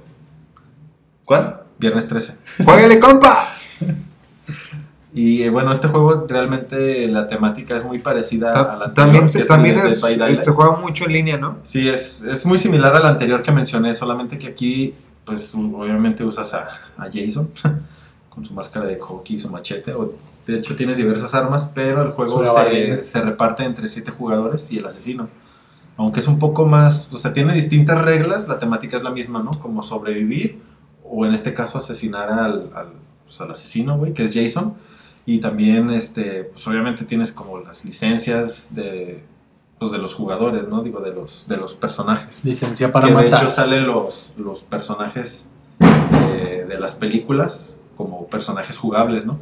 ¿Cuál? 1.24 1.62
Viernes 1.78 2.06
13. 2.08 2.38
¡Jueguele, 2.64 3.00
compa! 3.00 3.54
Y 5.12 5.42
eh, 5.42 5.50
bueno, 5.50 5.72
este 5.72 5.88
juego 5.88 6.26
realmente 6.28 7.08
la 7.08 7.26
temática 7.26 7.74
es 7.74 7.84
muy 7.84 7.98
parecida 7.98 8.50
a 8.50 8.76
la 8.76 8.84
anterior, 8.84 8.94
También, 8.94 9.22
que 9.24 9.30
se, 9.30 9.42
es 9.42 9.48
también 9.48 9.78
es, 9.78 10.02
by 10.02 10.16
Daylight. 10.16 10.40
se 10.44 10.50
juega 10.50 10.76
mucho 10.76 11.06
en 11.06 11.12
línea, 11.12 11.38
¿no? 11.38 11.56
Sí, 11.64 11.88
es, 11.88 12.22
es 12.22 12.44
muy 12.44 12.58
similar 12.58 12.94
al 12.94 13.06
anterior 13.06 13.40
que 13.40 13.50
mencioné, 13.50 13.94
solamente 13.94 14.38
que 14.38 14.48
aquí, 14.48 14.94
pues 15.24 15.54
obviamente 15.54 16.22
usas 16.22 16.52
a, 16.52 16.68
a 16.98 17.08
Jason 17.10 17.50
con 18.28 18.44
su 18.44 18.52
máscara 18.52 18.84
de 18.84 18.98
hockey 18.98 19.36
y 19.36 19.38
su 19.38 19.48
machete. 19.48 19.94
O, 19.94 20.14
de 20.46 20.58
hecho, 20.58 20.76
tienes 20.76 20.98
diversas 20.98 21.34
armas, 21.34 21.70
pero 21.74 22.02
el 22.02 22.10
juego 22.10 22.44
se, 22.54 23.02
se 23.02 23.20
reparte 23.22 23.64
entre 23.64 23.86
siete 23.86 24.10
jugadores 24.10 24.70
y 24.70 24.78
el 24.78 24.86
asesino. 24.86 25.28
Aunque 25.96 26.20
es 26.20 26.28
un 26.28 26.38
poco 26.38 26.66
más, 26.66 27.08
o 27.12 27.16
sea, 27.16 27.32
tiene 27.32 27.54
distintas 27.54 28.02
reglas, 28.02 28.48
la 28.48 28.58
temática 28.58 28.96
es 28.96 29.02
la 29.02 29.10
misma, 29.10 29.42
¿no? 29.42 29.52
Como 29.52 29.82
sobrevivir, 29.82 30.60
o 31.04 31.24
en 31.24 31.32
este 31.32 31.54
caso 31.54 31.78
asesinar 31.78 32.30
al, 32.30 32.70
al, 32.74 32.88
pues, 33.24 33.40
al 33.40 33.50
asesino, 33.50 33.96
güey, 33.96 34.12
que 34.12 34.24
es 34.24 34.34
Jason. 34.34 34.74
Y 35.24 35.38
también, 35.38 35.90
este, 35.90 36.44
pues 36.44 36.66
obviamente 36.68 37.04
tienes 37.04 37.32
como 37.32 37.58
las 37.58 37.84
licencias 37.84 38.74
de, 38.74 39.24
pues, 39.78 39.90
de 39.90 39.98
los 39.98 40.14
jugadores, 40.14 40.68
¿no? 40.68 40.82
Digo, 40.82 41.00
de 41.00 41.12
los, 41.12 41.48
de 41.48 41.56
los 41.56 41.74
personajes. 41.74 42.44
Licencia 42.44 42.92
para 42.92 43.08
que 43.08 43.14
de 43.14 43.28
hecho 43.28 43.48
salen 43.48 43.86
los, 43.86 44.30
los 44.36 44.62
personajes 44.62 45.48
eh, 45.80 46.66
de 46.68 46.78
las 46.78 46.94
películas 46.94 47.76
como 47.96 48.26
personajes 48.26 48.78
jugables, 48.78 49.26
¿no? 49.26 49.38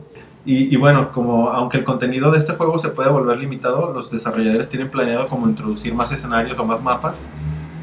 Y, 0.47 0.73
y 0.75 0.77
bueno, 0.77 1.11
como 1.13 1.49
aunque 1.51 1.79
el 1.79 1.85
contenido 1.85 2.31
de 2.31 2.39
este 2.39 2.53
juego 2.55 2.79
se 2.79 2.91
puede 2.91 3.11
volver 3.11 3.39
limitado, 3.39 3.93
los 3.93 4.11
desarrolladores 4.11 4.69
tienen 4.69 4.91
planeado 4.91 5.27
como 5.27 5.49
introducir 5.49 5.95
más 5.95 6.13
escenarios 6.13 6.59
o 6.59 6.65
más 6.67 6.83
mapas, 6.83 7.27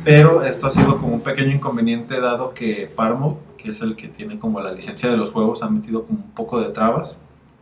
pero 0.03 0.43
esto 0.43 0.68
ha 0.68 0.72
sido 0.72 0.97
como 0.97 1.14
un 1.16 1.22
pequeño 1.22 1.51
inconveniente 1.55 2.20
dado 2.22 2.53
que 2.53 2.91
Paramount, 2.95 3.38
que 3.57 3.70
es 3.70 3.82
el 3.82 3.95
que 3.95 4.07
tiene 4.09 4.38
como 4.39 4.59
la 4.62 4.72
licencia 4.72 5.09
de 5.09 5.18
los 5.18 5.32
juegos, 5.32 5.64
ha 5.64 5.70
metido 5.70 6.03
como 6.03 6.20
un 6.20 6.32
poco 6.32 6.59
de 6.62 6.70
trabas, 6.70 7.18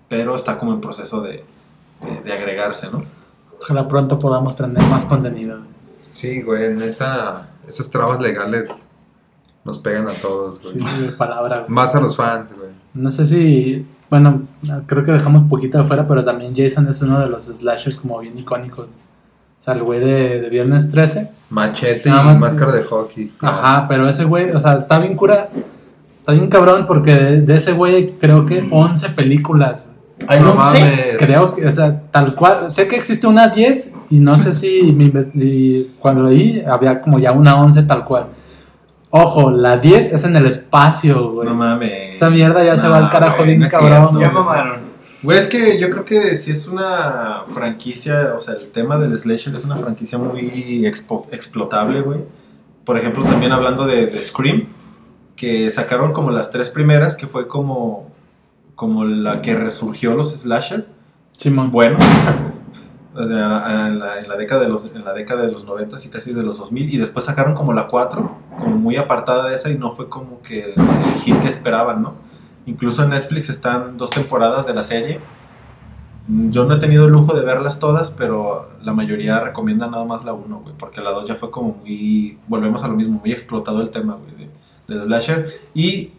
pero 0.09 0.35
está 0.35 0.57
como 0.57 0.73
en 0.73 0.81
proceso 0.81 1.21
de, 1.21 1.43
de- 2.01 2.21
de 2.25 2.33
agregarse, 2.33 2.89
¿no? 2.91 3.03
Ojalá 3.61 3.87
pronto 3.87 4.19
podamos 4.19 4.55
tener 4.57 4.81
más 4.87 5.05
contenido. 5.05 5.59
Sí, 6.13 6.41
güey, 6.41 6.73
neta, 6.73 7.49
esas 7.67 7.89
trabas 7.89 8.19
legales 8.19 8.85
nos 9.63 9.77
pegan 9.79 10.07
a 10.09 10.13
todos, 10.13 10.59
güey. 10.63 10.85
Sí, 10.85 11.09
palabra. 11.17 11.59
güey. 11.59 11.69
Más 11.69 11.93
a 11.95 11.99
los 12.01 12.15
fans, 12.15 12.53
güey. 12.57 12.69
No 12.93 13.11
sé 13.11 13.25
si, 13.25 13.85
bueno, 14.09 14.41
creo 14.87 15.03
que 15.05 15.11
dejamos 15.11 15.43
poquito 15.49 15.77
de 15.77 15.83
fuera, 15.83 16.07
pero 16.07 16.23
también 16.23 16.53
Jason 16.55 16.87
es 16.87 17.01
uno 17.01 17.19
de 17.19 17.27
los 17.27 17.43
slashers 17.45 17.97
como 17.97 18.19
bien 18.19 18.37
icónicos. 18.37 18.87
O 18.87 19.61
sea, 19.61 19.73
el 19.73 19.83
güey 19.83 19.99
de, 19.99 20.39
de 20.41 20.49
Viernes 20.49 20.89
13. 20.89 21.29
Machete 21.49 22.09
Nada 22.09 22.21
y 22.23 22.25
más- 22.25 22.39
máscara 22.41 22.71
de 22.71 22.83
hockey. 22.83 23.31
Ajá, 23.41 23.85
pero 23.87 24.07
ese 24.07 24.23
güey, 24.23 24.51
o 24.51 24.59
sea, 24.59 24.75
está 24.75 24.99
bien 24.99 25.15
cura, 25.15 25.49
está 26.15 26.31
bien 26.31 26.47
cabrón 26.47 26.85
porque 26.87 27.13
de, 27.13 27.41
de 27.41 27.55
ese 27.55 27.73
güey 27.73 28.13
creo 28.19 28.45
que 28.45 28.67
11 28.71 29.09
películas. 29.09 29.87
Ay, 30.27 30.39
no. 30.41 30.55
Creo 31.17 31.55
que, 31.55 31.65
o 31.67 31.71
sea, 31.71 32.01
tal 32.11 32.35
cual, 32.35 32.69
sé 32.71 32.87
que 32.87 32.95
existe 32.97 33.25
una 33.27 33.47
10 33.49 33.95
y 34.09 34.19
no 34.19 34.37
sé 34.37 34.53
si 34.53 34.79
y 34.79 35.91
cuando 35.99 36.23
leí 36.23 36.61
había 36.61 36.99
como 36.99 37.19
ya 37.19 37.31
una 37.31 37.59
11 37.61 37.83
tal 37.83 38.03
cual. 38.05 38.25
Ojo, 39.11 39.49
la 39.51 39.77
10 39.77 40.13
es 40.13 40.23
en 40.23 40.35
el 40.35 40.45
espacio, 40.45 41.31
güey. 41.31 41.47
No 41.47 41.55
mames. 41.55 42.13
Esa 42.15 42.29
mierda 42.29 42.63
ya 42.63 42.75
se 42.77 42.87
va 42.87 42.97
al 42.97 43.09
carajo 43.09 43.43
bien 43.43 43.59
no 43.59 43.67
cabrón. 43.67 44.19
Ya 44.19 44.29
mamaron. 44.29 44.89
Güey, 45.21 45.37
es 45.37 45.47
que 45.47 45.79
yo 45.79 45.89
creo 45.89 46.05
que 46.05 46.35
si 46.37 46.51
es 46.51 46.67
una 46.67 47.43
franquicia, 47.49 48.33
o 48.37 48.39
sea, 48.39 48.53
el 48.55 48.69
tema 48.69 48.97
del 48.97 49.17
slasher 49.17 49.53
es 49.55 49.65
una 49.65 49.75
franquicia 49.75 50.17
muy 50.17 50.41
expo- 50.85 51.25
explotable, 51.31 52.01
güey. 52.01 52.19
Por 52.85 52.97
ejemplo, 52.97 53.23
también 53.25 53.51
hablando 53.51 53.85
de, 53.85 54.05
de 54.07 54.21
Scream, 54.21 54.67
que 55.35 55.69
sacaron 55.71 56.13
como 56.13 56.31
las 56.31 56.51
tres 56.51 56.69
primeras, 56.69 57.15
que 57.15 57.27
fue 57.27 57.47
como 57.47 58.07
como 58.75 59.03
la 59.03 59.41
que 59.41 59.55
resurgió 59.55 60.15
los 60.15 60.31
slasher. 60.39 60.87
Simón. 61.31 61.69
Bueno, 61.71 61.97
o 63.15 63.23
sea, 63.23 63.87
en 63.87 63.99
la, 63.99 64.19
en 64.19 64.27
la 64.29 64.37
década 64.37 64.61
de 64.61 64.69
los 64.69 64.85
en 64.93 65.03
la 65.03 65.13
década 65.13 65.41
de 65.45 65.51
los 65.51 65.65
90 65.65 65.95
y 66.05 66.09
casi 66.09 66.31
de 66.33 66.43
los 66.43 66.57
2000 66.59 66.93
y 66.93 66.97
después 66.97 67.25
sacaron 67.25 67.55
como 67.55 67.73
la 67.73 67.87
4, 67.87 68.31
como 68.59 68.75
muy 68.77 68.97
apartada 68.97 69.49
de 69.49 69.55
esa 69.55 69.69
y 69.69 69.77
no 69.77 69.91
fue 69.91 70.09
como 70.09 70.41
que 70.41 70.65
el, 70.65 70.73
el 70.79 71.13
hit 71.21 71.37
que 71.39 71.47
esperaban, 71.47 72.01
¿no? 72.03 72.13
Incluso 72.65 73.03
en 73.03 73.09
Netflix 73.09 73.49
están 73.49 73.97
dos 73.97 74.11
temporadas 74.11 74.67
de 74.67 74.73
la 74.75 74.83
serie. 74.83 75.19
Mm, 76.27 76.51
Yo 76.51 76.65
no 76.65 76.75
he 76.75 76.79
tenido 76.79 77.05
el 77.05 77.11
lujo 77.11 77.33
de 77.35 77.43
verlas 77.43 77.79
todas, 77.79 78.11
pero 78.11 78.69
la 78.83 78.93
mayoría 78.93 79.39
recomienda 79.39 79.87
nada 79.87 80.05
más 80.05 80.23
la 80.23 80.33
1, 80.33 80.59
güey, 80.59 80.75
porque 80.77 81.01
la 81.01 81.11
2 81.11 81.25
ya 81.27 81.35
fue 81.35 81.49
como 81.49 81.77
muy 81.83 82.37
volvemos 82.47 82.83
a 82.83 82.87
lo 82.87 82.95
mismo, 82.95 83.19
muy 83.19 83.31
explotado 83.31 83.81
el 83.81 83.89
tema, 83.89 84.15
güey, 84.15 84.35
de- 84.35 84.49
del 84.93 85.03
slasher 85.03 85.47
y 85.73 86.11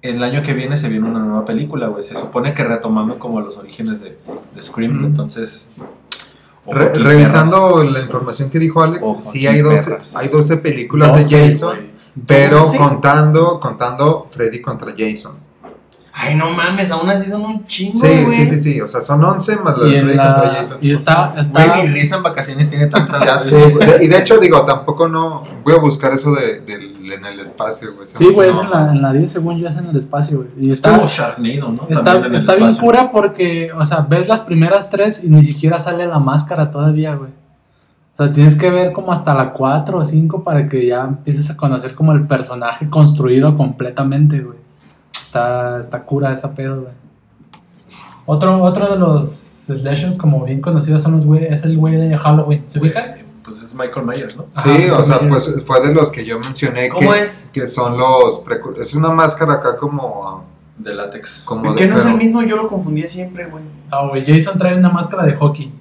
el 0.00 0.22
año 0.22 0.42
que 0.42 0.54
viene 0.54 0.76
se 0.76 0.88
viene 0.88 1.08
una 1.08 1.18
nueva 1.20 1.44
película, 1.44 1.88
güey. 1.88 2.02
Se 2.02 2.14
supone 2.14 2.54
que 2.54 2.62
retomando 2.64 3.18
como 3.18 3.40
los 3.40 3.56
orígenes 3.58 4.00
de, 4.00 4.16
de 4.54 4.62
Scream, 4.62 4.96
Ujú. 4.98 5.06
entonces. 5.06 5.72
Re- 6.72 6.90
revisando 6.94 7.82
la 7.84 8.00
información 8.00 8.50
que 8.50 8.58
dijo 8.58 8.82
Alex, 8.82 9.00
Ojo 9.06 9.20
sí 9.20 9.46
hay 9.46 9.60
12, 9.60 9.90
perras. 9.90 10.16
hay 10.16 10.28
12 10.28 10.56
películas 10.58 11.14
de 11.14 11.22
12, 11.22 11.50
Jason, 11.52 11.78
pero 12.26 12.58
12. 12.64 12.76
contando, 12.78 13.60
contando 13.60 14.26
Freddy 14.30 14.60
contra 14.60 14.92
Jason. 14.96 15.46
Ay, 16.20 16.34
no 16.34 16.50
mames, 16.50 16.90
aún 16.90 17.08
así 17.08 17.30
son 17.30 17.42
un 17.44 17.64
chingo, 17.64 18.00
Sí, 18.04 18.26
sí, 18.32 18.46
sí, 18.46 18.58
sí, 18.58 18.80
o 18.80 18.88
sea, 18.88 19.00
son 19.00 19.24
11 19.24 19.56
más 19.58 19.78
la 19.78 19.88
Y, 19.88 19.92
de 19.92 20.00
Freddy 20.00 20.16
contra 20.16 20.48
Jason. 20.52 20.78
y 20.80 20.90
está, 20.92 21.34
está, 21.38 21.66
Güey, 21.68 21.88
risa 21.92 22.16
en 22.16 22.22
vacaciones 22.24 22.68
tiene 22.68 22.88
tantas. 22.88 23.20
Ya 23.24 23.38
sé, 23.38 23.70
güey. 23.70 24.04
y 24.04 24.08
de 24.08 24.18
hecho 24.18 24.38
digo, 24.38 24.64
tampoco 24.64 25.06
no, 25.06 25.44
voy 25.62 25.74
a 25.74 25.78
buscar 25.78 26.12
eso 26.12 26.32
de, 26.32 26.60
del- 26.62 26.97
en 27.12 27.24
el 27.24 27.40
espacio, 27.40 27.94
güey. 27.94 28.06
sí, 28.06 28.26
güey, 28.32 28.50
es 28.50 28.56
en 28.56 28.70
la, 28.70 28.92
en 28.92 29.02
la 29.02 29.12
10 29.12 29.30
según 29.30 29.58
yo 29.58 29.68
es 29.68 29.76
en 29.76 29.86
el 29.86 29.96
espacio, 29.96 30.38
güey. 30.38 30.48
Y 30.58 30.70
Es 30.70 30.78
está, 30.78 30.96
como 30.96 31.08
Sharknado, 31.08 31.72
¿no? 31.72 31.86
está, 31.88 32.54
bien 32.54 32.76
pura 32.76 33.10
porque, 33.10 33.70
o 33.72 33.84
sea, 33.84 34.00
ves 34.00 34.28
las 34.28 34.42
primeras 34.42 34.90
tres 34.90 35.24
y 35.24 35.28
ni 35.28 35.42
siquiera 35.42 35.78
sale 35.78 36.06
la 36.06 36.18
máscara 36.18 36.70
todavía, 36.70 37.14
güey. 37.14 37.30
O 38.14 38.24
sea, 38.24 38.32
tienes 38.32 38.56
que 38.56 38.70
ver 38.70 38.92
como 38.92 39.12
hasta 39.12 39.34
la 39.34 39.52
4 39.52 39.98
o 39.98 40.04
5 40.04 40.42
para 40.42 40.68
que 40.68 40.86
ya 40.86 41.04
empieces 41.04 41.50
a 41.50 41.56
conocer 41.56 41.94
como 41.94 42.12
el 42.12 42.26
personaje 42.26 42.88
construido 42.88 43.56
completamente, 43.56 44.40
güey. 44.40 44.58
Está, 45.12 45.78
está 45.78 46.02
cura 46.02 46.32
esa 46.32 46.52
pedo, 46.52 46.82
güey. 46.82 46.92
Otro, 48.26 48.62
otro 48.62 48.88
de 48.90 48.98
los 48.98 49.24
slashers 49.74 50.16
como 50.16 50.44
bien 50.44 50.60
conocidos 50.60 51.02
son 51.02 51.12
los 51.12 51.26
güey, 51.26 51.44
es 51.44 51.64
el 51.64 51.76
güey 51.76 51.96
de 51.96 52.16
Halloween. 52.16 52.64
¿Se 52.66 52.78
ubican? 52.78 53.17
Pues 53.48 53.62
es 53.62 53.74
Michael 53.74 54.04
Myers, 54.06 54.36
¿no? 54.36 54.46
Sí, 54.52 54.70
Ajá, 54.88 54.98
o 54.98 55.04
sea, 55.04 55.20
pues 55.26 55.50
fue 55.66 55.80
de 55.86 55.94
los 55.94 56.10
que 56.12 56.24
yo 56.24 56.38
mencioné 56.38 56.88
¿Cómo 56.90 57.12
que, 57.12 57.22
es? 57.22 57.46
que 57.52 57.66
son 57.66 57.96
los 57.96 58.44
precu- 58.44 58.78
es 58.78 58.94
una 58.94 59.10
máscara 59.10 59.54
acá 59.54 59.76
como 59.76 60.44
De 60.76 60.94
látex. 60.94 61.42
como 61.44 61.74
¿Qué 61.74 61.84
de 61.84 61.90
no 61.90 61.96
es 61.96 62.02
pero- 62.02 62.14
el 62.14 62.18
mismo? 62.22 62.42
Yo 62.42 62.56
lo 62.56 62.68
confundía 62.68 63.08
siempre, 63.08 63.46
güey. 63.46 63.64
Ah, 63.90 64.06
güey, 64.08 64.24
Jason 64.26 64.58
trae 64.58 64.76
una 64.76 64.90
máscara 64.90 65.24
de 65.24 65.34
hockey. 65.36 65.72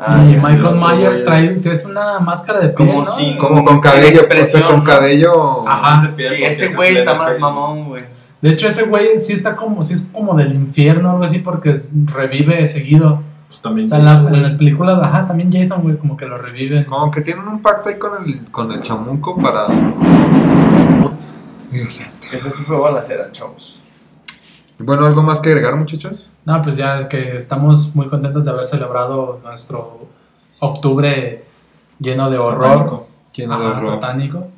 Ah, 0.00 0.22
y 0.24 0.36
Michael 0.36 0.76
Myers 0.76 1.24
trae, 1.24 1.46
es- 1.46 1.62
que 1.62 1.72
es 1.72 1.84
una 1.84 2.20
máscara 2.20 2.60
de 2.60 2.68
piel, 2.68 2.88
Como 2.88 3.02
¿no? 3.04 3.38
como 3.38 3.64
con 3.64 3.72
Sin 3.74 3.80
cabello, 3.80 4.06
o 4.06 4.12
sea, 4.12 4.20
expresión, 4.20 4.62
con 4.62 4.76
¿no? 4.78 4.84
cabello 4.84 5.68
Ajá. 5.68 6.14
Piel 6.14 6.34
Sí, 6.36 6.44
ese 6.44 6.66
es 6.66 6.76
güey 6.76 6.96
está 6.98 7.14
más 7.14 7.38
mamón, 7.40 7.88
güey. 7.88 8.04
De 8.40 8.50
hecho, 8.50 8.68
ese 8.68 8.84
güey 8.84 9.18
sí 9.18 9.32
está 9.32 9.56
como, 9.56 9.82
sí 9.82 9.94
es 9.94 10.08
como 10.12 10.36
del 10.36 10.54
infierno, 10.54 11.10
algo 11.10 11.24
así, 11.24 11.40
porque 11.40 11.74
revive 12.04 12.64
seguido. 12.68 13.22
Pues 13.48 13.60
también. 13.60 13.86
O 13.86 13.88
sea, 13.88 13.98
en, 13.98 14.04
la- 14.04 14.14
Jason, 14.16 14.34
en 14.34 14.42
las 14.42 14.52
películas, 14.54 14.98
ajá, 15.02 15.26
también 15.26 15.50
Jason, 15.52 15.82
güey, 15.82 15.96
como 15.96 16.16
que 16.16 16.26
lo 16.26 16.36
revive. 16.38 16.84
como 16.86 17.10
que 17.10 17.20
tienen 17.22 17.48
un 17.48 17.60
pacto 17.62 17.88
ahí 17.88 17.98
con 17.98 18.22
el 18.24 18.50
con 18.50 18.70
el 18.72 18.80
chamuco 18.82 19.36
para 19.40 19.66
Dios 21.70 21.92
santo. 21.94 22.26
Ese 22.32 22.50
sí 22.50 22.62
fue 22.64 22.78
balacera, 22.78 23.30
chavos. 23.32 23.82
Bueno, 24.78 25.06
algo 25.06 25.22
más 25.22 25.40
que 25.40 25.48
agregar, 25.50 25.76
muchachos? 25.76 26.28
No, 26.44 26.62
pues 26.62 26.76
ya 26.76 27.08
que 27.08 27.36
estamos 27.36 27.94
muy 27.94 28.06
contentos 28.08 28.44
de 28.44 28.50
haber 28.50 28.64
celebrado 28.64 29.40
nuestro 29.42 30.06
octubre 30.60 31.44
lleno 31.98 32.30
de 32.30 32.38
horror, 32.38 32.62
Satánico. 32.70 33.08
¿Quién 33.32 33.52
ajá, 33.52 33.82
satánico. 33.82 34.48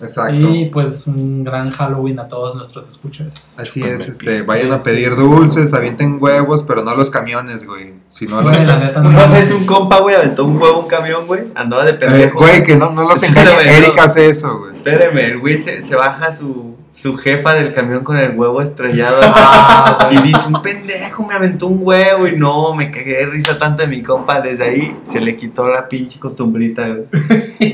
Exacto. 0.00 0.48
Y 0.48 0.66
pues 0.70 1.06
un 1.06 1.44
gran 1.44 1.70
Halloween 1.70 2.18
a 2.18 2.28
todos 2.28 2.54
nuestros 2.54 2.88
escuchas. 2.88 3.56
Así 3.58 3.82
es, 3.82 4.08
este, 4.08 4.42
vayan 4.42 4.72
a 4.72 4.78
pedir 4.78 5.14
dulces, 5.16 5.74
avienten 5.74 6.18
huevos, 6.20 6.62
pero 6.62 6.82
no 6.82 6.90
a 6.90 6.94
los 6.96 7.10
camiones, 7.10 7.66
güey, 7.66 7.94
a 8.32 8.40
Güey, 8.42 8.54
la 8.64 8.64
las... 8.64 8.80
neta, 8.80 9.00
no 9.02 9.08
Una 9.10 9.26
vez 9.26 9.50
un 9.52 9.64
compa, 9.66 10.00
güey, 10.00 10.14
aventó 10.16 10.44
un 10.44 10.60
huevo 10.60 10.80
un 10.80 10.88
camión, 10.88 11.26
güey. 11.26 11.44
Andaba 11.54 11.84
de 11.84 11.92
Eh, 11.92 11.94
pendejo. 11.94 12.38
güey, 12.38 12.62
que 12.64 12.76
no, 12.76 12.90
no 12.92 13.06
los 13.08 13.22
engañen, 13.22 13.52
veo. 13.58 13.76
Erika 13.76 14.04
hace 14.04 14.28
eso, 14.28 14.58
güey. 14.58 14.72
Espéreme, 14.72 15.26
el 15.26 15.38
güey 15.40 15.58
se, 15.58 15.80
se 15.80 15.94
baja 15.94 16.32
su, 16.32 16.76
su 16.92 17.16
jefa 17.16 17.54
del 17.54 17.72
camión 17.74 18.02
con 18.04 18.16
el 18.16 18.36
huevo 18.36 18.60
estrellado. 18.62 19.20
Ah, 19.34 20.08
y 20.10 20.20
dice, 20.22 20.46
un 20.48 20.60
pendejo 20.62 21.24
me 21.26 21.34
aventó 21.34 21.66
un 21.66 21.80
huevo. 21.82 22.26
Y 22.26 22.36
no, 22.36 22.74
me 22.74 22.90
cagué 22.90 23.18
de 23.18 23.26
risa 23.26 23.58
tanto 23.58 23.82
de 23.82 23.88
mi 23.88 24.02
compa. 24.02 24.40
Desde 24.40 24.64
ahí 24.64 24.96
se 25.02 25.20
le 25.20 25.36
quitó 25.36 25.68
la 25.68 25.88
pinche 25.88 26.18
costumbrita, 26.20 26.86
güey. 26.88 27.04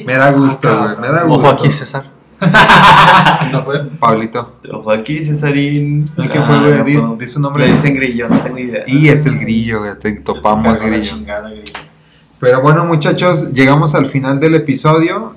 Me 0.06 0.14
da 0.14 0.32
gusto, 0.32 0.68
Ah, 0.68 0.94
güey, 0.94 0.96
me 0.98 1.08
da 1.08 1.24
gusto. 1.24 1.34
Ojo 1.34 1.48
aquí, 1.48 1.70
César. 1.70 2.04
No 3.52 3.64
fue. 3.64 3.82
Pablito. 3.98 4.56
Ojo 4.72 4.90
aquí, 4.90 5.24
Cesarín. 5.24 6.04
¿Y 6.16 6.28
qué 6.28 6.38
Ah, 6.38 6.42
fue, 6.42 6.82
güey? 6.82 6.94
no, 6.96 7.16
Di, 7.16 7.26
su 7.26 7.40
nombre. 7.40 7.66
Le 7.66 7.72
dicen 7.74 7.94
grillo, 7.94 8.28
no 8.28 8.40
tengo 8.40 8.58
idea. 8.58 8.84
Y 8.86 9.08
es 9.08 9.24
el 9.26 9.38
grillo, 9.38 9.80
güey, 9.80 9.98
te 9.98 10.12
topamos 10.20 10.80
grillo. 10.82 11.00
chingada, 11.02 11.48
grillo. 11.50 11.72
Pero 12.40 12.60
bueno, 12.60 12.84
muchachos, 12.84 13.52
llegamos 13.52 13.94
al 13.94 14.06
final 14.06 14.38
del 14.38 14.54
episodio. 14.54 15.34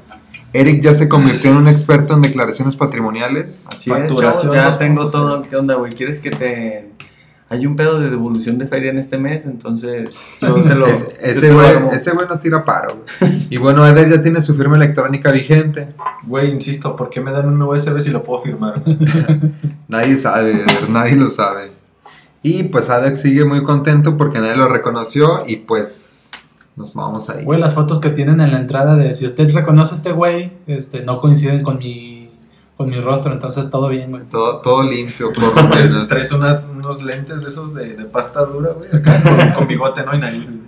Eric 0.53 0.81
ya 0.83 0.93
se 0.93 1.07
convirtió 1.07 1.49
en 1.51 1.57
un 1.57 1.67
experto 1.69 2.13
en 2.13 2.21
declaraciones 2.21 2.75
patrimoniales. 2.75 3.65
Así 3.67 3.89
es, 3.91 3.97
ya 3.97 4.05
2.0. 4.07 4.77
tengo 4.77 5.07
todo. 5.07 5.41
¿Qué 5.41 5.55
onda, 5.55 5.75
güey? 5.75 5.91
¿Quieres 5.91 6.19
que 6.19 6.31
te.? 6.31 6.89
Hay 7.51 7.65
un 7.67 7.75
pedo 7.75 7.99
de 7.99 8.09
devolución 8.09 8.57
de 8.57 8.65
feria 8.65 8.91
en 8.91 8.97
este 8.97 9.17
mes, 9.17 9.45
entonces 9.45 10.37
yo 10.41 10.53
te 10.63 10.73
lo. 10.75 10.87
Es- 10.87 10.99
yo 10.99 11.05
te 11.19 11.31
ese 11.31 11.47
lo 11.49 11.55
güey 11.55 11.95
ese 11.95 12.11
güey 12.11 12.25
nos 12.27 12.39
tira 12.39 12.63
paro. 12.65 13.03
güey. 13.19 13.47
Y 13.49 13.57
bueno, 13.57 13.85
Eder 13.85 14.09
ya 14.09 14.21
tiene 14.23 14.41
su 14.41 14.55
firma 14.55 14.77
electrónica 14.77 15.31
vigente. 15.31 15.89
Güey, 16.25 16.49
insisto, 16.51 16.95
¿por 16.95 17.09
qué 17.09 17.19
me 17.21 17.31
dan 17.31 17.47
un 17.49 17.61
USB 17.61 17.99
si 17.99 18.09
lo 18.09 18.23
puedo 18.23 18.41
firmar? 18.41 18.81
Nadie 19.87 20.17
sabe, 20.17 20.51
Eder, 20.51 20.89
nadie 20.89 21.15
lo 21.15 21.29
sabe. 21.29 21.71
Y 22.43 22.63
pues 22.63 22.89
Alex 22.89 23.21
sigue 23.21 23.45
muy 23.45 23.61
contento 23.63 24.17
porque 24.17 24.39
nadie 24.39 24.55
lo 24.55 24.67
reconoció 24.67 25.39
y 25.45 25.57
pues 25.57 26.29
nos 26.75 26.95
vamos 26.95 27.29
ahí. 27.29 27.43
Güey, 27.43 27.59
las 27.59 27.75
fotos 27.75 27.99
que 27.99 28.09
tienen 28.09 28.39
en 28.41 28.51
la 28.51 28.59
entrada 28.59 28.95
de 28.95 29.13
si 29.13 29.25
usted 29.25 29.53
reconoce 29.53 29.93
a 29.93 29.97
este 29.97 30.11
güey, 30.11 30.53
este, 30.67 31.01
no 31.03 31.19
coinciden 31.21 31.61
con 31.61 31.77
mi, 31.77 32.10
con 32.81 32.89
mi 32.89 32.99
rostro, 32.99 33.31
entonces 33.33 33.69
todo 33.69 33.87
bien, 33.89 34.11
güey. 34.11 34.23
Todo, 34.29 34.57
todo 34.61 34.83
limpio, 34.83 35.31
por 35.31 35.55
lo 35.55 35.63
menos. 35.75 36.07
Traes 36.07 36.31
unas, 36.31 36.67
unos 36.73 37.01
lentes 37.03 37.41
de 37.41 37.47
esos 37.47 37.73
de, 37.73 37.93
de 37.95 38.05
pasta 38.05 38.43
dura, 38.45 38.71
güey, 38.73 38.89
acá 38.93 39.21
con, 39.23 39.51
con 39.53 39.67
bigote, 39.67 40.03
¿no? 40.05 40.13
Y 40.15 40.19
nariz. 40.19 40.49
güey. 40.49 40.61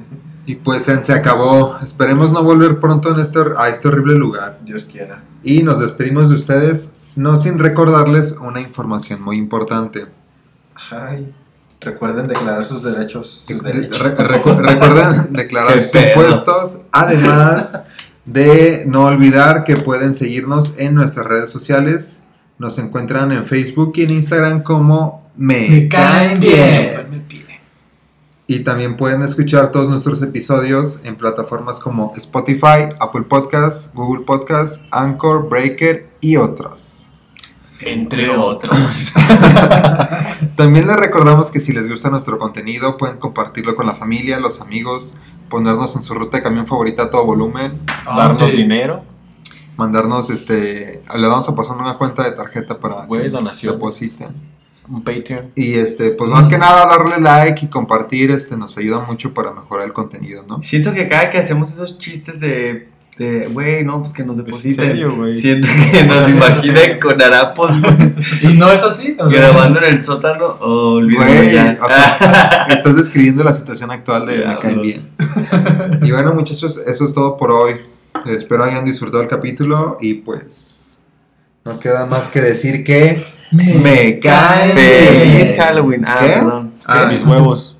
Y 0.45 0.55
pues 0.55 0.83
se 0.83 1.13
acabó. 1.13 1.77
Esperemos 1.81 2.31
no 2.33 2.43
volver 2.43 2.79
pronto 2.79 3.13
en 3.13 3.19
este, 3.19 3.39
a 3.57 3.69
este 3.69 3.87
horrible 3.87 4.15
lugar. 4.15 4.59
Dios 4.65 4.85
quiera. 4.85 5.23
Y 5.41 5.63
nos 5.63 5.79
despedimos 5.79 6.29
de 6.29 6.35
ustedes, 6.35 6.93
no 7.15 7.35
sin 7.37 7.59
recordarles 7.59 8.33
una 8.41 8.59
información 8.59 9.21
muy 9.21 9.37
importante. 9.37 10.07
Ay. 10.91 11.31
Recuerden 11.79 12.27
declarar 12.27 12.65
sus 12.65 12.83
derechos. 12.83 13.45
Sus 13.47 13.61
Re- 13.61 13.73
derechos. 13.73 14.01
recu- 14.01 14.55
recuerden 14.57 15.27
declarar 15.33 15.79
sus 15.81 15.95
impuestos, 15.95 16.79
además 16.93 17.79
de 18.25 18.85
no 18.87 19.05
olvidar 19.05 19.63
que 19.63 19.77
pueden 19.77 20.13
seguirnos 20.13 20.75
en 20.77 20.95
nuestras 20.95 21.25
redes 21.25 21.49
sociales. 21.49 22.21
Nos 22.57 22.77
encuentran 22.79 23.31
en 23.31 23.45
Facebook 23.45 23.93
y 23.95 24.03
en 24.03 24.11
Instagram 24.11 24.63
como 24.63 25.29
Me, 25.35 25.67
Me 25.69 25.87
Caen 25.87 26.39
Bien. 26.39 27.25
Bien. 27.27 27.43
Y 28.45 28.59
también 28.59 28.97
pueden 28.97 29.21
escuchar 29.21 29.71
todos 29.71 29.87
nuestros 29.87 30.21
episodios 30.21 30.99
en 31.03 31.15
plataformas 31.15 31.79
como 31.79 32.11
Spotify, 32.15 32.89
Apple 32.99 33.23
Podcasts, 33.23 33.89
Google 33.93 34.25
Podcasts, 34.25 34.81
Anchor, 34.91 35.47
Breaker 35.47 36.09
y 36.19 36.35
otros. 36.35 37.09
Entre 37.79 38.29
otros. 38.29 39.13
También 40.57 40.87
les 40.87 40.97
recordamos 40.97 41.51
que 41.51 41.59
si 41.59 41.73
les 41.73 41.89
gusta 41.89 42.09
nuestro 42.09 42.37
contenido 42.37 42.97
pueden 42.97 43.17
compartirlo 43.17 43.75
con 43.75 43.87
la 43.87 43.95
familia, 43.95 44.39
los 44.39 44.61
amigos, 44.61 45.15
ponernos 45.53 45.95
en 45.95 46.01
su 46.01 46.15
ruta 46.15 46.37
de 46.37 46.43
camión 46.43 46.65
favorita 46.65 47.03
a 47.03 47.09
todo 47.11 47.25
volumen, 47.25 47.79
Ah, 48.07 48.15
Darnos 48.17 48.37
sí. 48.39 48.57
dinero. 48.57 49.03
mandarnos 49.77 50.29
este, 50.31 51.03
le 51.15 51.27
vamos 51.27 51.47
a 51.47 51.53
pasar 51.55 51.77
una 51.77 51.97
cuenta 51.97 52.23
de 52.23 52.31
tarjeta 52.31 52.79
para 52.79 53.05
Güey, 53.05 53.23
que 53.23 53.29
donaciones. 53.29 53.75
depositen. 53.79 54.29
Un 54.89 55.01
Patreon. 55.03 55.51
Y 55.55 55.75
este, 55.75 56.11
pues 56.11 56.29
más 56.29 56.47
que 56.47 56.57
nada 56.57 56.85
darle 56.87 57.19
like 57.21 57.65
y 57.65 57.69
compartir, 57.69 58.31
este, 58.31 58.57
nos 58.57 58.77
ayuda 58.77 58.99
mucho 58.99 59.33
para 59.33 59.51
mejorar 59.53 59.85
el 59.85 59.93
contenido, 59.93 60.43
¿no? 60.47 60.61
Siento 60.61 60.91
que 60.93 61.07
cada 61.07 61.29
que 61.29 61.37
hacemos 61.37 61.71
esos 61.71 61.97
chistes 61.99 62.39
de. 62.41 62.89
De, 63.17 63.47
güey, 63.47 63.83
no, 63.83 64.01
pues 64.01 64.11
que 64.13 64.23
nos 64.23 64.37
depositen. 64.37 64.85
serio, 64.87 65.15
güey? 65.15 65.33
Siento 65.35 65.67
que 65.91 66.03
nos 66.03 66.29
imaginan 66.29 66.99
con 66.99 67.21
harapos, 67.21 67.79
güey, 67.79 68.13
Y 68.41 68.57
no 68.57 68.71
es 68.71 68.81
así, 68.83 69.15
o 69.19 69.27
sea, 69.27 69.39
grabando 69.39 69.79
en 69.83 69.93
el 69.93 70.03
sótano. 70.03 70.55
Oh, 70.59 70.99
Güey, 70.99 71.53
ya. 71.53 71.77
o 71.81 71.87
sea, 71.87 72.65
estás 72.69 72.95
describiendo 72.95 73.43
la 73.43 73.53
situación 73.53 73.91
actual 73.91 74.25
de 74.25 74.45
Me 74.45 74.57
caen 74.57 74.81
bien. 74.81 75.09
Y 76.01 76.11
bueno, 76.11 76.33
muchachos, 76.33 76.81
eso 76.87 77.05
es 77.05 77.13
todo 77.13 77.37
por 77.37 77.51
hoy. 77.51 77.75
Espero 78.25 78.63
hayan 78.63 78.85
disfrutado 78.85 79.21
el 79.21 79.27
capítulo 79.29 79.97
y 80.01 80.15
pues 80.15 80.97
No 81.65 81.79
queda 81.79 82.05
más 82.05 82.29
que 82.29 82.41
decir 82.41 82.83
que 82.83 83.23
Me 83.51 84.19
cae. 84.19 84.73
bien. 84.73 85.31
Feliz 85.43 85.55
Halloween. 85.57 86.03
Ah, 86.07 86.17
¿Qué? 86.19 86.27
perdón. 86.33 86.71
Ah, 86.85 87.07
Mis 87.11 87.23
huevos. 87.23 87.72